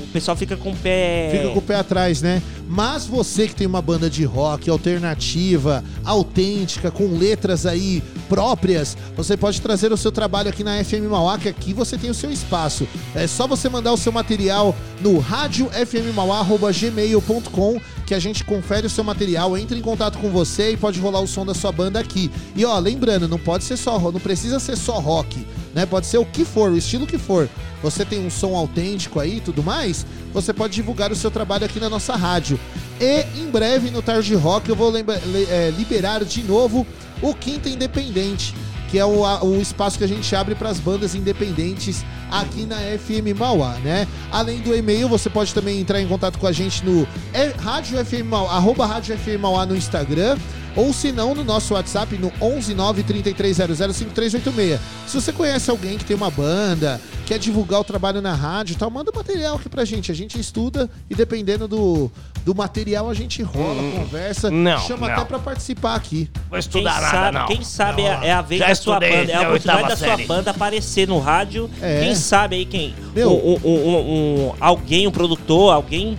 O 0.09 0.11
pessoal 0.11 0.37
fica 0.37 0.57
com 0.57 0.71
o 0.71 0.77
pé. 0.77 1.29
Fica 1.31 1.51
com 1.53 1.59
o 1.59 1.63
pé 1.63 1.75
atrás, 1.77 2.23
né? 2.23 2.43
Mas 2.67 3.05
você 3.05 3.47
que 3.47 3.55
tem 3.55 3.67
uma 3.67 3.83
banda 3.83 4.09
de 4.09 4.25
rock 4.25 4.71
alternativa, 4.71 5.85
autêntica, 6.05 6.91
com 6.91 7.17
letras 7.17 7.67
aí 7.67 8.03
próprias, 8.29 8.97
você 9.17 9.37
pode 9.37 9.61
trazer 9.61 9.93
o 9.93 9.97
seu 9.97 10.11
trabalho 10.11 10.49
aqui 10.49 10.65
na 10.65 10.83
FM 10.83 11.11
Mauá, 11.11 11.39
que 11.39 11.49
aqui 11.49 11.75
você 11.75 11.99
tem 11.99 12.11
o 12.11 12.15
seu 12.15 12.31
espaço. 12.31 12.89
É 13.15 13.27
só 13.27 13.47
você 13.47 13.69
mandar 13.69 13.93
o 13.93 13.99
seu 13.99 14.13
material 14.13 14.75
no 15.01 15.19
radiofmmauá.gmail.com 15.19 17.81
que 18.09 18.15
a 18.15 18.19
gente 18.19 18.43
confere 18.43 18.87
o 18.87 18.91
seu 18.91 19.05
material, 19.05 19.55
entra 19.59 19.77
em 19.77 19.83
contato 19.83 20.17
com 20.19 20.31
você 20.31 20.73
e 20.73 20.77
pode 20.79 20.99
rolar 20.99 21.21
o 21.21 21.27
som 21.29 21.45
da 21.45 21.53
sua 21.53 21.71
banda 21.71 22.01
aqui. 22.01 22.31
E 22.57 22.65
ó, 22.65 22.79
lembrando, 22.79 23.29
não 23.29 23.39
pode 23.39 23.65
ser 23.65 23.77
só, 23.77 23.99
não 24.11 24.19
precisa 24.19 24.59
ser 24.59 24.77
só 24.79 24.99
rock, 24.99 25.47
né? 25.75 25.85
Pode 25.85 26.07
ser 26.07 26.17
o 26.17 26.25
que 26.25 26.43
for, 26.43 26.71
o 26.73 26.77
estilo 26.79 27.07
que 27.07 27.19
for. 27.19 27.47
Você 27.83 28.07
tem 28.07 28.19
um 28.27 28.31
som 28.31 28.57
autêntico 28.57 29.21
aí 29.21 29.37
e 29.37 29.41
tudo 29.41 29.63
mais, 29.63 30.07
você 30.33 30.55
pode 30.55 30.73
divulgar 30.73 31.13
o 31.13 31.17
seu 31.17 31.31
trabalho 31.31 31.67
aqui 31.67 31.79
na 31.79 31.91
nossa 31.91 32.17
rádio. 32.17 32.59
E 32.99 33.27
em 33.39 33.51
breve 33.51 33.91
no 33.91 34.01
Tarde 34.01 34.35
Rock 34.35 34.71
eu 34.71 34.75
vou 34.75 34.89
lembra- 34.89 35.21
le- 35.27 35.45
é, 35.45 35.71
liberar 35.77 36.25
de 36.25 36.43
novo 36.43 36.87
o 37.21 37.35
Quinta 37.35 37.69
Independente, 37.69 38.55
que 38.89 38.99
é 38.99 39.05
o, 39.05 39.23
o 39.45 39.61
espaço 39.61 39.99
que 39.99 40.05
a 40.05 40.09
gente 40.09 40.35
abre 40.35 40.55
para 40.55 40.71
as 40.71 40.81
bandas 40.81 41.15
independentes 41.15 42.05
aqui 42.31 42.65
na 42.65 42.77
FM 42.77 43.39
Mauá, 43.39 43.75
né? 43.85 44.07
Além 44.31 44.61
do 44.61 44.75
e-mail, 44.75 45.09
você 45.09 45.31
pode 45.31 45.55
também 45.55 45.81
entrar 45.81 46.01
em 46.01 46.09
contato 46.09 46.39
com 46.39 46.47
a 46.47 46.53
gente 46.53 46.85
no 46.85 47.07
é, 47.33 47.53
Rádio 47.59 48.05
FM 48.05 48.27
Mauá, 48.27 48.57
arroba 48.57 48.87
Rádio 48.87 49.17
FM 49.17 49.41
Mauá 49.41 49.67
no 49.67 49.77
Instagram 49.77 50.37
Ou 50.77 50.93
se 50.93 51.11
não, 51.13 51.35
no 51.35 51.43
nosso 51.45 51.73
WhatsApp 51.75 52.17
no 52.19 52.31
11933005386. 52.33 54.79
Se 55.07 55.21
você 55.21 55.33
conhece 55.33 55.71
alguém 55.71 55.97
que 55.99 56.05
tem 56.05 56.17
uma 56.17 56.31
banda, 56.31 57.01
quer 57.27 57.39
divulgar 57.39 57.81
o 57.81 57.85
trabalho 57.85 58.21
na 58.21 58.35
rádio 58.35 58.75
e 58.75 58.77
tal, 58.77 58.91
manda 58.91 59.11
material 59.15 59.57
aqui 59.57 59.69
pra 59.69 59.85
gente. 59.85 60.11
A 60.13 60.15
gente 60.15 60.39
estuda 60.39 60.89
e 61.11 61.15
dependendo 61.15 61.67
do, 61.67 62.11
do 62.45 62.55
material 62.55 63.09
a 63.11 63.15
gente 63.15 63.43
rola, 63.43 63.83
conversa, 63.93 64.51
Não, 64.51 64.79
chama 64.81 65.07
não. 65.09 65.15
até 65.15 65.25
pra 65.25 65.39
participar 65.39 65.95
aqui. 65.95 66.31
Vou 66.51 66.59
Quem 66.61 66.85
sabe, 66.85 67.47
quem 67.47 67.65
sabe 67.65 68.03
é, 68.03 68.27
é 68.29 68.33
a 68.33 68.43
vez 68.43 68.59
Já 68.61 68.69
da 68.69 68.75
sua 68.75 68.95
estudei 68.95 69.17
banda, 69.21 69.33
é 69.33 69.37
a 69.37 69.41
oportunidade 69.49 69.89
da 69.89 69.97
sua 69.97 70.07
série. 70.09 70.27
banda 70.27 70.51
aparecer 70.51 71.09
no 71.09 71.19
rádio. 71.19 71.71
É. 71.81 72.01
Quem 72.05 72.15
sabe 72.15 72.57
aí 72.57 72.67
quem? 72.67 72.95
Meu. 73.15 73.31
Um, 73.33 73.59
um- 73.65 73.69
um- 73.69 74.49
um- 74.49 74.53
alguém, 74.61 75.07
um 75.07 75.11
produtor, 75.11 75.73
alguém 75.73 76.19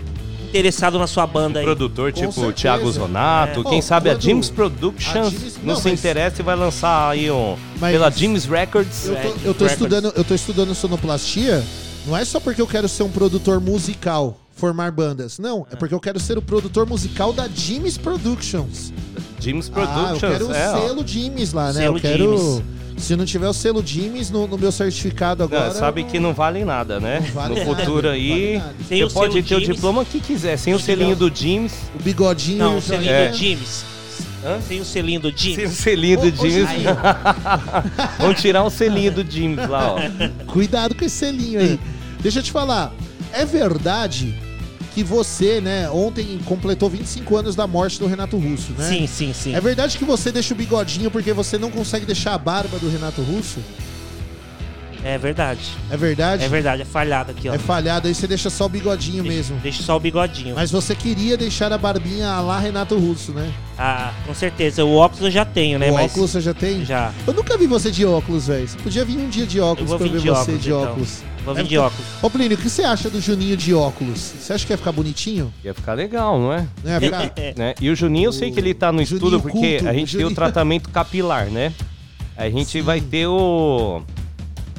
interessado 0.49 0.97
na 0.99 1.07
sua 1.07 1.26
banda 1.27 1.59
aí. 1.59 1.65
Produtor 1.65 2.11
Com 2.11 2.19
tipo 2.19 2.34
certeza. 2.34 2.53
Thiago 2.53 2.91
Zonato, 2.91 3.59
É. 3.61 3.63
quem 3.63 3.80
Pô, 3.80 3.81
sabe 3.81 4.09
a 4.09 4.13
a 4.13 4.15
Productions 4.55 5.30
Jims- 5.31 5.57
não, 5.63 5.73
não, 5.73 5.76
se 5.81 5.89
mas- 5.89 5.99
interessa 5.99 6.41
e 6.41 6.43
vai 6.45 6.55
lançar 6.55 7.09
aí 7.11 7.30
um 7.31 7.55
Mas- 7.80 7.91
pela 7.93 8.09
Jims 8.11 8.45
Records. 8.45 9.05
Eu 9.07 9.15
tô, 9.15 9.21
eu 9.21 9.31
tô 9.34 9.38
Records. 9.65 9.71
estudando, 9.71 10.13
eu 10.15 10.23
tô 10.23 10.34
estudando 10.35 10.76
sonoplastia, 10.76 11.63
não 12.05 12.17
é 12.17 12.26
só 12.26 12.39
porque 12.39 12.61
eu 12.61 12.67
quero 12.67 12.88
ser 12.89 13.03
um 13.03 13.09
produtor 13.09 13.59
musical, 13.61 14.38
formar 14.55 14.91
bandas. 14.91 15.38
Não, 15.39 15.65
é 15.71 15.76
porque 15.76 15.93
eu 15.93 15.99
quero 15.99 16.19
ser 16.19 16.38
o 16.38 16.41
produtor 16.41 16.85
musical 16.88 17.31
da 17.31 17.47
Jimmy's 17.47 17.97
Productions. 17.97 18.91
Jims 19.39 19.71
Ah, 19.73 19.80
eu 19.80 19.85
Productions, 19.85 20.19
quero 20.19 20.47
o 20.47 20.53
é. 20.53 20.81
selo 20.88 21.07
Jimmy's 21.07 21.53
lá, 21.53 21.67
né? 21.71 21.81
Selo 21.81 21.97
eu 21.97 22.01
quero. 22.01 22.63
Se 22.99 23.15
não 23.15 23.26
tiver 23.26 23.47
o 23.47 23.53
selo 23.53 23.81
Jimmy's 23.85 24.30
no, 24.30 24.45
no 24.47 24.57
meu 24.57 24.71
certificado 24.71 25.47
Não, 25.49 25.57
agora. 25.57 25.73
sabe 25.73 26.03
que 26.03 26.19
não 26.19 26.34
vale 26.34 26.63
nada, 26.65 26.99
né? 26.99 27.19
vale 27.34 27.53
no 27.55 27.59
nada, 27.59 27.76
futuro 27.80 28.07
não 28.07 28.13
aí, 28.13 28.57
vale. 28.57 28.73
Sem 28.88 28.99
você 28.99 29.03
o 29.05 29.09
pode 29.11 29.43
ter 29.43 29.55
o 29.55 29.59
Jims. 29.59 29.76
diploma 29.76 30.05
que 30.05 30.19
quiser, 30.19 30.57
sem 30.57 30.73
o 30.73 30.80
selinho 30.80 31.15
do 31.15 31.34
Jims, 31.34 31.73
O 31.95 32.03
bigodinho. 32.03 32.57
Não, 32.59 32.77
o 32.77 32.81
selinho 32.81 33.11
é. 33.11 33.30
do 33.30 33.38
James. 33.38 33.85
Hã? 34.43 34.59
Tem 34.67 34.80
o 34.80 34.85
selinho 34.85 35.19
do 35.19 35.38
sem 35.38 35.51
o 35.51 35.55
James. 35.55 35.71
selinho 35.73 36.19
do. 36.19 36.26
Aí. 36.45 36.84
Vamos 38.19 38.41
tirar 38.41 38.63
o 38.63 38.69
selinho 38.69 39.11
do 39.11 39.30
Jims 39.30 39.67
lá, 39.67 39.95
ó. 39.95 39.99
Cuidado 40.51 40.95
com 40.95 41.03
esse 41.05 41.15
selinho 41.15 41.59
aí. 41.59 41.80
Deixa 42.21 42.39
eu 42.39 42.43
te 42.43 42.51
falar. 42.51 42.93
É 43.31 43.45
verdade 43.45 44.34
que 44.94 45.03
você, 45.03 45.61
né, 45.61 45.90
ontem 45.90 46.40
completou 46.45 46.90
25 46.90 47.38
anos 47.38 47.56
da 47.56 47.68
morte 47.68 47.99
do 47.99 48.07
Renato 48.07 48.38
Russo, 48.38 48.74
né? 48.78 48.88
Sim, 48.88 49.07
sim, 49.07 49.34
sim. 49.34 49.56
É 49.56 49.61
verdade 49.61 49.98
que 49.98 50.06
você 50.06 50.32
deixa 50.32 50.53
o 50.53 50.57
bigodinho 50.57 51.10
porque 51.11 51.32
você 51.34 51.57
não 51.57 51.70
consegue 51.72 52.06
deixar 52.06 52.34
a 52.34 52.38
barba 52.38 52.78
do 52.80 52.90
Renato 52.90 53.22
Russo? 53.22 53.60
É 55.03 55.18
verdade. 55.18 55.61
É 55.90 55.95
verdade? 55.95 56.44
É 56.44 56.48
verdade, 56.49 56.82
é 56.82 56.86
falhado 56.86 57.32
aqui, 57.32 57.48
ó. 57.48 57.53
É 57.53 57.57
falhado, 57.57 58.07
aí 58.07 58.14
você 58.14 58.28
deixa 58.28 58.49
só 58.49 58.66
o 58.66 58.70
bigodinho 58.70 59.24
mesmo. 59.24 59.57
Deixa 59.60 59.82
só 59.82 59.95
o 59.95 59.99
bigodinho. 59.99 60.56
Mas 60.56 60.72
você 60.72 60.94
queria 60.94 61.38
deixar 61.38 61.72
a 61.72 61.78
barbinha 61.78 62.40
lá 62.41 62.60
Renato 62.60 62.98
Russo, 62.98 63.32
né? 63.32 63.49
Ah, 63.78 64.11
com 64.26 64.34
certeza. 64.34 64.84
O 64.84 64.95
óculos 64.95 65.24
eu 65.24 65.32
já 65.32 65.45
tenho, 65.45 65.80
né? 65.80 65.90
o 65.90 65.94
Mas 65.94 66.11
óculos 66.11 66.32
você 66.32 66.41
já 66.41 66.53
tem? 66.53 66.84
já. 66.84 67.14
Eu 67.26 67.34
nunca 67.34 67.57
vi 67.57 67.66
você 67.66 67.90
de 67.90 68.06
óculos, 68.06 68.48
velho. 68.48 68.68
Você 68.68 68.78
podia 68.78 69.06
vir 69.06 69.18
um 69.18 69.30
dia 69.30 69.45
de 69.45 69.61
óculos 69.61 69.90
pra 69.90 69.98
ver 70.06 70.10
de 70.10 70.28
você 70.28 70.30
óculos, 70.32 70.61
de 70.61 70.70
então. 70.70 70.84
óculos. 70.84 71.22
Vou 71.53 71.63
vir 71.63 71.67
de 71.67 71.77
óculos. 71.77 72.05
Ô, 72.21 72.30
Plínio, 72.30 72.57
o 72.57 72.59
que 72.59 72.69
você 72.69 72.84
acha 72.84 73.09
do 73.09 73.19
Juninho 73.19 73.57
de 73.57 73.73
óculos? 73.73 74.19
Você 74.19 74.53
acha 74.53 74.65
que 74.65 74.73
ia 74.73 74.77
ficar 74.77 74.91
bonitinho? 74.91 75.53
Ia 75.63 75.73
ficar 75.73 75.93
legal, 75.93 76.39
não 76.39 76.53
é? 76.53 76.67
Não 76.84 76.91
ia 76.91 77.01
ficar... 77.01 77.34
né? 77.57 77.73
E 77.81 77.89
o 77.89 77.95
Juninho, 77.95 78.27
eu 78.27 78.34
sei 78.34 78.51
que 78.51 78.59
ele 78.59 78.73
tá 78.73 78.91
no 78.91 79.03
Juninho 79.03 79.15
estudo 79.15 79.41
porque 79.41 79.77
culto, 79.77 79.89
a 79.89 79.93
gente 79.93 80.11
tem 80.11 80.21
Juninho. 80.21 80.30
o 80.30 80.35
tratamento 80.35 80.89
capilar, 80.89 81.47
né? 81.47 81.73
A 82.38 82.49
gente 82.49 82.81
vai 82.81 83.01
ter 83.01 83.27
o. 83.27 84.01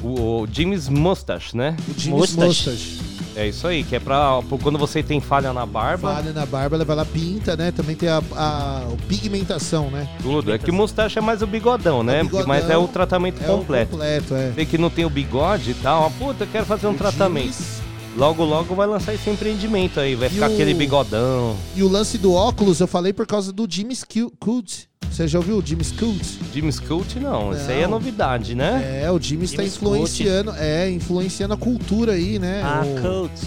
O, 0.02 0.42
o 0.42 0.48
Jimmy's 0.50 0.88
Mustache, 0.88 1.54
né? 1.54 1.76
O 1.86 2.00
Jimmy's 2.00 2.34
Mustache. 2.34 2.70
Mustache. 2.70 3.09
É 3.36 3.46
isso 3.46 3.66
aí, 3.66 3.84
que 3.84 3.94
é 3.94 4.00
pra, 4.00 4.42
pra 4.42 4.58
quando 4.58 4.76
você 4.76 5.02
tem 5.02 5.20
falha 5.20 5.52
na 5.52 5.64
barba. 5.64 6.14
Falha 6.14 6.32
na 6.32 6.44
barba, 6.44 6.76
ela 6.76 6.84
vai 6.84 6.96
lá, 6.96 7.04
pinta, 7.04 7.56
né? 7.56 7.70
Também 7.70 7.94
tem 7.94 8.08
a, 8.08 8.20
a 8.36 8.82
pigmentação, 9.06 9.90
né? 9.90 10.08
Tudo. 10.22 10.52
É 10.52 10.58
que 10.58 10.70
o 10.70 10.74
mustache 10.74 11.18
é 11.18 11.22
mais 11.22 11.40
o 11.40 11.46
bigodão, 11.46 12.02
né? 12.02 12.18
É 12.18 12.22
o 12.22 12.24
bigodão, 12.24 12.46
Mas 12.48 12.68
é 12.68 12.76
o 12.76 12.88
tratamento 12.88 13.42
É 13.42 13.46
completo. 13.46 13.88
o 13.94 13.98
completo, 13.98 14.34
é. 14.34 14.50
Você 14.50 14.64
que 14.66 14.76
não 14.76 14.90
tem 14.90 15.04
o 15.04 15.10
bigode 15.10 15.70
e 15.70 15.74
tal, 15.74 16.06
ah, 16.06 16.10
puta, 16.10 16.44
eu 16.44 16.48
quero 16.48 16.66
fazer 16.66 16.86
um 16.88 16.92
O 16.92 16.94
tratamento. 16.94 17.52
Jimmy's- 17.52 17.80
Logo, 18.16 18.44
logo 18.44 18.74
vai 18.74 18.88
lançar 18.88 19.14
esse 19.14 19.30
empreendimento 19.30 20.00
aí, 20.00 20.16
vai 20.16 20.26
E 20.26 20.32
ficar 20.32 20.50
o- 20.50 20.52
aquele 20.52 20.74
bigodão. 20.74 21.56
E 21.76 21.82
o 21.84 21.88
lance 21.88 22.18
do 22.18 22.32
óculos 22.34 22.80
eu 22.80 22.88
falei 22.88 23.12
por 23.12 23.24
causa 23.24 23.52
do 23.52 23.64
Jimmy 23.70 23.94
Cult. 24.40 24.89
Você 25.10 25.26
já 25.28 25.38
ouviu 25.38 25.58
o 25.58 25.62
Jimmy 25.66 25.84
Cult? 25.98 26.38
Jimmy's 26.54 26.78
Cult 26.80 27.18
não, 27.18 27.52
isso 27.52 27.70
aí 27.70 27.82
é 27.82 27.86
novidade, 27.86 28.54
né? 28.54 29.02
É, 29.04 29.10
o 29.10 29.18
Jimmy 29.20 29.44
está 29.44 29.62
influenciando, 29.62 30.52
é, 30.56 30.88
influenciando 30.90 31.52
a 31.54 31.56
cultura 31.56 32.12
aí, 32.12 32.38
né? 32.38 32.62
Ah, 32.64 32.82
O- 32.86 33.00
coach. 33.02 33.42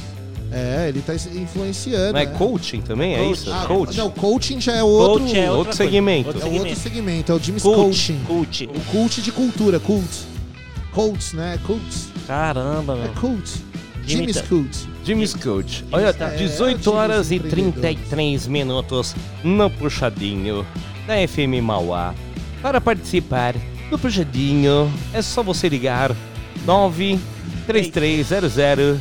É, 0.52 0.88
ele 0.90 1.02
tá 1.02 1.15
influenciando. 1.15 2.14
Não 2.14 2.19
é 2.19 2.26
né? 2.26 2.31
coaching 2.38 2.81
também? 2.81 3.15
É 3.15 3.26
isso? 3.31 3.52
Ah, 3.52 3.65
coach. 3.65 3.98
Não, 3.98 4.11
coaching 4.11 4.61
já 4.61 4.73
é 4.73 4.84
outro, 4.84 5.22
Coach 5.26 5.35
é 5.40 5.52
outro 5.52 5.73
segmento. 5.76 6.27
Outro 6.27 6.41
é 6.44 6.45
outro 6.45 6.60
segmento. 6.76 6.80
segmento, 6.80 7.31
é 7.31 7.35
o 7.35 7.40
Jimmy's 7.40 7.64
Cult. 7.64 7.76
Coaching. 7.77 8.19
Cult. 8.27 8.64
O 8.76 8.80
cult 8.91 9.22
de 9.23 9.31
cultura, 9.31 9.80
cult. 9.80 10.07
Cult, 10.94 11.35
né? 11.35 11.57
Cult. 11.65 11.81
Caramba, 12.27 12.94
É 12.94 13.02
meu. 13.06 13.14
cult. 13.14 13.49
Jimmy 14.06 14.19
Jimmy's 14.31 14.35
tá- 14.35 14.44
cult. 14.44 14.77
Jimmy's 15.03 15.34
Coach. 15.34 15.85
Olha, 15.91 16.15
É, 16.19 16.35
18 16.35 16.69
Jimmy's 16.84 16.88
horas 16.88 17.31
e 17.31 17.35
empreendedores. 17.35 17.81
33 17.81 18.48
minutos 18.48 19.15
no 19.44 19.69
Puxadinho 19.72 20.65
da 21.07 21.15
FM 21.27 21.61
Mauá. 21.63 22.13
Para 22.61 22.80
participar 22.80 23.55
do 23.89 23.97
Puxadinho, 23.99 24.89
é 25.13 25.21
só 25.21 25.43
você 25.43 25.67
ligar 25.69 26.11
93300. 26.65 28.53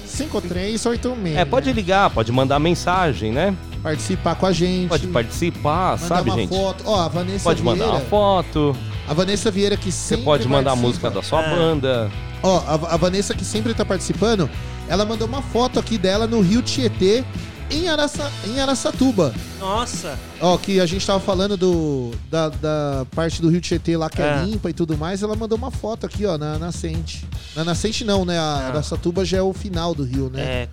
5386. 0.04 1.36
É, 1.36 1.44
pode 1.44 1.72
ligar, 1.72 2.10
pode 2.10 2.32
mandar 2.32 2.58
mensagem, 2.58 3.30
né? 3.32 3.54
participar 3.82 4.36
com 4.36 4.46
a 4.46 4.52
gente. 4.52 4.88
Pode 4.88 5.08
participar, 5.08 5.96
mandar 5.98 6.06
sabe, 6.06 6.30
uma 6.30 6.36
gente? 6.38 6.50
foto. 6.50 6.84
Ó, 6.86 7.00
a 7.00 7.08
Vanessa 7.08 7.42
Pode 7.42 7.62
mandar 7.64 7.84
Vieira. 7.86 7.98
uma 8.00 8.08
foto, 8.08 8.76
A 9.08 9.14
Vanessa 9.14 9.50
Vieira 9.50 9.76
que 9.76 9.90
você 9.90 10.10
sempre 10.10 10.24
pode 10.24 10.46
mandar 10.46 10.70
a 10.70 10.76
participa. 10.76 10.86
música 10.86 11.10
da 11.10 11.20
sua 11.20 11.40
Ah. 11.40 11.50
banda. 11.56 12.08
Ó, 12.44 12.58
a, 12.60 12.94
a 12.94 12.96
Vanessa 12.96 13.34
que 13.34 13.44
sempre 13.44 13.74
tá 13.74 13.84
participando, 13.84 14.48
ela 14.88 15.04
mandou 15.04 15.26
uma 15.26 15.42
foto 15.42 15.80
aqui 15.80 15.98
dela 15.98 16.28
no 16.28 16.40
Rio 16.40 16.62
Tietê, 16.62 17.24
em, 17.72 17.88
Araça, 17.88 18.30
em 18.46 18.60
Araçatuba. 18.60 19.32
Nossa. 19.58 20.18
Ó, 20.40 20.56
que 20.58 20.80
a 20.80 20.86
gente 20.86 21.06
tava 21.06 21.20
falando 21.20 21.56
do, 21.56 22.10
da, 22.30 22.48
da 22.48 23.06
parte 23.14 23.40
do 23.40 23.48
Rio 23.48 23.60
Tietê 23.60 23.96
lá 23.96 24.08
que 24.10 24.20
é, 24.22 24.26
É. 24.26 24.44
limpa 24.44 24.70
e 24.70 24.72
tudo 24.72 24.96
mais. 24.96 25.22
Ela 25.22 25.34
mandou 25.36 25.56
uma 25.58 25.70
foto 25.70 26.06
aqui, 26.06 26.24
ó, 26.26 26.36
na 26.38 26.58
nascente. 26.58 27.26
Na 27.56 27.64
nascente 27.64 28.04
não, 28.04 28.24
né? 28.24 28.38
A 28.38 28.68
Araçatuba 28.68 29.24
já 29.24 29.38
é 29.38 29.42
o 29.42 29.52
final 29.52 29.94
do 29.94 30.04
rio, 30.04 30.30
né? 30.32 30.42
É. 30.42 30.68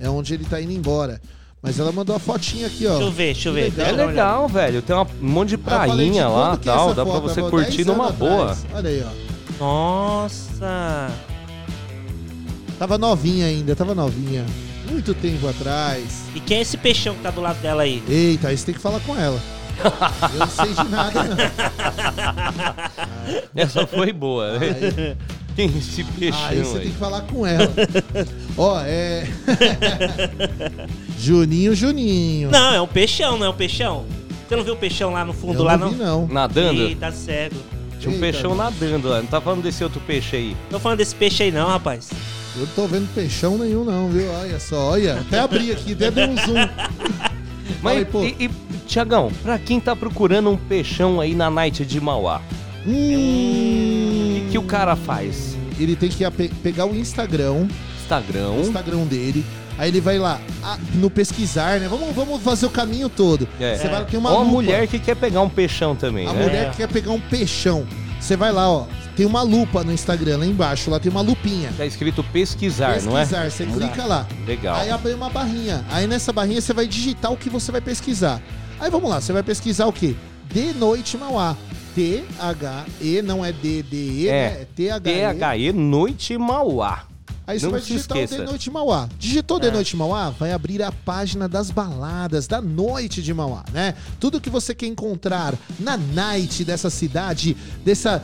É 0.00 0.08
onde 0.10 0.34
ele 0.34 0.44
tá 0.44 0.60
indo 0.60 0.72
embora. 0.72 1.20
Mas 1.62 1.80
ela 1.80 1.90
mandou 1.90 2.14
a 2.14 2.18
fotinha 2.18 2.66
aqui, 2.66 2.86
ó. 2.86 2.90
Deixa 2.92 3.04
eu 3.06 3.10
ver, 3.12 3.32
deixa 3.34 3.48
eu 3.48 3.52
ver. 3.54 3.62
legal. 3.64 3.86
É 3.86 3.92
dar 3.92 4.02
uma 4.02 4.06
legal, 4.10 4.48
velho. 4.48 4.82
Tem 4.82 4.94
uma- 4.94 5.06
um 5.22 5.28
monte 5.28 5.48
de 5.50 5.54
eu 5.54 5.60
falei, 5.60 5.88
de 5.90 6.10
prainha 6.12 6.28
lá 6.28 6.52
é 6.52 6.56
tal. 6.58 6.86
essa 6.86 6.94
Dá 6.94 7.02
pra 7.04 7.14
foto? 7.14 7.22
você 7.28 7.40
curtir 7.42 7.76
10 7.84 7.86
numa 7.86 8.10
boa. 8.12 8.42
atrás. 8.52 8.66
Olha 8.74 8.90
aí, 8.90 9.04
ó. 9.04 9.64
Nossa. 9.64 11.10
Tava 12.78 12.98
novinha 12.98 13.46
ainda, 13.46 13.74
tava 13.74 13.94
novinha. 13.94 14.44
Muito 14.96 15.12
tempo 15.12 15.46
atrás. 15.46 16.22
E 16.34 16.40
quem 16.40 16.56
é 16.56 16.60
esse 16.62 16.78
peixão 16.78 17.14
que 17.14 17.20
tá 17.22 17.30
do 17.30 17.42
lado 17.42 17.60
dela 17.60 17.82
aí? 17.82 18.02
Eita, 18.08 18.48
aí 18.48 18.56
você 18.56 18.64
tem 18.64 18.74
que 18.74 18.80
falar 18.80 18.98
com 19.00 19.14
ela. 19.14 19.38
Eu 20.32 20.38
não 20.38 20.48
sei 20.48 20.72
de 20.72 20.88
nada, 20.88 21.22
não. 21.24 21.36
Essa 23.62 23.86
foi 23.86 24.10
boa. 24.10 24.58
né? 24.58 25.14
Quem 25.54 25.66
é 25.66 25.78
esse 25.78 26.02
peixão 26.02 26.46
aí 26.46 26.58
você 26.60 26.76
aí? 26.78 26.82
tem 26.84 26.92
que 26.92 26.98
falar 26.98 27.20
com 27.22 27.46
ela. 27.46 27.70
Ó, 28.56 28.80
é. 28.86 29.26
Juninho, 31.20 31.74
Juninho. 31.74 32.50
Não, 32.50 32.72
é 32.74 32.80
um 32.80 32.86
peixão, 32.86 33.36
não 33.36 33.44
é 33.46 33.50
um 33.50 33.54
peixão? 33.54 34.06
Você 34.48 34.56
não 34.56 34.64
viu 34.64 34.72
o 34.72 34.78
peixão 34.78 35.12
lá 35.12 35.26
no 35.26 35.34
fundo 35.34 35.58
Eu 35.58 35.64
lá, 35.64 35.76
não 35.76 35.88
não? 35.90 35.92
vi, 35.92 36.02
não. 36.02 36.26
Nadando? 36.28 36.88
Ih, 36.88 36.94
tá 36.94 37.12
cego. 37.12 37.56
Tinha 38.00 38.10
um 38.10 38.14
Eita, 38.14 38.20
peixão 38.32 38.54
mano. 38.54 38.70
nadando 38.70 39.08
lá. 39.10 39.18
Não 39.18 39.26
tá 39.26 39.42
falando 39.42 39.62
desse 39.62 39.84
outro 39.84 40.00
peixe 40.06 40.36
aí. 40.36 40.56
Tô 40.70 40.78
falando 40.80 40.98
desse 40.98 41.14
peixe 41.14 41.42
aí 41.42 41.52
não, 41.52 41.68
rapaz. 41.68 42.08
Eu 42.56 42.60
não 42.66 42.72
tô 42.74 42.86
vendo 42.86 43.12
peixão 43.14 43.58
nenhum, 43.58 43.84
não, 43.84 44.08
viu? 44.08 44.30
Olha 44.32 44.58
só, 44.58 44.90
olha. 44.92 45.20
Até 45.20 45.38
abri 45.40 45.70
aqui, 45.72 45.92
até 45.92 46.10
dei 46.10 46.24
um 46.26 46.36
zoom. 46.36 46.68
Mas, 47.82 48.08
pô. 48.08 48.22
e, 48.24 48.34
e, 48.40 48.50
Tiagão, 48.86 49.30
pra 49.42 49.58
quem 49.58 49.78
tá 49.80 49.94
procurando 49.94 50.50
um 50.50 50.56
peixão 50.56 51.20
aí 51.20 51.34
na 51.34 51.50
Night 51.50 51.84
de 51.84 52.00
Mauá, 52.00 52.40
o 52.86 52.90
Hum, 52.90 54.42
que, 54.46 54.52
que 54.52 54.58
o 54.58 54.62
cara 54.62 54.94
faz? 54.96 55.56
ele 55.78 55.94
tem 55.94 56.08
que 56.08 56.24
pegar 56.62 56.86
o 56.86 56.96
Instagram, 56.96 57.66
Instagram. 58.00 58.50
o 58.52 58.60
Instagram 58.60 59.04
dele. 59.04 59.44
Aí 59.76 59.90
ele 59.90 60.00
vai 60.00 60.18
lá 60.18 60.40
ah, 60.62 60.78
no 60.94 61.10
pesquisar, 61.10 61.78
né? 61.78 61.86
Vamos, 61.86 62.14
vamos 62.14 62.40
fazer 62.42 62.64
o 62.64 62.70
caminho 62.70 63.10
todo. 63.10 63.46
É. 63.60 63.76
Você 63.76 63.88
vai 63.88 64.02
ter 64.06 64.16
uma 64.16 64.30
Ou 64.30 64.36
a 64.36 64.40
lupa. 64.40 64.52
mulher 64.52 64.86
que 64.86 64.98
quer 64.98 65.14
pegar 65.16 65.42
um 65.42 65.50
peixão 65.50 65.94
também, 65.94 66.26
A 66.26 66.32
né? 66.32 66.42
mulher 66.44 66.70
que 66.70 66.78
quer 66.78 66.88
pegar 66.88 67.10
um 67.10 67.20
peixão. 67.20 67.86
Você 68.18 68.34
vai 68.38 68.50
lá, 68.52 68.70
ó. 68.70 68.86
Tem 69.16 69.24
uma 69.24 69.40
lupa 69.40 69.82
no 69.82 69.92
Instagram, 69.92 70.36
lá 70.36 70.46
embaixo. 70.46 70.90
Lá 70.90 71.00
tem 71.00 71.10
uma 71.10 71.22
lupinha. 71.22 71.72
Tá 71.74 71.86
escrito 71.86 72.22
pesquisar, 72.22 73.00
não 73.00 73.16
é? 73.16 73.22
Pesquisar, 73.22 73.50
você 73.50 73.64
clica 73.64 74.04
lá. 74.04 74.26
Legal. 74.46 74.76
Aí 74.76 74.90
abre 74.90 75.14
uma 75.14 75.30
barrinha. 75.30 75.82
Aí 75.90 76.06
nessa 76.06 76.34
barrinha 76.34 76.60
você 76.60 76.74
vai 76.74 76.86
digitar 76.86 77.32
o 77.32 77.36
que 77.36 77.48
você 77.48 77.72
vai 77.72 77.80
pesquisar. 77.80 78.42
Aí 78.78 78.90
vamos 78.90 79.08
lá, 79.08 79.18
você 79.18 79.32
vai 79.32 79.42
pesquisar 79.42 79.86
o 79.86 79.92
quê? 79.92 80.14
De 80.52 80.74
Noite 80.74 81.16
Mauá. 81.16 81.56
T-H-E, 81.94 83.22
não 83.22 83.42
é 83.42 83.52
D-D-E, 83.52 84.26
né? 84.26 84.30
É. 84.30 84.60
É 84.60 84.66
T-H-E. 84.76 85.34
THE 85.34 85.72
Noite 85.72 86.36
Mauá. 86.36 87.06
Aí 87.46 87.60
você 87.60 87.66
Não 87.66 87.72
vai 87.72 87.80
digitar 87.80 88.18
o. 88.18 88.26
The 88.26 88.38
Noite 88.38 88.70
Mauá. 88.70 89.08
Digitou 89.18 89.60
The 89.60 89.70
Noite 89.70 89.96
Mauá, 89.96 90.30
vai 90.30 90.52
abrir 90.52 90.82
a 90.82 90.90
página 90.90 91.48
das 91.48 91.70
baladas 91.70 92.48
da 92.48 92.60
noite 92.60 93.22
de 93.22 93.32
Mauá, 93.32 93.64
né? 93.72 93.94
Tudo 94.18 94.40
que 94.40 94.50
você 94.50 94.74
quer 94.74 94.86
encontrar 94.86 95.54
na 95.78 95.96
night 95.96 96.64
dessa 96.64 96.90
cidade, 96.90 97.56
dessa. 97.84 98.22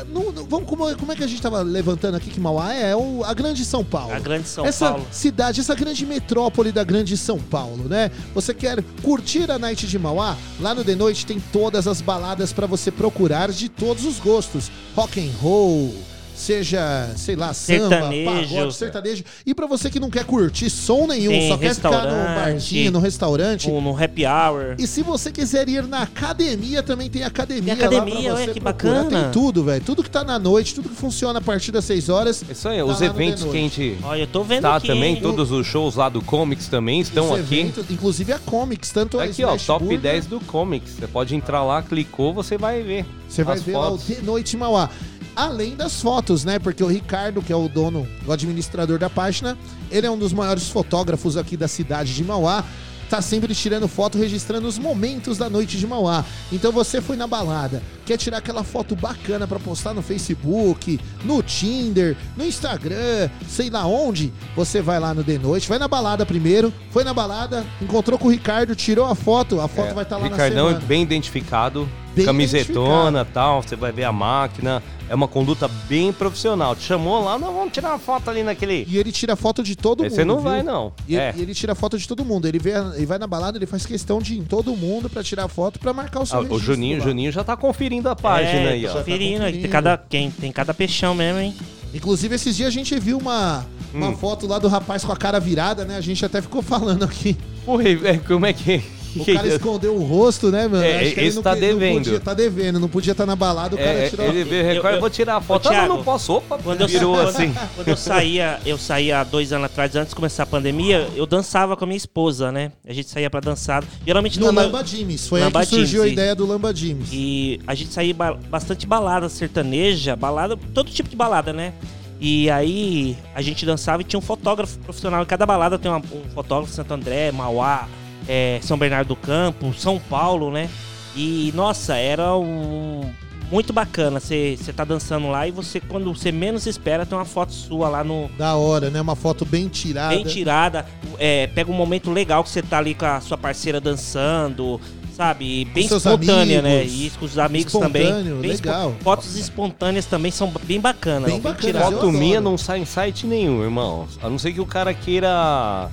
É, 0.00 0.04
não- 0.12 0.32
não- 0.32 0.44
vamos, 0.44 0.68
como, 0.68 0.96
como 0.96 1.12
é 1.12 1.16
que 1.16 1.22
a 1.24 1.26
gente 1.26 1.40
tava 1.40 1.60
levantando 1.62 2.16
aqui 2.16 2.30
que 2.30 2.40
Mauá 2.40 2.72
é? 2.74 2.94
O- 2.96 3.22
a 3.24 3.32
grande 3.34 3.64
São 3.64 3.84
Paulo. 3.84 4.12
A 4.14 4.18
grande 4.18 4.48
São 4.48 4.64
essa 4.66 4.90
Paulo. 4.90 5.06
cidade, 5.10 5.60
essa 5.60 5.74
grande 5.74 6.04
metrópole 6.06 6.72
da 6.72 6.82
grande 6.84 7.16
São 7.16 7.38
Paulo, 7.38 7.88
né? 7.88 8.10
Você 8.34 8.52
quer 8.54 8.82
curtir 9.02 9.50
a 9.50 9.58
night 9.58 9.86
de 9.86 9.98
Mauá? 9.98 10.36
Lá 10.60 10.74
no 10.74 10.84
The 10.84 10.94
Noite 10.94 11.24
tem 11.26 11.40
todas 11.52 11.86
as 11.86 12.00
baladas 12.00 12.52
pra 12.52 12.66
você 12.66 12.90
procurar 12.90 13.50
de 13.50 13.68
todos 13.68 14.04
os 14.04 14.18
gostos. 14.18 14.70
Rock 14.96 15.20
and 15.20 15.30
roll, 15.40 15.94
seja, 16.34 17.10
sei 17.16 17.36
lá, 17.36 17.52
samba, 17.54 17.88
Sertanejo. 17.88 18.30
pagode, 18.54 18.74
sertanejo. 18.74 19.24
E 19.46 19.54
pra 19.54 19.66
você 19.66 19.90
que 19.90 20.00
não 20.00 20.10
quer 20.10 20.24
curtir 20.24 20.68
som 20.70 21.06
nenhum, 21.06 21.30
Tem 21.30 21.48
só 21.48 21.56
quer 21.56 21.74
ficar 21.74 21.90
restaurante, 21.90 22.34
barzinho, 22.36 22.90
num 22.92 22.98
restaurante. 23.00 23.70
Um, 23.70 23.80
no 23.80 23.96
happy 24.02 24.24
hour. 24.26 24.74
E 24.78 24.86
se 24.86 25.02
você 25.02 25.30
quiser 25.30 25.68
ir 25.68 25.86
na 25.86 26.02
academia, 26.02 26.82
também 26.82 27.08
tem 27.08 27.22
academia, 27.22 27.76
Tem 27.76 27.84
academia, 27.86 28.14
lá 28.14 28.20
pra 28.20 28.34
olha 28.34 28.46
você 28.46 28.52
que 28.52 28.60
procurar. 28.60 29.02
bacana. 29.04 29.22
Tem 29.22 29.30
tudo, 29.32 29.64
velho. 29.64 29.84
Tudo 29.84 30.02
que 30.02 30.10
tá 30.10 30.24
na 30.24 30.38
noite, 30.38 30.74
tudo 30.74 30.88
que 30.88 30.96
funciona 30.96 31.38
a 31.38 31.42
partir 31.42 31.70
das 31.72 31.84
6 31.84 32.08
horas. 32.08 32.44
Isso 32.48 32.68
aí, 32.68 32.78
tá 32.78 32.84
os 32.84 33.00
no 33.00 33.06
eventos 33.06 33.44
que 33.44 33.50
a 33.50 33.60
gente 33.60 33.98
Olha, 34.02 34.20
eu 34.22 34.26
tô 34.26 34.42
vendo 34.42 34.62
tá 34.62 34.76
aqui, 34.76 34.86
também, 34.88 35.14
hein? 35.14 35.20
todos 35.22 35.50
os 35.50 35.66
shows 35.66 35.94
lá 35.96 36.08
do 36.08 36.20
Comics 36.20 36.68
também 36.68 37.00
estão 37.00 37.32
Os 37.32 37.40
aqui. 37.40 37.58
eventos, 37.60 37.90
inclusive 37.90 38.32
a 38.32 38.38
Comics, 38.38 38.90
tanto 38.90 39.18
a 39.20 39.24
Aqui, 39.24 39.44
ó, 39.44 39.56
top 39.56 39.84
Burger, 39.84 40.00
10 40.00 40.26
do 40.26 40.40
Comics. 40.40 40.92
Você 40.98 41.06
pode 41.06 41.34
entrar 41.34 41.62
lá, 41.64 41.82
clicou, 41.82 42.32
você 42.34 42.58
vai 42.58 42.82
ver. 42.82 43.06
Você 43.28 43.42
vai 43.42 43.58
ver 43.58 43.72
lá 43.72 43.88
o 43.90 43.98
fotos. 43.98 44.06
De 44.06 44.22
Noite 44.22 44.56
Mauá. 44.56 44.88
Além 45.36 45.74
das 45.74 46.00
fotos, 46.00 46.44
né? 46.44 46.58
Porque 46.58 46.82
o 46.82 46.86
Ricardo, 46.86 47.42
que 47.42 47.52
é 47.52 47.56
o 47.56 47.68
dono, 47.68 48.06
o 48.26 48.32
administrador 48.32 48.98
da 48.98 49.10
página, 49.10 49.58
ele 49.90 50.06
é 50.06 50.10
um 50.10 50.18
dos 50.18 50.32
maiores 50.32 50.68
fotógrafos 50.68 51.36
aqui 51.36 51.56
da 51.56 51.66
cidade 51.68 52.14
de 52.14 52.22
Mauá. 52.24 52.64
Tá 53.10 53.20
sempre 53.20 53.54
tirando 53.54 53.86
foto, 53.86 54.16
registrando 54.16 54.66
os 54.66 54.78
momentos 54.78 55.36
da 55.36 55.50
noite 55.50 55.76
de 55.76 55.86
Mauá. 55.86 56.24
Então 56.50 56.72
você 56.72 57.02
foi 57.02 57.16
na 57.16 57.26
balada, 57.26 57.82
quer 58.06 58.16
tirar 58.16 58.38
aquela 58.38 58.64
foto 58.64 58.96
bacana 58.96 59.46
pra 59.46 59.58
postar 59.58 59.92
no 59.92 60.00
Facebook, 60.02 60.98
no 61.22 61.42
Tinder, 61.42 62.16
no 62.34 62.44
Instagram, 62.44 63.28
sei 63.46 63.68
lá 63.68 63.86
onde, 63.86 64.32
você 64.56 64.80
vai 64.80 64.98
lá 64.98 65.12
no 65.12 65.22
The 65.22 65.36
Noite, 65.38 65.68
vai 65.68 65.78
na 65.78 65.86
balada 65.86 66.24
primeiro, 66.24 66.72
foi 66.90 67.04
na 67.04 67.12
balada, 67.12 67.64
encontrou 67.80 68.18
com 68.18 68.28
o 68.28 68.30
Ricardo, 68.30 68.74
tirou 68.74 69.04
a 69.04 69.14
foto, 69.14 69.60
a 69.60 69.68
foto 69.68 69.90
É, 69.90 69.94
vai 69.94 70.04
estar 70.04 70.16
lá 70.16 70.24
Ricardão 70.24 70.64
na 70.64 70.70
é 70.70 70.72
semana. 70.72 70.86
bem 70.86 71.02
identificado, 71.02 71.86
Bem 72.14 72.24
camisetona 72.24 73.22
e 73.28 73.32
tal, 73.32 73.62
você 73.62 73.76
vai 73.76 73.92
ver 73.92 74.04
a 74.04 74.12
máquina. 74.12 74.82
É 75.08 75.14
uma 75.14 75.28
conduta 75.28 75.68
bem 75.88 76.12
profissional. 76.12 76.74
Te 76.74 76.82
chamou 76.84 77.22
lá, 77.24 77.38
não, 77.38 77.52
vamos 77.52 77.72
tirar 77.72 77.90
uma 77.90 77.98
foto 77.98 78.30
ali 78.30 78.42
naquele. 78.42 78.86
E 78.88 78.96
ele 78.96 79.12
tira 79.12 79.36
foto 79.36 79.62
de 79.62 79.76
todo 79.76 80.02
Aí 80.02 80.08
mundo. 80.08 80.16
você 80.16 80.24
não 80.24 80.36
viu? 80.36 80.44
vai, 80.44 80.62
não. 80.62 80.92
E, 81.06 81.16
É. 81.16 81.34
e 81.36 81.42
ele 81.42 81.52
tira 81.54 81.74
foto 81.74 81.98
de 81.98 82.08
todo 82.08 82.24
mundo. 82.24 82.48
Ele, 82.48 82.58
vê, 82.58 82.72
ele 82.96 83.04
vai 83.04 83.18
na 83.18 83.26
balada, 83.26 83.58
ele 83.58 83.66
faz 83.66 83.84
questão 83.84 84.18
de 84.18 84.34
ir 84.34 84.38
em 84.38 84.44
todo 84.44 84.74
mundo 84.74 85.10
pra 85.10 85.22
tirar 85.22 85.46
foto 85.48 85.78
pra 85.78 85.92
marcar 85.92 86.20
o 86.20 86.26
seu 86.26 86.38
Ah, 86.38 86.42
o 86.48 86.58
Juninho, 86.58 86.98
lá. 87.00 87.04
Juninho 87.04 87.30
já 87.32 87.44
tá 87.44 87.54
conferindo 87.56 88.08
a 88.08 88.16
página 88.16 88.48
é, 88.60 88.68
aí, 88.72 88.86
ó. 88.86 88.92
conferindo, 88.92 89.40
Tá 89.40 89.44
aí 89.46 89.52
tem 89.52 89.62
conferindo. 89.62 89.68
cada, 89.72 89.98
quem, 90.08 90.30
tem 90.30 90.52
cada 90.52 90.72
peixão 90.72 91.14
mesmo, 91.14 91.40
hein? 91.40 91.54
Inclusive, 91.92 92.34
esses 92.34 92.56
dias 92.56 92.68
a 92.68 92.72
gente 92.72 92.98
viu 92.98 93.18
uma, 93.18 93.66
uma 93.92 94.08
Hum. 94.08 94.16
foto 94.16 94.46
lá 94.46 94.58
do 94.58 94.68
rapaz 94.68 95.04
com 95.04 95.12
a 95.12 95.16
cara 95.16 95.38
virada, 95.38 95.84
né? 95.84 95.96
A 95.96 96.00
gente 96.00 96.24
até 96.24 96.40
ficou 96.40 96.62
falando 96.62 97.04
aqui. 97.04 97.36
Porra, 97.66 97.84
é, 97.88 98.16
como 98.18 98.46
é 98.46 98.52
que. 98.54 98.82
O 99.16 99.24
cara 99.32 99.46
escondeu 99.48 99.94
o 99.96 100.02
rosto, 100.04 100.50
né, 100.50 100.66
mano? 100.68 100.82
É, 100.84 101.00
Acho 101.02 101.14
que 101.14 101.20
ele 101.20 101.26
esse 101.28 101.36
não 101.36 101.42
tá 101.42 101.54
que- 101.54 101.60
não 101.60 101.68
devendo. 101.78 101.94
podia, 102.04 102.20
tá 102.20 102.34
devendo, 102.34 102.80
não 102.80 102.88
podia 102.88 103.12
estar 103.12 103.26
na 103.26 103.36
balada, 103.36 103.74
o 103.74 103.78
cara 103.78 103.90
É, 103.90 104.08
tirou 104.10 104.26
ele 104.26 104.44
vê 104.44 104.60
o 104.60 104.64
recorde, 104.64 104.94
eu 104.96 105.00
vou 105.00 105.10
tirar 105.10 105.36
a 105.36 105.40
foto. 105.40 105.66
Ô, 105.68 105.72
Ah, 105.72 105.86
não, 105.88 105.96
não 105.96 106.04
posso. 106.04 106.32
Opa, 106.34 106.58
Quando 106.58 106.80
eu, 106.80 106.88
virou 106.88 107.14
quando- 107.14 107.28
assim. 107.28 107.54
Quando 107.76 107.88
eu 107.88 107.96
saía, 107.96 108.58
eu 108.66 108.76
saía 108.78 109.20
há 109.20 109.24
dois 109.24 109.52
anos 109.52 109.66
atrás, 109.66 109.94
antes 109.96 110.10
de 110.10 110.14
começar 110.16 110.42
a 110.42 110.46
pandemia, 110.46 111.08
eu 111.14 111.26
dançava 111.26 111.76
com 111.76 111.84
a 111.84 111.86
minha 111.86 111.96
esposa, 111.96 112.50
né? 112.50 112.72
A 112.86 112.92
gente 112.92 113.08
saía 113.08 113.28
pra 113.30 113.40
dançar. 113.40 113.84
Geralmente 114.06 114.38
No 114.40 114.50
na- 114.52 114.62
Lamba 114.62 114.84
Jimmys. 114.84 115.28
Foi 115.28 115.40
Lamba 115.40 115.60
aí 115.60 115.66
que 115.66 115.74
surgiu 115.74 116.02
a 116.02 116.08
ideia 116.08 116.34
do 116.34 116.46
Lamba 116.46 116.74
Jimmys. 116.74 117.08
E 117.12 117.60
a 117.66 117.74
gente 117.74 117.92
saía 117.92 118.14
ba- 118.14 118.34
bastante 118.50 118.86
balada 118.86 119.28
sertaneja, 119.28 120.16
balada, 120.16 120.56
todo 120.74 120.90
tipo 120.90 121.08
de 121.08 121.16
balada, 121.16 121.52
né? 121.52 121.72
E 122.20 122.48
aí 122.48 123.16
a 123.34 123.42
gente 123.42 123.66
dançava 123.66 124.00
e 124.00 124.04
tinha 124.04 124.18
um 124.18 124.22
fotógrafo 124.22 124.78
profissional. 124.78 125.22
Em 125.22 125.26
cada 125.26 125.44
balada 125.44 125.78
tem 125.78 125.90
uma- 125.90 125.98
um 125.98 126.30
fotógrafo 126.34 126.72
Santo 126.72 126.94
André, 126.94 127.30
Mauá, 127.32 127.86
é, 128.28 128.58
São 128.62 128.76
Bernardo 128.78 129.08
do 129.08 129.16
Campo, 129.16 129.72
São 129.74 129.98
Paulo, 129.98 130.50
né? 130.50 130.68
E 131.16 131.52
nossa, 131.54 131.96
era 131.96 132.34
um 132.36 133.02
muito 133.50 133.72
bacana. 133.72 134.18
Você 134.18 134.56
você 134.58 134.72
tá 134.72 134.84
dançando 134.84 135.28
lá 135.28 135.46
e 135.46 135.50
você, 135.50 135.78
quando 135.80 136.12
você 136.12 136.32
menos 136.32 136.66
espera, 136.66 137.06
tem 137.06 137.16
uma 137.16 137.24
foto 137.24 137.52
sua 137.52 137.88
lá 137.88 138.02
no, 138.02 138.28
Da 138.38 138.56
hora, 138.56 138.90
né? 138.90 139.00
Uma 139.00 139.14
foto 139.14 139.44
bem 139.44 139.68
tirada. 139.68 140.14
bem 140.14 140.24
tirada. 140.24 140.86
É, 141.18 141.46
pega 141.48 141.70
um 141.70 141.74
momento 141.74 142.10
legal 142.10 142.42
que 142.42 142.50
você 142.50 142.62
tá 142.62 142.78
ali 142.78 142.94
com 142.94 143.06
a 143.06 143.20
sua 143.20 143.38
parceira 143.38 143.80
dançando, 143.80 144.80
sabe? 145.16 145.60
E 145.60 145.64
Bem 145.66 145.84
espontânea, 145.86 146.60
né? 146.62 146.78
amigos. 146.80 146.92
E 146.92 147.06
isso 147.06 147.18
com 147.20 147.24
os 147.26 147.38
amigos 147.38 147.72
também. 147.72 148.02
Espontâneo, 148.02 148.36
Bem 148.38 148.50
espo- 148.50 148.66
legal. 148.66 148.94
Fotos 149.02 149.36
espontâneas 149.36 150.06
também 150.06 150.32
são 150.32 150.52
bem 150.64 150.80
bacanas. 150.80 151.30
Bem 151.30 151.40
bacana, 151.40 151.60
tiradas. 151.60 151.92
eu 151.92 151.98
Foto 152.00 152.10
minha 152.12 152.40
não 152.40 152.58
sai 152.58 152.80
em 152.80 152.84
site 152.84 153.24
nenhum, 153.26 153.62
irmão. 153.62 154.08
A 154.20 154.28
não 154.28 154.38
ser 154.38 154.52
que 154.52 154.60
o 154.60 154.66
cara 154.66 154.92
queira 154.92 155.88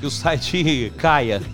que 0.00 0.06
o 0.06 0.10
site 0.10 0.92
caia. 0.96 1.42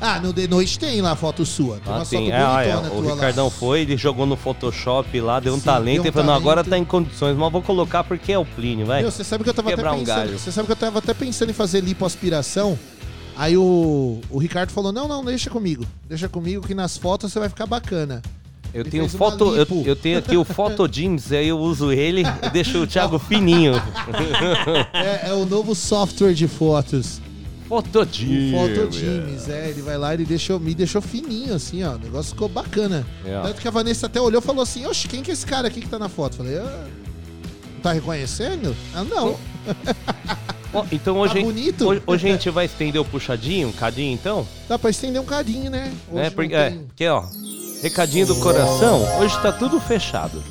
Ah, 0.00 0.20
no 0.20 0.32
The 0.32 0.46
Noite 0.46 0.78
tem 0.78 1.00
lá 1.00 1.16
foto 1.16 1.44
sua. 1.46 1.78
Tem 1.78 1.92
Ah, 1.92 2.04
tem. 2.08 2.30
foto 2.30 2.60
É, 2.60 2.70
é, 2.70 2.76
O 2.76 3.00
Ricardão 3.14 3.46
lá. 3.46 3.50
foi, 3.50 3.80
ele 3.80 3.96
jogou 3.96 4.26
no 4.26 4.36
Photoshop 4.36 5.20
lá, 5.20 5.40
deu 5.40 5.54
um 5.54 5.58
Sim, 5.58 5.64
talento. 5.64 5.94
deu 5.94 6.02
um 6.02 6.06
ele 6.06 6.12
falou, 6.12 6.26
não, 6.28 6.34
agora 6.34 6.62
tá 6.62 6.76
em 6.76 6.84
condições, 6.84 7.36
mas 7.36 7.52
vou 7.52 7.62
colocar 7.62 8.04
porque 8.04 8.32
é 8.32 8.38
o 8.38 8.44
Plínio, 8.44 8.86
vai. 8.86 9.02
Meu, 9.02 9.10
você 9.10 9.24
sabe 9.24 9.42
que 9.44 9.50
eu 9.50 9.54
tava 9.54 9.70
Quebrar 9.70 9.90
até 9.90 9.96
um 9.96 10.04
pensando. 10.04 10.16
galho. 10.16 10.38
Você 10.38 10.52
sabe 10.52 10.66
que 10.66 10.72
eu 10.72 10.76
tava 10.76 10.98
até 10.98 11.14
pensando 11.14 11.50
em 11.50 11.54
fazer 11.54 11.80
lipoaspiração. 11.82 12.78
Aí 13.36 13.56
o, 13.56 14.20
o 14.30 14.38
Ricardo 14.38 14.70
falou: 14.70 14.92
não, 14.92 15.06
não, 15.08 15.24
deixa 15.24 15.50
comigo. 15.50 15.84
Deixa 16.08 16.28
comigo 16.28 16.66
que 16.66 16.74
nas 16.74 16.96
fotos 16.96 17.32
você 17.32 17.38
vai 17.38 17.48
ficar 17.48 17.66
bacana. 17.66 18.22
Eu 18.74 18.82
Ele 18.82 18.90
tenho 18.90 19.08
foto, 19.08 19.54
eu, 19.56 19.66
eu 19.86 19.96
tenho 19.96 20.18
aqui 20.18 20.36
o 20.36 20.44
Photo 20.44 20.86
Jeans, 20.90 21.32
aí 21.32 21.48
eu 21.48 21.58
uso 21.58 21.90
ele 21.92 22.22
e 22.42 22.50
deixo 22.50 22.82
o 22.82 22.86
Thiago 22.86 23.18
fininho. 23.18 23.72
É, 24.92 25.28
é 25.30 25.32
o 25.32 25.46
novo 25.46 25.74
software 25.74 26.34
de 26.34 26.46
fotos. 26.48 27.20
Photo 27.68 27.98
O 28.00 28.92
Jimmys, 28.92 29.48
é, 29.48 29.68
ele 29.70 29.82
vai 29.82 29.98
lá 29.98 30.12
e 30.12 30.16
ele 30.18 30.24
deixou, 30.24 30.60
me 30.60 30.72
deixou 30.74 31.02
fininho, 31.02 31.54
assim, 31.54 31.82
ó. 31.82 31.94
O 31.94 31.98
negócio 31.98 32.30
ficou 32.32 32.48
bacana. 32.48 33.04
É. 33.24 33.40
Tanto 33.42 33.60
que 33.60 33.66
a 33.66 33.70
Vanessa 33.70 34.06
até 34.06 34.20
olhou 34.20 34.40
e 34.40 34.44
falou 34.44 34.62
assim: 34.62 34.86
Oxe, 34.86 35.08
quem 35.08 35.22
que 35.22 35.30
é 35.30 35.34
esse 35.34 35.44
cara 35.44 35.66
aqui 35.68 35.80
que 35.80 35.88
tá 35.88 35.98
na 35.98 36.08
foto? 36.08 36.36
Falei, 36.36 36.58
ah, 36.58 36.84
tá 37.82 37.92
reconhecendo? 37.92 38.74
Ah, 38.94 39.02
não. 39.04 39.36
Ó, 40.72 40.84
então 40.92 41.16
hoje, 41.18 41.34
Tá 41.34 41.40
bonito? 41.40 41.86
hoje, 41.88 42.02
hoje 42.06 42.28
a 42.28 42.32
gente 42.32 42.50
vai 42.50 42.66
estender 42.66 43.00
o 43.00 43.04
puxadinho, 43.04 43.68
um 43.68 43.72
cadinho 43.72 44.12
então? 44.14 44.46
Dá 44.68 44.78
pra 44.78 44.90
estender 44.90 45.20
um 45.20 45.24
cadinho, 45.24 45.70
né? 45.70 45.92
Hoje 46.12 46.24
É, 46.26 46.30
porque, 46.30 46.48
tem- 46.54 46.58
é, 46.58 46.70
porque, 46.86 47.08
ó, 47.08 47.24
recadinho 47.82 48.26
do 48.26 48.36
coração, 48.36 49.02
hoje 49.20 49.40
tá 49.42 49.52
tudo 49.52 49.80
fechado. 49.80 50.42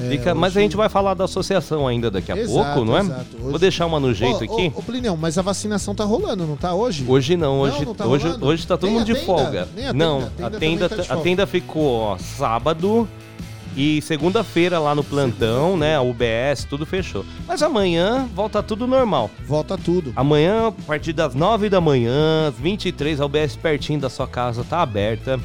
É, 0.00 0.10
Fica- 0.10 0.34
mas 0.34 0.56
a 0.56 0.60
gente 0.60 0.76
vai 0.76 0.88
falar 0.88 1.14
da 1.14 1.24
associação 1.24 1.86
ainda 1.86 2.10
daqui 2.10 2.30
a 2.30 2.36
Exato, 2.36 2.52
pouco, 2.74 2.84
não 2.84 2.96
é? 2.96 3.00
exato. 3.00 3.24
Hoje- 3.36 3.50
Vou 3.50 3.58
deixar 3.58 3.86
uma 3.86 3.98
no 3.98 4.14
jeito 4.14 4.40
Ô, 4.40 4.44
aqui. 4.54 4.72
Ô, 4.74 4.78
ô, 4.78 4.82
Plinião, 4.82 5.16
mas 5.16 5.36
a 5.38 5.42
vacinação 5.42 5.94
tá 5.94 6.04
rolando, 6.04 6.46
não 6.46 6.56
tá 6.56 6.72
hoje? 6.74 7.04
Hoje 7.08 7.36
não, 7.36 7.60
hoje, 7.60 7.84
não 7.84 7.94
tá 7.94 8.06
hoje, 8.06 8.26
rolando? 8.26 8.46
hoje 8.46 8.66
tá 8.66 8.76
todo 8.76 8.90
mundo 8.90 9.02
a 9.02 9.04
de 9.04 9.14
tenda? 9.14 9.26
folga. 9.26 9.68
Nem 9.74 9.86
a 9.88 9.92
não, 9.92 10.20
tenda? 10.20 10.26
A 10.44 10.46
a 10.46 10.50
tenda 10.50 10.58
tenda, 10.60 10.88
também 10.88 11.06
tá 11.06 11.14
de 11.14 11.20
a 11.20 11.22
tenda 11.22 11.46
ficou 11.46 12.00
ó, 12.00 12.18
sábado 12.18 13.08
e 13.76 14.00
segunda-feira 14.02 14.78
lá 14.78 14.94
no 14.94 15.04
plantão, 15.04 15.76
né? 15.76 15.96
A 15.96 16.00
UBS, 16.02 16.64
tudo 16.68 16.84
fechou. 16.86 17.24
Mas 17.46 17.62
amanhã 17.62 18.28
volta 18.34 18.62
tudo 18.62 18.86
normal. 18.86 19.30
Volta 19.46 19.76
tudo. 19.78 20.12
Amanhã, 20.16 20.68
a 20.68 20.72
partir 20.72 21.12
das 21.12 21.34
9 21.34 21.68
da 21.68 21.80
manhã, 21.80 22.48
às 22.48 22.54
23, 22.56 23.20
a 23.20 23.26
UBS 23.26 23.56
pertinho 23.56 24.00
da 24.00 24.08
sua 24.10 24.26
casa 24.26 24.64
tá 24.64 24.80
aberta. 24.82 25.38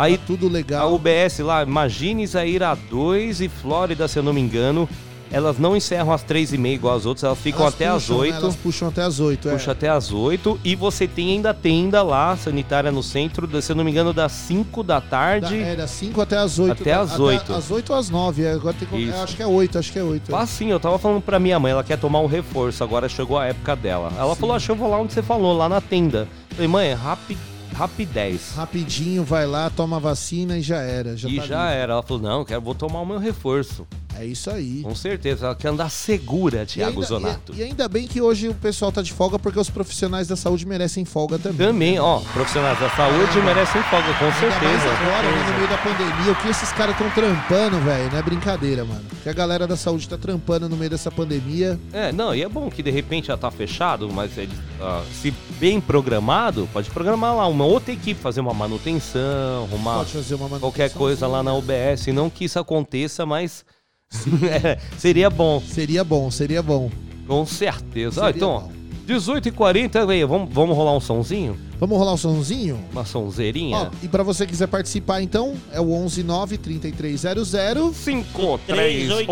Aí 0.00 0.16
Tá 0.18 0.24
tudo 0.26 0.46
a 0.46 0.50
legal. 0.50 0.94
UBS 0.94 1.38
lá, 1.40 1.62
imagine 1.62 2.26
Zaira 2.26 2.76
2 2.88 3.40
e 3.40 3.48
Flórida, 3.48 4.08
se 4.08 4.18
eu 4.18 4.22
não 4.22 4.32
me 4.32 4.40
engano. 4.40 4.88
Elas 5.32 5.60
não 5.60 5.76
encerram 5.76 6.12
às 6.12 6.24
3h30 6.24 6.74
igual 6.74 6.96
as 6.96 7.06
outras, 7.06 7.22
elas 7.22 7.38
ficam 7.38 7.60
Elas 7.60 7.74
até 7.74 7.86
às 7.86 8.02
puxam, 8.02 8.16
né? 8.16 8.20
8. 8.22 8.34
Elas 8.34 8.56
puxam 8.56 8.88
até 8.88 9.02
às 9.02 9.20
8, 9.20 9.48
é. 9.48 9.52
Puxa 9.52 9.70
até 9.70 9.88
às 9.88 10.10
8 10.12 10.58
e 10.64 10.74
você 10.74 11.06
tem 11.06 11.30
ainda 11.30 11.54
tenda 11.54 12.02
lá, 12.02 12.36
sanitária 12.36 12.90
no 12.90 13.00
centro, 13.00 13.46
da- 13.46 13.62
se 13.62 13.70
eu 13.70 13.76
não 13.76 13.84
me 13.84 13.92
engano, 13.92 14.12
das 14.12 14.32
5 14.32 14.82
da 14.82 14.94
Da, 14.98 15.00
tarde. 15.00 15.56
é, 15.62 15.76
das 15.76 15.90
5 15.92 16.20
até 16.20 16.36
às 16.36 16.58
8. 16.58 16.80
Até 16.82 16.92
às 16.94 17.16
8. 17.20 17.52
Às 17.52 17.70
8 17.70 17.90
ou 17.92 17.96
às 18.00 18.10
9. 18.10 18.42
é, 18.42 18.50
Agora 18.54 18.74
tem 18.76 18.88
que, 18.88 19.04
eu 19.08 19.22
acho 19.22 19.36
que 19.36 19.42
é 19.44 19.46
8, 19.46 19.78
acho 19.78 19.92
que 19.92 19.98
é 20.00 20.02
8. 20.02 20.34
Ah, 20.34 20.44
sim, 20.46 20.68
eu 20.72 20.80
tava 20.80 20.98
falando 20.98 21.22
pra 21.22 21.38
minha 21.38 21.60
mãe, 21.60 21.70
ela 21.70 21.84
quer 21.84 21.96
tomar 21.96 22.18
um 22.18 22.26
reforço, 22.26 22.82
agora 22.82 23.08
chegou 23.08 23.38
a 23.38 23.46
época 23.46 23.76
dela. 23.76 24.12
Ela 24.18 24.34
falou, 24.34 24.56
acho 24.56 24.66
que 24.66 24.72
eu 24.72 24.76
vou 24.76 24.90
lá 24.90 24.98
onde 24.98 25.12
você 25.12 25.22
falou, 25.22 25.56
lá 25.56 25.68
na 25.68 25.80
tenda. 25.80 26.26
Falei, 26.50 26.66
mãe, 26.66 26.88
é 26.88 26.94
rapi, 26.94 27.38
rapidez. 27.74 28.52
Rapidinho, 28.56 29.24
vai 29.24 29.46
lá, 29.46 29.70
toma 29.70 29.96
a 29.96 30.00
vacina 30.00 30.58
e 30.58 30.62
já 30.62 30.78
era. 30.82 31.16
Já 31.16 31.28
e 31.28 31.36
tá 31.36 31.46
já 31.46 31.62
livre. 31.66 31.78
era. 31.80 31.92
Ela 31.94 32.02
falou, 32.02 32.22
não, 32.22 32.44
quero, 32.44 32.60
vou 32.60 32.74
tomar 32.74 33.00
o 33.00 33.06
meu 33.06 33.18
reforço. 33.18 33.86
É 34.18 34.24
isso 34.26 34.50
aí. 34.50 34.82
Com 34.82 34.94
certeza, 34.94 35.46
ela 35.46 35.54
quer 35.54 35.68
andar 35.68 35.88
segura, 35.88 36.66
ainda, 36.76 37.02
Zonato. 37.02 37.54
e- 37.54 37.60
e 37.60 37.62
ainda 37.62 37.88
bem 37.88 38.06
que 38.06 38.20
hoje 38.20 38.48
o 38.48 38.54
pessoal 38.54 38.92
tá 38.92 39.00
de 39.00 39.12
folga 39.12 39.38
porque 39.38 39.58
os 39.58 39.70
profissionais 39.70 40.28
da 40.28 40.36
saúde 40.36 40.66
merecem 40.66 41.04
folga 41.06 41.38
também. 41.38 41.66
Também, 41.68 41.98
ó, 41.98 42.18
profissionais 42.32 42.78
da 42.78 42.90
saúde 42.90 43.40
merecem 43.40 43.82
folga, 43.84 44.12
com 44.18 44.24
Ainda 44.26 44.36
certeza. 44.36 44.90
agora, 44.92 45.30
né, 45.30 45.50
no 45.50 45.56
meio 45.56 45.68
da 45.68 45.78
pandemia, 45.78 46.32
o 46.32 46.36
que 46.36 46.48
esses 46.48 46.70
caras 46.72 46.94
estão 46.96 47.08
trampando, 47.10 47.78
velho, 47.82 48.10
não 48.10 48.18
é 48.18 48.22
brincadeira, 48.22 48.84
mano. 48.84 49.04
Que 49.22 49.28
a 49.28 49.32
galera 49.32 49.66
da 49.66 49.76
saúde 49.76 50.06
tá 50.08 50.18
trampando 50.18 50.68
no 50.68 50.76
meio 50.76 50.90
dessa 50.90 51.10
pandemia. 51.10 51.78
É, 51.92 52.12
não, 52.12 52.34
e 52.34 52.42
é 52.42 52.48
bom 52.48 52.68
que 52.68 52.82
de 52.82 52.90
repente 52.90 53.28
já 53.28 53.36
tá 53.38 53.50
fechado, 53.50 54.10
mas 54.12 54.36
ele, 54.36 54.52
ah, 54.80 55.04
se 55.12 55.30
bem 55.58 55.80
programado, 55.80 56.68
pode 56.72 56.90
programar 56.90 57.36
lá 57.36 57.46
uma 57.46 57.64
outra 57.64 57.92
equipe, 57.92 58.20
fazer 58.20 58.40
uma 58.40 58.54
manutenção, 58.54 59.64
arrumar 59.64 59.98
manutenção, 59.98 60.60
qualquer 60.60 60.90
coisa 60.92 61.26
lá 61.26 61.42
na 61.42 61.54
UBS. 61.54 62.06
Não 62.14 62.30
que 62.30 62.44
isso 62.44 62.58
aconteça, 62.58 63.26
mas 63.26 63.64
é, 64.50 64.78
seria 64.98 65.28
bom. 65.30 65.60
Seria 65.60 66.02
bom, 66.02 66.30
seria 66.30 66.62
bom. 66.62 66.90
Com 67.26 67.46
certeza. 67.46 68.22
Ah, 68.22 68.26
Seria 68.26 68.36
então, 68.38 68.50
ó, 68.50 68.79
18h40, 69.10 70.06
velho, 70.06 70.28
vamos, 70.28 70.48
vamos 70.52 70.76
rolar 70.76 70.96
um 70.96 71.00
sonzinho? 71.00 71.58
Vamos 71.78 71.96
rolar 71.98 72.12
um 72.14 72.16
sonzinho? 72.16 72.78
Uma 72.92 73.04
sonzeirinha? 73.04 73.76
Ó, 73.76 73.90
e 74.02 74.08
pra 74.08 74.22
você 74.22 74.44
que 74.44 74.52
quiser 74.52 74.66
participar, 74.68 75.22
então, 75.22 75.54
é 75.72 75.80
o 75.80 75.86
119 75.86 76.58
3300 76.58 77.48
5386 77.96 79.28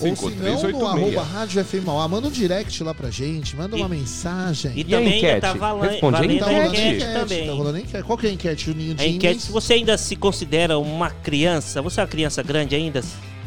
Ou 0.00 0.16
se 0.16 0.30
não, 0.36 0.70
no 0.70 0.86
arroba 0.86 1.22
Rádio 1.22 1.64
FM 1.64 1.84
Mauá. 1.84 2.08
Manda 2.08 2.28
um 2.28 2.30
direct 2.30 2.82
lá 2.82 2.94
pra 2.94 3.10
gente, 3.10 3.56
manda 3.56 3.76
uma 3.76 3.88
mensagem. 3.88 4.72
E, 4.74 4.84
também 4.84 5.24
ainda 5.24 5.40
tá 5.40 5.52
vala- 5.54 5.88
valendo 6.00 6.38
Tá 6.38 6.46
a 6.46 6.48
rolando 6.50 6.74
enquete, 6.74 6.94
enquete, 6.96 7.12
também. 7.12 7.46
Tá 7.46 7.52
rolando 7.52 7.78
enquete. 7.78 8.04
Qual 8.04 8.18
que 8.18 8.26
é 8.26 8.30
a 8.30 8.32
enquete, 8.32 8.64
Juninho 8.66 8.96
A 8.98 9.06
enquete, 9.06 9.42
se 9.42 9.52
você 9.52 9.74
ainda 9.74 9.98
se 9.98 10.16
considera 10.16 10.78
uma 10.78 11.10
criança, 11.10 11.82
você 11.82 12.00
é 12.00 12.02
uma 12.02 12.08
criança 12.08 12.42
grande 12.42 12.74
ainda? 12.74 13.02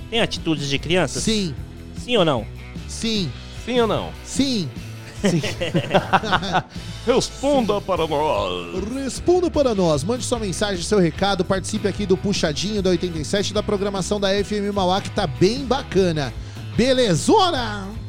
Tem 0.10 0.20
atitudes 0.22 0.70
de 0.70 0.78
criança? 0.78 1.20
Sim. 1.20 1.56
Sim 2.04 2.18
ou 2.18 2.26
não? 2.26 2.46
Sim. 2.88 3.32
Sim 3.66 3.80
ou 3.82 3.88
não? 3.88 4.10
Sim. 4.24 4.70
Responda 7.06 7.80
para 7.82 8.06
nós. 8.08 8.84
Responda 8.94 9.50
para 9.50 9.74
nós. 9.74 10.04
Mande 10.04 10.24
sua 10.26 10.40
mensagem, 10.40 10.84
seu 10.84 11.00
recado. 11.00 11.46
Participe 11.46 11.88
aqui 11.88 12.06
do 12.06 12.18
Puxadinho 12.18 12.82
da 12.82 12.90
87 12.90 13.54
da 13.54 13.64
programação 13.64 14.20
da 14.20 14.30
FM 14.44 14.74
Mauá, 14.74 15.00
que 15.02 15.10
tá 15.12 15.26
bem 15.28 15.66
bacana. 15.66 16.34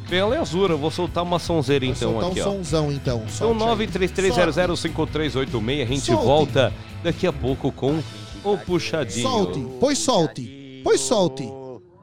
Belezura, 0.09 0.73
eu 0.73 0.77
vou 0.77 0.91
soltar 0.91 1.23
uma 1.23 1.39
sonzeira 1.39 1.85
então 1.85 2.11
Soltar 2.11 2.31
aqui, 2.31 2.41
um 2.41 2.43
ó. 2.43 2.51
sonzão, 2.51 2.91
então. 2.91 3.23
Aí. 3.23 3.87
933005386. 3.87 5.81
A 5.81 5.85
gente 5.85 6.01
Solte. 6.01 6.25
volta 6.25 6.73
daqui 7.03 7.25
a 7.25 7.33
pouco 7.33 7.71
com 7.71 7.99
o 8.43 8.57
Puxadinho. 8.57 9.27
Solte. 9.27 9.65
Pois 9.79 9.97
solte. 9.97 10.81
Pois 10.83 11.01
solte. 11.01 11.49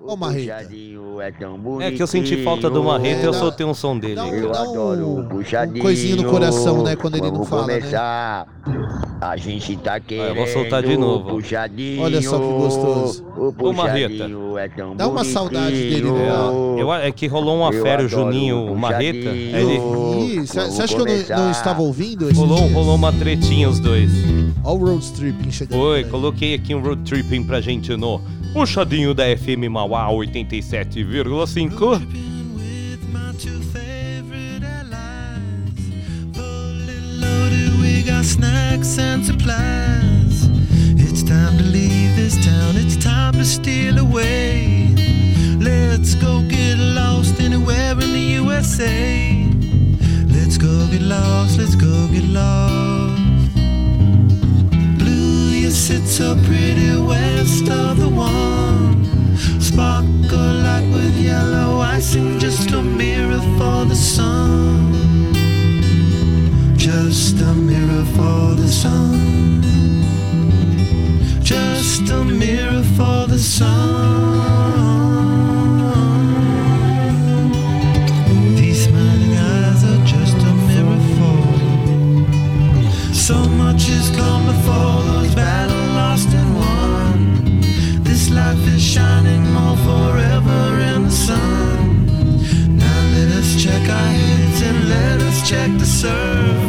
Ó, 0.04 0.16
Marreta. 0.16 0.68
É 1.80 1.90
que 1.90 2.02
eu 2.02 2.06
senti 2.06 2.42
falta 2.42 2.68
do 2.68 2.82
Marreta, 2.82 3.26
eu 3.26 3.32
soltei 3.34 3.64
um 3.64 3.74
som 3.74 3.96
dele. 3.96 4.18
Eu 4.18 4.50
adoro 4.54 5.20
o 5.20 5.24
puxadinho. 5.28 5.82
coisinho 5.82 6.16
no 6.16 6.30
coração, 6.30 6.82
né, 6.82 6.96
quando 6.96 7.16
ele 7.16 7.30
não 7.30 7.44
fala, 7.44 7.66
né? 7.66 7.78
começar. 7.78 8.46
A 9.20 9.36
gente 9.36 9.76
tá 9.76 10.00
querendo. 10.00 10.28
eu 10.28 10.34
vou 10.34 10.46
soltar 10.48 10.82
de 10.82 10.96
novo. 10.96 11.28
o 11.28 11.34
Puxadinho. 11.34 12.02
Olha 12.02 12.20
só 12.20 12.38
que 12.38 12.44
gostoso. 12.44 13.24
O 13.36 13.68
Ô, 13.68 13.72
Marreta. 13.72 14.28
é 14.58 14.68
tão 14.68 14.96
Dá 14.96 15.06
uma 15.06 15.24
saudade 15.24 15.76
dele, 15.76 16.10
né? 16.10 16.28
Eu, 16.76 16.92
é 16.92 17.10
que 17.12 17.28
rolou 17.28 17.58
uma 17.58 17.72
fera, 17.72 18.04
o 18.04 18.08
Juninho, 18.08 18.56
o 18.56 18.72
o 18.72 18.78
Marreta. 18.78 19.28
Ele... 19.28 19.78
Ih, 20.24 20.40
você 20.40 20.58
acha 20.58 20.88
que 20.88 21.00
eu 21.00 21.06
não, 21.06 21.44
não 21.44 21.50
estava 21.52 21.82
ouvindo? 21.82 22.32
Rolou, 22.32 22.58
dias? 22.58 22.72
rolou 22.72 22.96
uma 22.96 23.12
tretinha 23.12 23.68
os 23.68 23.78
dois. 23.78 24.10
Ó 24.64 24.74
o 24.74 24.76
road 24.76 25.12
tripping 25.12 25.50
chegando. 25.50 25.78
Foi, 25.78 26.04
coloquei 26.04 26.54
aqui 26.54 26.74
um 26.74 26.80
road 26.80 27.02
tripping 27.02 27.44
pra 27.44 27.60
gente 27.60 27.96
no 27.96 28.20
Puxadinho 28.52 29.14
da 29.14 29.24
FM 29.34 29.66
Mauá 29.70 30.08
87,5. 30.12 32.06
loaded, 37.18 37.80
we 37.80 38.02
got 38.02 38.24
snacks 38.24 38.98
and 38.98 39.24
supplies. 39.24 40.48
It's 40.98 41.22
time 41.22 41.56
to 41.56 41.64
leave 41.64 42.14
this 42.14 42.34
town, 42.44 42.76
it's 42.76 42.96
time 42.96 43.32
to 43.34 43.44
steal 43.44 43.98
away. 43.98 44.94
Let's 45.58 46.14
go 46.14 46.42
get 46.42 46.76
lost 46.78 47.40
anywhere 47.40 47.92
in 47.92 48.12
the 48.12 48.26
USA. 48.42 49.48
Let's 50.28 50.58
go 50.58 50.86
get 50.88 51.00
lost, 51.00 51.58
let's 51.58 51.74
go 51.74 52.06
get 52.08 52.24
lost. 52.24 53.21
You 55.82 55.88
sit 55.98 56.06
so 56.06 56.36
pretty 56.44 56.96
west 56.96 57.68
of 57.68 57.98
the 57.98 58.08
one. 58.08 59.04
Sparkle 59.60 60.54
like 60.62 60.86
with 60.94 61.16
yellow 61.16 61.80
icing, 61.80 62.38
just 62.38 62.70
a 62.70 62.80
mirror 62.80 63.40
for 63.58 63.84
the 63.84 63.96
sun. 63.96 64.92
Just 66.76 67.40
a 67.40 67.52
mirror 67.52 68.04
for 68.14 68.54
the 68.54 68.68
sun. 68.68 69.62
Just 71.42 72.08
a 72.10 72.24
mirror 72.24 72.84
for 72.96 73.26
the 73.26 73.38
sun. 73.40 73.72
These 78.54 78.84
smiling 78.84 79.36
eyes 79.36 79.82
are 79.82 80.04
just 80.06 80.36
a 80.36 80.54
mirror 80.68 81.02
for. 81.16 81.42
So 83.12 83.34
much 83.56 83.88
has 83.88 84.10
come 84.14 84.46
before 84.46 85.02
those 85.02 85.34
battle 85.34 85.71
lost 86.12 86.34
and 86.34 86.54
won. 86.54 87.60
This 88.02 88.28
life 88.30 88.64
is 88.74 88.82
shining 88.82 89.44
more 89.56 89.76
forever 89.88 90.62
in 90.92 91.04
the 91.04 91.16
sun. 91.26 92.06
Now 92.82 93.00
let 93.14 93.28
us 93.40 93.50
check 93.64 93.82
our 93.98 94.10
heads 94.20 94.60
and 94.68 94.78
let 94.94 95.18
us 95.28 95.36
check 95.50 95.70
the 95.82 95.90
surf. 96.02 96.62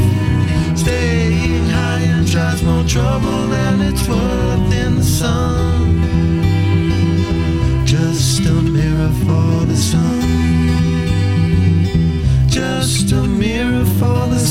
Staying 0.84 1.68
high 1.78 2.04
and 2.14 2.26
tries 2.26 2.62
more 2.64 2.86
trouble 2.96 3.42
than 3.56 3.82
it's 3.90 4.08
worth 4.08 4.72
in 4.84 4.92
the 5.02 5.10
sun. 5.22 5.82
Just 7.86 8.46
a 8.54 8.58
mirror 8.78 9.14
for 9.26 9.66
the 9.72 9.80
sun. 9.92 10.22
Just 12.48 13.12
a 13.12 13.24
mirror 13.44 13.86
for 14.00 14.20
the 14.34 14.43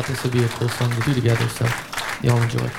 thought 0.00 0.06
this 0.06 0.22
would 0.22 0.32
be 0.32 0.44
a 0.44 0.48
cool 0.48 0.68
song 0.68 0.90
to 0.92 1.00
do 1.00 1.14
together, 1.14 1.48
so 1.48 1.66
y'all 2.22 2.40
enjoy. 2.40 2.70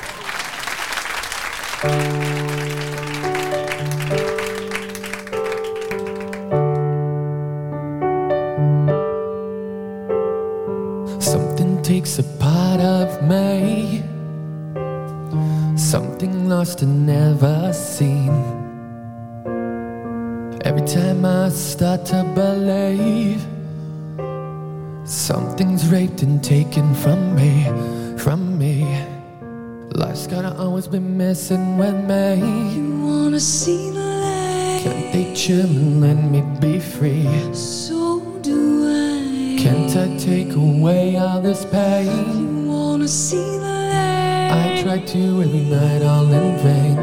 always 30.80 30.88
been 30.88 31.18
messing 31.18 31.78
with 31.78 31.96
me. 32.08 32.36
You 32.74 33.02
wanna 33.02 33.40
see 33.40 33.92
the 33.92 34.00
light? 34.00 34.82
Can't 34.82 35.12
they 35.12 35.34
chill 35.36 35.66
and 35.66 36.00
let 36.00 36.16
me 36.32 36.42
be 36.62 36.80
free? 36.80 37.28
So 37.54 38.22
do 38.42 38.88
I. 38.88 39.58
Can't 39.60 39.94
I 39.98 40.16
take 40.18 40.56
away 40.56 41.18
all 41.18 41.42
this 41.42 41.66
pain? 41.66 42.08
You 42.40 42.72
wanna 42.72 43.10
see 43.10 43.58
the 43.58 43.66
light? 43.92 44.78
I 44.78 44.82
try 44.82 45.00
to 45.00 45.42
every 45.44 45.66
night, 45.66 46.02
all 46.02 46.32
in 46.32 46.58
vain, 46.64 46.98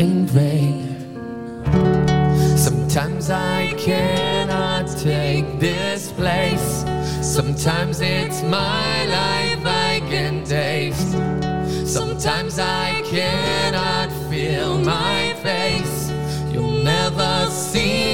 in 0.00 0.26
vain. 0.26 0.74
Sometimes 2.56 3.30
I 3.30 3.72
cannot 3.78 4.88
take 4.98 5.60
this 5.60 6.10
place. 6.10 6.84
Sometimes 7.22 8.00
it's 8.00 8.42
my 8.42 9.06
life 9.06 9.64
I 9.64 10.00
can 10.10 10.42
taste. 10.42 11.12
Sometimes 11.86 12.58
I 12.58 13.01
cannot 13.12 14.10
feel 14.30 14.78
my 14.78 15.34
face, 15.42 16.10
you'll 16.50 16.82
never 16.82 17.46
see. 17.50 18.11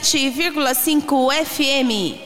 107,5 0.00 1.32
FM. 1.32 2.25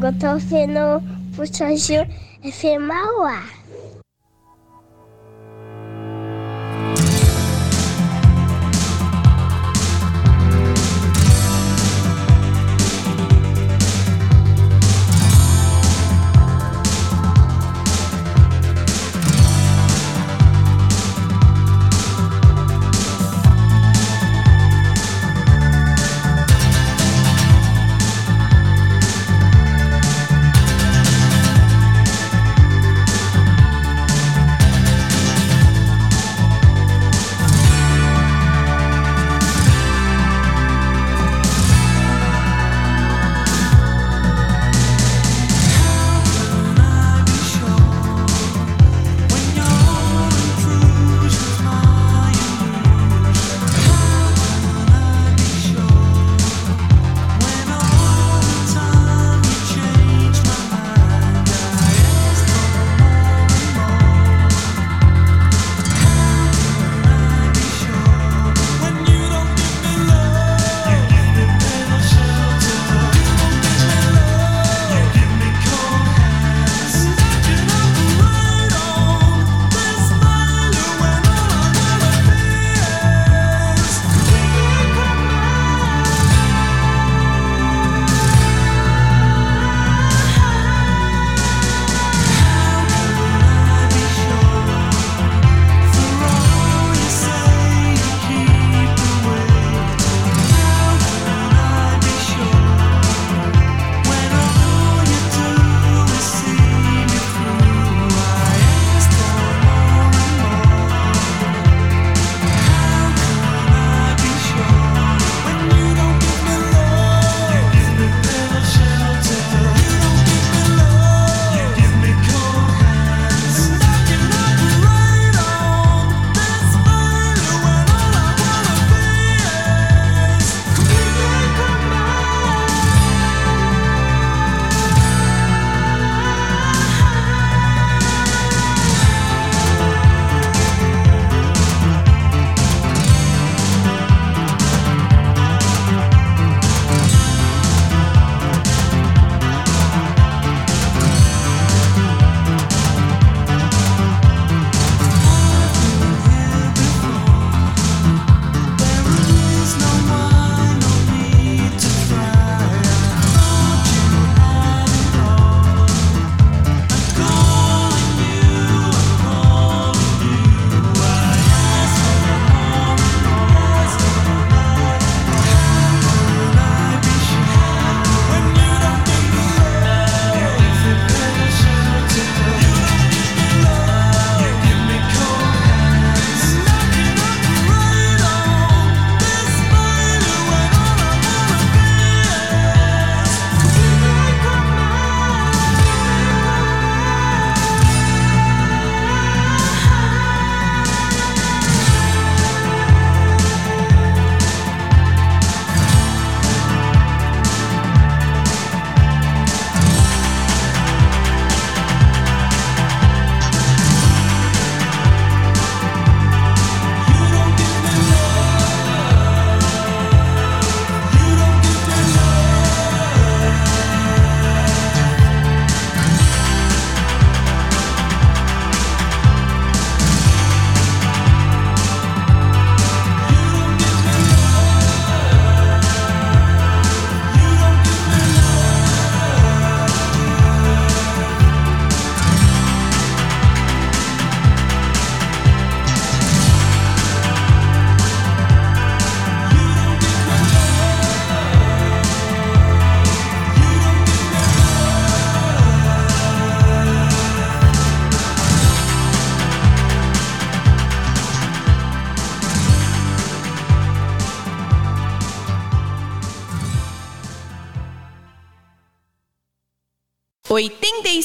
Tiago, 0.00 0.16
estou 0.16 0.38
vendo 0.38 0.78
o 0.78 1.34
Futsal 1.34 1.76
FM 1.76 2.90
ao 2.90 3.24
ar. 3.24 3.59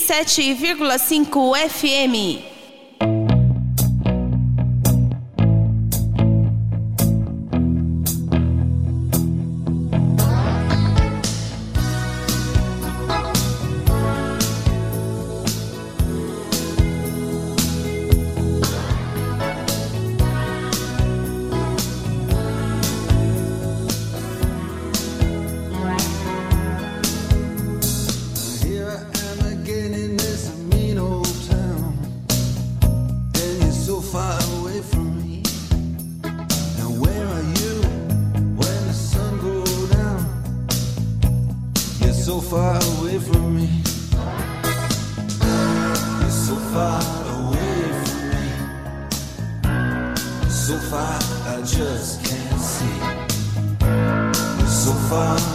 107,5 0.05 1.55
FM. 1.69 2.54
Far 42.49 42.75
away 42.99 43.17
from 43.17 43.55
me. 43.55 43.67
You're 46.21 46.29
so 46.29 46.55
far 46.71 47.01
away 47.37 47.79
from 48.01 48.21
me. 48.31 48.45
So 50.49 50.77
far 50.91 51.19
I 51.47 51.61
just 51.65 52.23
can't 52.23 52.61
see. 52.61 52.97
You're 54.59 54.67
so 54.67 54.93
far 55.09 55.54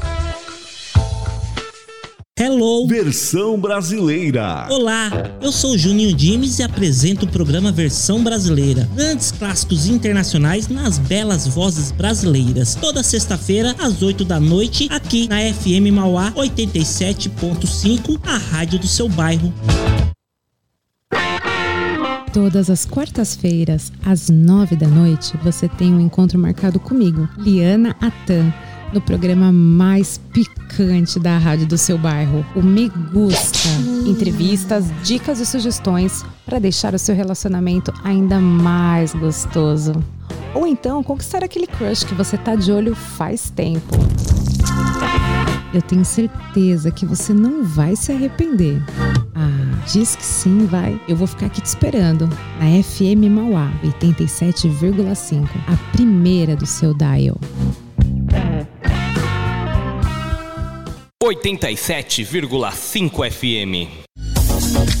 Hello! 2.43 2.87
Versão 2.87 3.55
brasileira. 3.59 4.65
Olá, 4.67 5.11
eu 5.39 5.51
sou 5.51 5.77
Juninho 5.77 6.11
Dimes 6.11 6.57
e 6.57 6.63
apresento 6.63 7.27
o 7.27 7.29
programa 7.29 7.71
Versão 7.71 8.23
Brasileira. 8.23 8.89
Grandes 8.95 9.31
clássicos 9.31 9.85
internacionais 9.85 10.67
nas 10.67 10.97
belas 10.97 11.45
vozes 11.45 11.91
brasileiras. 11.91 12.73
Toda 12.73 13.03
sexta-feira, 13.03 13.75
às 13.77 14.01
8 14.01 14.25
da 14.25 14.39
noite, 14.39 14.87
aqui 14.89 15.27
na 15.27 15.37
FM 15.53 15.93
Mauá 15.93 16.31
87.5, 16.31 18.19
a 18.25 18.37
rádio 18.39 18.79
do 18.79 18.87
seu 18.87 19.07
bairro. 19.07 19.53
Todas 22.33 22.71
as 22.71 22.85
quartas-feiras, 22.87 23.91
às 24.03 24.29
nove 24.29 24.75
da 24.75 24.87
noite, 24.87 25.37
você 25.43 25.69
tem 25.69 25.93
um 25.93 25.99
encontro 25.99 26.39
marcado 26.39 26.79
comigo, 26.79 27.29
Liana 27.37 27.95
Atan, 28.01 28.51
no 28.93 29.01
programa 29.01 29.51
mais 29.51 30.17
picante 30.17 31.19
da 31.19 31.37
rádio 31.37 31.65
do 31.65 31.77
seu 31.77 31.97
bairro, 31.97 32.45
o 32.55 32.61
Me 32.61 32.89
Gusta. 32.89 33.69
Entrevistas, 34.05 34.85
dicas 35.03 35.39
e 35.39 35.45
sugestões 35.45 36.25
para 36.45 36.59
deixar 36.59 36.93
o 36.93 36.99
seu 36.99 37.15
relacionamento 37.15 37.93
ainda 38.03 38.39
mais 38.39 39.13
gostoso. 39.13 39.93
Ou 40.53 40.67
então 40.67 41.01
conquistar 41.03 41.43
aquele 41.43 41.67
crush 41.67 42.03
que 42.03 42.13
você 42.13 42.37
tá 42.37 42.55
de 42.55 42.71
olho 42.71 42.93
faz 42.95 43.49
tempo. 43.49 43.95
Eu 45.73 45.81
tenho 45.81 46.03
certeza 46.03 46.91
que 46.91 47.05
você 47.05 47.33
não 47.33 47.63
vai 47.63 47.95
se 47.95 48.11
arrepender. 48.11 48.83
Ah, 49.33 49.83
diz 49.89 50.17
que 50.17 50.25
sim, 50.25 50.65
vai. 50.65 50.99
Eu 51.07 51.15
vou 51.15 51.25
ficar 51.25 51.45
aqui 51.45 51.61
te 51.61 51.65
esperando 51.65 52.27
na 52.59 52.83
FM 52.83 53.31
Mauá 53.31 53.71
87,5, 53.81 55.47
a 55.67 55.77
primeira 55.93 56.57
do 56.57 56.65
seu 56.65 56.93
dial. 56.93 57.39
87,5 61.23 63.09
FM. 63.11 65.00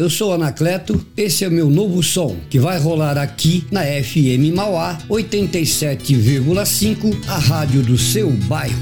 eu 0.03 0.11
sou 0.11 0.33
Anacleto, 0.33 1.07
esse 1.17 1.45
é 1.45 1.49
o 1.49 1.53
meu 1.53 1.71
novo 1.71 2.03
som, 2.03 2.35
que 2.51 2.59
vai 2.59 2.77
rolar 2.77 3.17
aqui 3.17 3.65
na 3.71 3.83
FM 3.83 4.53
Mauá 4.53 4.99
87,5, 5.09 7.17
a 7.29 7.39
rádio 7.39 7.83
do 7.83 7.97
seu 7.97 8.29
bairro. 8.31 8.75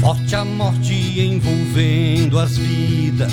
Forte 0.00 0.34
a 0.34 0.44
morte 0.44 1.18
envolvendo 1.18 2.38
as 2.38 2.58
vidas, 2.58 3.32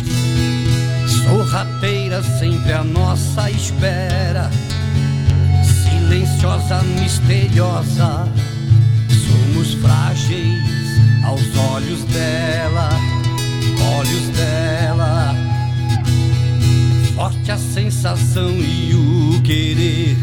sorrateira 1.25 2.23
sempre 2.39 2.71
à 2.71 2.81
nossa 2.81 3.51
espera, 3.51 4.49
silenciosa, 5.83 6.81
misteriosa 6.83 8.25
aos 11.25 11.55
olhos 11.73 12.03
dela, 12.05 12.89
olhos 13.97 14.29
dela. 14.29 15.33
Forte 17.15 17.51
a 17.51 17.57
sensação 17.57 18.51
e 18.51 18.93
o 18.93 19.41
querer 19.41 20.15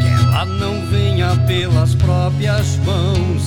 que 0.00 0.08
ela 0.08 0.44
não 0.44 0.86
venha 0.86 1.34
pelas 1.46 1.94
próprias 1.94 2.76
mãos, 2.78 3.42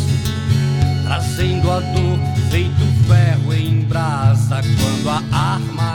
trazendo 1.06 1.72
a 1.72 1.80
dor 1.80 2.20
feito 2.50 2.86
ferro 3.08 3.54
em 3.54 3.82
brasa 3.82 4.62
quando 4.62 5.10
a 5.10 5.24
arma 5.32 5.95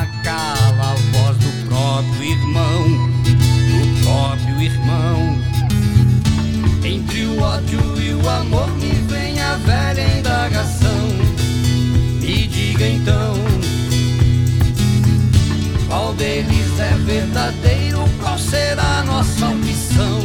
verdadeiro, 17.10 18.08
qual 18.20 18.38
será 18.38 19.02
nossa 19.02 19.48
opção? 19.48 20.20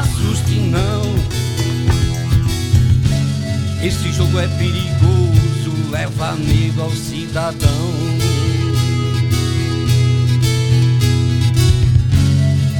Assuste 0.00 0.54
não. 0.60 1.02
Esse 3.82 4.10
jogo 4.12 4.38
é 4.38 4.48
perigoso, 4.48 5.90
leva 5.90 6.36
medo 6.36 6.80
ao 6.80 6.90
cidadão. 6.90 7.68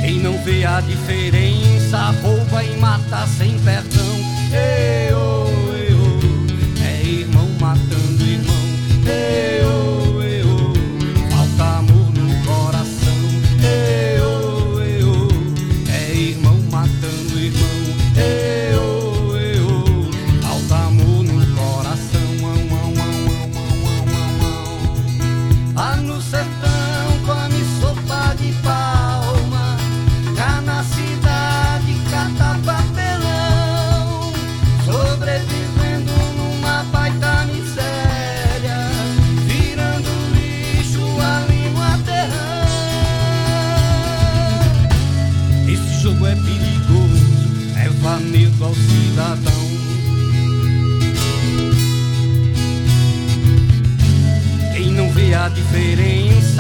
Quem 0.00 0.20
não 0.20 0.42
vê 0.42 0.64
a 0.64 0.80
diferença, 0.80 2.14
rouba 2.22 2.64
e 2.64 2.74
mata 2.78 3.26
sem 3.36 3.58
perdão. 3.58 4.16
Eu 5.10 5.17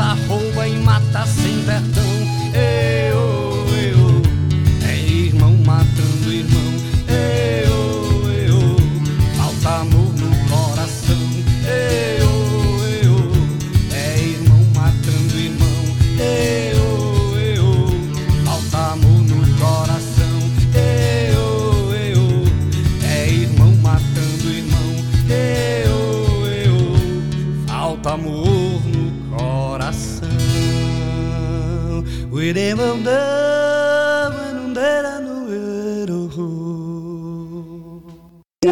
I 0.00 0.14
hold. 0.28 0.47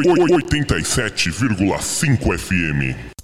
87,5 0.01 2.37
FM. 2.37 3.16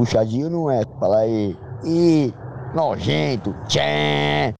Puxadinho 0.00 0.48
não 0.48 0.70
é? 0.70 0.82
Fala 0.98 1.18
aí. 1.18 1.56
Ih, 1.84 2.32
nojento. 2.74 3.54
Tchê. 3.68 4.54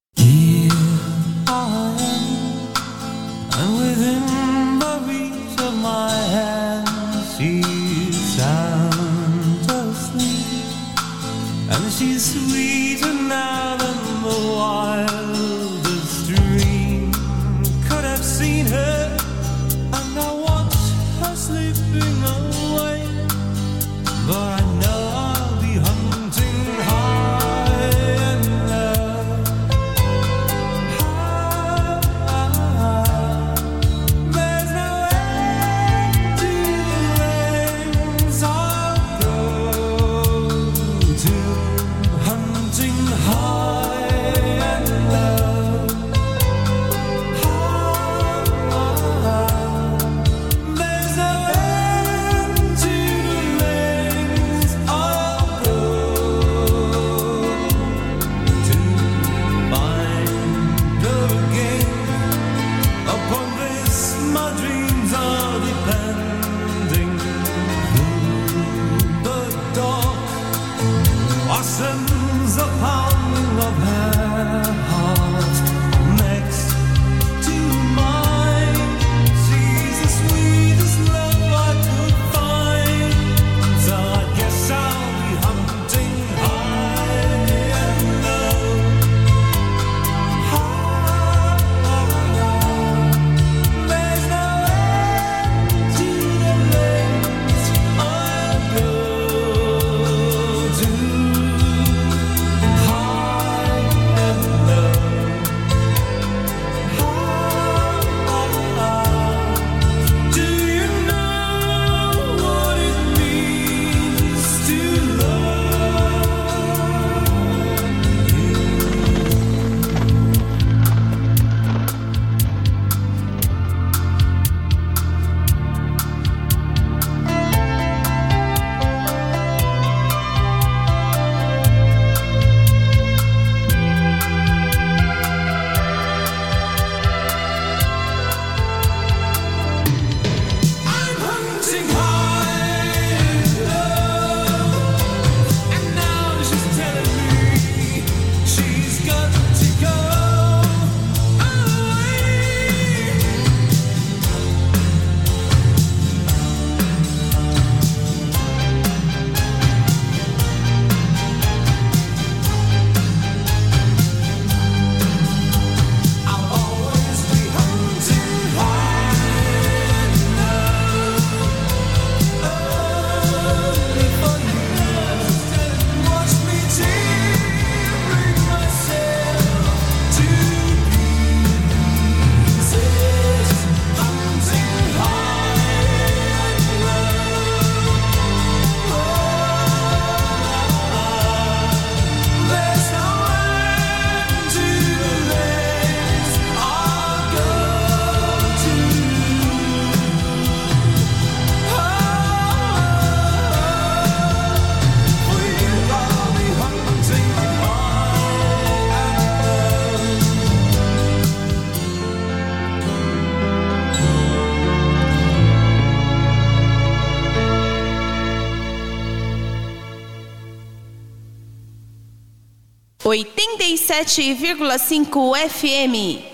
87,5 223.61 225.05
FM. 225.45 226.30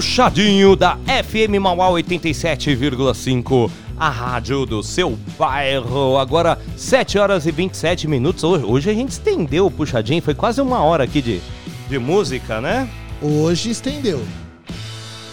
Puxadinho 0.00 0.74
da 0.74 0.96
FM 1.06 1.60
Mauá 1.60 1.90
87,5, 1.90 3.70
a 3.98 4.08
rádio 4.08 4.64
do 4.64 4.82
seu 4.82 5.18
bairro. 5.38 6.16
Agora, 6.16 6.58
7 6.74 7.18
horas 7.18 7.44
e 7.44 7.50
27 7.50 8.08
minutos. 8.08 8.42
Hoje, 8.42 8.64
hoje 8.64 8.90
a 8.90 8.94
gente 8.94 9.10
estendeu 9.10 9.66
o 9.66 9.70
puxadinho, 9.70 10.22
foi 10.22 10.32
quase 10.32 10.58
uma 10.62 10.82
hora 10.82 11.04
aqui 11.04 11.20
de, 11.20 11.42
de 11.86 11.98
música, 11.98 12.62
né? 12.62 12.88
Hoje 13.20 13.68
estendeu. 13.68 14.24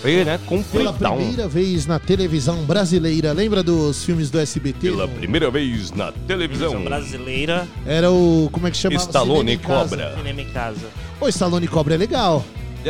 Foi, 0.02 0.26
né? 0.26 0.38
Pela 0.38 0.40
Completão. 0.40 1.16
primeira 1.16 1.48
vez 1.48 1.86
na 1.86 1.98
televisão 1.98 2.66
brasileira, 2.66 3.32
lembra 3.32 3.64
dos 3.64 4.04
filmes 4.04 4.30
do 4.30 4.38
SBT? 4.38 4.90
Pela 4.92 5.08
primeira 5.08 5.50
vez 5.50 5.94
na 5.94 6.12
televisão. 6.12 6.84
brasileira. 6.84 7.66
Era 7.86 8.12
o. 8.12 8.50
Como 8.52 8.68
é 8.68 8.72
que 8.72 8.76
chamava? 8.76 9.02
Stallone 9.02 9.52
Cinema 9.52 9.54
em 9.54 9.58
Casa. 9.60 9.90
Cobra. 9.96 10.18
Cinema 10.18 10.42
em 10.42 10.50
casa. 10.50 10.88
Pô, 11.18 11.30
Stallone 11.30 11.68
Cobra 11.70 11.96
é 11.96 11.98
legal. 11.98 12.44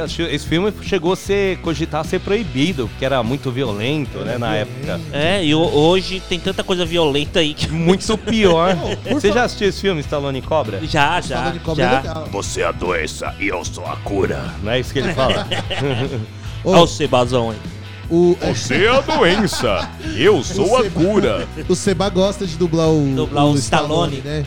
Esse 0.06 0.45
filme 0.48 0.72
chegou 0.84 1.14
a 1.14 1.16
ser 1.16 1.58
cogitar 1.59 2.06
ser 2.06 2.19
proibido, 2.19 2.88
porque 2.88 3.03
era 3.06 3.22
muito 3.24 3.51
violento, 3.51 4.19
né, 4.19 4.38
na 4.38 4.56
época. 4.56 5.00
É, 5.11 5.43
e 5.43 5.53
ho- 5.56 5.59
hoje 5.74 6.22
tem 6.30 6.40
tanta 6.40 6.64
coisa 6.64 6.85
violenta 6.85 7.40
aí 7.40 7.53
que. 7.53 7.67
Muito 7.72 8.17
pior. 8.17 8.76
Você 9.11 9.32
já 9.32 9.43
assistiu 9.45 9.69
esse 9.69 9.82
filme, 9.82 10.01
Stallone 10.01 10.42
Cobra? 10.42 10.80
Já, 10.85 11.19
já. 11.22 11.38
Stallone 11.38 11.59
Cobra 11.59 11.84
é 11.84 11.90
já. 11.90 11.98
legal. 12.01 12.27
Você 12.32 12.61
é 12.61 12.66
a 12.66 12.72
doença 12.72 13.35
e 13.40 13.48
eu 13.48 13.64
sou 13.66 13.85
a 13.85 13.95
cura. 13.98 14.53
Não 14.64 14.72
é 14.72 14.80
isso 14.80 14.92
que 14.93 15.00
ele 15.00 15.14
fala? 15.14 15.48
Olha 16.64 16.82
o 16.82 16.88
Sebazão 16.88 17.51
aí. 17.51 17.58
O, 18.09 18.38
Você 18.42 18.85
é 18.85 18.90
a 18.90 19.01
doença, 19.01 19.90
eu 20.16 20.42
sou 20.43 20.77
a 20.77 20.84
Seba- 20.84 21.00
cura. 21.01 21.48
O 21.67 21.76
Seba 21.76 22.09
gosta 22.09 22.45
de 22.48 22.56
dublar 22.56 22.88
o, 22.90 23.14
Dublar 23.16 23.45
o 23.45 23.56
Stallone. 23.56 24.22
né? 24.24 24.45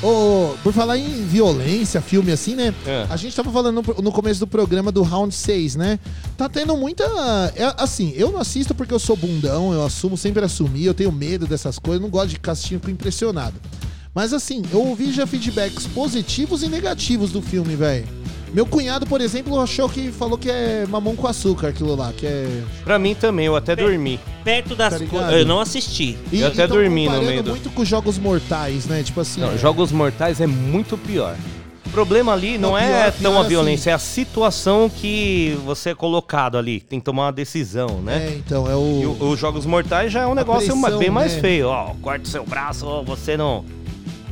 Ô, 0.00 0.54
por 0.62 0.72
falar 0.72 0.96
em 0.96 1.24
violência, 1.26 2.00
filme 2.00 2.30
assim, 2.30 2.54
né? 2.54 2.72
É. 2.86 3.06
A 3.10 3.16
gente 3.16 3.34
tava 3.34 3.50
falando 3.50 3.82
no, 4.00 4.12
começo 4.12 4.38
do 4.38 4.46
programa 4.46 4.92
do 4.92 5.02
Round 5.02 5.34
6, 5.34 5.74
né? 5.74 5.98
Tá 6.36 6.48
tendo 6.48 6.76
muita. 6.76 7.04
é, 7.56 7.74
assim, 7.76 8.12
eu 8.16 8.30
não 8.30 8.38
assisto 8.38 8.74
porque 8.74 8.94
eu 8.94 8.98
sou 8.98 9.16
bundão, 9.16 9.72
eu 9.72 9.84
assumo, 9.84 10.16
sempre 10.16 10.44
assumi, 10.44 10.84
eu 10.84 10.94
tenho 10.94 11.10
medo 11.10 11.46
dessas 11.46 11.80
coisas, 11.80 12.00
não 12.00 12.10
gosto 12.10 12.28
de 12.28 12.34
ficar 12.34 12.52
assistindo, 12.52 12.78
fico 12.78 12.92
impressionado. 12.92 13.54
Mas 14.14 14.32
assim, 14.32 14.62
eu 14.72 14.86
ouvi 14.86 15.12
já 15.12 15.26
feedbacks 15.26 15.86
positivos 15.86 16.62
e 16.62 16.68
negativos 16.68 17.32
do 17.32 17.42
filme, 17.42 17.74
velho. 17.74 18.06
Meu 18.52 18.64
cunhado, 18.66 19.06
por 19.06 19.20
exemplo, 19.20 19.60
achou 19.60 19.88
que 19.88 20.10
falou 20.10 20.38
que 20.38 20.50
é 20.50 20.86
mamão 20.88 21.14
com 21.14 21.26
açúcar 21.26 21.68
aquilo 21.68 21.94
lá, 21.94 22.12
que 22.16 22.26
é. 22.26 22.62
Pra 22.82 22.98
mim 22.98 23.14
também, 23.14 23.46
eu 23.46 23.54
até 23.54 23.76
dormi. 23.76 24.18
Perto 24.42 24.74
das 24.74 24.98
Tá 24.98 25.04
coisas. 25.06 25.32
Eu 25.32 25.44
não 25.46 25.60
assisti. 25.60 26.16
E, 26.32 26.40
Eu 26.40 26.48
até 26.48 26.66
tão 26.66 26.76
dormi 26.76 27.08
no 27.08 27.22
meio 27.22 27.42
do- 27.42 27.50
muito 27.50 27.68
com 27.70 27.84
jogos 27.84 28.18
mortais, 28.18 28.86
né? 28.86 29.02
Tipo 29.02 29.20
assim. 29.20 29.40
Não, 29.40 29.52
é- 29.52 29.58
Jogos 29.58 29.92
Mortais 29.92 30.40
é 30.40 30.46
muito 30.46 30.96
pior. 30.96 31.36
O 31.86 31.90
problema 31.90 32.32
ali 32.32 32.58
não, 32.58 32.70
Não, 32.70 32.78
é 32.78 33.10
pior, 33.10 33.12
tão 33.12 33.20
pior 33.32 33.36
a 33.36 33.40
assim. 33.40 33.48
violência, 33.48 33.90
é 33.90 33.94
a 33.94 33.98
situação 33.98 34.90
que 34.94 35.58
você 35.64 35.90
é 35.90 35.94
colocado 35.94 36.56
ali. 36.58 36.80
Tem 36.80 36.98
que 36.98 37.04
tomar 37.04 37.24
uma 37.26 37.32
decisão, 37.32 38.00
né? 38.02 38.28
É, 38.30 38.34
então, 38.36 38.70
é 38.70 38.74
o. 38.74 39.16
E 39.20 39.24
os 39.24 39.38
Jogos 39.38 39.64
Mortais 39.66 40.12
já 40.12 40.22
é 40.22 40.26
um 40.26 40.34
negócio 40.34 40.72
pressão, 40.78 40.98
bem 40.98 41.10
mais 41.10 41.34
né? 41.34 41.40
feio. 41.40 41.68
Ó, 41.68 41.94
corta 42.02 42.24
o 42.24 42.28
seu 42.28 42.44
braço, 42.44 42.86
ou 42.86 43.04
você 43.04 43.36
não 43.36 43.64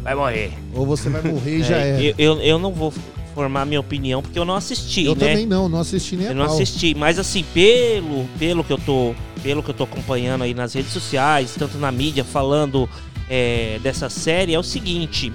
vai 0.02 0.14
morrer. 0.14 0.52
Ou 0.74 0.86
você 0.86 1.08
vai 1.08 1.22
morrer 1.22 1.56
e 1.58 1.62
já 1.62 1.76
É, 1.76 1.90
é. 2.02 2.02
eu, 2.02 2.14
eu, 2.18 2.40
eu 2.42 2.58
não 2.58 2.72
vou 2.72 2.92
formar 3.36 3.66
minha 3.66 3.78
opinião 3.78 4.22
porque 4.22 4.38
eu 4.38 4.46
não 4.46 4.54
assisti, 4.54 5.04
Eu 5.04 5.14
né? 5.14 5.28
também 5.28 5.44
não, 5.44 5.68
não 5.68 5.80
assisti 5.80 6.16
nem 6.16 6.28
Eu 6.28 6.34
não 6.34 6.46
assisti, 6.46 6.94
mas 6.94 7.18
assim, 7.18 7.44
pelo, 7.52 8.24
pelo 8.38 8.64
que 8.64 8.72
eu 8.72 8.78
tô, 8.78 9.14
pelo 9.42 9.62
que 9.62 9.68
eu 9.68 9.74
tô 9.74 9.84
acompanhando 9.84 10.42
aí 10.42 10.54
nas 10.54 10.72
redes 10.72 10.90
sociais, 10.90 11.54
tanto 11.58 11.76
na 11.76 11.92
mídia 11.92 12.24
falando 12.24 12.88
é, 13.28 13.78
dessa 13.82 14.08
série, 14.08 14.54
é 14.54 14.58
o 14.58 14.62
seguinte: 14.62 15.30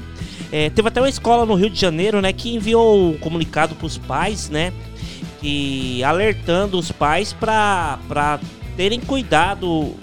É, 0.51 0.71
teve 0.71 0.87
até 0.87 0.99
uma 0.99 1.09
escola 1.09 1.45
no 1.45 1.53
Rio 1.53 1.69
de 1.69 1.79
Janeiro, 1.79 2.19
né, 2.21 2.33
que 2.33 2.55
enviou 2.55 3.11
um 3.11 3.17
comunicado 3.19 3.75
pros 3.75 3.99
pais, 3.99 4.49
né, 4.49 4.73
que 5.39 6.03
alertando 6.03 6.79
os 6.79 6.91
pais 6.91 7.33
pra 7.33 8.39
terem 8.75 8.99
cuidado 8.99 9.95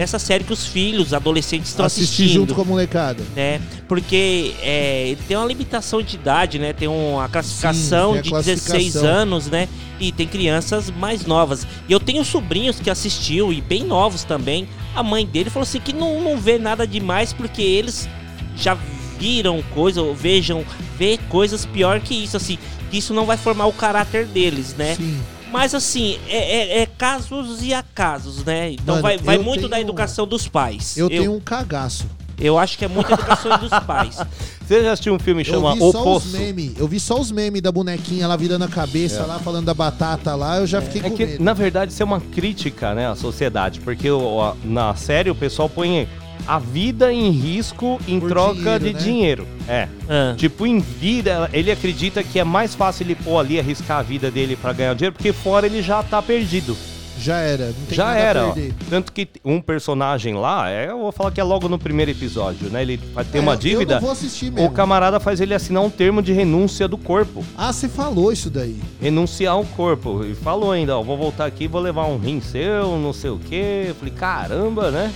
dessa 0.00 0.18
série 0.18 0.44
que 0.44 0.52
os 0.52 0.64
filhos, 0.64 1.12
adolescentes 1.12 1.68
estão 1.68 1.84
Assistir 1.84 2.22
assistindo. 2.22 2.40
junto 2.40 2.54
com 2.54 2.62
a 2.62 2.64
molecada. 2.64 3.22
né? 3.36 3.60
Porque 3.86 4.54
é, 4.62 5.14
tem 5.28 5.36
uma 5.36 5.44
limitação 5.44 6.00
de 6.00 6.16
idade, 6.16 6.58
né? 6.58 6.72
Tem 6.72 6.88
uma 6.88 7.28
classificação 7.28 8.12
tem 8.12 8.20
a 8.20 8.22
de 8.22 8.30
classificação. 8.30 8.78
16 8.78 9.04
anos, 9.04 9.46
né? 9.48 9.68
E 10.00 10.10
tem 10.10 10.26
crianças 10.26 10.90
mais 10.90 11.26
novas. 11.26 11.66
E 11.86 11.92
eu 11.92 12.00
tenho 12.00 12.24
sobrinhos 12.24 12.80
que 12.80 12.88
assistiu 12.88 13.52
e 13.52 13.60
bem 13.60 13.84
novos 13.84 14.24
também. 14.24 14.66
A 14.94 15.02
mãe 15.02 15.26
dele 15.26 15.50
falou 15.50 15.64
assim 15.64 15.80
que 15.80 15.92
não, 15.92 16.18
não 16.22 16.38
vê 16.38 16.58
nada 16.58 16.86
demais 16.86 17.34
porque 17.34 17.60
eles 17.60 18.08
já 18.56 18.78
viram 19.18 19.62
coisa, 19.74 20.00
ou 20.00 20.14
vejam, 20.14 20.64
vê 20.96 21.18
coisas 21.28 21.66
pior 21.66 22.00
que 22.00 22.14
isso, 22.14 22.38
assim, 22.38 22.56
que 22.90 22.96
isso 22.96 23.12
não 23.12 23.26
vai 23.26 23.36
formar 23.36 23.66
o 23.66 23.72
caráter 23.74 24.24
deles, 24.24 24.74
né? 24.78 24.94
Sim. 24.94 25.20
Mas 25.50 25.74
assim, 25.74 26.18
é, 26.28 26.36
é- 26.36 26.82
é 26.82 26.86
casos 26.86 27.62
e 27.62 27.74
acasos, 27.74 28.44
né? 28.44 28.72
Então 28.72 28.96
Mano, 28.96 29.02
vai, 29.02 29.18
vai 29.18 29.36
eu 29.36 29.42
muito 29.42 29.68
da 29.68 29.76
tenho- 29.76 29.86
educação 29.86 30.26
dos 30.26 30.46
pais. 30.48 30.96
Eu, 30.96 31.08
tenho 31.08 31.34
um 31.34 31.40
cagaço. 31.40 32.04
Eu 32.38 32.58
acho 32.58 32.78
que 32.78 32.84
é 32.86 32.88
muita 32.88 33.12
educação 33.12 33.58
dos 33.58 33.68
pais. 33.80 34.16
Você 34.66 34.82
já 34.84 34.92
assistiu 34.92 35.12
um 35.14 35.18
filme 35.18 35.42
que 35.44 35.50
Eu 35.50 35.54
chama 35.56 35.72
O 35.74 35.92
Poço? 35.92 36.28
memes. 36.28 36.72
Eu 36.78 36.86
vi 36.88 36.98
só 37.00 37.20
os 37.20 37.30
memes 37.30 37.60
da 37.60 37.70
bonequinha 37.72 38.26
lá 38.28 38.36
virando 38.36 38.64
a 38.64 38.68
cabeça 38.68 39.16
É. 39.22 39.26
lá, 39.26 39.38
falando 39.40 39.66
da 39.66 39.74
batata 39.74 40.34
lá, 40.36 40.58
eu 40.58 40.66
já 40.66 40.80
fiquei 40.80 41.00
É 41.00 41.10
com 41.10 41.16
que, 41.16 41.26
medo. 41.26 41.42
na 41.44 41.52
verdade, 41.52 41.92
isso 41.92 42.00
é 42.02 42.06
uma 42.06 42.20
crítica, 42.20 42.94
né, 42.94 43.08
à 43.08 43.16
sociedade. 43.16 43.80
Porque 43.80 44.08
o- 44.10 44.40
a- 44.40 44.54
na 44.64 44.94
série 44.94 45.28
o 45.28 45.34
pessoal 45.34 45.68
põe 45.68 46.08
a 46.46 46.58
vida 46.58 47.12
em 47.12 47.30
risco 47.30 48.00
em 48.08 48.18
Por 48.20 48.28
troca 48.28 48.54
dinheiro, 48.78 48.84
de 48.84 48.92
né? 48.92 48.98
dinheiro. 49.00 49.48
É. 49.68 49.88
Ah. 50.08 50.34
Tipo, 50.36 50.66
em 50.66 50.78
vida, 50.80 51.48
ele 51.52 51.70
acredita 51.70 52.22
que 52.22 52.38
é 52.38 52.44
mais 52.44 52.74
fácil 52.74 53.04
ele 53.04 53.14
pôr 53.14 53.38
ali, 53.38 53.58
arriscar 53.58 53.98
a 53.98 54.02
vida 54.02 54.30
dele 54.30 54.56
pra 54.56 54.72
ganhar 54.72 54.94
dinheiro, 54.94 55.14
porque 55.14 55.32
fora 55.32 55.66
ele 55.66 55.82
já 55.82 56.02
tá 56.02 56.20
perdido. 56.20 56.76
Já 57.18 57.36
era, 57.36 57.66
não 57.66 57.72
tem 57.86 57.96
Já 57.98 58.14
era, 58.14 58.46
ó. 58.46 58.54
Tanto 58.88 59.12
que 59.12 59.28
um 59.44 59.60
personagem 59.60 60.32
lá, 60.36 60.70
é, 60.70 60.88
eu 60.88 60.98
vou 61.00 61.12
falar 61.12 61.30
que 61.30 61.38
é 61.38 61.44
logo 61.44 61.68
no 61.68 61.78
primeiro 61.78 62.10
episódio, 62.12 62.70
né? 62.70 62.80
Ele 62.80 62.96
vai 63.12 63.26
ter 63.26 63.36
É, 63.36 63.40
uma 63.42 63.54
dívida. 63.58 63.92
Eu 63.96 63.96
não 63.96 64.00
vou 64.00 64.10
assistir 64.12 64.48
O 64.50 64.54
mesmo. 64.54 64.70
camarada 64.70 65.20
faz 65.20 65.38
ele 65.38 65.52
assinar 65.52 65.82
um 65.82 65.90
termo 65.90 66.22
de 66.22 66.32
renúncia 66.32 66.88
do 66.88 66.96
corpo. 66.96 67.44
Ah, 67.58 67.74
você 67.74 67.90
falou 67.90 68.32
isso 68.32 68.48
daí. 68.48 68.74
Renunciar 69.02 69.52
ao 69.52 69.64
corpo. 69.66 70.24
E 70.24 70.34
falou 70.34 70.72
ainda, 70.72 70.96
ó, 70.96 71.02
vou 71.02 71.18
voltar 71.18 71.44
aqui, 71.44 71.68
vou 71.68 71.82
levar 71.82 72.06
um 72.06 72.16
rim 72.16 72.40
seu, 72.40 72.96
não 72.98 73.12
sei 73.12 73.28
o 73.28 73.38
quê. 73.38 73.84
Eu 73.88 73.94
falei, 73.96 74.14
caramba, 74.14 74.90
né? 74.90 75.12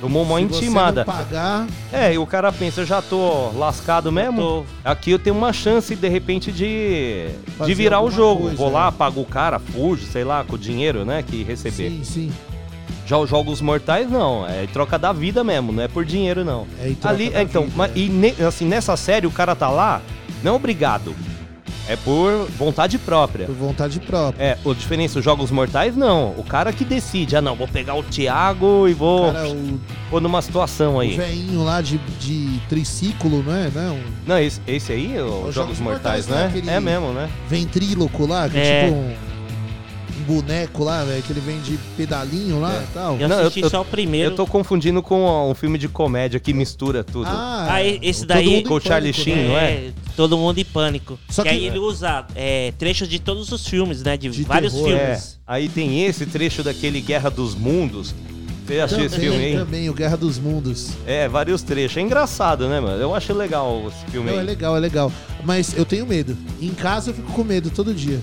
Tomou 0.00 0.22
uma 0.24 0.36
Se 0.38 0.42
intimada. 0.44 1.04
Você 1.04 1.10
não 1.10 1.16
pagar, 1.18 1.66
É, 1.92 2.12
e 2.14 2.18
o 2.18 2.26
cara 2.26 2.52
pensa, 2.52 2.82
eu 2.82 2.86
já 2.86 3.00
tô 3.00 3.50
lascado 3.56 4.12
mesmo. 4.12 4.40
tô. 4.40 4.64
Aqui 4.84 5.10
eu 5.10 5.18
tenho 5.18 5.34
uma 5.36 5.52
chance, 5.52 5.96
de 5.96 6.08
repente, 6.08 6.52
de, 6.52 7.28
Fazer 7.56 7.70
de 7.70 7.74
virar 7.74 8.00
o 8.02 8.10
jogo. 8.10 8.42
coisa, 8.42 8.56
Vou 8.56 8.70
lá, 8.70 8.88
é. 8.88 8.90
pago 8.90 9.20
o 9.22 9.24
cara, 9.24 9.58
fujo, 9.58 10.04
sei 10.06 10.22
lá, 10.24 10.44
com 10.44 10.54
o 10.54 10.58
dinheiro, 10.58 11.04
né, 11.04 11.22
que 11.26 11.42
receber. 11.42 11.90
sim, 11.90 12.04
sim. 12.04 12.32
Já 13.06 13.16
os 13.18 13.30
jogos 13.30 13.60
mortais, 13.60 14.10
não. 14.10 14.46
É 14.46 14.66
troca 14.72 14.98
da 14.98 15.12
vida 15.12 15.42
mesmo, 15.44 15.72
não 15.72 15.82
é 15.82 15.88
por 15.88 16.04
dinheiro, 16.04 16.44
não. 16.44 16.66
É 16.80 16.92
Ali, 17.04 17.30
é, 17.32 17.42
então, 17.42 17.62
vida, 17.62 17.74
mas, 17.76 17.90
é. 17.92 17.98
e 17.98 18.08
ne- 18.08 18.34
assim, 18.46 18.66
nessa 18.66 18.96
série 18.96 19.26
o 19.26 19.30
cara 19.30 19.54
tá 19.54 19.68
lá, 19.70 20.02
não 20.42 20.56
obrigado. 20.56 21.14
É 21.88 21.94
por 21.96 22.48
vontade 22.58 22.98
própria. 22.98 23.46
Por 23.46 23.54
vontade 23.54 24.00
própria. 24.00 24.42
É, 24.42 24.58
a 24.68 24.74
diferença, 24.74 25.18
os 25.20 25.24
jogos 25.24 25.50
mortais, 25.52 25.96
não. 25.96 26.30
O 26.36 26.42
cara 26.42 26.72
que 26.72 26.84
decide, 26.84 27.36
ah, 27.36 27.40
não, 27.40 27.54
vou 27.54 27.68
pegar 27.68 27.94
o 27.94 28.02
Thiago 28.02 28.88
e 28.88 28.92
vou 28.92 29.32
Cara, 29.32 29.48
o, 29.48 29.80
pôr 30.10 30.20
numa 30.20 30.42
situação 30.42 30.96
o 30.96 31.00
aí. 31.00 31.16
veinho 31.16 31.62
lá 31.62 31.80
de, 31.80 31.98
de 32.18 32.58
triciclo, 32.68 33.42
não 33.42 33.54
é? 33.54 33.70
Não, 33.72 33.98
Não, 34.26 34.38
esse, 34.38 34.60
esse 34.66 34.92
aí, 34.92 35.16
os 35.20 35.26
Os 35.26 35.30
Jogos 35.30 35.54
Jogos 35.54 35.78
Mortais, 35.80 36.26
Mortais, 36.26 36.28
né? 36.28 36.36
né? 36.36 36.46
Aquele- 36.48 36.70
É 36.70 36.80
mesmo, 36.80 37.12
né? 37.12 37.28
ventríloco 37.48 38.26
lá, 38.26 38.48
que 38.48 38.56
É. 38.58 38.60
é 38.60 38.84
tipo 38.86 38.96
um, 38.96 39.14
boneco 40.26 40.82
lá, 40.82 41.04
velho, 41.04 41.22
que 41.22 41.32
ele 41.32 41.38
vem 41.40 41.60
de 41.60 41.78
pedalinho 41.96 42.58
lá 42.60 42.82
e 42.82 42.92
tal. 42.92 43.16
Eu 43.16 43.28
Não, 43.28 43.38
assisti 43.42 43.60
eu- 43.60 43.70
só 43.70 43.82
o 43.82 43.84
primeiro. 43.84 44.32
Eu 44.32 44.34
tô 44.36 44.44
confundindo 44.44 45.00
com 45.00 45.48
um 45.50 45.54
filme 45.54 45.78
de 45.78 45.88
comédia 45.88 46.40
que 46.40 46.52
mistura 46.52 47.04
tudo. 47.04 47.28
Ah, 47.30 47.68
Ah, 47.70 47.84
esse 47.84 48.20
todo 48.26 48.28
daí- 48.28 48.56
mundo 48.56 48.68
Com 48.68 48.74
o 48.74 48.80
Charlie 48.80 49.12
Sheen, 49.12 49.36
né? 49.36 49.48
não 49.48 49.56
é? 49.56 49.90
Todo 50.16 50.36
mundo 50.38 50.58
em 50.58 50.64
pânico. 50.64 51.18
Só 51.28 51.42
que, 51.42 51.50
que- 51.50 51.54
aí 51.54 51.66
ele 51.66 51.78
usa 51.78 52.24
é, 52.34 52.72
trechos 52.78 53.08
de 53.08 53.18
todos 53.18 53.52
os 53.52 53.66
filmes, 53.68 54.02
né? 54.02 54.16
De, 54.16 54.30
De 54.30 54.42
vários 54.44 54.72
terror, 54.72 54.90
É, 54.90 55.04
filmes. 55.06 55.38
aí 55.46 55.68
tem 55.68 56.04
esse 56.04 56.24
trecho 56.26 56.62
daquele 56.62 57.00
Guerra 57.00 57.30
dos 57.30 57.54
Mundos. 57.54 58.14
Você 58.66 58.80
assistiu 58.80 59.04
esse 59.06 59.20
filme 59.20 59.36
Também, 59.36 59.52
aí? 59.52 59.58
também, 59.58 59.90
o 59.90 59.94
Guerra 59.94 60.16
dos 60.16 60.38
Mundos. 60.38 60.88
É, 61.06 61.28
vários 61.28 61.62
trechos. 61.62 61.96
É 61.98 62.00
engraçado, 62.00 62.66
né, 62.68 62.80
mano? 62.80 63.00
Eu 63.00 63.14
acho 63.14 63.32
legal 63.32 63.84
esse 63.86 64.10
filme 64.10 64.28
Não, 64.30 64.38
é 64.38 64.40
aí. 64.40 64.46
legal, 64.46 64.76
é 64.76 64.80
legal. 64.80 65.12
Mas 65.44 65.76
eu 65.76 65.84
tenho 65.84 66.04
medo. 66.04 66.36
Em 66.60 66.70
casa 66.70 67.10
eu 67.10 67.14
fico 67.14 67.30
com 67.32 67.44
medo 67.44 67.70
todo 67.70 67.94
dia. 67.94 68.20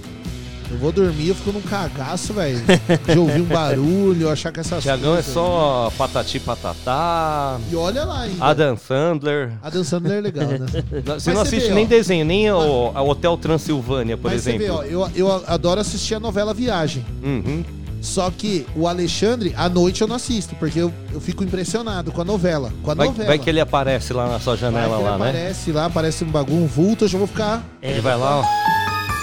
Eu 0.73 0.79
vou 0.79 0.91
dormir, 0.91 1.27
eu 1.29 1.35
fico 1.35 1.51
num 1.51 1.61
cagaço, 1.61 2.33
velho. 2.33 2.59
De 3.05 3.19
ouvir 3.19 3.41
um 3.41 3.45
barulho, 3.45 4.27
achar 4.29 4.51
que 4.51 4.59
essas 4.59 4.81
Tiagão 4.81 5.11
é 5.11 5.15
coisas- 5.17 5.31
só 5.33 5.91
patati 5.97 6.39
patatá. 6.39 7.59
E 7.71 7.75
olha 7.75 8.03
lá 8.03 8.21
ainda. 8.21 8.43
Adam 8.43 8.75
Sandler. 8.75 9.51
A 9.61 9.69
Dan 9.69 9.83
Sandler 9.83 10.17
é 10.17 10.21
legal, 10.21 10.47
né? 10.47 10.65
Você 11.05 11.29
Mas 11.29 11.35
não 11.35 11.41
assiste 11.41 11.67
vê, 11.69 11.73
nem 11.75 11.85
ó. 11.85 11.87
desenho, 11.87 12.25
nem 12.25 12.51
o, 12.51 12.91
a 12.95 13.03
Hotel 13.03 13.37
Transilvânia, 13.37 14.17
por 14.17 14.31
Mas 14.31 14.47
exemplo. 14.47 14.65
vê, 14.65 14.71
ó, 14.71 14.83
eu, 14.83 15.09
eu 15.15 15.43
adoro 15.47 15.79
assistir 15.79 16.15
a 16.15 16.19
novela 16.19 16.53
Viagem. 16.55 17.05
Uhum. 17.23 17.63
Só 18.01 18.29
que 18.35 18.65
o 18.75 18.87
Alexandre, 18.87 19.53
à 19.55 19.69
noite 19.69 20.01
eu 20.01 20.07
não 20.07 20.15
assisto, 20.15 20.55
porque 20.55 20.79
eu, 20.79 20.91
eu 21.13 21.21
fico 21.21 21.43
impressionado 21.43 22.11
com 22.11 22.19
a 22.21 22.25
novela. 22.25 22.73
Com 22.81 22.91
a 22.91 22.93
Vai, 22.95 23.07
novela. 23.07 23.27
vai 23.27 23.39
que 23.39 23.49
ele 23.49 23.61
aparece 23.61 24.11
lá 24.11 24.27
na 24.27 24.39
sua 24.39 24.57
janela 24.57 24.97
lá, 24.97 25.17
né? 25.19 25.29
aparece 25.29 25.71
lá, 25.71 25.85
aparece 25.85 26.23
um 26.23 26.27
bagulho, 26.29 26.63
um 26.63 26.67
vulto, 26.67 27.05
eu 27.05 27.07
já 27.07 27.17
vou 27.17 27.27
ficar. 27.27 27.63
Ele 27.81 28.01
vai 28.01 28.17
lá, 28.17 28.39
ó. 28.39 28.43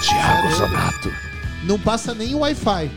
Thiago 0.00 0.50
Zonato. 0.56 1.29
Não 1.64 1.78
passa 1.78 2.14
nem 2.14 2.34
o 2.34 2.38
Wi-Fi. 2.38 2.90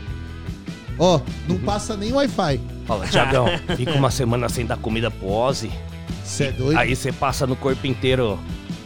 Ó, 0.98 1.20
não 1.48 1.56
Uhum. 1.56 1.62
passa 1.62 1.96
nem 1.96 2.12
o 2.12 2.16
Wi-Fi. 2.16 2.60
Fala, 2.86 3.06
Tiagão, 3.06 3.46
fica 3.76 3.92
uma 3.92 4.10
semana 4.10 4.48
sem 4.48 4.64
dar 4.66 4.76
comida 4.76 5.10
pro 5.10 5.28
Ozzy. 5.28 5.70
Você 6.24 6.44
é 6.44 6.52
doido? 6.52 6.78
Aí 6.78 6.94
você 6.94 7.12
passa 7.12 7.46
no 7.46 7.56
corpo 7.56 7.86
inteiro 7.86 8.38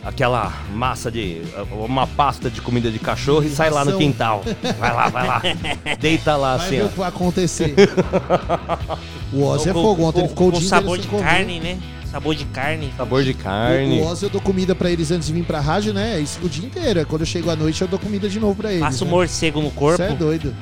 aquela 0.04 0.52
massa 0.72 1.10
de. 1.10 1.42
uma 1.70 2.06
pasta 2.06 2.48
de 2.50 2.60
comida 2.60 2.90
de 2.90 2.98
cachorro 2.98 3.44
e 3.44 3.50
sai 3.50 3.70
lá 3.70 3.84
no 3.84 3.96
quintal. 3.98 4.42
Vai 4.78 4.92
lá, 4.92 5.08
vai 5.08 5.26
lá. 5.26 5.42
Deita 6.00 6.34
lá 6.36 6.56
Vai 6.56 6.66
assim, 6.66 6.76
ver 6.76 6.82
ó. 6.82 6.86
o 6.86 6.88
que 6.90 6.98
vai 6.98 7.08
acontecer. 7.08 7.74
o 9.32 9.44
Ozzy 9.44 9.68
é 9.70 9.72
fogo. 9.72 10.04
Ontem 10.04 10.20
ele 10.20 10.28
com- 10.28 10.34
ficou 10.34 10.48
o 10.48 10.52
com 10.52 10.58
dia 10.58 10.68
sabor 10.68 10.96
de 10.96 11.02
sem 11.04 11.10
comer. 11.12 11.24
carne, 11.24 11.60
né? 11.60 11.78
Sabor 12.10 12.34
de 12.34 12.44
carne. 12.46 12.92
Sabor 12.96 13.22
de 13.22 13.34
carne. 13.34 14.00
O, 14.00 14.04
o 14.04 14.06
Ozzy 14.08 14.24
eu 14.24 14.30
dou 14.30 14.40
comida 14.40 14.74
pra 14.74 14.90
eles 14.90 15.10
antes 15.10 15.26
de 15.28 15.32
vir 15.34 15.44
pra 15.44 15.60
rádio, 15.60 15.92
né? 15.92 16.16
É 16.16 16.20
Isso 16.20 16.38
o 16.42 16.48
dia 16.48 16.66
inteiro. 16.66 17.04
Quando 17.06 17.22
eu 17.22 17.26
chego 17.26 17.50
à 17.50 17.56
noite 17.56 17.80
eu 17.82 17.88
dou 17.88 17.98
comida 17.98 18.28
de 18.28 18.40
novo 18.40 18.54
pra 18.56 18.70
eles. 18.70 18.82
Passa 18.84 19.04
o 19.04 19.06
né? 19.06 19.12
morcego 19.12 19.60
no 19.60 19.70
corpo. 19.70 19.96
Você 19.98 20.12
é 20.12 20.14
doido. 20.14 20.54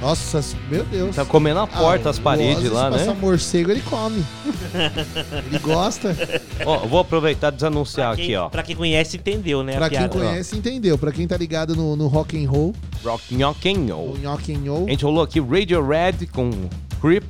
Nossa, 0.00 0.42
meu 0.70 0.82
Deus. 0.84 1.14
Tá 1.14 1.26
comendo 1.26 1.60
a 1.60 1.66
porta, 1.66 2.08
Ah, 2.08 2.10
as 2.10 2.18
paredes 2.18 2.70
lá, 2.70 2.90
se 2.90 2.98
passar 2.98 3.12
né? 3.14 3.18
morcego, 3.20 3.70
ele 3.70 3.82
come. 3.82 4.24
ele 5.46 5.58
gosta. 5.58 6.16
Ó, 6.64 6.78
vou 6.86 7.00
aproveitar 7.00 7.48
e 7.52 7.56
desanunciar 7.56 8.14
Quem- 8.16 8.24
aqui, 8.24 8.36
ó. 8.36 8.48
Pra 8.48 8.62
quem 8.62 8.74
conhece, 8.74 9.18
entendeu, 9.18 9.62
né? 9.62 9.74
a 9.74 9.76
Pra 9.76 9.90
quem 9.90 9.98
piada. 9.98 10.18
conhece, 10.18 10.56
entendeu. 10.56 10.96
Pra 10.96 11.12
quem 11.12 11.26
tá 11.26 11.36
ligado 11.36 11.76
no, 11.76 11.96
no 11.96 12.06
rock 12.06 12.42
and 12.42 12.48
roll, 12.48 12.74
Rock 13.04 13.34
Knocking 13.34 13.90
o 13.90 14.16
rock 14.24 14.54
and 14.54 14.70
roll. 14.70 14.86
A 14.86 14.90
gente 14.90 15.04
rolou 15.04 15.22
aqui 15.22 15.38
Radio 15.38 15.86
Red 15.86 16.26
com 16.32 16.50
Creep, 16.98 17.24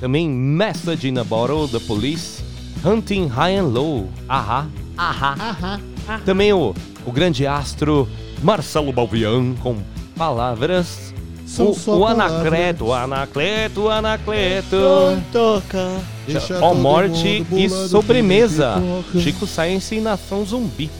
também 0.00 0.28
Message 0.28 1.08
in 1.08 1.18
a 1.18 1.24
Bottle, 1.24 1.66
The 1.68 1.80
Police, 1.80 2.40
Hunting 2.84 3.26
High 3.28 3.56
and 3.58 3.68
Low, 3.68 4.08
Ahá, 4.28 4.66
Ahá. 4.96 5.36
Ahá. 5.38 5.80
Também 6.24 6.52
o, 6.52 6.74
o 7.06 7.12
grande 7.12 7.46
astro 7.46 8.08
Marcelo 8.42 8.92
Balvian 8.92 9.54
com 9.62 9.76
Palavras. 10.16 11.14
São 11.46 11.70
O, 11.70 11.74
só 11.74 11.96
o 11.96 12.00
palavras. 12.00 12.32
Anacleto, 12.40 12.84
o 12.86 12.92
Anacleto, 12.92 13.80
o 13.82 13.90
Anacleto. 13.90 14.76
Toca. 15.32 15.90
Ó, 16.60 16.74
Morte 16.74 17.46
e 17.52 17.68
Sobremesa. 17.68 18.74
Chico 19.18 19.46
Science 19.46 19.94
e 19.94 20.00
Nação 20.00 20.44
Zumbi. 20.44 20.90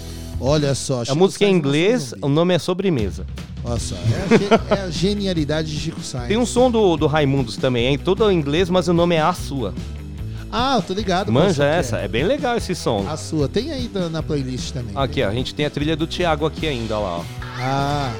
Olha 0.40 0.74
só. 0.74 1.02
A 1.02 1.04
Chico 1.04 1.16
música 1.16 1.44
é 1.44 1.48
em 1.48 1.54
inglês, 1.54 2.14
o 2.20 2.28
nome 2.28 2.54
é 2.54 2.58
Sobremesa. 2.58 3.24
Olha 3.64 3.78
só. 3.78 3.94
É 3.94 4.74
a, 4.74 4.76
é 4.76 4.82
a 4.82 4.90
genialidade 4.90 5.70
de 5.70 5.80
Chico 5.80 6.00
Sainz. 6.00 6.28
Tem 6.28 6.36
um 6.36 6.46
som 6.46 6.70
do, 6.70 6.96
do 6.96 7.06
Raimundos 7.06 7.56
também, 7.56 7.86
é 7.86 7.90
em 7.90 7.98
todo 7.98 8.30
em 8.30 8.36
inglês, 8.36 8.68
mas 8.68 8.88
o 8.88 8.92
nome 8.92 9.14
é 9.14 9.20
A 9.20 9.32
Sua. 9.32 9.72
Ah, 10.52 10.76
eu 10.76 10.82
tô 10.82 10.92
ligado. 10.92 11.32
Manja 11.32 11.64
que 11.64 11.70
é. 11.70 11.78
essa? 11.78 11.96
É 11.96 12.06
bem 12.06 12.24
legal 12.24 12.58
esse 12.58 12.74
som. 12.74 13.06
A 13.08 13.16
sua. 13.16 13.48
Tem 13.48 13.72
aí 13.72 13.90
na, 13.92 14.10
na 14.10 14.22
playlist 14.22 14.72
também. 14.72 14.92
Aqui, 14.94 15.22
ó, 15.22 15.28
a 15.30 15.32
gente 15.32 15.54
tem 15.54 15.64
a 15.64 15.70
trilha 15.70 15.96
do 15.96 16.06
Thiago 16.06 16.44
aqui 16.44 16.66
ainda, 16.66 16.98
ó 16.98 17.00
lá, 17.00 17.16
ó. 17.18 17.24
Ah. 17.58 18.12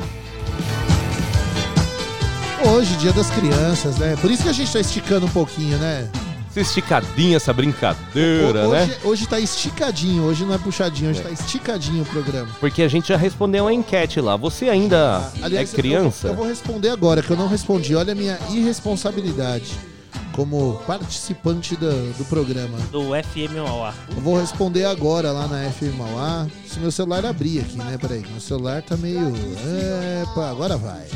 Hoje, 2.65 2.97
dia 2.97 3.12
das 3.12 3.28
crianças, 3.28 3.99
né? 3.99 4.17
Por 4.20 4.31
isso 4.31 4.44
que 4.44 4.49
a 4.49 4.52
gente 4.52 4.73
tá 4.73 4.81
esticando 4.81 5.27
um 5.27 5.28
pouquinho, 5.28 5.77
né? 5.77 6.09
Essa 6.49 6.61
esticadinha, 6.61 7.36
essa 7.36 7.52
brincadeira, 7.52 8.69
hoje, 8.69 8.91
né? 8.91 8.97
hoje 9.05 9.27
tá 9.27 9.41
esticadinho, 9.41 10.23
hoje 10.23 10.44
não 10.44 10.55
é 10.55 10.59
puxadinho, 10.59 11.11
hoje 11.11 11.23
tá 11.23 11.31
esticadinho 11.31 12.02
o 12.02 12.07
programa. 12.07 12.49
Porque 12.61 12.83
a 12.83 12.89
gente 12.89 13.09
já 13.09 13.17
respondeu 13.17 13.67
a 13.67 13.73
enquete 13.73 14.20
lá. 14.20 14.36
Você 14.36 14.69
ainda 14.69 15.33
Aliás, 15.43 15.73
é 15.73 15.77
criança? 15.77 16.28
Eu, 16.28 16.33
eu 16.33 16.36
vou 16.36 16.47
responder 16.47 16.91
agora, 16.91 17.23
que 17.23 17.31
eu 17.31 17.36
não 17.36 17.49
respondi. 17.49 17.94
Olha 17.94 18.12
a 18.12 18.15
minha 18.15 18.39
irresponsabilidade. 18.51 19.92
Como 20.33 20.81
participante 20.86 21.77
do, 21.77 22.12
do 22.17 22.25
programa. 22.25 22.78
Do 22.91 23.11
FM 23.11 23.55
Mauá. 23.57 23.94
Eu 24.15 24.20
vou 24.20 24.39
responder 24.39 24.85
agora 24.85 25.31
lá 25.31 25.47
na 25.47 25.70
FM 25.70 25.97
Mauá. 25.97 26.47
Se 26.67 26.81
meu 26.81 26.91
celular 26.91 27.25
abrir 27.25 27.61
aqui, 27.61 27.77
né? 27.77 27.99
Peraí, 28.01 28.25
meu 28.31 28.41
celular 28.41 28.83
tá 28.83 28.97
meio. 28.97 29.33
Epa, 30.23 30.51
agora 30.51 30.77
vai. 30.77 31.07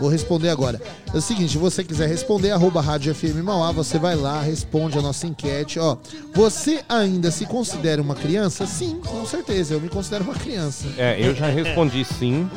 Vou 0.00 0.10
responder 0.10 0.48
agora. 0.48 0.80
É 1.12 1.16
o 1.16 1.20
seguinte, 1.20 1.52
se 1.52 1.58
você 1.58 1.84
quiser 1.84 2.08
responder, 2.08 2.50
arroba 2.50 2.80
Rádio 2.80 3.14
FM 3.14 3.42
Mauá, 3.44 3.70
você 3.70 3.98
vai 3.98 4.16
lá, 4.16 4.40
responde 4.40 4.98
a 4.98 5.02
nossa 5.02 5.26
enquete. 5.26 5.78
Ó, 5.78 5.96
você 6.34 6.82
ainda 6.88 7.30
se 7.30 7.46
considera 7.46 8.02
uma 8.02 8.14
criança? 8.14 8.66
Sim, 8.66 9.00
com 9.06 9.24
certeza, 9.24 9.74
eu 9.74 9.80
me 9.80 9.88
considero 9.88 10.24
uma 10.24 10.34
criança. 10.34 10.86
É, 10.98 11.16
eu 11.20 11.34
já 11.34 11.46
respondi 11.46 12.04
sim. 12.04 12.48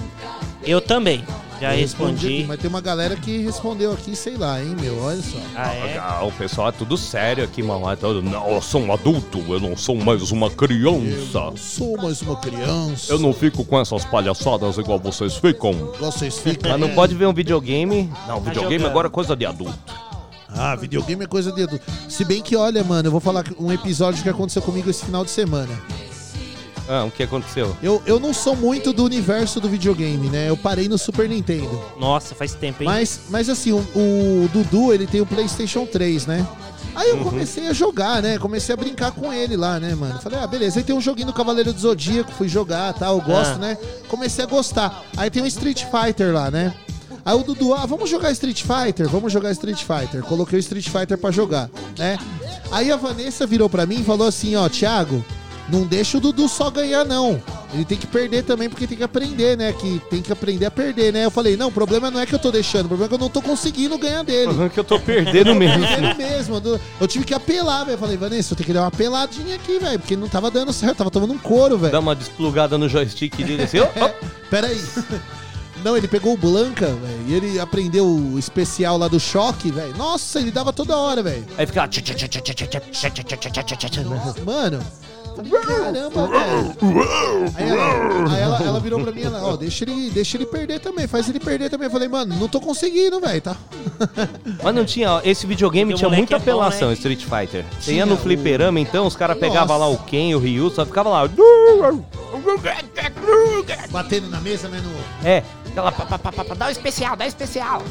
Eu 0.67 0.81
também. 0.81 1.23
Já 1.61 1.73
Eu 1.73 1.79
respondi. 1.79 2.27
aqui, 2.27 2.45
mas 2.47 2.59
tem 2.59 2.69
uma 2.69 2.81
galera 2.81 3.15
que 3.15 3.39
respondeu 3.39 3.91
aqui, 3.91 4.15
sei 4.15 4.37
lá, 4.37 4.61
hein, 4.61 4.75
meu, 4.79 5.01
olha 5.01 5.21
só. 5.21 5.37
Ah, 5.55 5.73
é? 5.73 5.97
Ah, 5.97 6.23
o 6.23 6.31
pessoal 6.31 6.67
é 6.67 6.71
tudo 6.71 6.95
sério 6.97 7.43
aqui, 7.43 7.63
mamãe. 7.63 7.95
Todo, 7.95 8.21
não, 8.21 8.47
eu 8.51 8.61
sou 8.61 8.81
um 8.81 8.93
adulto, 8.93 9.39
eu 9.47 9.59
não 9.59 9.75
sou 9.75 9.95
mais 9.95 10.29
uma 10.31 10.51
criança. 10.51 11.53
Sou 11.55 11.97
mais 11.97 12.21
uma 12.21 12.35
criança. 12.35 13.11
Eu 13.11 13.17
não 13.17 13.33
fico 13.33 13.65
com 13.65 13.79
essas 13.79 14.05
palhaçadas 14.05 14.77
igual 14.77 14.99
vocês 14.99 15.35
ficam. 15.37 15.73
Vocês 15.99 16.37
ficam. 16.37 16.69
Mas 16.69 16.79
não 16.79 16.89
pode 16.89 17.15
ver 17.15 17.25
um 17.25 17.33
videogame. 17.33 18.07
Não, 18.27 18.39
videogame 18.39 18.75
jogando. 18.75 18.91
agora 18.91 19.07
é 19.07 19.11
coisa 19.11 19.35
de 19.35 19.45
adulto. 19.45 19.79
Ah, 20.49 20.75
videogame 20.75 21.23
é 21.23 21.27
coisa 21.27 21.51
de 21.51 21.63
adulto. 21.63 21.85
Se 22.07 22.23
bem 22.23 22.41
que, 22.41 22.55
olha, 22.55 22.83
mano, 22.83 23.07
eu 23.07 23.11
vou 23.11 23.19
falar 23.21 23.43
um 23.59 23.71
episódio 23.71 24.21
que 24.21 24.29
aconteceu 24.29 24.61
comigo 24.61 24.89
esse 24.89 25.05
final 25.05 25.25
de 25.25 25.31
semana. 25.31 25.73
Ah, 26.89 27.03
o 27.05 27.11
que 27.11 27.23
aconteceu? 27.23 27.75
Eu, 27.83 28.01
eu 28.05 28.19
não 28.19 28.33
sou 28.33 28.55
muito 28.55 28.93
do 28.93 29.03
universo 29.03 29.59
do 29.59 29.67
videogame, 29.69 30.29
né? 30.29 30.49
Eu 30.49 30.55
parei 30.57 30.87
no 30.87 30.97
Super 30.97 31.27
Nintendo. 31.27 31.83
Nossa, 31.99 32.33
faz 32.33 32.53
tempo, 32.53 32.81
hein? 32.83 32.87
Mas, 32.89 33.21
mas 33.29 33.49
assim, 33.49 33.71
o, 33.73 33.77
o 33.79 34.49
Dudu, 34.53 34.93
ele 34.93 35.05
tem 35.05 35.19
o 35.21 35.25
PlayStation 35.25 35.85
3, 35.85 36.25
né? 36.27 36.47
Aí 36.95 37.09
eu 37.09 37.17
Uhum. 37.17 37.25
comecei 37.25 37.67
a 37.67 37.73
jogar, 37.73 38.21
né? 38.23 38.39
Comecei 38.39 38.73
a 38.73 38.77
brincar 38.77 39.11
com 39.11 39.31
ele 39.31 39.55
lá, 39.57 39.79
né, 39.79 39.93
mano? 39.93 40.19
Falei, 40.19 40.39
ah, 40.39 40.47
beleza. 40.47 40.79
Aí 40.79 40.83
tem 40.83 40.95
um 40.95 41.01
joguinho 41.01 41.27
do 41.27 41.33
Cavaleiro 41.33 41.71
do 41.73 41.79
Zodíaco, 41.79 42.31
fui 42.31 42.47
jogar 42.47 42.93
tal, 42.93 43.17
eu 43.17 43.21
gosto, 43.21 43.55
Ah. 43.55 43.59
né? 43.59 43.77
Comecei 44.07 44.43
a 44.43 44.47
gostar. 44.47 45.03
Aí 45.15 45.29
tem 45.29 45.43
um 45.43 45.45
Street 45.45 45.83
Fighter 45.91 46.33
lá, 46.33 46.49
né? 46.49 46.73
Aí 47.23 47.35
o 47.35 47.43
Dudu, 47.43 47.73
ah, 47.73 47.85
vamos 47.85 48.09
jogar 48.09 48.31
Street 48.31 48.63
Fighter? 48.63 49.07
Vamos 49.09 49.31
jogar 49.33 49.51
Street 49.51 49.83
Fighter. 49.83 50.23
Coloquei 50.23 50.57
o 50.57 50.61
Street 50.61 50.87
Fighter 50.89 51.17
pra 51.17 51.29
jogar, 51.29 51.69
né? 51.99 52.17
Aí 52.71 52.89
a 52.89 52.95
Vanessa 52.95 53.45
virou 53.45 53.69
pra 53.69 53.85
mim 53.85 53.99
e 53.99 54.03
falou 54.03 54.25
assim, 54.27 54.55
ó, 54.55 54.67
Thiago, 54.69 55.23
não 55.69 55.85
deixa 55.85 56.17
o 56.17 56.21
Dudu 56.21 56.47
só 56.47 56.69
ganhar, 56.69 57.03
não. 57.03 57.41
Ele 57.73 57.83
tem 57.83 57.97
que 57.97 58.07
perder 58.07 58.43
também, 58.43 58.69
porque 58.69 58.87
tem 58.87 58.97
que 58.97 59.03
aprender, 59.03 59.57
né? 59.57 59.73
Que 59.73 60.01
tem 60.09 60.21
que 60.21 60.31
aprender 60.31 60.65
a 60.65 60.71
perder, 60.71 61.11
né? 61.11 61.25
Eu 61.25 61.31
falei, 61.31 61.57
não, 61.57 61.67
o 61.67 61.71
problema 61.71 62.09
não 62.09 62.19
é 62.19 62.25
que 62.25 62.33
eu 62.33 62.39
tô 62.39 62.51
deixando, 62.51 62.85
o 62.85 62.87
problema 62.87 63.05
é 63.05 63.09
que 63.09 63.13
eu 63.15 63.19
não 63.19 63.29
tô 63.29 63.41
conseguindo 63.41 63.97
ganhar 63.97 64.23
dele. 64.23 64.43
O 64.43 64.49
problema 64.49 64.65
é 64.67 64.73
que 64.73 64.79
eu 64.79 64.83
tô 64.83 64.99
perdendo 64.99 65.53
mesmo. 65.53 65.85
Perdendo 65.85 66.17
mesmo. 66.17 66.61
Eu- 66.99 67.07
tive 67.07 67.25
que 67.25 67.33
apelar, 67.33 67.83
velho. 67.83 67.95
Eu 67.95 67.99
Falei, 67.99 68.15
Vanessa, 68.17 68.53
eu 68.53 68.57
tenho 68.57 68.67
que 68.67 68.73
dar 68.73 68.81
uma 68.81 68.87
apeladinha 68.87 69.55
aqui, 69.55 69.79
velho, 69.79 69.99
porque 69.99 70.15
não 70.15 70.29
tava 70.29 70.49
dando 70.51 70.71
certo, 70.71 70.97
tava 70.97 71.11
tomando 71.11 71.33
um 71.33 71.37
couro, 71.37 71.77
velho. 71.77 71.91
Dá 71.91 71.99
uma 71.99 72.15
desplugada 72.15 72.77
no 72.77 72.87
joystick 72.87 73.35
dele 73.37 73.63
assim, 73.63 73.79
ó, 73.79 73.87
aí. 74.67 74.81
Não, 75.83 75.95
ele 75.95 76.07
pegou 76.07 76.33
o 76.33 76.37
Blanca, 76.37 76.87
velho, 76.87 77.19
e 77.27 77.33
ele 77.33 77.59
aprendeu 77.59 78.05
o 78.07 78.39
especial 78.39 78.97
lá 78.97 79.07
do 79.07 79.19
choque, 79.19 79.71
velho. 79.71 79.95
Nossa, 79.95 80.39
ele 80.39 80.51
dava 80.51 80.73
toda 80.73 80.97
hora, 80.97 81.21
velho. 81.21 81.45
Aí 81.57 81.65
fica. 81.67 81.83
Mano. 84.45 84.79
Falei, 85.37 85.51
Caramba, 85.51 86.27
velho. 86.27 86.75
Aí, 87.55 87.69
ela, 87.69 88.35
aí 88.35 88.41
ela, 88.41 88.63
ela 88.63 88.79
virou 88.79 88.99
pra 89.01 89.11
mim, 89.11 89.21
ela, 89.21 89.43
ó, 89.43 89.55
deixa 89.55 89.83
ele, 89.83 90.09
deixa 90.09 90.37
ele 90.37 90.45
perder 90.45 90.79
também, 90.79 91.07
faz 91.07 91.29
ele 91.29 91.39
perder 91.39 91.69
também. 91.69 91.87
Eu 91.87 91.91
falei, 91.91 92.07
mano, 92.07 92.35
não 92.35 92.47
tô 92.47 92.59
conseguindo, 92.59 93.19
velho, 93.19 93.41
tá? 93.41 93.55
Mas 94.63 94.75
não 94.75 94.85
tinha, 94.85 95.13
ó, 95.13 95.21
esse 95.23 95.45
videogame 95.45 95.93
Porque 95.93 96.05
tinha 96.05 96.15
muita 96.15 96.35
é 96.35 96.39
bom, 96.39 96.43
apelação, 96.43 96.89
né? 96.89 96.93
Street 96.95 97.23
Fighter. 97.23 97.65
Você 97.79 97.91
Tinha 97.91 97.97
ia 97.97 98.05
no 98.05 98.17
fliperama, 98.17 98.79
então, 98.79 99.05
os 99.05 99.15
caras 99.15 99.37
pegavam 99.37 99.77
lá 99.77 99.87
o 99.87 99.97
Ken, 99.97 100.35
o 100.35 100.39
Ryu, 100.39 100.69
só 100.69 100.85
ficava 100.85 101.09
lá. 101.09 101.29
Batendo 103.91 104.29
na 104.29 104.41
mesa, 104.41 104.67
né? 104.67 104.81
No... 104.81 105.27
É, 105.27 105.43
aquela. 105.79 105.91
pá, 105.91 106.05
pá, 106.05 106.17
pá, 106.17 106.31
pá, 106.31 106.43
pá, 106.45 106.53
Dá 106.55 106.67
o 106.67 106.69
especial, 106.69 107.15
dá 107.15 107.25
o 107.25 107.27
especial. 107.27 107.81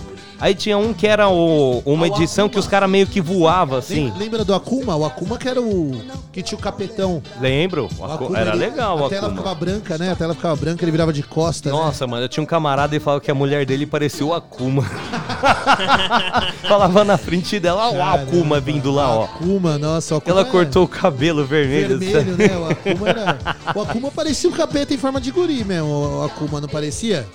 Aí 0.41 0.55
tinha 0.55 0.77
um 0.77 0.93
que 0.93 1.07
era 1.07 1.29
o- 1.29 1.83
uma 1.87 2.07
Ah, 2.07 2.11
o 2.11 2.15
edição 2.17 2.49
que 2.49 2.59
os 2.59 2.67
caras 2.67 2.91
meio 2.91 3.07
que 3.07 3.21
voavam 3.21 3.79
assim. 3.79 4.11
Lem- 4.11 4.27
Lembra 4.27 4.45
do 4.45 4.55
Akuma? 4.55 4.95
O 4.97 5.05
Akuma 5.05 5.39
que 5.39 5.49
era 5.49 5.61
o. 5.63 5.93
que 6.33 6.43
tinha 6.43 6.59
o 6.59 6.61
capetão. 6.61 7.23
Lembro? 7.41 7.89
O 7.99 8.03
O 8.03 8.05
Aku- 8.05 8.25
Akuma, 8.25 8.39
Era 8.39 8.51
ele- 8.51 8.59
legal 8.59 8.99
o 9.01 9.07
A 9.07 9.09
tela 9.09 9.27
Akuma. 9.29 9.39
ficava 9.39 9.55
branca, 9.55 9.97
né? 9.99 10.11
A 10.13 10.17
tela 10.17 10.35
ficava 10.35 10.57
branca, 10.57 10.85
ele 10.85 10.91
virava 10.93 11.13
de 11.13 11.23
costa. 11.23 11.71
né? 11.71 11.75
Nossa, 11.77 12.07
mano, 12.07 12.25
eu 12.25 12.29
tinha 12.29 12.43
um 12.43 12.47
camarada 12.47 12.95
e 12.95 13.01
falava 13.01 13.21
que 13.23 13.31
a 13.31 13.35
mulher 13.35 13.65
dele 13.65 13.87
parecia 13.87 14.27
o 14.27 14.35
Akuma. 14.35 14.85
Falava 16.69 17.05
na 17.05 17.17
frente 17.17 17.59
dela, 17.61 17.89
ó, 17.89 17.93
o 17.95 18.03
Akuma 18.03 18.61
vindo 18.61 18.91
lá, 18.91 19.11
ó. 19.11 19.25
Akuma, 19.25 19.79
nossa, 19.79 20.15
o 20.15 20.19
Akuma 20.19 20.41
Ela 20.41 20.49
é 20.49 20.51
cortou 20.51 20.85
o 20.85 20.89
cabelo 20.89 21.45
vermelho. 21.45 21.99
vermelho, 21.99 22.37
né? 22.37 22.57
O 22.57 22.71
Akuma 22.71 23.09
era. 23.09 23.39
O 23.75 23.81
Akuma 23.83 24.11
parecia 24.11 24.51
um 24.51 24.53
capeta 24.53 24.93
em 24.95 24.99
forma 24.99 25.21
de 25.21 25.31
guri 25.31 25.65
mesmo. 25.65 25.89
O 25.89 26.23
Akuma 26.25 26.61
não 26.61 26.69
parecia? 26.69 27.27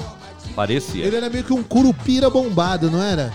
Parecia. 0.55 1.05
Ele 1.05 1.15
era 1.15 1.29
meio 1.29 1.43
que 1.43 1.53
um 1.53 1.63
curupira 1.63 2.29
bombado, 2.29 2.89
não 2.91 3.01
era? 3.01 3.31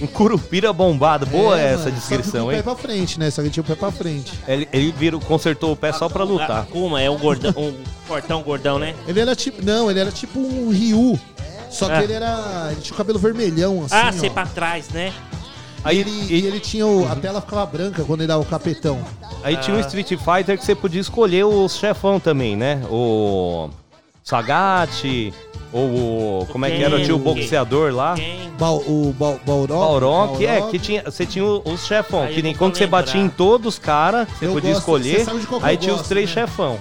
Um 0.00 0.06
curupira 0.06 0.72
bombado. 0.72 1.24
Boa 1.26 1.58
É, 1.58 1.72
essa 1.72 1.84
mano, 1.84 1.92
descrição, 1.92 2.24
só 2.24 2.30
que 2.32 2.38
com 2.40 2.46
o 2.48 2.52
hein? 2.52 2.56
pé 2.58 2.62
pra 2.62 2.74
frente, 2.76 3.18
né? 3.18 3.30
Só 3.30 3.42
que 3.42 3.50
tinha 3.50 3.62
o 3.62 3.66
pé 3.66 3.74
pra 3.74 3.90
frente. 3.90 4.32
Ele, 4.46 4.68
ele 4.72 4.92
virou, 4.92 5.20
consertou 5.20 5.72
o 5.72 5.76
pé 5.76 5.92
só 5.92 6.08
pra 6.08 6.22
lutar. 6.22 6.62
Akuma 6.62 7.00
é 7.00 7.08
um 7.10 7.16
gordão, 7.18 7.52
um 7.56 7.74
fortão 8.06 8.42
gordão, 8.42 8.78
né? 8.78 8.94
Ele 9.08 9.20
era 9.20 9.34
tipo. 9.34 9.64
Não, 9.64 9.90
ele 9.90 9.98
era 10.00 10.10
tipo 10.12 10.38
um 10.38 10.68
Ryu. 10.70 11.18
Só 11.70 11.86
que 11.86 11.92
É. 11.92 12.02
ele 12.04 12.12
era. 12.12 12.68
Ele 12.72 12.80
tinha 12.82 12.94
o 12.94 12.96
cabelo 12.96 13.18
vermelhão, 13.18 13.84
assim. 13.84 13.94
ah, 13.94 14.10
ó. 14.14 14.18
sei 14.18 14.28
pra 14.30 14.44
trás, 14.46 14.90
né? 14.90 15.12
Aí 15.82 15.98
ele, 15.98 16.10
e 16.10 16.44
ele 16.46 16.58
tinha 16.60 16.86
o, 16.86 17.06
a 17.10 17.14
tela 17.14 17.40
ficava 17.40 17.64
branca 17.64 18.02
quando 18.04 18.20
ele 18.20 18.26
dava 18.28 18.42
o 18.42 18.46
capetão. 18.46 19.00
Aí 19.42 19.56
tinha 19.58 19.76
o 19.76 19.80
Street 19.80 20.08
Fighter 20.08 20.58
que 20.58 20.64
você 20.64 20.74
podia 20.74 21.00
escolher 21.00 21.44
o 21.44 21.68
chefão 21.68 22.18
também, 22.18 22.56
né? 22.56 22.82
O 22.90 23.70
Sagat, 24.26 25.32
ou 25.72 26.40
o. 26.42 26.46
Como 26.50 26.66
é 26.66 26.70
que 26.72 26.82
era? 26.82 27.00
Tinha 27.00 27.14
o 27.14 27.18
boxeador 27.18 27.94
lá. 27.94 28.16
Bal, 28.58 28.78
o 28.78 29.14
Bal, 29.16 29.38
Balrog. 29.46 29.68
Balrog, 29.78 30.44
é, 30.44 30.60
que 30.62 30.80
tinha, 30.80 31.04
você 31.04 31.24
tinha 31.24 31.44
os 31.44 31.86
chefão, 31.86 32.22
Aí 32.24 32.34
que 32.34 32.40
eu 32.40 32.42
nem 32.42 32.52
quando 32.54 32.76
você 32.76 32.88
batia 32.88 33.20
em 33.20 33.28
todos 33.28 33.74
os 33.74 33.78
caras, 33.78 34.26
você 34.36 34.46
Eu 34.46 34.52
podia 34.52 34.70
gosto- 34.70 34.80
escolher. 34.80 35.18
você 35.20 35.24
sabe 35.26 35.38
de 35.40 35.46
qual 35.46 35.60
que 35.60 35.66
Aí 35.68 35.76
eu 35.76 35.80
tinha 35.80 35.92
os 35.92 35.98
gosto, 35.98 36.08
três 36.08 36.28
né? 36.28 36.34
chefão. 36.34 36.76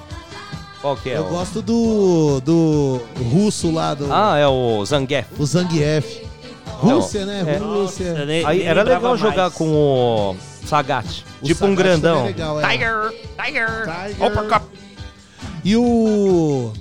Qual 0.81 0.97
que 0.97 1.09
é? 1.11 1.17
Eu 1.17 1.21
o- 1.25 1.29
gosto 1.29 1.61
do. 1.61 2.41
do 2.41 2.99
russo 3.31 3.71
lá, 3.71 3.93
do. 3.93 4.11
Ah, 4.11 4.37
é 4.39 4.47
o 4.47 4.83
Zangief. 4.83 5.27
O 5.37 5.45
Zangief. 5.45 6.23
Rússia, 6.79 7.25
né? 7.27 7.43
É. 7.47 7.57
Rússia. 7.57 8.25
Nem- 8.25 8.43
Aí 8.43 8.57
nem 8.59 8.67
era 8.67 8.81
lembrava 8.81 9.11
legal 9.13 9.17
jogar 9.17 9.41
mais. 9.43 9.53
com 9.53 9.67
o 9.71 10.35
Sagat. 10.65 11.23
O 11.43 11.45
tipo 11.45 11.63
um 11.63 11.69
Sagat 11.69 11.77
grandão. 11.77 12.21
é 12.21 12.23
legal, 12.23 12.59
é. 12.59 12.67
Tiger, 12.71 13.13
Tiger, 13.45 13.67
Tiger. 13.85 14.61
E 15.63 15.77
o. 15.77 16.73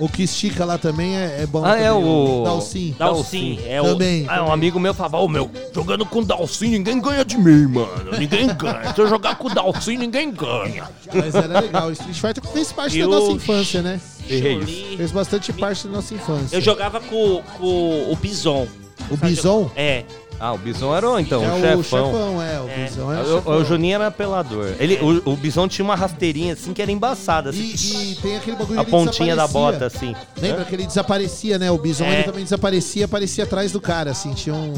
O 0.00 0.08
que 0.08 0.22
estica 0.22 0.64
lá 0.64 0.78
também 0.78 1.14
é, 1.14 1.42
é 1.42 1.46
bom. 1.46 1.62
Ah, 1.64 1.76
é 1.78 1.88
também, 1.90 2.04
o. 2.04 2.42
Dalsin. 2.44 2.94
Dalsin, 2.98 3.60
é 3.66 3.82
o- 3.82 3.84
Também. 3.84 4.24
Ah, 4.28 4.42
um 4.44 4.52
amigo 4.52 4.80
meu 4.80 4.94
falava, 4.94 5.18
ô 5.18 5.28
meu, 5.28 5.50
jogando 5.74 6.06
com 6.06 6.20
o 6.20 6.24
Dalsin 6.24 6.68
ninguém 6.70 6.98
ganha 7.00 7.22
de 7.24 7.36
mim, 7.36 7.66
mano. 7.66 8.18
Ninguém 8.18 8.46
ganha. 8.56 8.94
Se 8.94 9.00
eu 9.00 9.06
jogar 9.06 9.36
com 9.36 9.48
o 9.48 9.54
Dalsin, 9.54 9.98
ninguém 9.98 10.30
ganha. 10.32 10.88
Mas 11.12 11.34
era 11.34 11.60
legal. 11.60 11.88
O 11.88 11.92
Street 11.92 12.16
Fighter 12.18 12.42
fez 12.52 12.72
parte 12.72 12.98
E 12.98 13.02
da 13.02 13.08
nossa 13.08 13.30
infância, 13.32 13.82
né? 13.82 14.00
Chun-Li. 14.26 14.96
Fez 14.96 15.12
bastante 15.12 15.52
parte 15.52 15.86
da 15.86 15.92
nossa 15.92 16.14
infância. 16.14 16.56
Eu 16.56 16.60
jogava 16.62 16.98
com, 17.00 17.42
com 17.58 18.10
o 18.10 18.16
Bison. 18.16 18.66
O 19.10 19.16
Bison? 19.16 19.70
É. 19.76 20.04
Ah, 20.42 20.54
o 20.54 20.58
Bison 20.58 20.96
era 20.96 21.06
o, 21.06 21.18
então, 21.20 21.44
é 21.44 21.48
o 21.76 21.78
o 21.80 21.82
chefão. 21.84 22.06
chefão, 22.06 22.42
é. 22.42 22.60
O 22.60 22.64
Bison 22.66 23.12
é 23.12 23.18
o 23.18 23.20
O, 23.20 23.36
chefão. 23.36 23.56
o 23.58 23.64
Juninho 23.64 23.94
era 23.96 24.06
apelador. 24.06 24.72
Ele, 24.78 24.94
o, 24.96 25.32
o 25.32 25.36
Bison 25.36 25.68
tinha 25.68 25.84
uma 25.84 25.94
rasteirinha 25.94 26.54
assim 26.54 26.72
que 26.72 26.80
era 26.80 26.90
embaçada. 26.90 27.50
Assim, 27.50 27.74
E, 27.74 28.12
e 28.12 28.14
tem 28.16 28.36
aquele 28.38 28.56
bagulho 28.56 28.80
a 28.80 28.84
pontinha 28.84 29.36
da 29.36 29.46
bota, 29.46 29.84
assim. 29.84 30.16
Lembra 30.40 30.62
Hã? 30.62 30.64
que 30.64 30.74
ele 30.74 30.86
desaparecia, 30.86 31.58
né? 31.58 31.70
O 31.70 31.76
Bison 31.76 32.04
É. 32.06 32.14
ele 32.14 32.22
também 32.22 32.42
desaparecia, 32.44 33.04
aparecia 33.04 33.44
atrás 33.44 33.70
do 33.72 33.80
cara, 33.82 34.12
assim, 34.12 34.32
tinha 34.32 34.54
um... 34.54 34.72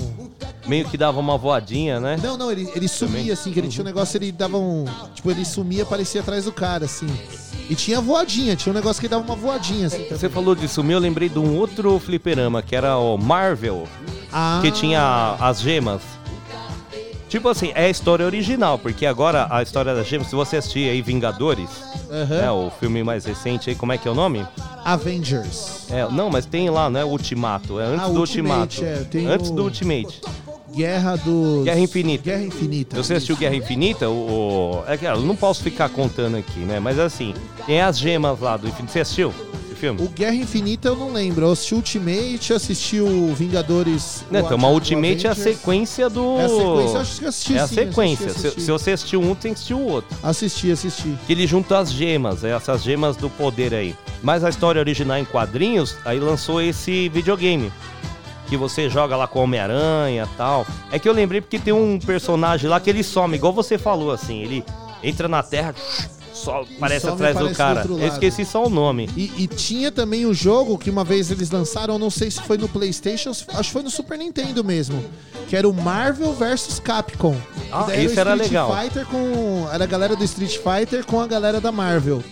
Meio 0.67 0.85
que 0.89 0.97
dava 0.99 1.21
uma 1.21 1.39
voadinha, 1.39 2.01
né? 2.01 2.17
Não, 2.23 2.37
não, 2.37 2.51
ele, 2.51 2.69
ele 2.75 2.89
sumia, 2.89 3.33
assim, 3.33 3.53
que 3.53 3.61
ele 3.61 3.69
tinha 3.69 3.83
um 3.83 3.87
negócio, 3.87 4.17
ele 4.19 4.33
dava 4.33 4.59
um... 4.59 4.85
Tipo, 5.15 5.31
ele 5.31 5.45
sumia, 5.45 5.85
aparecia 5.85 6.21
atrás 6.23 6.45
do 6.45 6.53
cara, 6.53 6.87
assim. 6.87 7.07
E 7.73 7.75
tinha 7.75 8.03
voadinha, 8.03 8.55
tinha 8.55 8.71
um 8.71 8.75
negócio 8.77 9.01
que 9.01 9.09
dava 9.09 9.25
uma 9.25 9.35
voadinha, 9.35 9.87
assim, 9.87 10.03
também. 10.03 10.19
Você 10.19 10.29
falou 10.29 10.55
de 10.55 10.69
sumir, 10.69 10.93
eu 10.93 10.99
lembrei 10.99 11.31
de 11.31 11.39
um 11.39 11.57
outro 11.57 11.99
fliperama, 11.99 12.61
que 12.61 12.77
era 12.77 12.99
o 12.99 13.17
Marvel, 13.17 13.89
Ah, 14.31 14.59
que 14.61 14.71
tinha 14.71 15.37
as 15.41 15.59
gemas. 15.63 16.03
Tipo 17.31 17.49
assim, 17.49 17.73
é 17.75 17.87
a 17.87 17.89
história 17.89 18.27
original, 18.27 18.79
porque 18.79 19.07
agora 19.07 19.47
a 19.49 19.63
história 19.63 19.95
das 19.95 20.07
gemas, 20.07 20.27
se 20.27 20.35
você 20.35 20.59
assistir 20.59 20.91
aí 20.91 21.01
Vingadores, 21.01 21.71
Aham. 22.11 22.37
né, 22.43 22.51
o 22.51 22.71
filme 22.79 23.03
mais 23.03 23.25
recente 23.25 23.71
aí, 23.71 23.75
como 23.75 23.91
é 23.91 23.97
que 23.97 24.07
é 24.07 24.11
o 24.11 24.15
nome? 24.15 24.47
Avengers. 24.85 25.87
É, 25.91 26.07
não, 26.11 26.29
mas 26.29 26.45
tem 26.45 26.69
lá, 26.69 26.91
não 26.91 27.01
é 27.01 27.05
Ultimato, 27.07 27.81
é 27.81 27.85
antes 27.87 28.05
Ah, 28.05 28.09
do 28.09 28.21
Ultimate, 28.21 28.81
Ultimato. 28.85 29.17
é, 29.17 29.25
antes 29.33 29.49
o- 29.49 29.55
do 29.55 29.63
Ultimate. 29.63 30.21
Guerra 30.75 31.17
dos... 31.17 31.65
Guerra 31.65 31.81
Infinita. 31.81 32.25
Guerra 32.25 32.43
Infinita. 32.45 32.97
Você 32.97 33.15
assistiu 33.15 33.37
Guerra 33.37 33.55
Infinita? 33.57 34.09
O, 34.09 34.83
é 34.87 34.97
que 34.97 35.05
eu 35.05 35.21
não 35.21 35.37
posso 35.37 35.63
ficar 35.63 35.89
contando 35.89 36.37
aqui, 36.37 36.61
né? 36.61 36.81
Mas 36.81 36.99
assim, 36.99 37.35
tem 37.67 37.81
as 37.81 37.99
gemas 37.99 38.41
lá 38.41 38.57
do 38.57 38.69
Infinito. 38.69 38.93
Você 38.93 39.01
assistiu 39.01 39.33
filme? 39.83 40.01
O 40.01 40.09
Guerra 40.09 40.37
Infinita 40.37 40.89
eu 40.89 40.97
não 40.97 41.13
lembro. 41.13 41.45
Eu 41.47 41.53
assisti 41.53 41.75
Ultimate, 41.75 42.53
assisti 42.53 43.01
o 43.01 43.35
Vingadores. 43.35 44.25
Não, 44.31 44.41
o 44.41 44.45
então, 44.47 44.57
mas 44.57 44.73
Ultimate 44.73 45.27
é 45.27 45.31
a 45.31 45.35
sequência 45.35 46.09
do. 46.09 46.39
É 46.39 46.45
a 46.45 46.49
sequência, 46.49 46.95
eu 46.97 47.01
acho 47.01 47.19
que 47.19 47.27
assisti 47.27 47.55
É 47.55 47.61
a 47.61 47.67
sim, 47.67 47.75
sequência. 47.75 48.27
assisti, 48.27 48.41
Se- 48.41 48.47
assisti. 48.47 48.63
Se, 48.63 48.71
você 48.71 48.91
assistiu 48.93 49.21
um, 49.21 49.35
tem 49.35 49.53
que 49.53 49.59
assistir 49.59 49.75
o 49.75 49.85
outro. 49.85 50.17
Assisti, 50.23 50.71
assisti. 50.71 51.19
Que 51.27 51.33
ele 51.33 51.47
junta 51.47 51.79
as 51.79 51.93
gemas, 51.93 52.45
é, 52.45 52.51
essas 52.51 52.83
gemas 52.83 53.17
do 53.17 53.29
poder 53.29 53.75
aí. 53.75 53.95
Mas 54.23 54.45
a 54.45 54.49
história 54.49 54.79
original 54.79 55.19
em 55.19 55.25
quadrinhos, 55.25 55.97
aí 56.05 56.21
lançou 56.21 56.63
esse 56.63 57.09
videogame. 57.09 57.73
Que 58.53 58.57
você 58.59 58.91
joga 58.91 59.17
lá 59.17 59.27
com 59.27 59.43
Homem-Aranha 59.43 60.29
tal. 60.37 60.67
É 60.91 60.99
que 60.99 61.09
eu 61.09 61.15
lembrei 61.15 61.41
porque 61.41 61.59
tem 61.59 61.73
um 61.73 61.99
personagem 61.99 62.69
lá 62.69 62.79
que 62.79 62.91
ele 62.91 63.03
some, 63.03 63.35
igual 63.35 63.51
você 63.51 63.79
falou 63.79 64.13
assim. 64.13 64.43
Ele 64.43 64.63
entra 65.03 65.27
na 65.27 65.43
Terra, 65.43 65.75
só 66.43 66.63
aparece 66.63 67.01
some, 67.03 67.15
atrás 67.15 67.37
do 67.37 67.39
aparece 67.39 67.55
do 67.55 67.57
cara. 67.57 67.81
outro 67.81 67.99
Eu 67.99 68.09
esqueci 68.09 68.45
só 68.45 68.67
o 68.67 68.69
nome. 68.69 69.09
E, 69.17 69.33
e 69.45 69.47
tinha 69.47 69.91
também 69.91 70.27
o 70.27 70.35
jogo 70.35 70.77
que 70.77 70.91
uma 70.91 71.05
vez 71.05 71.31
eles 71.31 71.51
lançaram, 71.51 71.99
não 71.99 72.11
sei 72.11 72.31
se 72.31 72.43
foi 72.43 72.59
no 72.59 72.69
PlayStation, 72.69 73.31
acho 73.31 73.47
que 73.47 73.73
foi 73.73 73.83
no 73.83 73.91
Super 73.91 74.19
Nintendo 74.19 74.65
mesmo, 74.65 75.03
que 75.49 75.57
era 75.57 75.69
o 75.69 75.73
Marvel 75.73 76.33
vs 76.33 76.81
Capcom. 76.81 77.37
Ah, 77.71 77.87
esse 77.95 78.17
o 78.17 78.21
era 78.21 78.33
Street 78.33 78.51
legal. 78.51 78.77
Fighter 78.77 79.07
com 79.07 79.69
era 79.73 79.85
a 79.85 79.87
galera 79.87 80.17
do 80.17 80.25
Street 80.25 80.59
Fighter 80.59 81.07
com 81.07 81.21
a 81.21 81.27
galera 81.27 81.61
da 81.61 81.73
Marvel. 81.73 82.23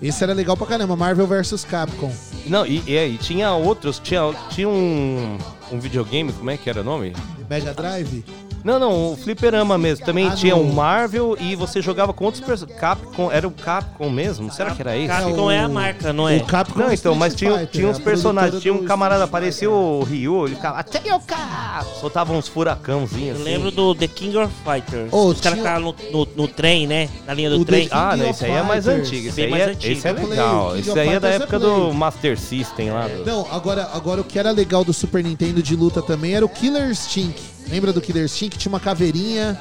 Esse 0.00 0.22
era 0.22 0.32
legal 0.32 0.56
pra 0.56 0.66
caramba, 0.66 0.94
Marvel 0.96 1.26
vs 1.26 1.64
Capcom. 1.64 2.12
Não, 2.46 2.64
e, 2.66 2.82
e, 2.86 2.96
e 2.96 3.18
tinha 3.18 3.52
outros, 3.52 3.98
tinha, 3.98 4.22
tinha 4.50 4.68
um, 4.68 5.38
um 5.72 5.80
videogame, 5.80 6.32
como 6.32 6.50
é 6.50 6.56
que 6.56 6.70
era 6.70 6.80
o 6.80 6.84
nome? 6.84 7.12
Mega 7.48 7.74
Drive? 7.74 8.24
Não, 8.66 8.80
não, 8.80 9.12
o 9.12 9.16
fliperama 9.16 9.78
mesmo. 9.78 10.04
Também 10.04 10.26
Ah, 10.26 10.32
tinha 10.32 10.56
o 10.56 10.74
Marvel 10.74 11.36
e 11.38 11.54
você 11.54 11.80
jogava 11.80 12.12
com 12.12 12.24
outros 12.24 12.42
personagens. 12.42 12.80
Capcom, 12.80 13.30
era 13.30 13.46
o 13.46 13.50
Capcom 13.52 14.10
mesmo? 14.10 14.50
Será 14.50 14.72
que 14.72 14.82
era 14.82 14.96
esse? 14.96 15.06
Capcom 15.06 15.48
é 15.48 15.60
a 15.60 15.68
marca, 15.68 16.12
não 16.12 16.28
é? 16.28 16.38
O 16.38 16.44
Capcom 16.44 16.80
Não, 16.80 16.90
é 16.90 16.94
então, 16.94 17.14
mas 17.14 17.32
tinha, 17.36 17.52
Fighter, 17.52 17.68
tinha 17.68 17.88
uns 17.88 18.00
personagens. 18.00 18.60
Tinha 18.60 18.74
um 18.74 18.82
camarada, 18.84 19.24
parecia 19.28 19.70
o 19.70 20.02
Ryu, 20.02 20.46
ele 20.46 20.56
ficava. 20.56 20.80
Até 20.80 21.00
eu 21.04 21.20
cá! 21.20 21.86
Soltava 22.00 22.32
uns 22.32 22.48
furacãozinhos 22.48 23.36
Eu 23.36 23.42
assim. 23.42 23.44
lembro 23.44 23.70
do 23.70 23.94
The 23.94 24.08
King 24.08 24.36
of 24.36 24.52
Fighters. 24.64 25.10
Oh, 25.12 25.26
Os 25.26 25.40
caras 25.40 25.58
ficavam 25.58 25.94
no, 26.10 26.10
no, 26.10 26.28
no 26.34 26.48
trem, 26.48 26.88
né? 26.88 27.08
Na 27.24 27.34
linha 27.34 27.48
do 27.50 27.60
O 27.60 27.64
trem. 27.64 27.86
Ah, 27.92 28.16
não, 28.16 28.28
esse 28.28 28.44
aí 28.46 28.50
é 28.50 28.62
mais 28.64 28.88
antigo. 28.88 29.28
Esse 29.28 29.42
aí 29.42 29.50
mais 29.50 29.62
é, 29.62 29.70
antigo. 29.70 29.92
esse 29.92 30.08
é 30.08 30.12
legal. 30.12 30.76
Esse 30.76 30.98
aí 30.98 31.08
é 31.10 31.20
da 31.20 31.30
é 31.30 31.36
época 31.36 31.60
do 31.60 31.94
Master 31.94 32.36
System 32.36 32.90
lá. 32.90 33.06
do- 33.06 33.24
Não, 33.24 33.46
agora, 33.52 33.88
agora 33.94 34.20
o 34.20 34.24
que 34.24 34.40
era 34.40 34.50
legal 34.50 34.82
do 34.84 34.92
Super 34.92 35.22
Nintendo 35.22 35.62
de 35.62 35.76
luta 35.76 36.02
também 36.02 36.34
era 36.34 36.44
o 36.44 36.48
Killer 36.48 36.92
Stink. 36.96 37.54
Lembra 37.68 37.92
do 37.92 38.00
Killer 38.00 38.28
Stink? 38.28 38.56
Tinha 38.58 38.70
uma 38.72 38.80
caveirinha. 38.80 39.60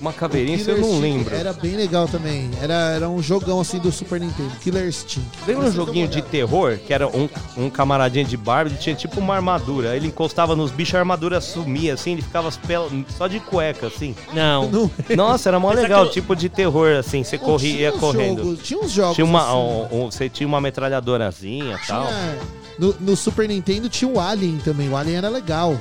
Uma 0.00 0.12
caveirinha, 0.12 0.58
Killer 0.58 0.78
não 0.80 0.98
lembro. 1.00 1.34
Era 1.34 1.54
bem 1.54 1.76
legal 1.76 2.06
também. 2.06 2.50
Era, 2.60 2.74
era 2.90 3.08
um 3.08 3.22
jogão 3.22 3.58
assim 3.60 3.78
do 3.78 3.90
Super 3.90 4.20
Nintendo. 4.20 4.50
Killer 4.60 4.92
Stink. 4.92 5.24
Lembra 5.46 5.68
um 5.68 5.72
joguinho 5.72 6.06
de 6.06 6.20
terror 6.20 6.76
que 6.84 6.92
era 6.92 7.06
um, 7.08 7.26
um 7.56 7.70
camaradinha 7.70 8.24
de 8.24 8.36
Barbie, 8.36 8.72
ele 8.72 8.78
tinha 8.78 8.94
tipo 8.94 9.18
uma 9.18 9.34
armadura. 9.34 9.92
Aí 9.92 9.96
Ele 9.96 10.08
encostava 10.08 10.54
nos 10.54 10.70
bichos, 10.70 10.94
a 10.94 10.98
armadura 10.98 11.40
sumia 11.40 11.94
assim, 11.94 12.12
ele 12.12 12.22
ficava 12.22 12.52
pel- 12.66 12.90
só 13.16 13.26
de 13.26 13.40
cueca 13.40 13.86
assim. 13.86 14.14
Não. 14.34 14.68
Não. 14.68 14.90
Nossa, 15.16 15.48
era 15.48 15.58
mó 15.58 15.68
Mas 15.68 15.78
legal, 15.78 16.00
aquilo- 16.00 16.12
tipo 16.12 16.36
de 16.36 16.50
terror 16.50 16.96
assim, 16.98 17.24
você 17.24 17.38
corria 17.38 17.80
ia 17.88 17.94
uns 17.94 18.00
correndo. 18.00 18.42
jogos- 18.44 18.58
tinha 18.62 18.80
uns 18.80 18.90
jogos 18.90 19.14
Tinha 19.14 19.24
uma, 19.24 19.42
assim. 19.42 19.56
um- 19.56 20.04
um- 20.04 20.10
você 20.10 20.28
tinha 20.28 20.46
uma 20.46 20.60
metralhadorazinha 20.60 21.78
e 21.82 21.86
tal. 21.86 22.06
Tinha- 22.08 22.38
no, 22.78 22.94
no 23.00 23.16
Super 23.16 23.48
Nintendo 23.48 23.88
tinha 23.88 24.10
o 24.10 24.20
Alien 24.20 24.58
também. 24.62 24.90
O 24.90 24.96
Alien 24.96 25.16
era 25.16 25.28
legal. 25.30 25.80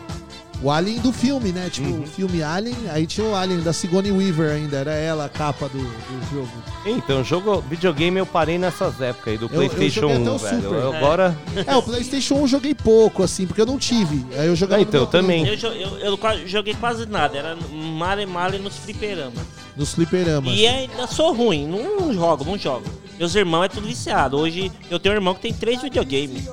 O 0.62 0.72
Alien 0.72 1.00
do 1.00 1.12
filme, 1.12 1.52
né? 1.52 1.70
Tipo, 1.70 1.90
Uhum. 1.90 2.04
o 2.04 2.08
filme 2.08 2.42
Alien, 2.42 2.76
aí 2.90 3.06
tinha 3.06 3.28
o 3.28 3.36
Alien 3.36 3.60
da 3.62 3.74
Sigourney 3.74 4.12
Weaver 4.14 4.52
ainda. 4.54 4.78
Era 4.78 4.94
ela 4.94 5.26
a 5.26 5.30
capa 5.30 5.68
do, 5.68 5.78
do 5.78 6.32
jogo. 6.34 6.50
Então, 6.86 7.22
jogo 7.22 7.62
videogame 7.70 8.18
eu 8.20 8.26
parei 8.26 8.58
nessas 8.58 9.02
épocas 9.02 9.34
aí 9.34 9.38
do 9.38 9.48
Eu- 9.48 9.64
eu 9.64 9.70
PlayStation 9.70 10.06
até 10.08 10.18
1, 10.20 10.36
o 10.36 10.38
velho. 10.38 10.62
Super. 10.62 10.76
Eu 10.80 10.94
Agora. 10.96 11.38
É, 11.68 11.76
o 11.76 11.82
PlayStation 11.84 12.36
1 12.36 12.42
eu 12.42 12.48
joguei 12.48 12.74
pouco, 12.74 13.24
assim, 13.24 13.46
porque 13.46 13.60
eu 13.62 13.66
não 13.66 13.78
tive. 13.78 14.26
Aí 14.38 14.48
eu 14.48 14.56
jogava 14.56 14.80
Ah, 14.80 14.84
então, 14.84 15.06
também. 15.06 15.46
Eu, 15.46 15.56
eu, 15.56 15.98
eu 16.00 16.48
joguei 16.48 16.74
quase 16.76 17.06
nada. 17.08 17.38
Era 17.38 17.58
male 17.74 18.26
male 18.26 18.58
nos 18.58 18.78
fliperamas. 18.78 19.34
Nos 19.76 19.94
fliperamas. 19.94 20.54
E 20.56 20.66
ainda 20.66 21.08
sou 21.08 21.34
ruim. 21.34 21.68
Não 21.68 22.14
jogo, 22.14 22.46
não 22.46 22.58
jogo. 22.58 22.86
Meus 23.20 23.36
irmãos 23.36 23.66
é 23.66 23.68
tudo 23.68 23.86
viciado. 23.88 24.38
Hoje 24.38 24.72
eu 24.90 24.98
tenho 24.98 25.14
um 25.14 25.18
irmão 25.18 25.34
que 25.34 25.42
tem 25.42 25.54
três 25.54 25.82
videogames. 25.82 26.46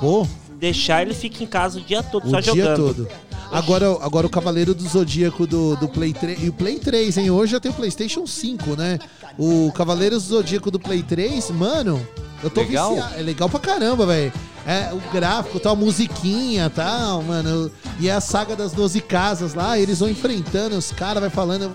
Pô, 0.00 0.26
Deixar 0.58 1.02
ele 1.02 1.12
fica 1.14 1.42
em 1.42 1.46
casa 1.46 1.78
o 1.78 1.82
dia 1.82 2.02
todo 2.04 2.26
o 2.26 2.30
só 2.30 2.38
dia 2.40 2.54
jogando. 2.54 2.76
todo. 2.94 3.08
Agora, 3.52 3.86
agora 4.00 4.26
o 4.26 4.30
Cavaleiro 4.30 4.74
do 4.74 4.88
Zodíaco 4.88 5.46
do, 5.46 5.76
do 5.76 5.86
Play 5.88 6.14
3. 6.14 6.42
E 6.42 6.48
o 6.48 6.52
Play 6.54 6.78
3, 6.78 7.18
hein? 7.18 7.30
Hoje 7.30 7.52
já 7.52 7.60
tem 7.60 7.70
o 7.70 7.74
PlayStation 7.74 8.26
5, 8.26 8.74
né? 8.76 8.98
O 9.38 9.70
Cavaleiro 9.74 10.14
do 10.16 10.20
Zodíaco 10.20 10.70
do 10.70 10.80
Play 10.80 11.02
3, 11.02 11.50
mano, 11.50 12.00
eu 12.42 12.48
tô 12.48 12.62
Legal? 12.62 12.94
viciado. 12.94 13.14
É 13.18 13.22
legal 13.22 13.48
pra 13.50 13.60
caramba, 13.60 14.06
velho. 14.06 14.32
É, 14.66 14.90
o 14.92 15.12
gráfico, 15.12 15.60
tal, 15.60 15.72
a 15.74 15.76
musiquinha 15.76 16.70
tal, 16.70 17.22
mano. 17.22 17.70
E 18.00 18.08
é 18.08 18.12
a 18.12 18.20
saga 18.20 18.56
das 18.56 18.72
12 18.72 19.00
casas 19.02 19.52
lá, 19.54 19.78
eles 19.78 19.98
vão 19.98 20.08
enfrentando, 20.08 20.76
os 20.76 20.90
caras 20.90 21.20
vai 21.20 21.30
falando. 21.30 21.70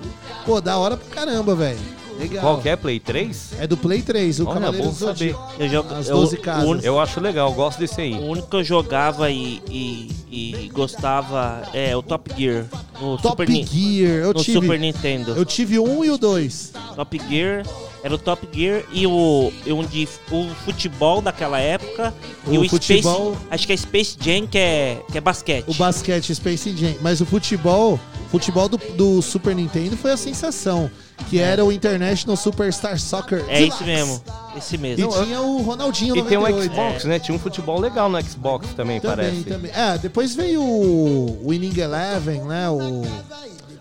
Pô, 0.46 0.60
da 0.60 0.78
hora 0.78 0.98
pra 0.98 1.14
caramba, 1.14 1.54
velho. 1.54 1.97
Legal. 2.18 2.42
Qual 2.42 2.58
que 2.62 2.70
é? 2.70 2.76
Play 2.76 3.00
3? 3.00 3.54
É 3.60 3.68
do 3.68 3.78
Play 3.78 4.02
3, 4.02 4.40
o 4.40 4.46
Olha, 4.48 4.54
Cavaleiro 4.60 4.86
bom 4.88 4.92
do 4.92 4.98
saber. 4.98 5.14
Zodíaco. 5.34 5.54
Eu 5.60 5.70
jogo, 5.70 5.94
As 5.94 6.08
eu- 6.10 6.16
12 6.18 6.36
o 6.36 6.42
casas. 6.42 6.70
único- 6.70 6.86
Eu 6.88 7.00
acho 7.00 7.20
legal, 7.20 7.50
eu 7.50 7.56
gosto 7.56 7.80
desse 7.80 8.02
aí. 8.02 8.14
O 8.14 8.26
único 8.26 8.48
que 8.50 8.56
eu 8.56 8.64
jogava 8.64 9.30
e, 9.32 9.62
e, 9.70 10.12
e 10.30 10.70
gostava 10.74 11.64
é 11.74 11.96
o 11.96 12.02
Top 12.02 12.32
Gear. 12.38 12.66
No 13.00 13.18
Top 13.18 13.30
Super, 13.30 13.50
Ni- 13.50 13.66
Gear, 13.66 14.12
eu 14.24 14.34
no 14.34 14.44
tive. 14.44 14.60
Super 14.60 14.80
Nintendo. 14.80 15.32
Eu 15.36 15.46
tive 15.46 15.78
um 15.80 16.04
e 16.04 16.10
o 16.10 16.18
dois. 16.18 16.72
Top 16.96 17.22
Gear 17.30 17.64
era 18.04 18.14
o 18.16 18.18
Top 18.18 18.48
Gear 18.52 18.84
e 18.92 19.06
o, 19.06 19.52
e 19.66 19.72
um 19.74 19.84
de, 19.86 20.08
o 20.32 20.48
futebol 20.66 21.22
daquela 21.22 21.60
época. 21.60 22.14
e 22.48 22.58
O 22.58 22.62
o 22.66 22.70
futebol- 22.70 23.34
Space. 23.34 23.48
Acho 23.52 23.68
que 23.68 23.74
é 23.74 23.78
Space 23.78 24.18
Jam, 24.20 24.48
que 24.48 24.58
é, 24.58 25.02
que 25.12 25.18
é 25.18 25.22
basquete. 25.22 25.66
O 25.68 25.74
basquete 25.76 26.34
Space 26.34 26.76
Jam. 26.76 26.96
Mas 27.02 27.22
o 27.22 27.26
futebol, 27.26 28.00
futebol 28.32 28.68
do, 28.68 28.78
do 28.96 29.22
Super 29.22 29.56
Nintendo 29.56 29.96
foi 29.98 30.12
a 30.12 30.18
sensação. 30.18 30.90
Que 31.30 31.40
era 31.40 31.66
o 31.66 31.72
International 31.72 32.38
Superstar 32.38 32.98
Soccer. 33.00 33.44
É 33.50 33.60
Deluxe. 33.60 33.68
isso 33.68 33.84
mesmo. 33.84 34.22
Esse 34.56 34.76
E 34.76 34.78
mesmo. 34.78 35.10
tinha 35.24 35.42
o 35.42 35.62
Ronaldinho 35.62 36.16
E 36.16 36.24
tem 36.24 36.38
um 36.38 36.42
98. 36.42 36.74
Xbox, 36.74 37.04
né? 37.06 37.20
Tinha 37.20 37.36
um 37.36 37.40
futebol 37.40 37.80
legal 37.80 38.08
no 38.10 38.22
Xbox 38.22 38.68
também, 38.76 39.00
Também, 39.02 39.18
parece. 39.18 39.44
também. 39.44 39.72
É, 39.74 39.98
depois 39.98 40.34
veio 40.36 40.62
o 40.62 41.48
Winning 41.50 41.78
Eleven, 41.80 42.42
né? 42.44 42.70
O, 42.70 43.02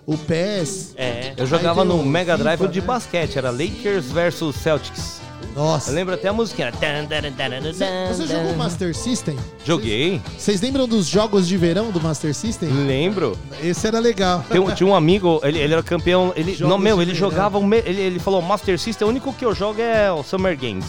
o 0.07 0.19
PES. 0.19 0.95
É. 0.97 1.35
Eu 1.37 1.47
jogava 1.47 1.83
tem 1.83 1.89
no 1.91 2.01
o 2.01 2.05
Mega 2.07 2.37
Drive 2.37 2.59
FIFA, 2.59 2.71
o 2.71 2.73
de 2.73 2.81
né? 2.81 2.87
basquete, 2.87 3.37
era 3.39 3.51
Lakers 3.51 4.07
versus 4.07 4.57
Celtics. 4.57 5.21
Nossa. 5.57 5.91
Eu 5.91 5.95
lembro 5.95 6.13
até 6.15 6.29
a 6.29 6.33
musiquinha. 6.35 6.71
Você 6.71 8.27
jogou 8.27 8.55
Master 8.57 8.95
System? 8.95 9.37
Joguei, 9.65 10.21
Vocês 10.39 10.61
lembram 10.61 10.87
dos 10.87 11.07
jogos 11.07 11.49
de 11.49 11.57
verão 11.57 11.91
do 11.91 11.99
Master 12.01 12.35
System? 12.35 12.69
lembro. 12.69 13.39
Esse 13.63 13.87
era 13.87 13.99
legal. 13.99 14.45
Tem 14.51 14.61
um- 14.61 14.71
tinha 14.75 14.87
um 14.87 14.95
amigo, 14.95 15.41
ele, 15.43 15.59
ele 15.59 15.73
era 15.73 15.83
campeão. 15.83 16.33
Ele, 16.37 16.53
Jogos 16.55 16.69
não, 16.69 16.79
meu, 16.79 16.97
de 16.97 17.03
ele 17.03 17.13
verão. 17.15 17.31
jogava. 17.31 17.59
me- 17.61 17.83
ele, 17.87 18.01
ele 18.03 18.19
falou: 18.19 18.43
Master 18.43 18.79
System, 18.79 19.07
o 19.07 19.11
único 19.11 19.33
que 19.33 19.45
eu 19.47 19.55
jogo 19.55 19.81
é 19.81 20.13
o 20.13 20.23
Summer 20.23 20.57
Games. 20.59 20.85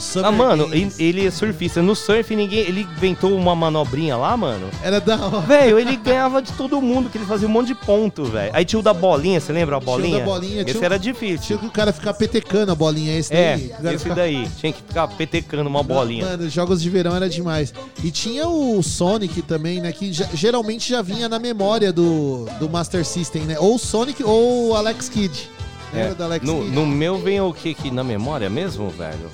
Summer 0.00 0.26
ah, 0.28 0.32
mano, 0.32 0.68
ele, 0.72 0.92
ele 0.98 1.26
é 1.26 1.30
surfista. 1.30 1.82
No 1.82 1.94
surf, 1.96 2.34
ninguém. 2.36 2.60
Ele 2.60 2.82
inventou 2.82 3.36
uma 3.36 3.54
manobrinha 3.54 4.16
lá, 4.16 4.36
mano. 4.36 4.68
Era 4.82 5.00
da 5.00 5.16
hora. 5.16 5.40
Velho, 5.40 5.78
ele 5.78 5.96
ganhava 5.96 6.40
de 6.42 6.52
todo 6.52 6.80
mundo, 6.80 7.08
que 7.10 7.18
ele 7.18 7.24
fazia 7.26 7.46
um 7.48 7.50
monte 7.50 7.68
de 7.68 7.74
ponto, 7.74 8.24
velho. 8.24 8.50
Aí 8.54 8.64
tinha 8.64 8.78
o 8.78 8.82
da 8.82 8.92
bolinha, 8.94 9.40
você 9.40 9.52
lembra 9.52 9.76
a 9.76 9.80
Tinha 9.80 9.92
o 9.94 9.96
da 9.96 10.02
bolinha? 10.02 10.24
bolinha, 10.24 10.62
Esse 10.62 10.72
tinha 10.72 10.84
era 10.84 10.98
Tinha 10.98 11.12
difícil. 11.12 11.58
que 11.58 11.66
o 11.66 11.70
cara 11.70 11.92
ficar 11.92 12.14
petecando 12.14 12.72
a 12.72 12.74
bolinha, 12.74 13.18
esse 13.18 13.32
É, 13.34 13.56
daí. 13.56 13.68
Cara 13.68 13.94
esse 13.94 14.02
ficar- 14.04 14.14
daí. 14.14 14.48
Tinha 14.58 14.72
que 14.72 14.82
ficar 14.82 15.08
petecando 15.08 15.68
uma 15.68 15.82
bolinha. 15.82 16.24
Mano, 16.26 16.48
jogos 16.48 16.80
de 16.82 16.88
verão 16.90 17.14
era 17.16 17.28
demais. 17.28 17.72
E 18.02 18.10
tinha 18.10 18.46
o 18.48 18.82
Sonic 18.82 19.42
também, 19.42 19.80
né? 19.80 19.92
Que 19.92 20.12
já- 20.12 20.28
geralmente 20.34 20.90
já 20.90 21.02
vinha 21.02 21.28
na 21.28 21.38
memória 21.38 21.92
do, 21.92 22.46
do 22.60 22.68
Master 22.68 23.04
System, 23.04 23.42
né? 23.42 23.56
Ou 23.58 23.74
o 23.74 23.78
Sonic 23.78 24.22
ou 24.22 24.70
o 24.70 24.74
Alex 24.74 25.08
Kidd. 25.08 25.50
É, 25.94 26.08
no, 26.42 26.60
Kidd? 26.60 26.70
no 26.74 26.86
meu 26.86 27.16
vem 27.18 27.40
o 27.40 27.50
que 27.52 27.70
aqui 27.70 27.90
na 27.90 28.04
memória 28.04 28.50
mesmo, 28.50 28.90
velho? 28.90 29.30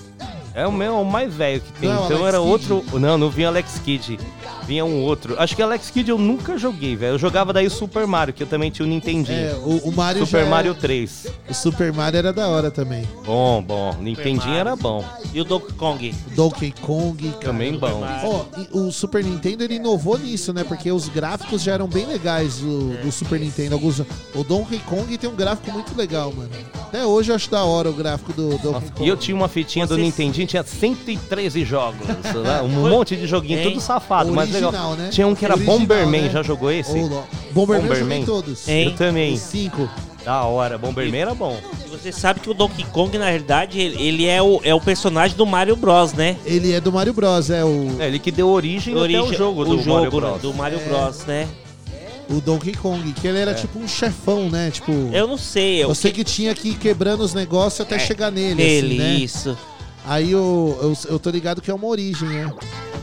É 0.55 0.67
o 0.67 0.73
meu, 0.73 1.01
o 1.01 1.05
mais 1.05 1.35
velho 1.35 1.61
que 1.61 1.73
tem. 1.73 1.89
Não 1.91 2.03
é 2.03 2.05
então 2.05 2.19
Alex 2.19 2.29
era 2.29 2.39
Kidd? 2.39 2.51
outro. 2.73 3.01
Não, 3.01 3.19
não 3.19 3.29
vinha 3.29 3.49
Alex 3.49 3.81
Kidd. 3.85 4.19
Vinha 4.67 4.85
um 4.85 5.03
outro. 5.03 5.35
Acho 5.39 5.55
que 5.55 5.63
Alex 5.63 5.91
Kidd 5.91 6.11
eu 6.11 6.19
nunca 6.19 6.57
joguei, 6.57 6.97
velho. 6.97 7.15
Eu 7.15 7.19
jogava 7.19 7.53
daí 7.53 7.67
o 7.67 7.71
Super 7.71 8.07
Mario, 8.07 8.33
que 8.33 8.43
eu 8.43 8.47
também 8.47 8.71
tinha 8.71 8.87
o 8.87 8.89
Nintendinho. 8.89 9.39
É, 9.39 9.55
o, 9.55 9.89
o 9.89 9.93
Mario 9.93 10.25
Super 10.25 10.45
já 10.45 10.51
Mario 10.51 10.71
era- 10.73 10.81
3. 10.81 11.27
O 11.51 11.55
Super 11.55 11.93
Mario 11.93 12.19
era 12.19 12.33
da 12.33 12.49
hora 12.49 12.71
também. 12.71 13.07
Bom, 13.27 13.63
bom. 13.63 13.95
Nintendinho 14.01 14.55
era 14.55 14.75
bom. 14.75 15.05
E 15.33 15.41
o 15.41 15.45
Donkey 15.45 15.73
Kong. 15.75 16.15
Donkey 16.35 16.75
Kong, 16.81 17.29
cara. 17.33 17.39
Também 17.41 17.79
bom. 17.79 18.03
Ó, 18.25 18.45
e 18.59 18.69
o 18.79 18.91
Super 18.91 19.23
Nintendo 19.23 19.65
ele 19.65 19.75
inovou 19.75 20.19
nisso, 20.19 20.53
né? 20.53 20.65
Porque 20.65 20.91
os 20.91 21.09
gráficos 21.09 21.63
já 21.63 21.73
eram 21.73 21.87
bem 21.87 22.07
legais 22.07 22.59
do, 22.59 22.95
É. 22.95 23.03
do 23.03 23.13
Super 23.13 23.39
Nintendo. 23.41 23.75
Alguns, 23.75 24.01
o 24.01 24.45
Donkey 24.47 24.79
Kong 24.81 25.19
tem 25.19 25.29
um 25.29 25.35
gráfico 25.37 25.71
muito 25.73 25.95
legal, 25.97 26.33
mano. 26.33 26.51
Até 26.89 27.05
hoje 27.05 27.31
eu 27.33 27.37
acho 27.37 27.51
da 27.51 27.65
hora 27.65 27.91
o 27.91 27.93
gráfico 27.93 28.33
do 28.33 28.51
Donkey 28.59 28.91
Kong. 28.93 29.05
E 29.05 29.09
eu 29.09 29.17
tinha 29.17 29.37
uma 29.37 29.49
fitinha 29.49 29.87
do 29.87 29.99
Nintendinho, 29.99 30.47
tinha 30.47 30.63
113 30.63 31.65
jogos. 31.65 32.07
né? 32.07 32.63
Um 32.63 32.89
monte 32.89 33.17
de 33.17 33.27
joguinho, 33.27 33.63
tudo 33.71 33.81
safado, 33.81 34.33
mas 34.33 34.54
legal. 34.61 34.95
Né? 34.95 35.09
Tinha 35.11 35.27
um 35.27 35.35
que 35.35 35.45
era 35.45 35.55
Original, 35.55 35.79
Bomberman, 35.79 36.23
né? 36.23 36.31
já 36.31 36.43
jogou 36.43 36.71
esse? 36.71 36.99
Lo- 36.99 37.25
Bomberman 37.53 37.91
eu 37.91 37.97
joguei 37.97 38.25
todos. 38.25 38.69
Hein? 38.69 38.85
Eu 38.89 38.95
também. 38.97 39.35
Os 39.35 39.41
cinco. 39.41 39.89
Da 40.25 40.43
hora, 40.45 40.79
Bomberman 40.79 41.21
era 41.21 41.35
bom. 41.35 41.55
Você 41.91 42.11
sabe 42.11 42.41
que 42.41 42.49
o 42.49 42.55
Donkey 42.55 42.83
Kong, 42.93 43.17
na 43.19 43.27
realidade, 43.27 43.79
ele, 43.79 44.27
é, 44.27 44.41
o, 44.43 44.59
é 44.65 44.75
o 44.75 44.81
personagem 44.81 45.37
do 45.37 45.45
Mario 45.45 45.77
Bros, 45.77 46.15
né? 46.15 46.37
Ele 46.47 46.73
é 46.73 46.81
do 46.81 46.91
Mario 46.91 47.13
Bros, 47.13 47.51
é 47.51 47.63
o. 47.63 47.97
É, 48.01 48.07
ele 48.07 48.19
que 48.19 48.31
deu 48.31 48.49
origem, 48.49 48.95
até 48.99 49.21
o 49.21 49.33
jogo 49.35 49.61
o 49.61 49.65
do 49.65 49.83
jogo, 49.83 49.91
Mario 49.91 50.05
né, 50.05 50.11
Bros. 50.31 50.41
do 50.43 50.55
Mario 50.55 50.79
É. 50.81 50.89
Bros, 50.89 51.25
né? 51.27 51.47
O 52.31 52.41
Donkey 52.41 52.73
Kong, 52.73 53.13
que 53.13 53.27
ele 53.29 53.39
era 53.39 53.51
É. 53.51 53.55
tipo 53.55 53.79
um 53.79 53.87
chefão, 53.87 54.49
né? 54.49 54.71
Tipo. 54.71 54.93
Eu 55.13 55.27
não 55.27 55.37
sei. 55.37 55.85
Eu, 55.85 55.89
Você 55.89 56.11
que 56.11 56.25
tinha 56.25 56.55
que 56.55 56.71
ir 56.71 56.75
quebrando 56.77 57.21
os 57.21 57.35
negócios 57.35 57.83
até 57.83 57.99
chegar 57.99 58.31
nele, 58.33 58.55
Nele, 58.55 58.87
assim, 58.87 58.97
né? 58.99 59.15
isso. 59.17 59.59
Aí 60.07 60.33
eu, 60.33 60.79
eu, 60.83 61.13
eu 61.13 61.19
tô 61.19 61.31
ligado 61.31 61.63
que 61.63 61.71
é 61.71 61.75
uma 61.75 61.87
origem, 61.87 62.29
né? 62.29 62.53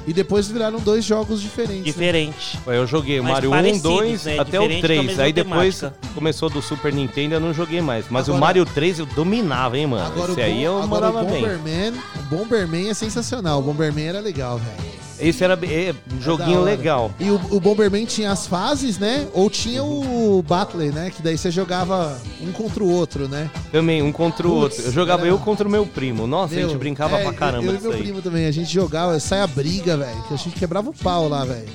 E 0.07 0.13
depois 0.13 0.47
viraram 0.47 0.79
dois 0.79 1.05
jogos 1.05 1.41
diferentes. 1.41 1.77
né? 1.77 1.83
Diferente. 1.83 2.59
Eu 2.65 2.87
joguei 2.87 3.19
o 3.19 3.23
Mario 3.23 3.49
1, 3.49 3.53
parecidos, 3.53 3.81
2, 3.81 4.25
né? 4.25 4.39
até 4.39 4.59
o 4.59 4.67
Diferente 4.67 4.77
a 4.83 4.87
3. 4.87 5.05
mesma 5.05 5.23
Aí 5.23 5.33
depois 5.33 5.79
temática. 5.79 6.07
começou 6.15 6.49
do 6.49 6.61
Super 6.61 6.91
Nintendo, 6.93 7.35
eu 7.35 7.39
não 7.39 7.53
joguei 7.53 7.81
mais. 7.81 8.05
Mas 8.09 8.27
o 8.27 8.31
Agora- 8.31 8.41
Mario 8.41 8.65
3 8.65 8.99
eu 8.99 9.05
dominava, 9.05 9.77
hein, 9.77 9.85
mano. 9.87 10.05
Agora, 10.05 10.31
Esse 10.31 10.41
o, 10.41 10.43
aí 10.43 10.53
Bom- 10.55 10.59
eu 10.61 10.81
agora 10.81 11.09
o 11.09 11.13
mandava 11.13 11.31
bem. 11.31 11.41
Bomberman, 11.41 11.93
o 12.15 12.21
Bomberman 12.35 12.89
é 12.89 12.93
sensacional. 12.95 13.59
O 13.59 13.61
Bomberman 13.61 14.05
era 14.07 14.19
legal, 14.19 14.57
velho. 14.57 15.00
Esse 15.21 15.43
era 15.43 15.53
é, 15.53 15.93
um 16.11 16.17
Da 16.17 16.21
joguinho 16.23 16.61
legal. 16.63 17.11
E 17.19 17.29
o, 17.29 17.39
o 17.51 17.59
Bomberman 17.59 18.05
tinha 18.05 18.31
as 18.31 18.47
fases, 18.47 18.97
né? 18.97 19.27
Ou 19.33 19.49
tinha 19.49 19.83
o 19.83 20.43
Battle, 20.47 20.91
né? 20.91 21.11
Que 21.15 21.21
daí 21.21 21.37
você 21.37 21.51
jogava 21.51 22.19
um 22.41 22.51
contra 22.51 22.83
o 22.83 22.91
outro, 22.91 23.27
né? 23.27 23.49
Também, 23.71 24.01
um 24.01 24.11
contra 24.11 24.47
o 24.47 24.51
Putz, 24.51 24.63
outro. 24.77 24.83
Eu 24.89 24.91
jogava 24.91 25.21
era- 25.21 25.29
eu 25.29 25.37
contra 25.37 25.67
o 25.67 25.71
meu 25.71 25.85
primo. 25.85 26.25
Nossa, 26.25 26.53
a 26.55 26.57
gente 26.57 26.69
Meu, 26.69 26.79
brincava 26.79 27.17
é, 27.19 27.23
pra 27.23 27.33
caramba 27.33 27.67
Eu, 27.67 27.73
eu 27.73 27.79
e 27.79 27.81
meu 27.83 27.91
aí. 27.91 27.97
primo 27.99 28.21
também, 28.21 28.45
a 28.47 28.51
gente 28.51 28.73
jogava, 28.73 29.19
saia 29.19 29.45
briga, 29.47 29.95
velho. 29.97 30.23
Que 30.27 30.33
a 30.33 30.37
gente 30.37 30.55
quebrava 30.57 30.89
o 30.89 30.93
pau 30.93 31.29
lá, 31.29 31.45
velho. 31.45 31.67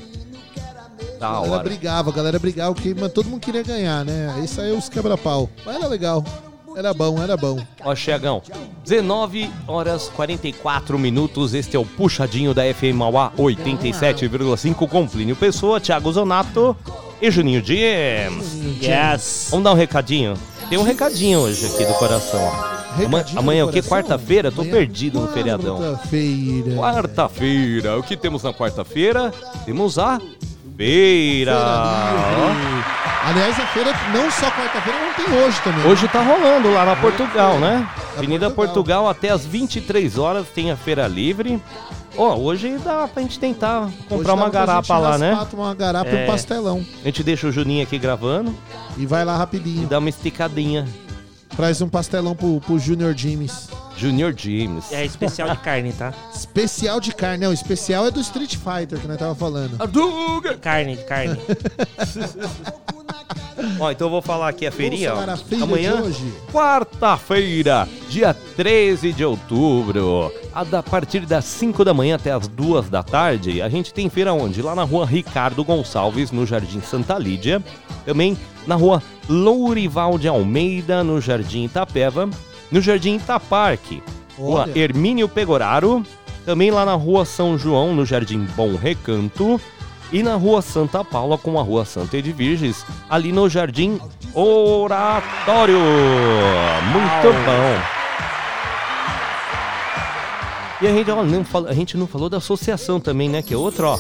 Da 1.21 1.29
A 1.29 1.33
galera 1.33 1.53
hora. 1.55 1.63
brigava, 1.65 2.11
a 2.11 2.13
galera 2.13 2.39
brigava, 2.39 2.75
porque 2.75 2.95
mas 2.99 3.11
todo 3.13 3.27
mundo 3.31 3.41
queria 3.41 3.63
ganhar, 3.63 4.05
né? 4.05 4.35
Aí 4.37 4.47
saiu 4.47 4.77
os 4.77 4.89
quebra-pau. 4.89 5.49
Mas 5.65 5.77
era 5.77 5.87
legal. 5.87 6.23
Era 6.77 6.93
bom, 6.93 7.23
era 7.23 7.37
bom. 7.39 7.59
Ó, 7.83 7.95
Chegão, 7.95 8.43
19 8.85 9.51
horas 9.67 10.11
44 10.15 10.99
minutos. 10.99 11.55
Este 11.55 11.75
é 11.75 11.79
o 11.79 11.87
puxadinho 11.87 12.53
da 12.53 12.63
FM 12.63 12.95
Mauá 12.97 13.33
87,5 13.39 14.87
com 14.87 15.09
Plínio 15.09 15.35
Pessoa, 15.35 15.81
Thiago 15.81 16.13
Zonato 16.13 16.77
e 17.21 17.31
Juninho 17.31 17.65
James. 17.65 18.55
Yes. 18.83 19.49
Vamos 19.51 19.65
dar 19.65 19.73
um 19.73 19.77
recadinho? 19.77 20.35
Tem 20.69 20.79
um 20.79 20.83
recadinho 20.83 21.39
hoje 21.41 21.65
aqui 21.65 21.85
do 21.87 21.95
coração. 21.95 22.41
ó. 22.43 22.77
Ama- 23.03 23.19
Recadinho 23.19 23.39
Amanhã 23.39 23.61
é 23.61 23.65
do 23.65 23.69
o 23.71 23.73
que? 23.73 23.81
coração? 23.83 24.09
Quarta-feira? 24.11 24.53
Tô 24.53 24.61
Amanhã- 24.61 24.77
perdido 24.77 25.21
no 25.21 25.29
feriadão. 25.29 25.79
Quarta-feira. 25.79 26.75
Quarta-feira. 26.77 27.99
O 27.99 28.03
que 28.03 28.17
temos 28.19 28.43
na 28.43 28.53
quarta-feira? 28.53 29.33
Temos 29.65 29.99
a 29.99 30.21
feira. 30.77 31.53
Ó. 31.57 33.29
Aliás, 33.29 33.59
a 33.59 33.67
feira, 33.67 33.91
não 34.13 34.31
só 34.31 34.49
quarta-feira, 34.51 34.99
não 35.01 35.13
tem 35.15 35.35
hoje 35.43 35.61
também. 35.63 35.85
Hoje 35.91 36.07
tá 36.09 36.23
rolando 36.23 36.73
lá 36.73 36.85
na 36.85 36.95
Portugal, 36.97 37.59
né? 37.59 37.89
Na 38.13 38.19
Avenida 38.19 38.51
Portugal. 38.51 39.09
até 39.09 39.31
as 39.31 39.45
23 39.45 40.17
horas 40.17 40.47
tem 40.55 40.71
a 40.71 40.77
feira 40.77 41.09
livre. 41.09 41.61
Ó, 42.17 42.37
hoje 42.37 42.79
dá 42.85 43.07
pra 43.09 43.23
gente 43.23 43.39
tentar 43.39 43.91
comprar 44.09 44.33
uma 44.35 44.49
garapa 44.49 44.97
lá, 44.97 45.19
né? 45.19 45.33
raspar 45.35 45.57
Uma 45.61 45.75
garapa 45.75 46.09
e 46.11 46.17
É. 46.17 46.23
um 46.25 46.27
pastelão. 46.27 46.87
A 47.03 47.07
gente 47.07 47.23
deixa 47.23 47.47
o 47.49 47.53
Juninho 47.53 47.83
aqui 47.83 47.99
gravando 47.99 48.55
E 48.97 49.05
vai 49.05 49.25
lá 49.25 49.37
rapidinho. 49.37 49.83
e 49.83 49.87
dá 49.87 49.99
uma 49.99 50.09
esticadinha. 50.09 50.87
Traz 51.57 51.83
um 51.83 51.89
pastelão 51.89 52.35
pro, 52.35 52.61
pro 52.61 52.79
Junior 52.79 53.13
James. 53.17 53.69
Junior 53.97 54.35
James. 54.37 54.93
É 54.93 55.05
especial 55.05 55.49
de 55.51 55.57
carne, 55.59 55.93
tá? 55.93 56.13
Especial 56.35 57.01
de 57.01 57.15
carne. 57.15 57.45
Não, 57.45 57.51
o 57.51 57.55
especial 57.55 58.07
é 58.07 58.11
do 58.11 58.21
Street 58.21 58.57
Fighter 58.57 58.99
que 59.01 59.07
nós 59.09 59.17
tava 59.19 59.35
falando. 59.35 59.77
Carne, 60.61 60.97
carne. 60.99 61.37
Ó, 63.81 63.91
então 63.91 64.07
eu 64.07 64.11
vou 64.11 64.23
falar 64.23 64.49
aqui 64.49 64.67
a 64.67 64.71
feirinha, 64.71 65.15
ó. 65.15 65.17
Amanhã, 65.63 65.97
de 65.97 66.03
hoje. 66.03 66.33
quarta-feira, 66.53 67.89
dia 68.09 68.35
13 68.55 69.13
de 69.13 69.25
outubro, 69.25 70.31
a 70.55 70.63
da- 70.63 70.79
a 70.81 70.83
partir 70.83 71.21
das 71.21 71.45
5 71.47 71.85
da 71.85 71.93
manhã 71.95 72.17
até 72.17 72.31
as 72.33 72.47
2 72.49 72.89
da 72.91 73.03
tarde, 73.03 73.61
a 73.63 73.69
gente 73.69 73.93
tem 73.95 74.09
feira 74.11 74.33
onde? 74.33 74.61
Lá 74.63 74.75
na 74.75 74.85
rua 74.85 75.07
Ricardo 75.07 75.65
Gonçalves, 75.65 76.31
no 76.31 76.47
Jardim 76.47 76.81
Santa 76.83 77.19
Lídia. 77.19 77.63
Também 78.05 78.37
na 78.67 78.75
rua 78.75 79.03
Lourival 79.29 80.19
de 80.19 80.29
Almeida, 80.29 81.03
no 81.03 81.21
Jardim 81.21 81.65
Itapeva. 81.65 82.29
No 82.71 82.81
Jardim 82.81 83.17
Itaparque, 83.17 84.03
rua 84.37 84.63
Olha. 84.63 84.79
Hermínio 84.79 85.29
Pegoraro. 85.29 86.05
Também 86.45 86.71
lá 86.71 86.85
na 86.85 86.95
rua 86.95 87.25
São 87.25 87.59
João, 87.59 87.93
no 87.95 88.07
Jardim 88.07 88.47
Bom 88.57 88.77
Recanto. 88.77 89.61
E 90.13 90.23
na 90.23 90.37
rua 90.37 90.63
Santa 90.63 91.03
Paula 91.03 91.37
com 91.37 91.59
a 91.59 91.63
rua 91.63 91.85
Santa 91.85 92.17
Edvirges, 92.17 92.87
ali 93.11 93.33
no 93.33 93.49
Jardim 93.49 94.01
Oratório. 94.33 95.81
Muito 96.93 97.33
bom. 97.45 98.06
E 100.83 100.87
a 100.87 100.93
gente, 100.93 101.11
ó, 101.11 101.25
não 101.25 101.43
fala- 101.43 101.71
a 101.71 101.73
gente 101.73 101.97
não 101.97 102.07
falou 102.07 102.29
da 102.29 102.37
associação 102.37 103.01
também, 103.01 103.29
né? 103.31 103.41
Que 103.41 103.55
é 103.55 103.57
outra, 103.57 103.89
ó. 103.89 103.95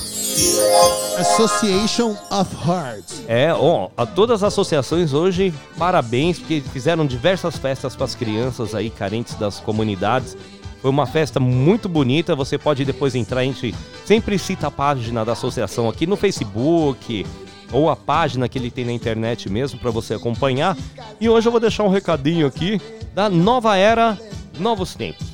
Association 1.18 2.14
of 2.30 2.54
Hearts. 2.68 3.22
É, 3.26 3.52
ó, 3.54 3.88
a 3.96 4.04
todas 4.04 4.42
as 4.42 4.52
associações 4.52 5.14
hoje, 5.14 5.54
parabéns, 5.78 6.38
porque 6.38 6.62
fizeram 6.72 7.06
diversas 7.06 7.56
festas 7.56 7.96
para 7.96 8.04
as 8.04 8.14
crianças 8.14 8.74
aí 8.74 8.90
carentes 8.90 9.34
das 9.36 9.58
comunidades. 9.58 10.36
Foi 10.82 10.90
uma 10.90 11.06
festa 11.06 11.40
muito 11.40 11.88
bonita, 11.88 12.36
você 12.36 12.58
pode 12.58 12.84
depois 12.84 13.14
entrar, 13.14 13.40
a 13.40 13.44
gente 13.44 13.74
sempre 14.04 14.38
cita 14.38 14.66
a 14.66 14.70
página 14.70 15.24
da 15.24 15.32
associação 15.32 15.88
aqui 15.88 16.06
no 16.06 16.16
Facebook, 16.16 17.24
ou 17.72 17.88
a 17.88 17.96
página 17.96 18.48
que 18.48 18.58
ele 18.58 18.70
tem 18.70 18.84
na 18.84 18.92
internet 18.92 19.50
mesmo 19.50 19.78
para 19.78 19.90
você 19.90 20.12
acompanhar. 20.14 20.76
E 21.18 21.28
hoje 21.28 21.48
eu 21.48 21.52
vou 21.52 21.60
deixar 21.60 21.84
um 21.84 21.88
recadinho 21.88 22.46
aqui 22.46 22.78
da 23.14 23.30
Nova 23.30 23.76
Era, 23.76 24.18
Novos 24.60 24.94
Tempos. 24.94 25.26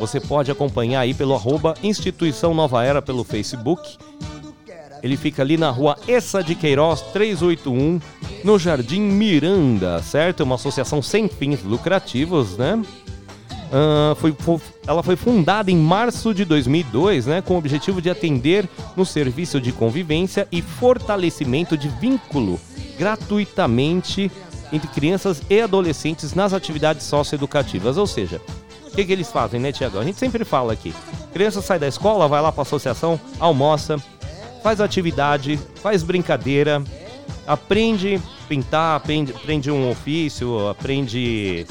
Você 0.00 0.18
pode 0.18 0.50
acompanhar 0.50 1.00
aí 1.00 1.12
pelo 1.14 1.34
arroba 1.34 1.74
Instituição 1.82 2.54
Nova 2.54 2.82
Era 2.82 3.00
pelo 3.02 3.22
Facebook. 3.22 3.98
Ele 5.02 5.16
fica 5.16 5.42
ali 5.42 5.56
na 5.56 5.70
rua 5.70 5.96
Essa 6.08 6.42
de 6.42 6.54
Queiroz 6.54 7.00
381, 7.12 8.00
no 8.42 8.58
Jardim 8.58 9.00
Miranda, 9.00 10.02
certo? 10.02 10.40
É 10.42 10.44
uma 10.44 10.54
associação 10.56 11.00
sem 11.02 11.28
fins 11.28 11.62
lucrativos, 11.62 12.56
né? 12.56 12.82
Ah, 13.72 14.14
foi, 14.16 14.32
fo- 14.32 14.60
ela 14.86 15.02
foi 15.02 15.16
fundada 15.16 15.70
em 15.70 15.76
março 15.76 16.34
de 16.34 16.44
2002, 16.44 17.26
né, 17.26 17.40
com 17.40 17.54
o 17.54 17.58
objetivo 17.58 18.02
de 18.02 18.10
atender 18.10 18.68
no 18.96 19.06
serviço 19.06 19.60
de 19.60 19.70
convivência 19.70 20.48
e 20.50 20.60
fortalecimento 20.60 21.76
de 21.78 21.88
vínculo 21.88 22.58
gratuitamente 22.98 24.30
entre 24.72 24.88
crianças 24.88 25.40
e 25.48 25.60
adolescentes 25.60 26.34
nas 26.34 26.52
atividades 26.52 27.04
socioeducativas. 27.06 27.96
Ou 27.96 28.06
seja, 28.06 28.40
o 28.90 28.96
que, 28.96 29.04
que 29.04 29.12
eles 29.12 29.30
fazem, 29.30 29.60
né, 29.60 29.72
Tiago? 29.72 29.98
A 29.98 30.04
gente 30.04 30.18
sempre 30.18 30.44
fala 30.44 30.72
aqui: 30.72 30.94
criança 31.32 31.62
sai 31.62 31.78
da 31.78 31.86
escola, 31.86 32.28
vai 32.28 32.42
lá 32.42 32.50
para 32.50 32.62
a 32.62 32.62
associação, 32.62 33.20
almoça, 33.38 33.96
faz 34.62 34.80
atividade, 34.80 35.58
faz 35.76 36.02
brincadeira, 36.02 36.82
aprende 37.46 38.20
pintar, 38.48 38.96
aprende, 38.96 39.32
aprende 39.32 39.70
um 39.70 39.88
ofício, 39.88 40.68
aprende 40.68 41.64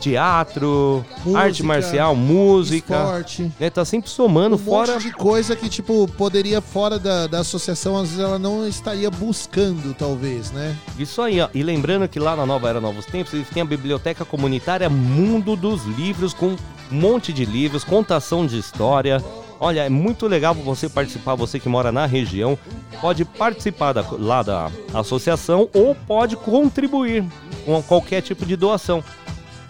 teatro, 0.00 1.04
Música, 1.24 1.38
arte 1.38 1.62
marcial, 1.62 2.16
música. 2.16 2.94
esporte. 2.94 3.52
Né, 3.60 3.70
tá 3.70 3.84
sempre 3.84 4.10
somando 4.10 4.56
um 4.56 4.58
fora. 4.58 4.94
monte 4.94 5.02
de 5.04 5.12
coisa 5.12 5.54
que, 5.54 5.68
tipo, 5.68 6.08
poderia 6.16 6.60
fora 6.60 6.98
da, 6.98 7.26
da 7.26 7.40
associação, 7.40 7.96
às 7.96 8.08
vezes 8.08 8.18
ela 8.24 8.38
não 8.38 8.66
estaria 8.66 9.10
buscando, 9.10 9.94
talvez, 9.94 10.50
né? 10.50 10.76
Isso 10.98 11.20
aí, 11.22 11.40
ó. 11.40 11.48
E 11.54 11.62
lembrando 11.62 12.08
que 12.08 12.18
lá 12.18 12.34
na 12.34 12.44
Nova 12.46 12.68
Era 12.68 12.80
Novos 12.80 13.04
Tempos, 13.06 13.34
eles 13.34 13.48
têm 13.48 13.62
a 13.62 13.66
biblioteca 13.66 14.24
comunitária 14.24 14.88
Mundo 14.88 15.54
dos 15.56 15.84
Livros, 15.84 16.32
com 16.34 16.48
um 16.48 16.56
monte 16.90 17.32
de 17.32 17.44
livros, 17.44 17.84
contação 17.84 18.46
de 18.46 18.58
história. 18.58 19.22
Olha, 19.62 19.84
é 19.84 19.88
muito 19.90 20.26
legal 20.26 20.54
você 20.54 20.88
participar, 20.88 21.34
você 21.34 21.60
que 21.60 21.68
mora 21.68 21.92
na 21.92 22.06
região, 22.06 22.58
pode 23.00 23.24
participar 23.26 23.92
da- 23.92 24.04
lá 24.12 24.42
da 24.42 24.70
associação 24.94 25.68
ou 25.74 25.94
pode 25.94 26.34
contribuir 26.36 27.24
com 27.66 27.82
qualquer 27.82 28.22
tipo 28.22 28.46
de 28.46 28.56
doação. 28.56 29.04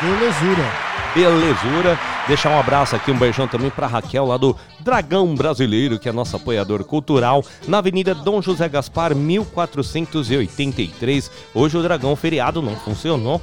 Belezura. 0.01 0.90
Belezura. 1.14 1.99
Deixar 2.27 2.49
um 2.49 2.59
abraço 2.59 2.95
aqui, 2.95 3.11
um 3.11 3.17
beijão 3.17 3.48
também 3.48 3.69
pra 3.69 3.88
Raquel 3.88 4.25
lá 4.25 4.38
do 4.38 4.56
Dragão 4.80 5.35
Brasileiro, 5.35 5.99
que 5.99 6.07
é 6.07 6.11
nosso 6.11 6.35
apoiador 6.35 6.83
cultural, 6.83 7.43
na 7.67 7.80
Avenida 7.80 8.14
Dom 8.14 8.41
José 8.41 8.69
Gaspar, 8.69 9.15
1483. 9.15 11.31
Hoje 11.53 11.77
o 11.77 11.81
Dragão 11.81 12.15
feriado 12.15 12.61
não 12.61 12.75
funcionou. 12.75 13.41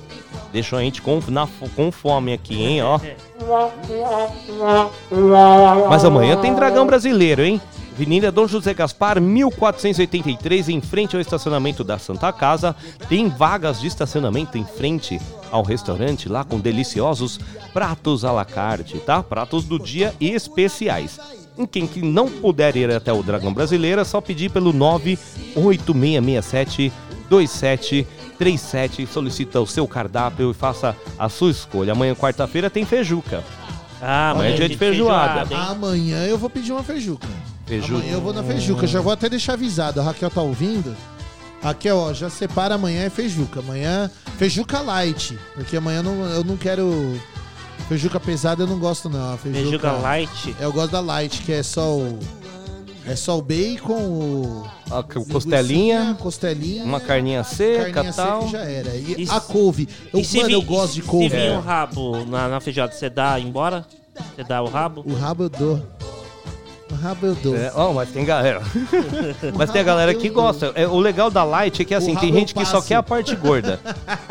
Deixou 0.52 0.78
a 0.78 0.82
gente 0.82 1.02
com, 1.02 1.20
na, 1.28 1.48
com 1.76 1.92
fome 1.92 2.32
aqui, 2.32 2.62
hein, 2.62 2.82
ó. 2.82 2.98
Mas 5.88 6.04
amanhã 6.04 6.36
tem 6.36 6.54
Dragão 6.54 6.86
Brasileiro, 6.86 7.42
hein? 7.42 7.60
Avenida 7.98 8.30
Dom 8.30 8.46
José 8.46 8.72
Gaspar, 8.74 9.20
1483, 9.20 10.68
em 10.68 10.80
frente 10.80 11.16
ao 11.16 11.20
estacionamento 11.20 11.82
da 11.82 11.98
Santa 11.98 12.32
Casa. 12.32 12.76
Tem 13.08 13.28
vagas 13.28 13.80
de 13.80 13.88
estacionamento 13.88 14.56
em 14.56 14.64
frente 14.64 15.20
ao 15.50 15.64
restaurante 15.64 16.28
lá 16.28 16.44
com 16.44 16.60
deliciosos 16.60 17.40
pratos 17.72 18.24
à 18.24 18.30
la 18.30 18.44
carte, 18.44 19.00
tá? 19.00 19.20
Pratos 19.20 19.64
do 19.64 19.80
dia 19.80 20.14
e 20.20 20.30
especiais. 20.30 21.18
Em 21.58 21.66
quem 21.66 21.88
que 21.88 22.00
não 22.00 22.28
puder 22.28 22.76
ir 22.76 22.88
até 22.88 23.12
o 23.12 23.20
Dragão 23.20 23.52
Brasileiro, 23.52 24.00
é 24.00 24.04
só 24.04 24.20
pedir 24.20 24.52
pelo 24.52 24.72
98667 24.72 26.92
2737 27.28 29.08
solicita 29.08 29.60
o 29.60 29.66
seu 29.66 29.88
cardápio 29.88 30.52
e 30.52 30.54
faça 30.54 30.96
a 31.18 31.28
sua 31.28 31.50
escolha. 31.50 31.94
Amanhã, 31.94 32.14
quarta-feira, 32.14 32.70
tem 32.70 32.84
feijuca. 32.84 33.42
Ah, 34.00 34.30
amanhã 34.30 34.50
é 34.50 34.54
dia 34.54 34.68
de 34.68 34.76
feijoada. 34.76 35.52
Amanhã 35.56 36.24
eu 36.26 36.38
vou 36.38 36.48
pedir 36.48 36.70
uma 36.70 36.84
feijuca. 36.84 37.26
Feijuca. 37.68 37.94
Amanhã 38.00 38.12
eu 38.14 38.20
vou 38.20 38.32
na 38.32 38.42
feijuca. 38.42 38.86
Já 38.86 39.00
vou 39.00 39.12
até 39.12 39.28
deixar 39.28 39.52
avisado. 39.52 40.00
A 40.00 40.02
Raquel 40.04 40.30
tá 40.30 40.40
ouvindo. 40.42 40.96
Raquel, 41.62 41.96
ó, 41.98 42.12
já 42.14 42.30
separa 42.30 42.76
amanhã 42.76 43.02
é 43.02 43.10
feijuca. 43.10 43.60
Amanhã, 43.60 44.10
feijuca 44.38 44.80
light. 44.80 45.38
Porque 45.54 45.76
amanhã 45.76 45.98
eu 45.98 46.02
não, 46.02 46.24
eu 46.26 46.44
não 46.44 46.56
quero. 46.56 47.20
Feijuca 47.88 48.18
pesada 48.20 48.62
eu 48.62 48.66
não 48.66 48.78
gosto, 48.78 49.08
não. 49.08 49.34
A 49.34 49.36
Feijuca, 49.36 49.62
Feijuca 49.64 49.92
light? 49.92 50.56
Eu 50.60 50.72
gosto 50.72 50.90
da 50.92 51.00
light, 51.00 51.42
que 51.42 51.52
é 51.52 51.62
só 51.62 51.94
o. 51.96 52.18
É 53.06 53.16
só 53.16 53.38
o 53.38 53.42
bacon, 53.42 53.94
o. 53.94 54.70
A 54.90 55.02
costelinha, 55.02 56.16
costelinha, 56.20 56.84
uma 56.84 57.00
carninha 57.00 57.42
seca 57.44 57.90
carninha 57.92 58.12
e 58.12 58.14
tal. 58.14 58.42
seca 58.42 58.52
já 58.58 58.64
era. 58.64 58.94
E, 58.94 59.14
E 59.24 59.30
a 59.30 59.40
se- 59.40 59.46
couve. 59.52 59.88
Eu, 60.12 60.20
E 60.20 60.24
se 60.24 60.36
mano, 60.36 60.48
vi- 60.48 60.54
eu 60.54 60.62
gosto 60.62 60.94
de 60.94 61.00
Se 61.02 61.06
couve. 61.06 61.28
vir 61.28 61.50
um 61.52 61.60
rabo 61.60 62.24
na, 62.26 62.48
na 62.48 62.60
feijoada, 62.60 62.92
você 62.92 63.08
dá 63.08 63.38
embora? 63.40 63.86
Você 64.36 64.44
dá 64.44 64.60
o 64.62 64.68
rabo? 64.68 65.02
O 65.06 65.14
rabo 65.14 65.44
eu 65.44 65.48
dou. 65.48 65.82
Rabo 66.96 67.26
eu 67.26 67.34
dou. 67.34 67.56
É, 67.56 67.70
ó, 67.74 67.92
mas 67.92 68.10
tem 68.10 68.24
galera. 68.24 68.60
mas 69.56 69.70
tem 69.70 69.80
a 69.80 69.84
galera 69.84 70.14
que 70.14 70.28
gosta. 70.28 70.72
É, 70.74 70.86
o 70.86 70.98
legal 70.98 71.30
da 71.30 71.44
light 71.44 71.80
é 71.82 71.84
que 71.84 71.94
assim, 71.94 72.14
tem 72.16 72.32
gente 72.32 72.54
que 72.54 72.64
só 72.64 72.80
quer 72.80 72.96
a 72.96 73.02
parte 73.02 73.34
gorda. 73.36 73.78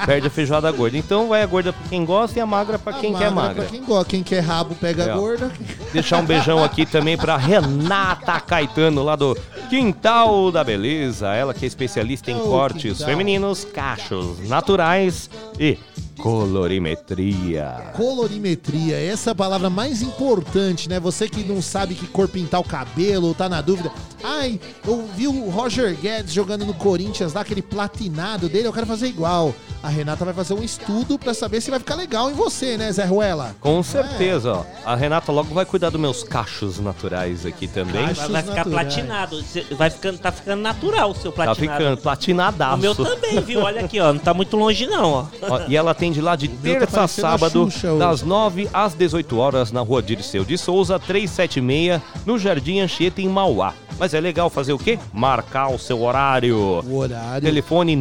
Perde 0.06 0.28
a 0.28 0.30
feijoada 0.30 0.72
gorda. 0.72 0.98
Então 0.98 1.28
vai 1.30 1.42
a 1.44 1.46
gorda 1.46 1.72
pra 1.72 1.88
quem 1.90 2.04
gosta 2.04 2.38
e 2.38 2.42
a 2.42 2.46
magra 2.46 2.78
pra 2.80 2.94
quem 2.94 3.14
quer 3.14 3.32
magra. 3.32 3.64
Pra 3.64 3.66
quem 3.72 3.84
gosta, 3.84 4.06
quem 4.10 4.24
quer 4.24 4.40
rabo 4.42 4.76
pega 4.76 5.04
É, 5.04 5.14
ó. 5.14 5.18
gorda. 5.18 5.52
Deixar 5.94 6.18
um 6.18 6.26
beijão 6.26 6.64
aqui 6.64 6.86
também 6.86 7.16
pra 7.18 7.38
Renata 7.38 8.40
Caetano, 8.40 9.04
lá 9.04 9.16
do 9.16 9.38
Quintal 9.70 10.52
da 10.52 10.64
Beleza. 10.64 11.28
Ela 11.34 11.54
que 11.54 11.66
é 11.66 11.68
especialista 11.68 12.32
em 12.32 12.36
Ô, 12.36 12.44
cortes 12.46 12.98
quintal. 12.98 13.08
femininos, 13.08 13.66
cachos 13.66 14.48
naturais 14.50 15.30
e 15.60 15.78
colorimetria. 16.18 17.92
Colorimetria, 17.96 18.98
essa 18.98 19.32
é 19.32 19.34
palavra 19.34 19.70
mais 19.70 20.02
importante, 20.02 20.90
né? 20.90 21.00
Você 21.00 21.30
que 21.30 21.44
não 21.44 21.62
sabe 21.62 21.96
que 21.96 22.08
cor 22.08 22.28
pintar 22.28 22.60
o 22.60 22.64
cabelo 22.64 23.34
tá 23.34 23.48
na 23.48 23.62
dúvida. 23.62 23.92
Ai, 24.24 24.60
eu 24.86 25.08
vi 25.16 25.28
o 25.28 25.50
Roger 25.50 25.96
Guedes 25.96 26.34
jogando 26.34 26.66
no 26.66 26.74
Corinthians 26.74 27.34
lá, 27.34 27.42
aquele 27.42 27.62
platinado 27.62 28.50
dele, 28.50 28.68
eu 28.68 28.74
quero 28.74 28.88
fazer 28.88 29.08
igual. 29.08 29.54
A 29.84 29.90
Renata 29.90 30.26
vai 30.26 30.34
fazer 30.34 30.54
um 30.54 30.64
estudo 30.64 31.18
pra 31.20 31.34
saber 31.34 31.62
se 31.62 31.70
vai 31.70 31.80
ficar 31.80 31.96
legal 31.96 32.30
em 32.30 32.34
você, 32.34 32.78
né, 32.78 32.92
Zé 32.92 33.06
Ruela? 33.06 33.56
Com 33.62 33.82
certeza, 33.84 34.52
ó. 34.54 34.64
A 34.84 34.96
Renata 34.96 35.32
logo 35.32 35.54
vai 35.54 35.66
cuidar 35.66 35.90
dos 35.92 36.02
meus 36.02 36.24
cachos 36.24 36.80
naturais 36.80 37.46
aqui 37.46 37.68
também. 37.68 38.06
Vai, 38.08 38.14
vai 38.28 38.42
ficar 38.44 38.56
naturais. 38.66 38.94
platinado. 38.94 39.44
Vai 39.78 39.90
ficando, 39.90 40.18
tá 40.18 40.32
ficando 40.32 40.62
natural 40.62 41.12
o 41.12 41.16
seu 41.16 41.32
Tá 41.32 41.44
platinado. 41.46 41.78
ficando 41.80 41.98
platinadaço. 42.02 42.76
O 42.76 42.78
meu 42.80 42.96
também, 42.96 43.40
viu? 43.42 43.62
Olha 43.62 43.86
aqui, 43.86 44.00
ó. 44.00 44.12
Não 44.12 44.20
tá 44.20 44.34
muito 44.34 44.58
longe, 44.58 44.88
não, 44.88 45.12
ó. 45.14 45.26
Ó, 45.44 45.62
e 45.68 45.78
ela 45.78 45.92
atende 45.92 46.20
lá 46.22 46.36
de 46.36 46.48
tá 46.50 46.58
terça 46.62 47.04
a 47.04 47.08
sábado, 47.08 47.70
das 48.00 48.24
9 48.24 48.68
às 48.74 48.94
18 48.94 49.38
horas, 49.38 49.72
na 49.72 49.82
rua 49.82 50.02
Dirceu 50.02 50.44
de 50.44 50.58
Souza, 50.58 51.00
376, 51.00 52.02
no 52.26 52.38
Jardim 52.38 52.80
Anchieta, 52.80 53.22
em 53.22 53.30
Mauá. 53.30 53.74
Mas 54.00 54.14
é 54.14 54.20
legal 54.20 54.48
fazer 54.50 54.74
o 54.74 54.78
quê? 54.78 55.00
Marcar 55.12 55.70
o 55.70 55.80
seu 55.80 56.04
horário. 56.04 56.56
O 56.86 56.98
horário. 56.98 57.42
Telefone 57.42 57.96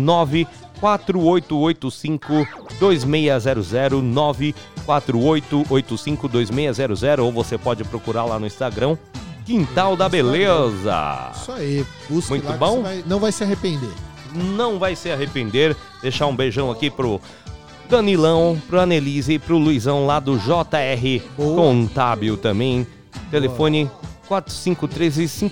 94885 0.81 2.47
2600 2.79 4.03
94885 4.03 6.29
2600 6.29 7.25
ou 7.25 7.33
você 7.33 7.57
pode 7.59 7.83
procurar 7.85 8.25
lá 8.25 8.39
no 8.39 8.47
Instagram 8.47 8.97
Quintal 9.45 9.97
da 9.97 10.09
Beleza. 10.09 11.31
Isso 11.35 11.53
aí, 11.53 11.85
busque 12.11 12.31
Muito 12.33 12.53
bom? 12.55 12.83
vai- 12.83 13.05
não 13.07 13.19
vai 13.21 13.31
se 13.33 13.45
arrepender. 13.45 13.91
não 14.35 14.79
vai 14.79 14.95
se 14.97 15.11
arrepender. 15.11 15.77
Deixar 16.03 16.27
um 16.27 16.35
beijão 16.37 16.71
aqui 16.71 16.91
pro 16.91 17.21
Danilão, 17.89 18.61
pro 18.69 18.81
Anelise 18.81 19.35
e 19.35 19.39
pro 19.39 19.57
Luizão 19.57 20.05
lá 20.05 20.19
do 20.19 20.37
JR 20.37 21.23
Contábil 21.37 22.37
também. 22.37 22.85
Telefone 23.31 23.89
4513 24.29 25.49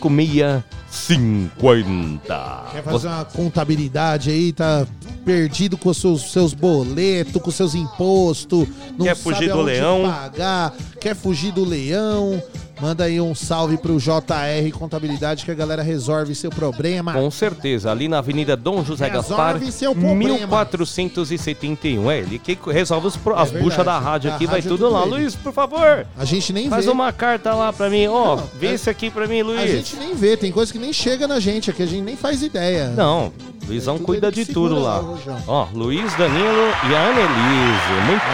5650. 0.94 2.64
Quer 2.72 2.82
fazer 2.82 3.08
uma 3.08 3.24
contabilidade 3.24 4.30
aí, 4.30 4.52
tá 4.52 4.86
perdido 5.24 5.76
com 5.76 5.88
os 5.90 5.96
seus, 5.98 6.32
seus 6.32 6.52
boletos, 6.54 7.40
com 7.40 7.48
os 7.48 7.54
seus 7.54 7.74
impostos, 7.74 8.66
não 8.98 9.06
Quer 9.06 9.16
sabe 9.16 9.36
fugir 9.36 9.50
do 9.52 9.62
leão? 9.62 10.02
pagar, 10.10 10.72
quer 11.00 11.14
fugir 11.16 11.50
do 11.52 11.64
leão, 11.64 12.42
manda 12.80 13.04
aí 13.04 13.18
um 13.20 13.34
salve 13.34 13.76
pro 13.78 13.98
JR 13.98 14.70
Contabilidade 14.78 15.44
que 15.44 15.50
a 15.50 15.54
galera 15.54 15.82
resolve 15.82 16.34
seu 16.34 16.50
problema. 16.50 17.12
Com 17.14 17.30
certeza, 17.30 17.90
ali 17.90 18.06
na 18.08 18.18
Avenida 18.18 18.54
Dom 18.56 18.84
José 18.84 19.08
Resolve 19.08 19.28
Gaspar, 19.60 19.72
seu 19.72 19.94
problema. 19.94 20.18
1471. 20.46 22.10
É 22.10 22.18
ele 22.18 22.38
que 22.38 22.58
resolve 22.70 23.06
os 23.06 23.16
pro- 23.16 23.34
É 23.34 23.40
as 23.40 23.50
buchas 23.50 23.84
da 23.84 23.98
rádio 23.98 24.28
Da 24.30 24.36
aqui, 24.36 24.46
vai 24.46 24.56
rádio 24.56 24.68
é 24.68 24.70
tudo 24.76 24.90
lá. 24.90 25.02
ele. 25.02 25.10
Luiz, 25.10 25.34
por 25.34 25.52
favor, 25.54 26.06
A 26.18 26.24
gente 26.24 26.52
nem 26.52 26.68
faz 26.68 26.84
vê. 26.84 26.90
uma 26.90 27.12
carta 27.12 27.54
lá 27.54 27.72
pra 27.72 27.88
mim. 27.88 28.06
Ó, 28.08 28.36
Não, 28.36 28.44
vê 28.58 28.66
é- 28.68 28.72
esse 28.74 28.90
aqui 28.90 29.10
pra 29.10 29.26
mim, 29.26 29.42
Luiz. 29.42 29.60
A 29.60 29.66
gente 29.66 29.96
nem 29.96 30.14
vê, 30.14 30.36
tem 30.36 30.52
coisa 30.52 30.70
que 30.72 30.78
nem 30.84 30.92
chega 30.92 31.26
na 31.26 31.40
gente, 31.40 31.70
aqui 31.70 31.82
a 31.82 31.86
gente 31.86 32.02
nem 32.02 32.16
faz 32.16 32.42
ideia. 32.42 32.88
Não, 32.90 33.32
Luizão 33.66 33.96
tudo 33.96 34.06
cuida 34.06 34.30
de 34.30 34.44
tudo 34.44 34.78
lá. 34.78 35.02
Ó, 35.46 35.66
Luiz, 35.72 36.14
Danilo 36.14 36.68
e 36.90 36.94
a 36.94 37.08
Annelise. 37.08 38.06
Muito 38.06 38.24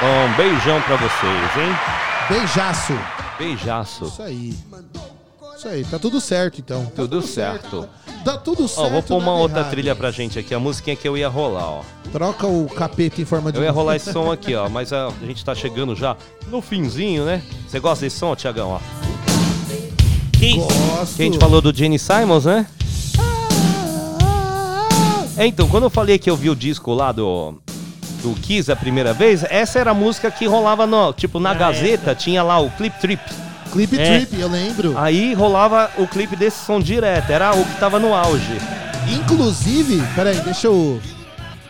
bom. 0.00 0.36
Beijão 0.36 0.80
pra 0.82 0.96
vocês, 0.96 1.56
hein? 1.66 1.76
Beijaço. 2.28 2.92
Beijaço. 3.38 4.04
Isso 4.04 4.22
aí. 4.22 4.54
Isso 5.56 5.68
aí, 5.68 5.84
tá 5.84 5.98
tudo 5.98 6.20
certo 6.20 6.60
então. 6.60 6.84
Tá 6.86 6.92
Tudo 6.96 7.22
certo. 7.22 7.88
Tá 8.24 8.36
tudo 8.36 8.64
Ó, 8.64 8.68
certo. 8.68 8.90
vou 8.90 9.02
pôr 9.02 9.16
uma 9.18 9.32
outra 9.34 9.60
errado. 9.60 9.70
trilha 9.70 9.94
pra 9.96 10.10
gente 10.10 10.38
aqui. 10.38 10.54
A 10.54 10.58
musiquinha 10.60 10.94
que 10.96 11.08
eu 11.08 11.16
ia 11.16 11.28
rolar, 11.28 11.64
ó. 11.66 11.80
Troca 12.12 12.46
o 12.46 12.66
capeta 12.68 13.20
em 13.20 13.24
forma 13.24 13.50
de. 13.50 13.58
Eu 13.58 13.64
ia 13.64 13.70
rolar 13.72 13.96
esse 13.96 14.12
som 14.12 14.30
aqui, 14.30 14.54
ó. 14.54 14.68
Mas 14.68 14.92
a, 14.92 15.06
a 15.08 15.26
gente 15.26 15.44
tá 15.44 15.54
chegando 15.54 15.94
já 15.96 16.16
no 16.50 16.60
finzinho, 16.60 17.24
né? 17.24 17.42
Você 17.66 17.80
gosta 17.80 18.04
desse 18.04 18.18
som, 18.18 18.34
Tiagão, 18.36 18.70
ó? 18.70 18.80
Gosto. 20.54 21.16
Que 21.16 21.22
a 21.22 21.24
gente 21.26 21.38
falou 21.38 21.60
do 21.60 21.74
Jenny 21.74 21.98
Simons, 21.98 22.44
né? 22.44 22.66
É, 25.36 25.46
então, 25.46 25.68
quando 25.68 25.84
eu 25.84 25.90
falei 25.90 26.18
que 26.18 26.30
eu 26.30 26.36
vi 26.36 26.48
o 26.48 26.56
disco 26.56 26.94
lá 26.94 27.12
do, 27.12 27.54
do 28.22 28.34
Kiss 28.40 28.72
a 28.72 28.76
primeira 28.76 29.12
vez, 29.12 29.44
essa 29.50 29.78
era 29.78 29.90
a 29.90 29.94
música 29.94 30.30
que 30.30 30.46
rolava 30.46 30.86
no, 30.86 31.12
tipo, 31.12 31.38
na 31.38 31.50
Ah, 31.50 31.54
Gazeta, 31.54 32.14
tinha 32.14 32.42
lá 32.42 32.58
o 32.58 32.70
Clip 32.70 32.98
Trip. 33.00 33.22
Clip 33.70 33.98
É. 33.98 34.20
Trip, 34.20 34.40
eu 34.40 34.48
lembro. 34.48 34.96
Aí 34.96 35.34
rolava 35.34 35.90
o 35.98 36.06
clipe 36.06 36.34
desse 36.36 36.64
som 36.64 36.80
direto, 36.80 37.30
era 37.30 37.54
o 37.54 37.64
que 37.64 37.78
tava 37.78 37.98
no 37.98 38.14
auge. 38.14 38.56
Inclusive, 39.14 40.02
peraí, 40.14 40.38
deixa 40.40 40.68
eu. 40.68 40.98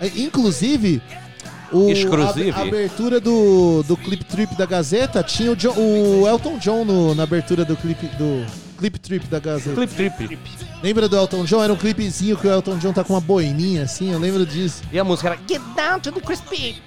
é, 0.01 0.07
Inclusive, 0.15 1.03
o, 1.73 1.91
a, 2.55 2.59
a 2.61 2.63
abertura 2.63 3.19
do, 3.21 3.83
do 3.83 3.97
Clip 3.97 4.25
Trip 4.25 4.55
da 4.55 4.65
Gazeta 4.67 5.25
tinha 5.25 5.51
o, 5.51 5.57
Jo- 5.57 5.73
o 5.77 6.29
Elton 6.29 6.59
John 6.59 6.85
no- 6.85 7.15
na 7.17 7.25
abertura 7.25 7.65
do 7.65 7.75
clipe 7.77 8.07
do 8.17 8.47
Clip 8.77 8.99
Trip 8.99 9.27
da 9.27 9.39
Gazeta. 9.39 9.75
Clip 9.75 9.95
Trip. 9.95 10.39
Lembra 10.83 11.09
do 11.09 11.17
Elton 11.17 11.45
John? 11.45 11.63
Era 11.65 11.73
um 11.73 11.77
clipezinho 11.77 12.37
que 12.37 12.47
o 12.47 12.51
Elton 12.51 12.77
John 12.79 12.93
tá 12.93 13.03
com 13.03 13.15
uma 13.15 13.21
boininha 13.21 13.85
assim, 13.85 14.13
eu 14.13 14.19
lembro 14.19 14.45
disso. 14.47 14.83
E 14.93 14.99
a 14.99 15.05
música 15.05 15.29
era 15.31 15.39
Get 15.49 15.63
down 15.75 16.01
to 16.01 16.13
the 16.13 16.21
crispy. 16.21 16.81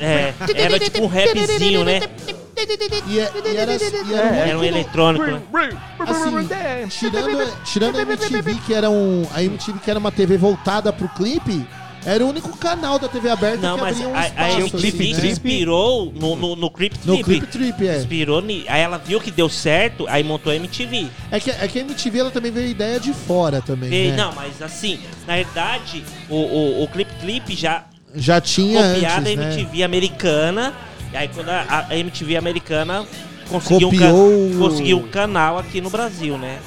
É, 0.00 0.32
era 0.54 0.78
tipo 0.78 1.02
um 1.02 1.06
rapzinho, 1.06 1.84
né? 1.84 2.00
E, 3.06 3.18
é- 3.20 3.32
e 3.52 3.56
era, 3.56 3.72
e 3.74 4.14
era, 4.14 4.26
Era 4.36 4.58
um 4.58 4.64
eletrônico, 4.64 5.24
né? 5.24 5.42
Assim, 5.98 6.88
tirando, 6.88 7.64
tirando 7.64 7.98
a 7.98 8.02
MTV, 8.02 8.54
que 8.66 8.74
era 8.74 8.90
um. 8.90 9.26
A 9.32 9.42
MTV 9.42 9.78
que 9.78 9.90
era 9.90 9.98
uma 9.98 10.10
TV 10.12 10.36
voltada 10.36 10.92
pro 10.92 11.08
clipe, 11.10 11.66
era 12.04 12.24
o 12.24 12.28
único 12.28 12.56
canal 12.56 12.98
da 12.98 13.08
TV 13.08 13.28
aberta 13.28 13.58
Não, 13.66 13.78
que 13.78 13.84
abria 13.84 14.08
um 14.08 14.14
a, 14.14 14.20
a 14.20 14.26
espaço, 14.26 14.60
MTV 14.60 14.88
assim, 14.88 15.22
né? 15.22 15.28
inspirou 15.28 16.12
no, 16.14 16.36
no, 16.36 16.56
no 16.56 16.70
Clip 16.70 16.98
Trip. 16.98 17.06
No 17.18 17.22
Clip 17.24 17.46
Trip, 17.46 17.86
é. 17.88 17.98
Inspirou, 17.98 18.42
aí 18.68 18.80
ela 18.80 18.98
viu 18.98 19.20
que 19.20 19.30
deu 19.30 19.48
certo, 19.48 20.06
aí 20.08 20.24
montou 20.24 20.52
a 20.52 20.56
MTV. 20.56 21.08
É 21.30 21.38
que, 21.38 21.50
é 21.50 21.68
que 21.68 21.78
a 21.78 21.82
MTV 21.82 22.18
ela 22.18 22.30
também 22.30 22.50
veio 22.50 22.68
ideia 22.68 22.98
de 22.98 23.12
fora 23.12 23.60
também, 23.60 23.92
E, 23.92 24.10
né? 24.10 24.16
Não, 24.16 24.32
mas 24.32 24.60
assim, 24.62 24.98
na 25.26 25.34
verdade, 25.36 26.02
o, 26.28 26.36
o, 26.36 26.82
o 26.84 26.88
Clip 26.88 27.10
Clip 27.20 27.54
já 27.54 27.84
Já 28.14 28.40
tinha 28.40 28.94
copiado 28.94 29.20
antes, 29.28 29.32
a 29.38 29.42
né? 29.42 29.54
MTV 29.54 29.82
americana 29.82 30.74
E 31.12 31.16
aí 31.16 31.28
quando 31.28 31.48
a, 31.50 31.86
a 31.90 31.96
MTV 31.96 32.36
americana 32.36 33.06
conseguiu 33.48 33.88
um, 33.88 33.90
Copiou 33.90 34.50
ca- 34.52 34.58
conseguiu 34.58 34.98
um 34.98 35.08
canal 35.08 35.58
aqui 35.58 35.80
no 35.80 35.90
Brasil, 35.90 36.38
né? 36.38 36.58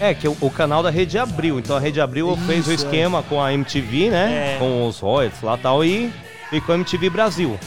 É, 0.00 0.14
que 0.14 0.26
o, 0.26 0.36
o 0.40 0.50
canal 0.50 0.82
da 0.82 0.90
Rede 0.90 1.18
Abril. 1.18 1.58
Então 1.58 1.76
a 1.76 1.80
Rede 1.80 2.00
Abril 2.00 2.36
fez 2.46 2.66
o 2.66 2.72
Isso, 2.72 2.84
esquema 2.86 3.22
com 3.22 3.40
a 3.42 3.52
MTV, 3.52 4.10
né? 4.10 4.54
É. 4.54 4.58
Com 4.58 4.86
os 4.88 4.98
royalties 4.98 5.42
lá 5.42 5.54
e 5.54 5.58
tal, 5.58 5.84
e 5.84 6.12
ficou 6.48 6.74
a 6.74 6.78
MTV 6.78 7.10
Brasil. 7.10 7.58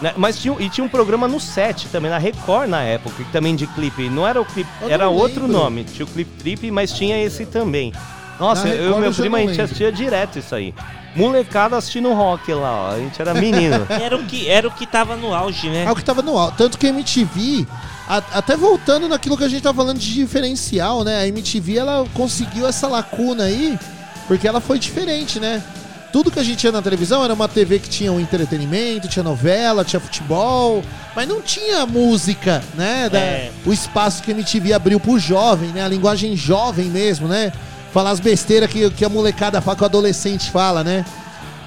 Né, 0.00 0.14
Mas 0.16 0.38
tinha, 0.38 0.54
e 0.60 0.70
tinha 0.70 0.84
um 0.84 0.88
programa 0.88 1.26
no 1.26 1.40
set 1.40 1.88
também, 1.88 2.08
na 2.10 2.18
Record 2.18 2.68
na 2.68 2.82
época, 2.82 3.24
que 3.24 3.32
também 3.32 3.56
de 3.56 3.66
clipe. 3.66 4.08
Não 4.08 4.26
era 4.26 4.40
o 4.40 4.44
clipe, 4.44 4.70
Eu 4.80 4.88
era 4.88 5.08
outro 5.08 5.42
lembro. 5.42 5.58
nome. 5.58 5.82
Tinha 5.84 6.06
o 6.06 6.08
Clip 6.08 6.30
Trip, 6.38 6.70
mas 6.70 6.92
tinha 6.92 7.20
esse 7.20 7.44
também. 7.44 7.92
Nossa, 8.38 8.68
Na 8.68 8.74
eu 8.74 8.96
e 8.96 9.00
meu 9.00 9.12
primo, 9.12 9.34
a 9.34 9.40
gente 9.40 9.60
assistia 9.60 9.90
direto 9.90 10.38
isso 10.38 10.54
aí. 10.54 10.72
Molecada 11.16 11.76
assistindo 11.76 12.12
rock 12.12 12.52
lá, 12.54 12.72
ó. 12.72 12.90
A 12.92 12.98
gente 12.98 13.20
era 13.20 13.34
menino. 13.34 13.84
Era 13.90 14.14
o 14.16 14.24
que, 14.24 14.48
era 14.48 14.68
o 14.68 14.70
que 14.70 14.86
tava 14.86 15.16
no 15.16 15.34
auge, 15.34 15.68
né? 15.68 15.82
É 15.84 15.90
o 15.90 15.96
que 15.96 16.04
tava 16.04 16.22
no 16.22 16.38
alto. 16.38 16.56
Tanto 16.56 16.78
que 16.78 16.86
a 16.86 16.90
MTV, 16.90 17.66
até 18.08 18.56
voltando 18.56 19.08
naquilo 19.08 19.36
que 19.36 19.44
a 19.44 19.48
gente 19.48 19.62
tá 19.62 19.72
falando 19.74 19.98
de 19.98 20.14
diferencial, 20.14 21.04
né? 21.04 21.20
A 21.20 21.26
MTV, 21.28 21.76
ela 21.76 22.06
conseguiu 22.14 22.66
essa 22.66 22.86
lacuna 22.88 23.44
aí, 23.44 23.78
porque 24.26 24.48
ela 24.48 24.60
foi 24.60 24.78
diferente, 24.78 25.38
né? 25.38 25.62
Tudo 26.10 26.30
que 26.30 26.38
a 26.38 26.42
gente 26.42 26.56
tinha 26.56 26.72
na 26.72 26.80
televisão 26.80 27.22
era 27.22 27.34
uma 27.34 27.46
TV 27.46 27.78
que 27.78 27.88
tinha 27.88 28.10
um 28.10 28.18
entretenimento, 28.18 29.08
tinha 29.08 29.22
novela, 29.22 29.84
tinha 29.84 30.00
futebol, 30.00 30.82
mas 31.14 31.28
não 31.28 31.42
tinha 31.42 31.84
música, 31.84 32.62
né? 32.74 33.10
Da- 33.10 33.18
É. 33.18 33.50
O 33.66 33.72
espaço 33.74 34.22
que 34.22 34.30
a 34.30 34.34
MTV 34.34 34.72
abriu 34.72 34.98
pro 34.98 35.18
jovem, 35.18 35.68
né? 35.68 35.84
A 35.84 35.88
linguagem 35.88 36.34
jovem 36.34 36.86
mesmo, 36.86 37.28
né? 37.28 37.52
Falar 37.92 38.10
as 38.10 38.20
besteiras 38.20 38.70
que, 38.70 38.88
que 38.90 39.04
a 39.04 39.08
molecada 39.10 39.60
fala, 39.60 39.76
que 39.76 39.82
o 39.82 39.86
adolescente 39.86 40.50
fala, 40.50 40.82
né? 40.82 41.04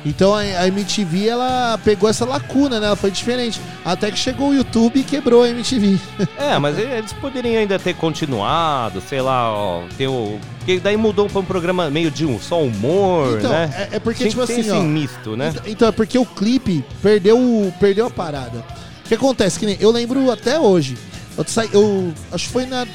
Então 0.04 0.34
a, 0.34 0.40
a 0.42 0.68
MTV 0.68 1.28
ela 1.28 1.80
pegou 1.84 2.10
essa 2.10 2.26
lacuna, 2.26 2.80
né? 2.80 2.88
Ela 2.88 2.96
foi 2.96 3.12
diferente. 3.12 3.62
Até 3.86 4.10
que 4.10 4.18
chegou 4.18 4.50
o 4.50 4.56
YouTube 4.56 5.00
e 5.00 5.04
quebrou 5.04 5.44
a 5.44 5.50
MTV. 5.50 6.00
É, 6.38 6.58
mas 6.58 6.78
eles 6.80 7.14
poderiam 7.14 7.60
ainda 7.62 7.78
ter 7.78 7.94
continuado, 7.96 9.00
sei 9.02 9.22
lá, 9.22 9.52
ó, 9.54 9.84
ter 9.98 10.08
o. 10.08 10.40
Porque 10.58 10.80
daí 10.80 10.98
mudou 10.98 11.28
pra 11.30 11.40
um 11.40 11.46
programa 11.46 11.90
meio 11.90 12.10
de 12.12 12.26
um 12.26 12.40
só 12.40 12.62
humor, 12.64 13.38
Então, 13.40 13.52
né? 13.52 13.88
é, 13.92 13.96
é 13.96 14.00
porque, 14.00 14.28
tipo 14.28 14.42
que 14.42 14.48
ter 14.48 14.54
assim, 14.54 14.62
esse 14.62 14.72
ó. 14.72 14.82
misto, 14.82 15.36
né? 15.36 15.50
Então, 15.54 15.64
então, 15.72 15.88
é 15.88 15.92
porque 15.92 16.18
o 16.18 16.26
clipe 16.26 16.84
perdeu, 17.02 17.38
o- 17.38 17.74
perdeu 17.80 18.06
a 18.08 18.10
parada. 18.12 18.64
O 19.06 19.08
que 19.08 19.16
acontece? 19.16 19.60
Que 19.60 19.66
nem, 19.66 19.78
eu 19.80 19.92
lembro 19.92 20.32
até 20.32 20.60
hoje. 20.60 20.98
Eu, 21.38 21.44
saí, 21.48 21.70
eu 21.74 22.14
acho 22.32 22.46
que 22.48 22.52
foi 22.54 22.66
na. 22.66 22.86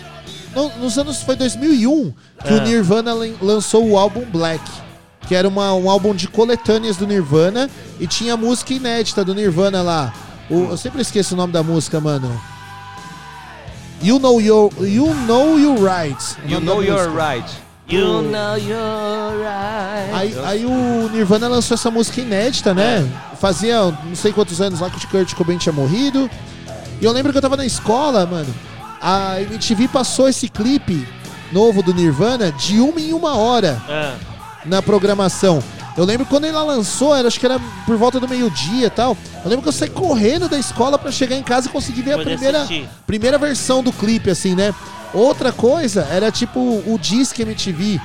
não, 0.54 0.70
nos 0.78 0.96
anos. 0.98 1.22
Foi 1.22 1.36
2001 1.36 2.12
que 2.44 2.52
o 2.52 2.56
Ah. 2.56 2.60
Nirvana 2.60 3.12
lan- 3.14 3.34
lançou 3.40 3.86
o 3.88 3.96
álbum 3.98 4.24
Black. 4.24 4.62
Que 5.26 5.34
era 5.34 5.46
uma, 5.48 5.72
um 5.74 5.88
álbum 5.90 6.14
de 6.14 6.28
coletâneas 6.28 6.96
do 6.96 7.06
Nirvana. 7.06 7.68
E 7.98 8.06
tinha 8.06 8.36
música 8.36 8.72
inédita 8.74 9.24
do 9.24 9.34
Nirvana 9.34 9.82
lá. 9.82 10.12
O- 10.48 10.70
eu 10.70 10.76
sempre 10.76 11.02
esqueço 11.02 11.34
o 11.34 11.36
nome 11.36 11.52
da 11.52 11.62
música, 11.62 12.00
mano. 12.00 12.40
You 14.02 14.18
Know 14.18 14.40
Your, 14.40 14.70
you 14.80 15.12
know 15.26 15.58
You're 15.58 15.80
Right. 15.80 16.22
You 16.46 16.60
know 16.60 16.82
you're 16.82 17.08
right. 17.10 17.48
You 17.88 18.22
know 18.22 18.56
you're 18.56 19.36
right. 19.38 20.12
Aí, 20.12 20.36
aí 20.44 20.66
o 20.66 21.08
Nirvana 21.12 21.48
lançou 21.48 21.74
essa 21.76 21.90
música 21.90 22.20
inédita, 22.20 22.74
né? 22.74 23.08
Fazia 23.40 23.80
não 24.04 24.14
sei 24.14 24.32
quantos 24.32 24.60
anos 24.60 24.80
lá 24.80 24.90
que 24.90 25.04
o 25.04 25.08
Kurt 25.08 25.34
Cobain 25.34 25.56
tinha 25.56 25.72
morrido. 25.72 26.28
E 27.00 27.04
eu 27.04 27.12
lembro 27.12 27.30
que 27.32 27.38
eu 27.38 27.42
tava 27.42 27.56
na 27.56 27.64
escola, 27.64 28.26
mano. 28.26 28.52
A 29.00 29.40
MTV 29.40 29.88
passou 29.88 30.28
esse 30.28 30.48
clipe 30.48 31.06
novo 31.52 31.80
do 31.82 31.94
Nirvana 31.94 32.50
de 32.50 32.80
uma 32.80 33.00
em 33.00 33.12
uma 33.12 33.36
hora 33.36 33.80
Ah, 33.88 34.14
na 34.66 34.82
programação. 34.82 35.62
Eu 35.96 36.04
lembro 36.04 36.26
quando 36.26 36.44
ela 36.44 36.62
lançou, 36.62 37.16
era, 37.16 37.26
acho 37.26 37.40
que 37.40 37.46
era 37.46 37.58
por 37.86 37.96
volta 37.96 38.20
do 38.20 38.28
meio-dia 38.28 38.86
e 38.86 38.90
tal. 38.90 39.16
Eu 39.42 39.48
lembro 39.48 39.62
que 39.62 39.68
eu 39.68 39.72
saí 39.72 39.88
correndo 39.88 40.48
da 40.48 40.58
escola 40.58 40.98
pra 40.98 41.10
chegar 41.10 41.36
em 41.36 41.42
casa 41.42 41.68
e 41.68 41.70
conseguir 41.72 42.02
ver 42.02 42.12
a 42.12 42.18
primeira, 42.18 42.58
assistir. 42.58 42.88
primeira 43.06 43.38
versão 43.38 43.82
do 43.82 43.90
clipe, 43.92 44.28
assim, 44.30 44.54
né? 44.54 44.74
Outra 45.14 45.52
coisa 45.52 46.06
era 46.10 46.30
tipo 46.30 46.60
o 46.60 46.98
Disque 47.00 47.40
MTV, 47.42 47.98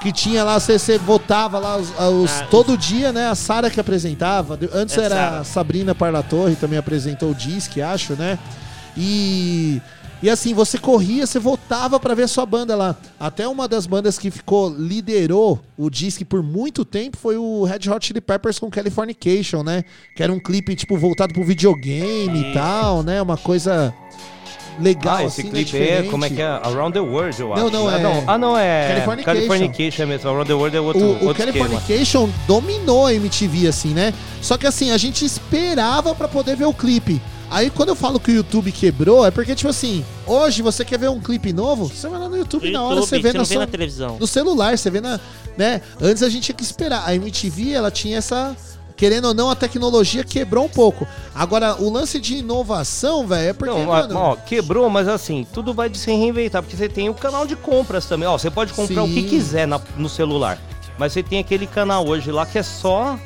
que 0.00 0.10
tinha 0.12 0.42
lá, 0.44 0.58
você, 0.58 0.78
você 0.78 0.96
votava 0.96 1.58
lá 1.58 1.76
os, 1.76 1.88
os- 1.90 2.30
Ah, 2.30 2.46
todo 2.50 2.78
dia, 2.78 3.12
né? 3.12 3.28
A 3.28 3.34
Sara 3.34 3.68
que 3.68 3.78
apresentava. 3.78 4.58
Antes 4.72 4.96
É 4.96 5.02
era 5.04 5.14
Sara. 5.14 5.38
a 5.40 5.44
Sabrina 5.44 5.94
Parlatorre, 5.94 6.54
também 6.56 6.78
apresentou 6.78 7.32
o 7.32 7.34
Disque, 7.34 7.82
acho, 7.82 8.14
né? 8.14 8.38
E. 8.96 9.82
E 10.22 10.30
assim, 10.30 10.54
você 10.54 10.78
corria, 10.78 11.26
você 11.26 11.38
votava 11.38 12.00
pra 12.00 12.14
ver 12.14 12.22
a 12.22 12.28
sua 12.28 12.46
banda 12.46 12.74
lá. 12.74 12.96
Até 13.20 13.46
uma 13.46 13.68
das 13.68 13.86
bandas 13.86 14.18
que 14.18 14.30
ficou, 14.30 14.70
liderou 14.70 15.60
o 15.76 15.90
disque 15.90 16.24
por 16.24 16.42
muito 16.42 16.84
tempo 16.86 17.18
foi 17.18 17.36
o 17.36 17.64
Red 17.64 17.90
Hot 17.90 18.06
Chili 18.06 18.20
Peppers 18.20 18.58
com 18.58 18.70
Californication, 18.70 19.62
né? 19.62 19.84
Que 20.16 20.22
era 20.22 20.32
um 20.32 20.40
clipe, 20.40 20.74
tipo, 20.74 20.96
voltado 20.96 21.34
pro 21.34 21.44
videogame 21.44 22.50
e 22.50 22.54
tal, 22.54 23.02
né? 23.02 23.20
Uma 23.20 23.36
coisa 23.36 23.92
legal, 24.80 25.16
Ah, 25.16 25.24
esse 25.24 25.40
assim, 25.42 25.50
né? 25.50 25.64
clipe 25.64 25.76
é, 25.78 26.02
como 26.04 26.24
é 26.24 26.30
que 26.30 26.40
é? 26.40 26.46
Around 26.46 26.92
the 26.94 27.00
World, 27.00 27.40
eu 27.40 27.48
Não, 27.48 27.54
acho. 27.66 27.70
não, 27.70 27.88
ah, 27.88 27.98
é- 27.98 28.02
não. 28.02 28.24
Ah, 28.26 28.38
não, 28.38 28.58
é. 28.58 28.88
Californication. 28.88 29.24
Californication 29.46 30.06
mesmo. 30.06 30.30
Around 30.30 30.46
the 30.48 30.54
World 30.54 30.76
é 30.76 30.80
outro, 30.80 31.02
o, 31.02 31.06
o 31.06 31.26
outro 31.28 31.44
esquema. 31.48 31.68
Californication 31.68 32.28
dominou 32.46 33.06
a 33.06 33.12
MTV, 33.14 33.68
assim, 33.68 33.90
né? 33.90 34.14
Só 34.40 34.56
que 34.56 34.66
assim, 34.66 34.90
a 34.92 34.96
gente 34.98 35.24
esperava 35.24 36.14
pra 36.14 36.26
poder 36.26 36.56
ver 36.56 36.64
o 36.66 36.72
clipe. 36.74 37.20
Aí 37.50 37.70
quando 37.70 37.90
eu 37.90 37.94
falo 37.96 38.18
que 38.18 38.30
o 38.30 38.34
YouTube 38.34 38.72
quebrou, 38.72 39.24
é 39.24 39.30
porque, 39.30 39.54
tipo 39.54 39.70
assim, 39.70 40.04
hoje 40.26 40.62
você 40.62 40.84
quer 40.84 40.98
ver 40.98 41.08
um 41.10 41.20
clipe 41.20 41.52
novo, 41.52 41.86
você 41.86 42.08
vai 42.08 42.18
lá 42.18 42.28
no 42.28 42.36
YouTube, 42.36 42.70
na 42.70 42.82
hora 42.82 42.96
YouTube, 42.96 43.08
você 43.08 43.18
vê, 43.20 43.28
você 43.28 43.32
na, 43.32 43.38
não 43.38 43.44
vê 43.46 43.54
sua- 43.54 43.60
na 43.60 43.66
televisão. 43.66 44.16
no 44.18 44.26
celular, 44.26 44.76
você 44.76 44.90
vê 44.90 45.00
na. 45.00 45.20
né? 45.56 45.80
Antes 46.00 46.22
a 46.22 46.28
gente 46.28 46.44
tinha 46.44 46.56
que 46.56 46.62
esperar. 46.64 47.04
A 47.06 47.14
MTV, 47.14 47.72
ela 47.72 47.90
tinha 47.90 48.18
essa. 48.18 48.56
Querendo 48.96 49.26
ou 49.26 49.34
não, 49.34 49.50
a 49.50 49.54
tecnologia 49.54 50.24
quebrou 50.24 50.64
um 50.64 50.68
pouco. 50.70 51.06
Agora, 51.34 51.76
o 51.82 51.90
lance 51.92 52.18
de 52.18 52.36
inovação, 52.36 53.26
velho, 53.26 53.50
é 53.50 53.52
porque, 53.52 53.74
Não, 53.74 53.84
mano. 53.84 54.16
ó, 54.18 54.36
quebrou, 54.36 54.88
mas 54.88 55.06
assim, 55.06 55.46
tudo 55.52 55.74
vai 55.74 55.90
de 55.90 55.98
se 55.98 56.10
reinventar, 56.10 56.62
porque 56.62 56.74
você 56.76 56.88
tem 56.88 57.10
o 57.10 57.14
canal 57.14 57.46
de 57.46 57.54
compras 57.56 58.06
também. 58.06 58.26
Ó, 58.26 58.38
você 58.38 58.50
pode 58.50 58.72
comprar 58.72 59.02
o 59.02 59.06
que 59.08 59.20
Sim. 59.20 59.28
quiser 59.28 59.68
na- 59.68 59.80
no 59.98 60.08
celular. 60.08 60.58
Mas 60.98 61.12
você 61.12 61.22
tem 61.22 61.38
aquele 61.38 61.66
canal 61.66 62.06
hoje 62.08 62.32
lá 62.32 62.46
que 62.46 62.58
é 62.58 62.62
só. 62.62 63.18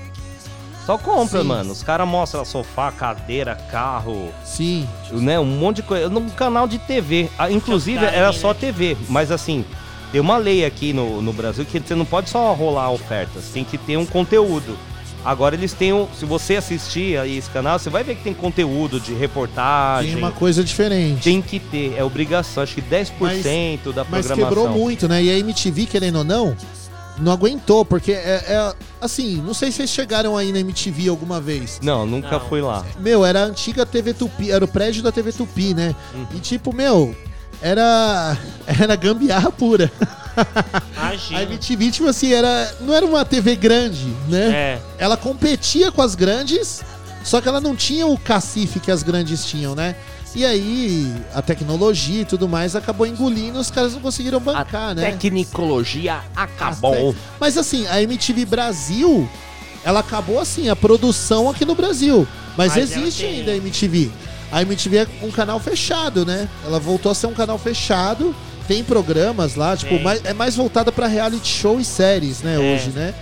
Só 0.91 0.99
compra, 0.99 1.43
Sim. 1.43 1.47
mano. 1.47 1.70
Os 1.70 1.85
caras 1.85 2.09
mostram 2.09 2.44
sofá, 2.44 2.91
cadeira, 2.91 3.55
carro. 3.70 4.33
Sim. 4.44 4.89
Né, 5.12 5.39
um 5.39 5.44
monte 5.44 5.77
de 5.77 5.83
coisa. 5.83 6.09
Num 6.09 6.28
canal 6.31 6.67
de 6.67 6.78
TV. 6.78 7.28
Ah, 7.39 7.49
Inclusive, 7.49 8.05
era 8.05 8.27
né? 8.27 8.33
só 8.33 8.52
TV. 8.52 8.97
Mas 9.09 9.31
assim, 9.31 9.65
tem 10.10 10.20
uma 10.20 10.36
lei 10.36 10.65
aqui 10.65 10.93
no, 10.93 11.23
no 11.23 11.33
Brasil 11.33 11.65
que 11.65 11.78
você 11.78 11.94
não 11.94 12.05
pode 12.05 12.28
só 12.28 12.52
rolar 12.55 12.91
ofertas. 12.91 13.51
Tem 13.52 13.62
que 13.62 13.78
ter 13.78 13.97
um 13.97 14.05
conteúdo. 14.05 14.77
Agora 15.25 15.55
eles 15.55 15.73
têm 15.73 15.93
um. 15.93 16.09
Se 16.19 16.25
você 16.25 16.57
assistir 16.57 17.17
aí 17.19 17.39
esse 17.39 17.51
canal, 17.51 17.78
você 17.78 17.89
vai 17.89 18.02
ver 18.02 18.17
que 18.17 18.25
tem 18.25 18.35
conteúdo 18.35 18.99
de 18.99 19.15
reportagem. 19.15 20.15
Tem 20.15 20.20
uma 20.20 20.33
coisa 20.33 20.65
diferente. 20.65 21.23
Tem 21.23 21.41
que 21.41 21.60
ter, 21.60 21.94
é 21.97 22.02
obrigação. 22.02 22.65
Acho 22.65 22.75
que 22.75 22.83
10% 22.83 23.93
da 23.93 24.05
Mas 24.10 24.27
programação. 24.27 24.36
quebrou 24.36 24.69
muito, 24.70 25.07
né? 25.07 25.23
E 25.23 25.31
a 25.31 25.39
MTV, 25.39 25.86
querendo 25.86 26.17
ou 26.19 26.25
não, 26.25 26.57
não 27.20 27.32
aguentou, 27.32 27.84
porque 27.84 28.12
é, 28.12 28.44
é- 28.47 28.74
assim, 29.00 29.36
não 29.42 29.55
sei 29.55 29.70
se 29.70 29.78
vocês 29.78 29.90
chegaram 29.90 30.36
aí 30.36 30.52
na 30.52 30.60
MTV 30.60 31.08
alguma 31.08 31.40
vez. 31.40 31.78
Não, 31.82 32.07
nunca 32.07 32.40
fui 32.40 32.60
lá. 32.60 32.84
Meu, 32.99 33.24
era 33.24 33.42
a 33.42 33.44
antiga 33.44 33.84
TV 33.86 34.15
Tupi, 34.15 34.50
era 34.50 34.65
o 34.65 34.68
prédio 34.68 35.02
da 35.02 35.12
TV 35.12 35.32
Tupi, 35.32 35.74
né? 35.74 35.94
Uhum. 36.15 36.26
E 36.34 36.40
tipo, 36.40 36.73
meu, 36.74 37.15
era 37.62 38.36
era 38.66 38.97
gambiarra 38.97 39.50
pura. 39.52 39.90
A 40.97 41.08
Imagina. 41.15 41.42
MTV, 41.42 41.90
tipo 41.90 42.08
assim, 42.08 42.32
era, 42.32 42.74
não 42.81 42.94
era 42.94 43.05
uma 43.05 43.24
TV 43.24 43.57
grande, 43.57 44.07
né? 44.28 44.50
É. 44.50 44.82
Ela 44.99 45.16
competia 45.16 45.90
com 45.90 46.00
as 46.00 46.15
grandes, 46.15 46.82
só 47.24 47.40
que 47.40 47.49
ela 47.49 47.60
não 47.60 47.74
tinha 47.76 48.07
o 48.07 48.16
cacife 48.16 48.81
que 48.81 48.90
as 48.90 49.02
grandes 49.02 49.44
tinham, 49.44 49.74
né? 49.74 49.97
E 50.34 50.44
aí, 50.44 51.12
a 51.34 51.42
tecnologia 51.42 52.23
e 52.23 52.25
tudo 52.25 52.49
mais 52.49 52.76
acabou 52.76 53.05
engolindo, 53.07 53.59
os 53.59 53.70
caras 53.70 53.94
não 53.94 54.00
conseguiram 54.00 54.39
bancar, 54.39 54.94
né? 54.94 55.10
Tecnicologia 55.10 56.20
acabou. 56.36 57.15
Mas 57.41 57.59
assim, 57.59 57.86
a 57.89 58.00
MTV 58.00 58.44
Brasil, 58.44 59.28
ela 59.84 60.00
acabou 60.00 60.39
assim, 60.39 60.68
a 60.68 60.76
produção 60.76 61.50
aqui 61.50 61.65
no 61.65 61.75
Brasil. 61.75 62.26
Mas, 62.57 62.75
Mas 62.76 62.91
existe 62.97 63.23
tem- 63.23 63.39
ainda 63.41 63.50
a 63.52 63.57
MTV. 63.57 64.10
A 64.52 64.62
MTV 64.62 64.97
é 64.99 65.07
um 65.23 65.31
canal 65.31 65.59
fechado, 65.59 66.25
né? 66.25 66.49
Ela 66.65 66.78
voltou 66.78 67.10
a 67.10 67.15
ser 67.15 67.26
um 67.26 67.34
canal 67.34 67.59
fechado. 67.59 68.34
Tem 68.68 68.84
programas 68.84 69.57
lá, 69.57 69.76
tipo, 69.76 69.99
mais- 70.00 70.25
é 70.25 70.33
mais 70.33 70.55
voltada 70.55 70.92
pra 70.92 71.09
reality 71.09 71.49
show 71.49 71.81
e 71.81 71.84
séries, 71.84 72.41
né, 72.41 72.55
É. 72.55 72.59
hoje, 72.59 72.91
né? 72.91 73.12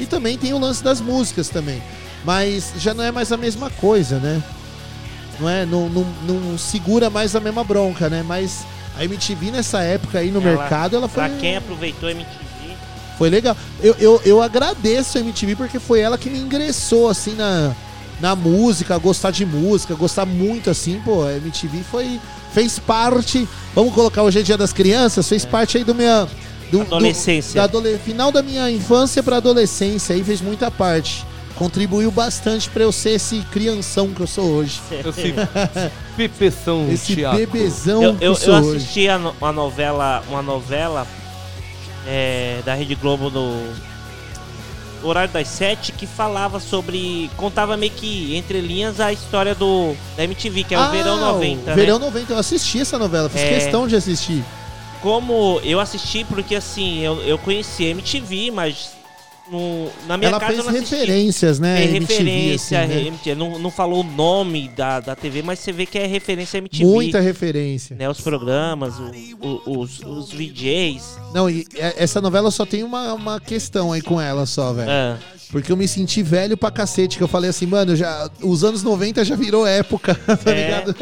E 0.00 0.06
também 0.06 0.36
tem 0.36 0.52
o 0.52 0.58
lance 0.58 0.82
das 0.82 1.00
músicas 1.00 1.48
também. 1.48 1.80
Mas 2.24 2.72
já 2.78 2.92
não 2.92 3.04
é 3.04 3.12
mais 3.12 3.30
a 3.30 3.36
mesma 3.36 3.70
coisa, 3.70 4.18
né? 4.18 4.42
Não 5.40 5.48
é? 5.48 5.66
Não, 5.66 5.88
não, 5.88 6.06
não 6.26 6.58
segura 6.58 7.10
mais 7.10 7.34
a 7.36 7.40
mesma 7.40 7.62
bronca, 7.64 8.08
né? 8.08 8.24
Mas 8.26 8.64
a 8.98 9.04
MTV 9.04 9.50
nessa 9.50 9.80
época 9.82 10.18
aí 10.18 10.30
no 10.30 10.40
Ela- 10.40 10.58
mercado, 10.58 10.96
ela 10.96 11.08
foi. 11.08 11.24
Pra 11.28 11.36
quem 11.38 11.56
aproveitou 11.56 12.08
a 12.08 12.12
MTV, 12.12 12.36
Foi 13.18 13.30
legal. 13.30 13.56
Eu, 13.82 13.94
eu, 13.98 14.20
eu 14.24 14.42
agradeço 14.42 15.18
a 15.18 15.20
MTV 15.20 15.56
porque 15.56 15.78
foi 15.78 16.00
ela 16.00 16.16
que 16.18 16.28
me 16.30 16.38
ingressou, 16.38 17.08
assim, 17.08 17.34
na, 17.34 17.72
na 18.20 18.34
música, 18.36 18.96
gostar 18.98 19.30
de 19.30 19.44
música, 19.46 19.94
gostar 19.94 20.24
muito, 20.26 20.68
assim, 20.70 21.00
pô, 21.04 21.24
a 21.24 21.32
MTV 21.34 21.82
foi. 21.90 22.20
Fez 22.52 22.78
parte. 22.78 23.46
Vamos 23.74 23.92
colocar 23.94 24.22
hoje 24.22 24.38
é 24.38 24.42
dia 24.42 24.56
das 24.56 24.72
crianças, 24.72 25.28
fez 25.28 25.44
parte 25.44 25.76
aí 25.78 25.84
do 25.84 25.94
minha. 25.94 26.26
Do, 26.70 26.80
Adolescência. 26.80 27.52
do- 27.52 27.54
da 27.56 27.64
adole- 27.64 27.98
final 28.04 28.32
da 28.32 28.42
minha 28.42 28.68
infância 28.70 29.22
pra 29.22 29.36
adolescência 29.36 30.14
aí 30.16 30.24
fez 30.24 30.40
muita 30.40 30.70
parte. 30.70 31.24
Contribuiu 31.56 32.10
bastante 32.10 32.68
pra 32.70 32.82
eu 32.84 32.92
ser 32.92 33.10
esse 33.10 33.40
crianção 33.50 34.08
que 34.12 34.20
eu 34.20 34.26
sou 34.26 34.44
hoje. 34.44 34.80
Esse 34.90 35.34
pepeção, 36.16 36.86
Esse 36.92 37.14
Thiago. 37.16 37.36
bebezão 37.36 38.02
Eu, 38.02 38.14
que 38.16 38.24
eu, 38.24 38.34
sou 38.34 38.54
eu 38.54 38.60
hoje. 38.64 38.76
assisti 38.78 39.08
a 39.08 39.18
no- 39.18 39.34
uma 39.40 39.52
novela, 39.52 40.22
uma 40.28 40.42
novela 40.42 41.06
é, 42.06 42.60
da 42.64 42.74
Rede 42.74 42.94
Globo 42.94 43.30
no 43.30 43.60
horário 45.02 45.32
das 45.32 45.48
sete 45.48 45.92
que 45.92 46.06
falava 46.06 46.58
sobre. 46.60 47.30
contava 47.36 47.76
meio 47.76 47.92
que 47.92 48.34
entre 48.36 48.60
linhas 48.60 49.00
a 49.00 49.12
história 49.12 49.54
do 49.54 49.94
da 50.16 50.24
MTV, 50.24 50.64
que 50.64 50.74
é 50.74 50.78
o 50.78 50.82
Ah, 50.82 50.88
Verão 50.90 51.16
90. 51.18 51.62
o 51.62 51.64
né? 51.66 51.74
Verão 51.74 51.98
90, 51.98 52.32
eu 52.32 52.38
assisti 52.38 52.80
essa 52.80 52.98
novela, 52.98 53.28
fiz 53.28 53.40
É. 53.42 53.48
questão 53.54 53.86
de 53.86 53.94
assistir. 53.96 54.44
Como 55.02 55.60
eu 55.62 55.78
assisti, 55.78 56.24
porque 56.24 56.54
assim, 56.56 57.00
eu, 57.00 57.20
eu 57.22 57.38
conheci 57.38 57.86
a 57.86 57.90
MTV, 57.90 58.50
mas 58.50 58.90
no, 59.50 59.90
na 60.06 60.16
minha 60.16 60.30
Ela 60.30 60.40
casa 60.40 60.62
fez 60.64 60.90
referências, 60.90 61.58
né? 61.60 61.76
Tem 61.76 61.96
MTV, 61.96 62.14
referência, 62.14 62.80
assim, 62.82 62.88
né? 62.94 63.00
MTV, 63.06 63.34
não, 63.34 63.58
não 63.58 63.70
falou 63.70 64.00
o 64.00 64.04
nome 64.04 64.68
da, 64.68 65.00
da 65.00 65.14
TV, 65.16 65.42
mas 65.42 65.58
você 65.58 65.72
vê 65.72 65.86
que 65.86 65.98
é 65.98 66.06
referência 66.06 66.58
MTV. 66.58 66.84
Muita 66.84 67.20
referência. 67.20 67.96
Né, 67.96 68.08
os 68.08 68.20
programas, 68.20 68.94
o- 68.98 69.62
o- 69.66 69.80
os, 69.80 70.00
os 70.00 70.32
VJs. 70.32 71.18
Não, 71.34 71.48
e 71.48 71.66
é- 71.76 71.94
essa 72.02 72.20
novela 72.20 72.50
só 72.50 72.66
tem 72.66 72.82
uma, 72.82 73.12
uma 73.14 73.40
questão 73.40 73.92
aí 73.92 74.02
com 74.02 74.20
ela 74.20 74.46
só, 74.46 74.72
velho. 74.72 74.90
É. 74.90 75.16
Porque 75.56 75.72
eu 75.72 75.76
me 75.76 75.88
senti 75.88 76.22
velho 76.22 76.54
pra 76.54 76.70
cacete, 76.70 77.16
que 77.16 77.24
eu 77.24 77.28
falei 77.28 77.48
assim, 77.48 77.64
mano, 77.64 77.96
já, 77.96 78.28
os 78.42 78.62
anos 78.62 78.82
90 78.82 79.24
já 79.24 79.34
virou 79.34 79.66
época, 79.66 80.14
tá 80.44 80.50
É. 80.50 80.64
ligado? 80.66 80.94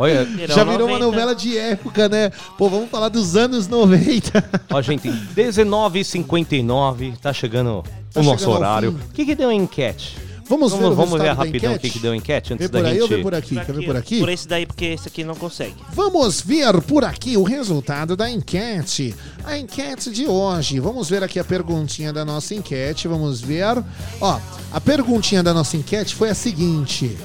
Olha, 0.00 0.26
já 0.52 0.64
virou 0.64 0.88
uma 0.88 0.98
novela 0.98 1.32
de 1.32 1.56
época, 1.56 2.08
né? 2.08 2.32
Pô, 2.58 2.68
vamos 2.68 2.90
falar 2.90 3.08
dos 3.08 3.36
anos 3.36 3.68
90. 3.68 4.50
Ó, 4.68 4.82
gente, 4.82 5.08
19h59, 5.08 7.18
tá 7.18 7.32
chegando 7.32 7.84
Tá 8.12 8.20
o 8.20 8.24
nosso 8.24 8.50
horário. 8.50 8.98
O 9.10 9.12
que, 9.12 9.24
que 9.24 9.36
deu 9.36 9.50
a 9.50 9.54
enquete? 9.54 10.16
Vamos 10.48 10.72
ver 10.72 10.84
o 10.84 10.94
vamos 10.94 11.10
ver 11.12 11.18
resultado 11.18 11.36
da 11.36 11.44
rapidão 11.44 11.74
o 11.74 11.78
que, 11.78 11.90
que 11.90 11.98
deu 11.98 12.12
a 12.12 12.16
enquete 12.16 12.54
antes 12.54 12.66
Vê 12.66 12.72
da 12.72 12.78
por 12.78 12.86
aí 12.86 12.92
gente. 12.94 13.02
ou 13.02 13.08
vê 13.08 13.18
por 13.18 13.34
aqui? 13.34 13.54
Quer 13.54 13.72
ver 13.72 13.84
por 13.84 13.96
aqui? 13.96 14.18
Por 14.20 14.28
esse 14.28 14.48
daí, 14.48 14.64
porque 14.66 14.84
esse 14.86 15.08
aqui 15.08 15.22
não 15.24 15.34
consegue. 15.34 15.74
Vamos 15.92 16.40
ver 16.40 16.80
por 16.82 17.04
aqui 17.04 17.36
o 17.36 17.42
resultado 17.42 18.16
da 18.16 18.30
enquete. 18.30 19.14
A 19.44 19.58
enquete 19.58 20.10
de 20.10 20.26
hoje. 20.26 20.80
Vamos 20.80 21.10
ver 21.10 21.22
aqui 21.22 21.38
a 21.38 21.44
perguntinha 21.44 22.12
da 22.12 22.24
nossa 22.24 22.54
enquete. 22.54 23.06
Vamos 23.08 23.40
ver. 23.40 23.82
Ó, 24.20 24.40
a 24.72 24.80
perguntinha 24.80 25.42
da 25.42 25.52
nossa 25.52 25.76
enquete 25.76 26.14
foi 26.14 26.30
a 26.30 26.34
seguinte. 26.34 27.16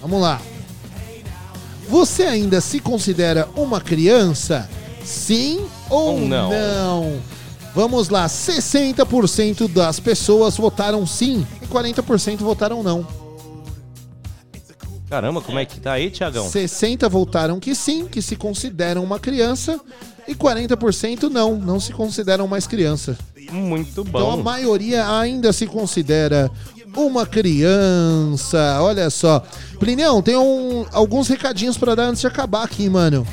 Vamos 0.00 0.20
lá. 0.20 0.40
Você 1.88 2.22
ainda 2.24 2.60
se 2.60 2.80
considera 2.80 3.48
uma 3.54 3.80
criança? 3.80 4.68
Sim 5.04 5.60
ou 5.90 6.14
Ou 6.14 6.20
não? 6.20 6.50
não? 6.50 7.20
Vamos 7.74 8.08
lá, 8.10 8.26
60% 8.26 9.66
das 9.68 9.98
pessoas 9.98 10.56
votaram 10.56 11.06
sim 11.06 11.46
e 11.62 11.66
40% 11.66 12.38
votaram 12.38 12.82
não. 12.82 13.06
Caramba, 15.08 15.40
como 15.42 15.58
é 15.58 15.64
que 15.64 15.78
tá 15.80 15.92
aí, 15.92 16.10
Tiagão? 16.10 16.48
60 16.48 17.08
votaram 17.08 17.58
que 17.60 17.74
sim, 17.74 18.06
que 18.06 18.20
se 18.22 18.34
consideram 18.36 19.02
uma 19.04 19.18
criança, 19.18 19.78
e 20.26 20.34
40% 20.34 21.24
não, 21.24 21.56
não 21.56 21.78
se 21.80 21.92
consideram 21.92 22.46
mais 22.46 22.66
criança. 22.66 23.18
Muito 23.50 24.00
Então 24.02 24.30
a 24.32 24.36
bom. 24.36 24.42
maioria 24.42 25.18
ainda 25.18 25.52
se 25.52 25.66
considera 25.66 26.50
uma 26.96 27.26
criança. 27.26 28.78
Olha 28.80 29.10
só. 29.10 29.42
Plinião, 29.78 30.22
tem 30.22 30.36
um- 30.36 30.86
alguns 30.92 31.28
recadinhos 31.28 31.76
pra 31.76 31.94
dar 31.94 32.04
antes 32.04 32.20
de 32.22 32.26
acabar 32.26 32.62
aqui, 32.64 32.88
mano. 32.88 33.26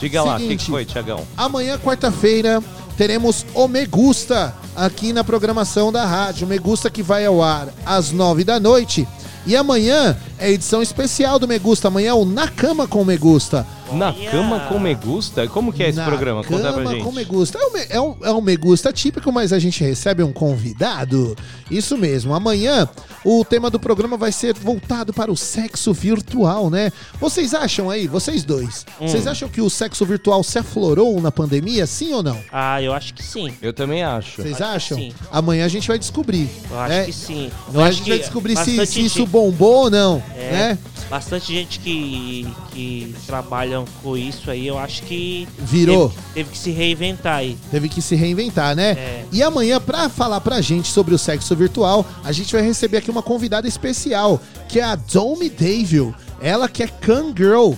Diga 0.00 0.22
lá, 0.22 0.34
o 0.34 0.36
que, 0.36 0.42
Seguinte. 0.44 0.64
que 0.66 0.70
foi, 0.70 0.84
Tiagão? 0.86 1.26
Amanhã, 1.36 1.76
quarta-feira, 1.78 2.62
teremos 2.98 3.46
o 3.54 3.68
Me 3.68 3.86
Gusta 3.86 4.52
aqui 4.74 5.12
na 5.12 5.22
programação 5.22 5.92
da 5.92 6.04
rádio. 6.04 6.44
O 6.44 6.50
Me 6.50 6.58
Gusta 6.58 6.90
que 6.90 7.00
vai 7.00 7.24
ao 7.24 7.40
ar 7.40 7.68
às 7.86 8.10
nove 8.10 8.42
da 8.42 8.58
noite. 8.58 9.06
E 9.46 9.54
amanhã 9.54 10.16
é 10.36 10.50
edição 10.50 10.82
especial 10.82 11.38
do 11.38 11.46
Me 11.46 11.60
Gusta. 11.60 11.86
Amanhã 11.86 12.10
é 12.10 12.14
o 12.14 12.24
Na 12.24 12.48
Cama 12.48 12.88
com 12.88 13.00
o 13.00 13.04
Me 13.04 13.16
Gusta. 13.16 13.64
Na 13.92 14.12
cama 14.12 14.60
com 14.68 14.78
me 14.78 14.94
gusta? 14.94 15.46
Como 15.48 15.72
que 15.72 15.82
é 15.82 15.88
esse 15.88 15.98
Na 15.98 16.04
programa? 16.06 16.44
Conta 16.44 16.72
pra 16.72 16.82
Cama 16.82 16.90
gente. 16.92 17.04
com 17.04 17.12
Me 17.12 17.24
Gusta. 17.24 17.58
É 17.58 17.66
um, 17.66 17.76
é, 17.76 18.00
um, 18.00 18.16
é 18.22 18.32
um 18.32 18.40
Me 18.40 18.56
Gusta 18.56 18.92
típico, 18.92 19.32
mas 19.32 19.52
a 19.52 19.58
gente 19.58 19.82
recebe 19.82 20.22
um 20.22 20.32
convidado. 20.32 21.36
Isso 21.70 21.96
mesmo. 21.96 22.34
Amanhã 22.34 22.88
o 23.24 23.44
tema 23.44 23.70
do 23.70 23.78
programa 23.80 24.16
vai 24.16 24.32
ser 24.32 24.54
voltado 24.54 25.12
para 25.12 25.30
o 25.32 25.36
sexo 25.36 25.92
virtual, 25.92 26.70
né? 26.70 26.90
Vocês 27.20 27.54
acham 27.54 27.90
aí, 27.90 28.06
vocês 28.06 28.44
dois, 28.44 28.84
Hum. 29.00 29.08
vocês 29.08 29.26
acham 29.26 29.48
que 29.48 29.60
o 29.60 29.68
sexo 29.70 30.04
virtual 30.04 30.42
se 30.42 30.58
aflorou 30.58 31.20
na 31.20 31.30
pandemia, 31.32 31.86
sim 31.86 32.12
ou 32.12 32.22
não? 32.22 32.38
Ah, 32.52 32.80
eu 32.82 32.92
acho 32.92 33.12
que 33.14 33.22
sim. 33.22 33.52
Eu 33.60 33.72
também 33.72 34.02
acho. 34.02 34.42
Vocês 34.42 34.54
Acho 34.60 34.64
que 34.64 34.76
acham? 34.94 34.98
sim. 34.98 35.12
Amanhã 35.30 35.64
a 35.64 35.68
gente 35.68 35.88
vai 35.88 35.98
descobrir. 35.98 36.48
Eu 36.70 36.78
acho 36.78 36.88
né? 36.94 37.04
que 37.04 37.12
sim. 37.12 37.50
Eu 37.66 37.70
Amanhã 37.70 37.84
a 37.86 37.88
acho 37.88 37.96
gente 37.98 38.04
que 38.04 38.10
vai 38.10 38.18
descobrir 38.18 38.50
se, 38.56 38.56
bastante 38.76 38.86
se 38.92 39.00
isso 39.04 39.18
gente- 39.18 39.28
bombou 39.28 39.74
ou 39.84 39.90
não, 39.90 40.22
É, 40.36 40.50
né? 40.52 40.78
Bastante 41.10 41.52
gente 41.54 41.80
que, 41.80 42.46
que 42.72 43.14
com 44.02 44.16
isso 44.16 44.50
aí, 44.50 44.66
eu 44.66 44.78
acho 44.78 45.02
que. 45.02 45.48
Virou. 45.58 46.08
Teve, 46.08 46.22
teve 46.34 46.50
que 46.50 46.58
se 46.58 46.70
reinventar 46.70 47.36
aí. 47.36 47.56
Teve 47.70 47.88
que 47.88 48.02
se 48.02 48.14
reinventar, 48.14 48.74
né? 48.74 48.90
É. 48.90 49.24
E 49.32 49.42
amanhã, 49.42 49.80
pra 49.80 50.08
falar 50.08 50.40
pra 50.40 50.60
gente 50.60 50.88
sobre 50.88 51.14
o 51.14 51.18
sexo 51.18 51.54
virtual, 51.54 52.06
a 52.24 52.32
gente 52.32 52.52
vai 52.52 52.62
receber 52.62 52.98
aqui 52.98 53.10
uma 53.10 53.22
convidada 53.22 53.66
especial, 53.68 54.40
que 54.68 54.80
é 54.80 54.84
a 54.84 54.94
Domi 54.94 55.48
Davil. 55.48 56.14
Ela 56.40 56.68
que 56.68 56.82
é 56.82 56.86
Can 56.86 57.34
Girl 57.36 57.72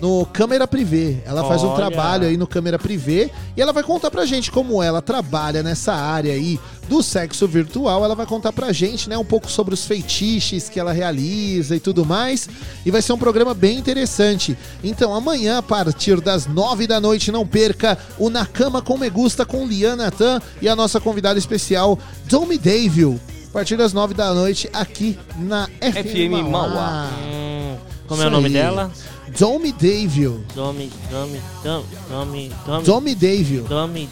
no 0.00 0.26
Câmera 0.26 0.66
Privé. 0.66 1.22
Ela 1.24 1.44
faz 1.44 1.62
um 1.62 1.68
Olha. 1.68 1.76
trabalho 1.76 2.26
aí 2.26 2.36
no 2.36 2.46
Câmera 2.46 2.78
Privé 2.78 3.30
e 3.56 3.60
ela 3.60 3.72
vai 3.72 3.82
contar 3.82 4.10
pra 4.10 4.24
gente 4.24 4.50
como 4.50 4.82
ela 4.82 5.02
trabalha 5.02 5.62
nessa 5.62 5.92
área 5.92 6.32
aí 6.32 6.58
do 6.88 7.02
sexo 7.02 7.46
virtual. 7.46 8.04
Ela 8.04 8.14
vai 8.14 8.26
contar 8.26 8.52
pra 8.52 8.72
gente, 8.72 9.08
né, 9.08 9.16
um 9.16 9.24
pouco 9.24 9.50
sobre 9.50 9.74
os 9.74 9.84
feitiços 9.84 10.68
que 10.68 10.80
ela 10.80 10.92
realiza 10.92 11.76
e 11.76 11.80
tudo 11.80 12.04
mais. 12.04 12.48
E 12.84 12.90
vai 12.90 13.02
ser 13.02 13.12
um 13.12 13.18
programa 13.18 13.54
bem 13.54 13.78
interessante. 13.78 14.56
Então, 14.82 15.14
amanhã, 15.14 15.58
a 15.58 15.62
partir 15.62 16.20
das 16.20 16.46
nove 16.46 16.86
da 16.86 17.00
noite, 17.00 17.30
não 17.30 17.46
perca 17.46 17.98
o 18.18 18.30
Na 18.30 18.46
Cama 18.46 18.80
com 18.82 18.96
Me 18.96 19.10
Gusta 19.10 19.44
com 19.44 19.66
Liana 19.66 20.10
Tan 20.10 20.40
e 20.60 20.68
a 20.68 20.74
nossa 20.74 21.00
convidada 21.00 21.38
especial, 21.38 21.98
Domi 22.26 22.56
Davil. 22.58 23.20
A 23.48 23.52
partir 23.52 23.76
das 23.76 23.92
nove 23.92 24.14
da 24.14 24.32
noite, 24.32 24.70
aqui 24.72 25.18
na 25.36 25.66
FM, 25.80 26.08
FM 26.08 26.50
Mauá. 26.50 26.68
Mauá. 26.68 27.10
Hum, 27.20 27.76
como 28.06 28.22
é 28.22 28.24
Isso 28.24 28.28
o 28.28 28.30
nome 28.30 28.46
aí. 28.46 28.52
dela? 28.52 28.92
Domi 29.38 29.72
Davil. 29.72 30.44
Domi, 30.54 30.90
Domi, 31.10 31.40
Domi, 31.62 31.86
Domi, 32.08 32.52
Domi. 32.66 32.84
Domi 32.84 33.14
Davil. 33.14 33.64
Domi, 33.64 34.08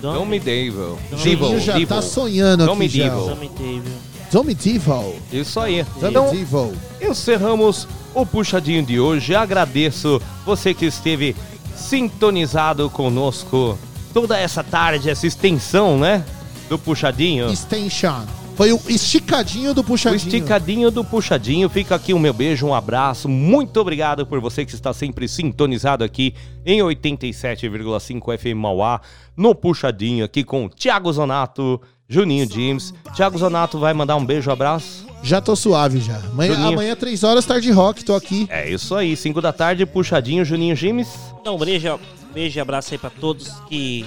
Domi, 0.00 0.18
Domi 0.18 0.40
Devil. 0.40 0.98
Juninho 1.16 1.60
já 1.60 1.86
tá 1.86 2.02
sonhando 2.02 2.66
Domi 2.66 2.86
aqui 2.86 2.98
já. 2.98 3.04
Devil. 3.08 3.26
Domi 3.28 3.48
Devil. 3.56 3.92
Domi 4.32 4.54
Devil. 4.54 5.14
Isso 5.32 5.58
aí. 5.60 5.82
Domi 6.00 6.08
Então, 6.10 6.30
Devil. 6.30 6.72
encerramos 7.00 7.88
o 8.14 8.24
puxadinho 8.26 8.82
de 8.84 9.00
hoje. 9.00 9.34
Agradeço 9.34 10.20
você 10.44 10.74
que 10.74 10.86
esteve 10.86 11.34
sintonizado 11.76 12.88
conosco 12.90 13.78
toda 14.12 14.38
essa 14.38 14.62
tarde, 14.62 15.10
essa 15.10 15.26
extensão, 15.26 15.98
né? 15.98 16.24
Do 16.68 16.78
puxadinho. 16.78 17.50
Extension. 17.50 18.22
Foi 18.60 18.74
o 18.74 18.80
esticadinho 18.90 19.72
do 19.72 19.80
O 19.80 19.84
puxadinho. 19.84 20.16
esticadinho 20.18 20.90
do 20.90 21.02
puxadinho. 21.02 21.66
Fica 21.70 21.94
aqui 21.94 22.12
o 22.12 22.18
meu 22.18 22.34
beijo, 22.34 22.66
um 22.66 22.74
abraço. 22.74 23.26
Muito 23.26 23.80
obrigado 23.80 24.26
por 24.26 24.38
você 24.38 24.66
que 24.66 24.74
está 24.74 24.92
sempre 24.92 25.26
sintonizado 25.26 26.04
aqui 26.04 26.34
em 26.66 26.80
87,5 26.80 28.36
FM 28.36 28.58
Mauá, 28.58 29.00
no 29.34 29.54
puxadinho 29.54 30.26
aqui 30.26 30.44
com 30.44 30.68
Thiago 30.68 31.10
Zonato, 31.10 31.80
Juninho 32.06 32.46
James. 32.52 32.92
Thiago 33.16 33.38
Zonato 33.38 33.78
vai 33.78 33.94
mandar 33.94 34.16
um 34.16 34.26
beijo, 34.26 34.50
abraço. 34.50 35.06
Já 35.22 35.40
tô 35.40 35.56
suave 35.56 35.98
já. 35.98 36.18
Amanhã, 36.18 36.52
Juninho. 36.52 36.72
amanhã 36.74 36.94
3 36.94 37.24
horas, 37.24 37.46
tarde 37.46 37.70
rock, 37.70 38.04
tô 38.04 38.14
aqui. 38.14 38.46
É 38.50 38.68
isso 38.68 38.94
aí, 38.94 39.16
5 39.16 39.40
da 39.40 39.54
tarde, 39.54 39.86
puxadinho, 39.86 40.44
Juninho 40.44 40.76
James. 40.76 41.08
Então, 41.40 41.56
um 41.56 41.58
beijo, 41.58 41.98
beijo 42.34 42.58
e 42.58 42.60
abraço 42.60 42.92
aí 42.92 42.98
pra 42.98 43.08
todos 43.08 43.48
que. 43.70 44.04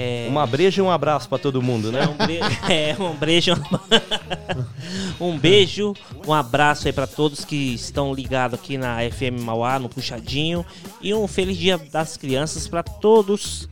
É, 0.00 0.28
Uma 0.30 0.46
breja 0.46 0.80
e 0.80 0.84
um 0.84 0.88
abraço 0.88 1.28
pra 1.28 1.38
todo 1.38 1.60
mundo, 1.60 1.90
né? 1.90 2.02
um, 2.06 2.70
é, 2.70 2.96
um 3.02 3.16
beijo. 3.16 3.52
um 5.20 5.36
beijo, 5.36 5.92
um 6.24 6.32
abraço 6.32 6.86
aí 6.86 6.92
pra 6.92 7.08
todos 7.08 7.44
que 7.44 7.74
estão 7.74 8.14
ligados 8.14 8.56
aqui 8.60 8.78
na 8.78 8.98
FM 9.10 9.42
Mauá, 9.42 9.76
no 9.76 9.88
Puxadinho. 9.88 10.64
E 11.02 11.12
um 11.12 11.26
feliz 11.26 11.56
dia 11.56 11.76
das 11.76 12.16
crianças 12.16 12.68
pra 12.68 12.84
todos 12.84 13.68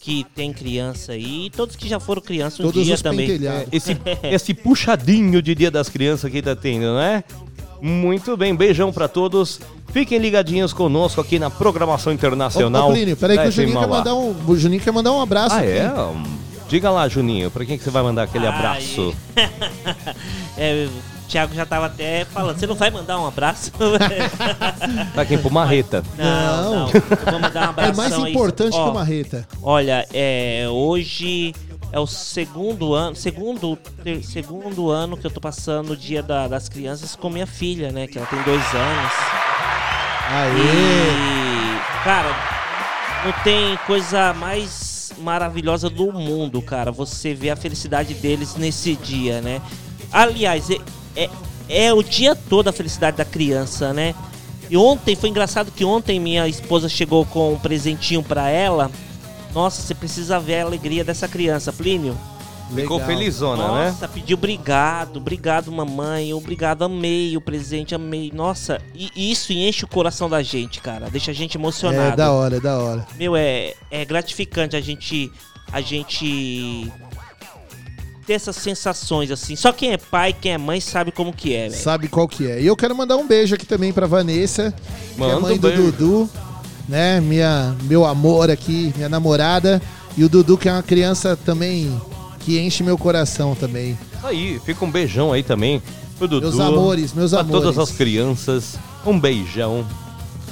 que 0.00 0.24
tem 0.34 0.50
criança 0.50 1.12
aí. 1.12 1.46
E 1.46 1.50
todos 1.50 1.76
que 1.76 1.86
já 1.88 2.00
foram 2.00 2.22
criança 2.22 2.62
um 2.62 2.66
Todos 2.66 2.84
dia 2.84 2.94
os 2.94 3.02
também. 3.02 3.26
pentelhados. 3.26 3.68
Esse, 3.70 3.96
esse 4.22 4.54
puxadinho 4.54 5.42
de 5.42 5.54
Dia 5.54 5.70
das 5.70 5.88
Crianças 5.90 6.30
que 6.30 6.40
tá 6.40 6.56
tendo, 6.56 6.94
né? 6.94 7.22
Muito 7.80 8.36
bem, 8.36 8.54
beijão 8.54 8.92
pra 8.92 9.08
todos. 9.08 9.60
Fiquem 9.92 10.18
ligadinhos 10.18 10.72
conosco 10.72 11.20
aqui 11.20 11.38
na 11.38 11.48
programação 11.50 12.12
internacional. 12.12 12.88
Ô, 12.88 12.90
ô 12.90 12.92
Plínio, 12.92 13.16
peraí 13.16 13.38
que 13.38 13.48
o 13.48 13.50
Juninho, 13.50 13.78
quer 13.80 13.86
mandar 13.86 14.14
um, 14.14 14.34
o 14.46 14.56
Juninho 14.56 14.82
quer 14.82 14.92
mandar 14.92 15.12
um 15.12 15.20
abraço 15.20 15.54
Ah, 15.54 15.58
aqui. 15.60 15.68
é? 15.70 15.90
Diga 16.68 16.90
lá, 16.90 17.08
Juninho, 17.08 17.50
pra 17.50 17.64
quem 17.64 17.78
que 17.78 17.84
você 17.84 17.90
vai 17.90 18.02
mandar 18.02 18.24
aquele 18.24 18.46
Ai. 18.46 18.52
abraço? 18.54 19.14
É, 20.58 20.86
o 20.88 21.28
Thiago 21.28 21.54
já 21.54 21.66
tava 21.66 21.84
até 21.86 22.24
falando, 22.24 22.58
você 22.58 22.66
não 22.66 22.74
vai 22.74 22.90
mandar 22.90 23.20
um 23.20 23.26
abraço? 23.26 23.70
Pra 25.12 25.24
quem? 25.26 25.36
Pro 25.36 25.50
Marreta. 25.52 26.02
Não, 26.16 26.24
Não. 26.24 26.72
não. 26.86 26.88
Eu 26.88 27.30
vou 27.30 27.40
mandar 27.40 27.60
um 27.60 27.64
É 27.66 27.68
abração 27.68 27.94
mais 27.96 28.14
aí. 28.14 28.30
importante 28.32 28.74
Ó, 28.74 28.84
que 28.84 28.90
uma 28.90 29.04
reta. 29.04 29.46
Olha, 29.62 30.06
é, 30.14 30.66
hoje 30.70 31.54
É 31.92 31.98
o 32.00 32.06
segundo 32.06 32.94
ano, 32.94 33.14
segundo, 33.16 33.76
ter- 34.02 34.22
segundo 34.22 34.90
ano 34.90 35.16
que 35.16 35.26
eu 35.26 35.30
tô 35.30 35.40
passando 35.40 35.90
o 35.92 35.96
dia 35.96 36.22
da- 36.22 36.48
das 36.48 36.68
crianças 36.68 37.14
com 37.16 37.30
minha 37.30 37.46
filha, 37.46 37.90
né? 37.92 38.06
Que 38.06 38.18
ela 38.18 38.26
tem 38.26 38.42
dois 38.42 38.62
anos. 38.74 39.12
E, 40.58 42.02
cara, 42.04 42.34
não 43.24 43.32
tem 43.44 43.76
coisa 43.86 44.34
mais 44.34 45.12
maravilhosa 45.18 45.88
do 45.88 46.12
mundo, 46.12 46.60
cara. 46.60 46.90
Você 46.92 47.32
vê 47.32 47.50
a 47.50 47.56
felicidade 47.56 48.12
deles 48.14 48.56
nesse 48.56 48.94
dia, 48.96 49.40
né? 49.40 49.62
Aliás, 50.12 50.68
é, 50.70 50.78
é, 51.16 51.30
é 51.68 51.94
o 51.94 52.02
dia 52.02 52.34
todo 52.34 52.68
a 52.68 52.72
felicidade 52.72 53.16
da 53.16 53.24
criança, 53.24 53.92
né? 53.92 54.14
E 54.68 54.76
ontem, 54.76 55.14
foi 55.14 55.28
engraçado 55.30 55.70
que 55.70 55.84
ontem 55.84 56.18
minha 56.18 56.46
esposa 56.48 56.88
chegou 56.88 57.24
com 57.24 57.52
um 57.54 57.58
presentinho 57.58 58.22
pra 58.22 58.50
ela. 58.50 58.90
Nossa, 59.56 59.80
você 59.80 59.94
precisa 59.94 60.38
ver 60.38 60.60
a 60.60 60.64
alegria 60.64 61.02
dessa 61.02 61.26
criança, 61.26 61.72
Plínio. 61.72 62.14
Ficou 62.74 63.00
felizona, 63.00 63.66
né? 63.68 63.90
Nossa, 63.90 64.06
pediu 64.06 64.36
obrigado, 64.36 65.16
obrigado 65.16 65.72
mamãe, 65.72 66.34
obrigado, 66.34 66.84
amei 66.84 67.34
o 67.38 67.40
presente, 67.40 67.94
amei. 67.94 68.30
Nossa, 68.34 68.82
e 68.94 69.32
isso 69.32 69.54
enche 69.54 69.82
o 69.86 69.88
coração 69.88 70.28
da 70.28 70.42
gente, 70.42 70.78
cara, 70.82 71.08
deixa 71.08 71.30
a 71.30 71.34
gente 71.34 71.56
emocionado. 71.56 72.12
É 72.12 72.16
da 72.16 72.32
hora, 72.32 72.56
é 72.56 72.60
da 72.60 72.76
hora. 72.76 73.06
Meu, 73.16 73.34
é, 73.34 73.72
é 73.90 74.04
gratificante 74.04 74.76
a 74.76 74.80
gente, 74.82 75.32
a 75.72 75.80
gente 75.80 76.92
ter 78.26 78.34
essas 78.34 78.56
sensações 78.56 79.30
assim. 79.30 79.56
Só 79.56 79.72
quem 79.72 79.92
é 79.92 79.96
pai, 79.96 80.34
quem 80.34 80.52
é 80.52 80.58
mãe 80.58 80.82
sabe 80.82 81.10
como 81.10 81.32
que 81.32 81.54
é, 81.54 81.70
velho. 81.70 81.82
Sabe 81.82 82.08
qual 82.08 82.28
que 82.28 82.46
é. 82.46 82.60
E 82.60 82.66
eu 82.66 82.76
quero 82.76 82.94
mandar 82.94 83.16
um 83.16 83.26
beijo 83.26 83.54
aqui 83.54 83.64
também 83.64 83.90
pra 83.90 84.06
Vanessa, 84.06 84.74
que 85.16 85.22
é 85.22 85.26
Manda 85.26 85.40
mãe 85.40 85.54
um 85.54 85.58
do 85.58 85.68
beijo. 85.68 85.92
Dudu, 85.92 86.30
né? 86.88 87.20
Minha, 87.20 87.74
meu 87.82 88.04
amor 88.04 88.50
aqui, 88.50 88.92
minha 88.96 89.08
namorada. 89.08 89.80
E 90.16 90.24
o 90.24 90.28
Dudu, 90.28 90.56
que 90.56 90.68
é 90.68 90.72
uma 90.72 90.82
criança 90.82 91.36
também 91.36 92.00
que 92.40 92.58
enche 92.60 92.82
meu 92.82 92.96
coração 92.96 93.54
também. 93.54 93.98
Aí, 94.22 94.60
fica 94.64 94.84
um 94.84 94.90
beijão 94.90 95.32
aí 95.32 95.42
também 95.42 95.82
pro 96.16 96.28
Dudu. 96.28 96.48
Meus 96.48 96.60
amores, 96.60 97.12
meus 97.12 97.30
pra 97.32 97.40
amores. 97.40 97.62
todas 97.62 97.78
as 97.78 97.90
crianças, 97.96 98.78
um 99.04 99.18
beijão. 99.18 99.84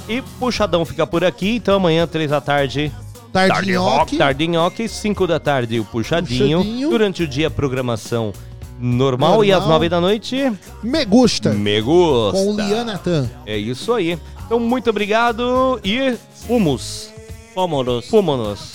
E 0.07 0.21
Puxadão 0.39 0.85
fica 0.85 1.07
por 1.07 1.23
aqui, 1.23 1.55
então 1.55 1.75
amanhã, 1.75 2.05
três 2.05 2.29
da 2.29 2.41
tarde... 2.41 2.91
Tardinhoque. 3.33 4.17
Tardinhoque, 4.17 4.87
5 4.87 5.27
da 5.27 5.39
tarde, 5.41 5.77
o 5.77 5.83
puxadinho. 5.83 6.59
Puxadinho. 6.59 6.89
Durante 6.89 7.23
o 7.23 7.27
dia, 7.27 7.49
programação 7.49 8.31
normal. 8.79 9.43
E 9.43 9.51
às 9.51 9.59
Normal. 9.59 9.79
9 9.79 9.89
da 9.89 9.99
noite... 9.99 10.53
Me 10.81 11.03
gusta. 11.03 11.49
Me 11.51 11.81
gusta. 11.81 12.37
Com 12.37 12.53
o 12.53 12.55
Lianatan. 12.55 13.29
É 13.45 13.57
isso 13.57 13.91
aí. 13.91 14.17
Então, 14.45 14.59
muito 14.59 14.89
obrigado 14.89 15.79
e 15.83 16.15
fomos. 16.47 17.11
Fomos. 17.53 18.07
Fomos. 18.09 18.73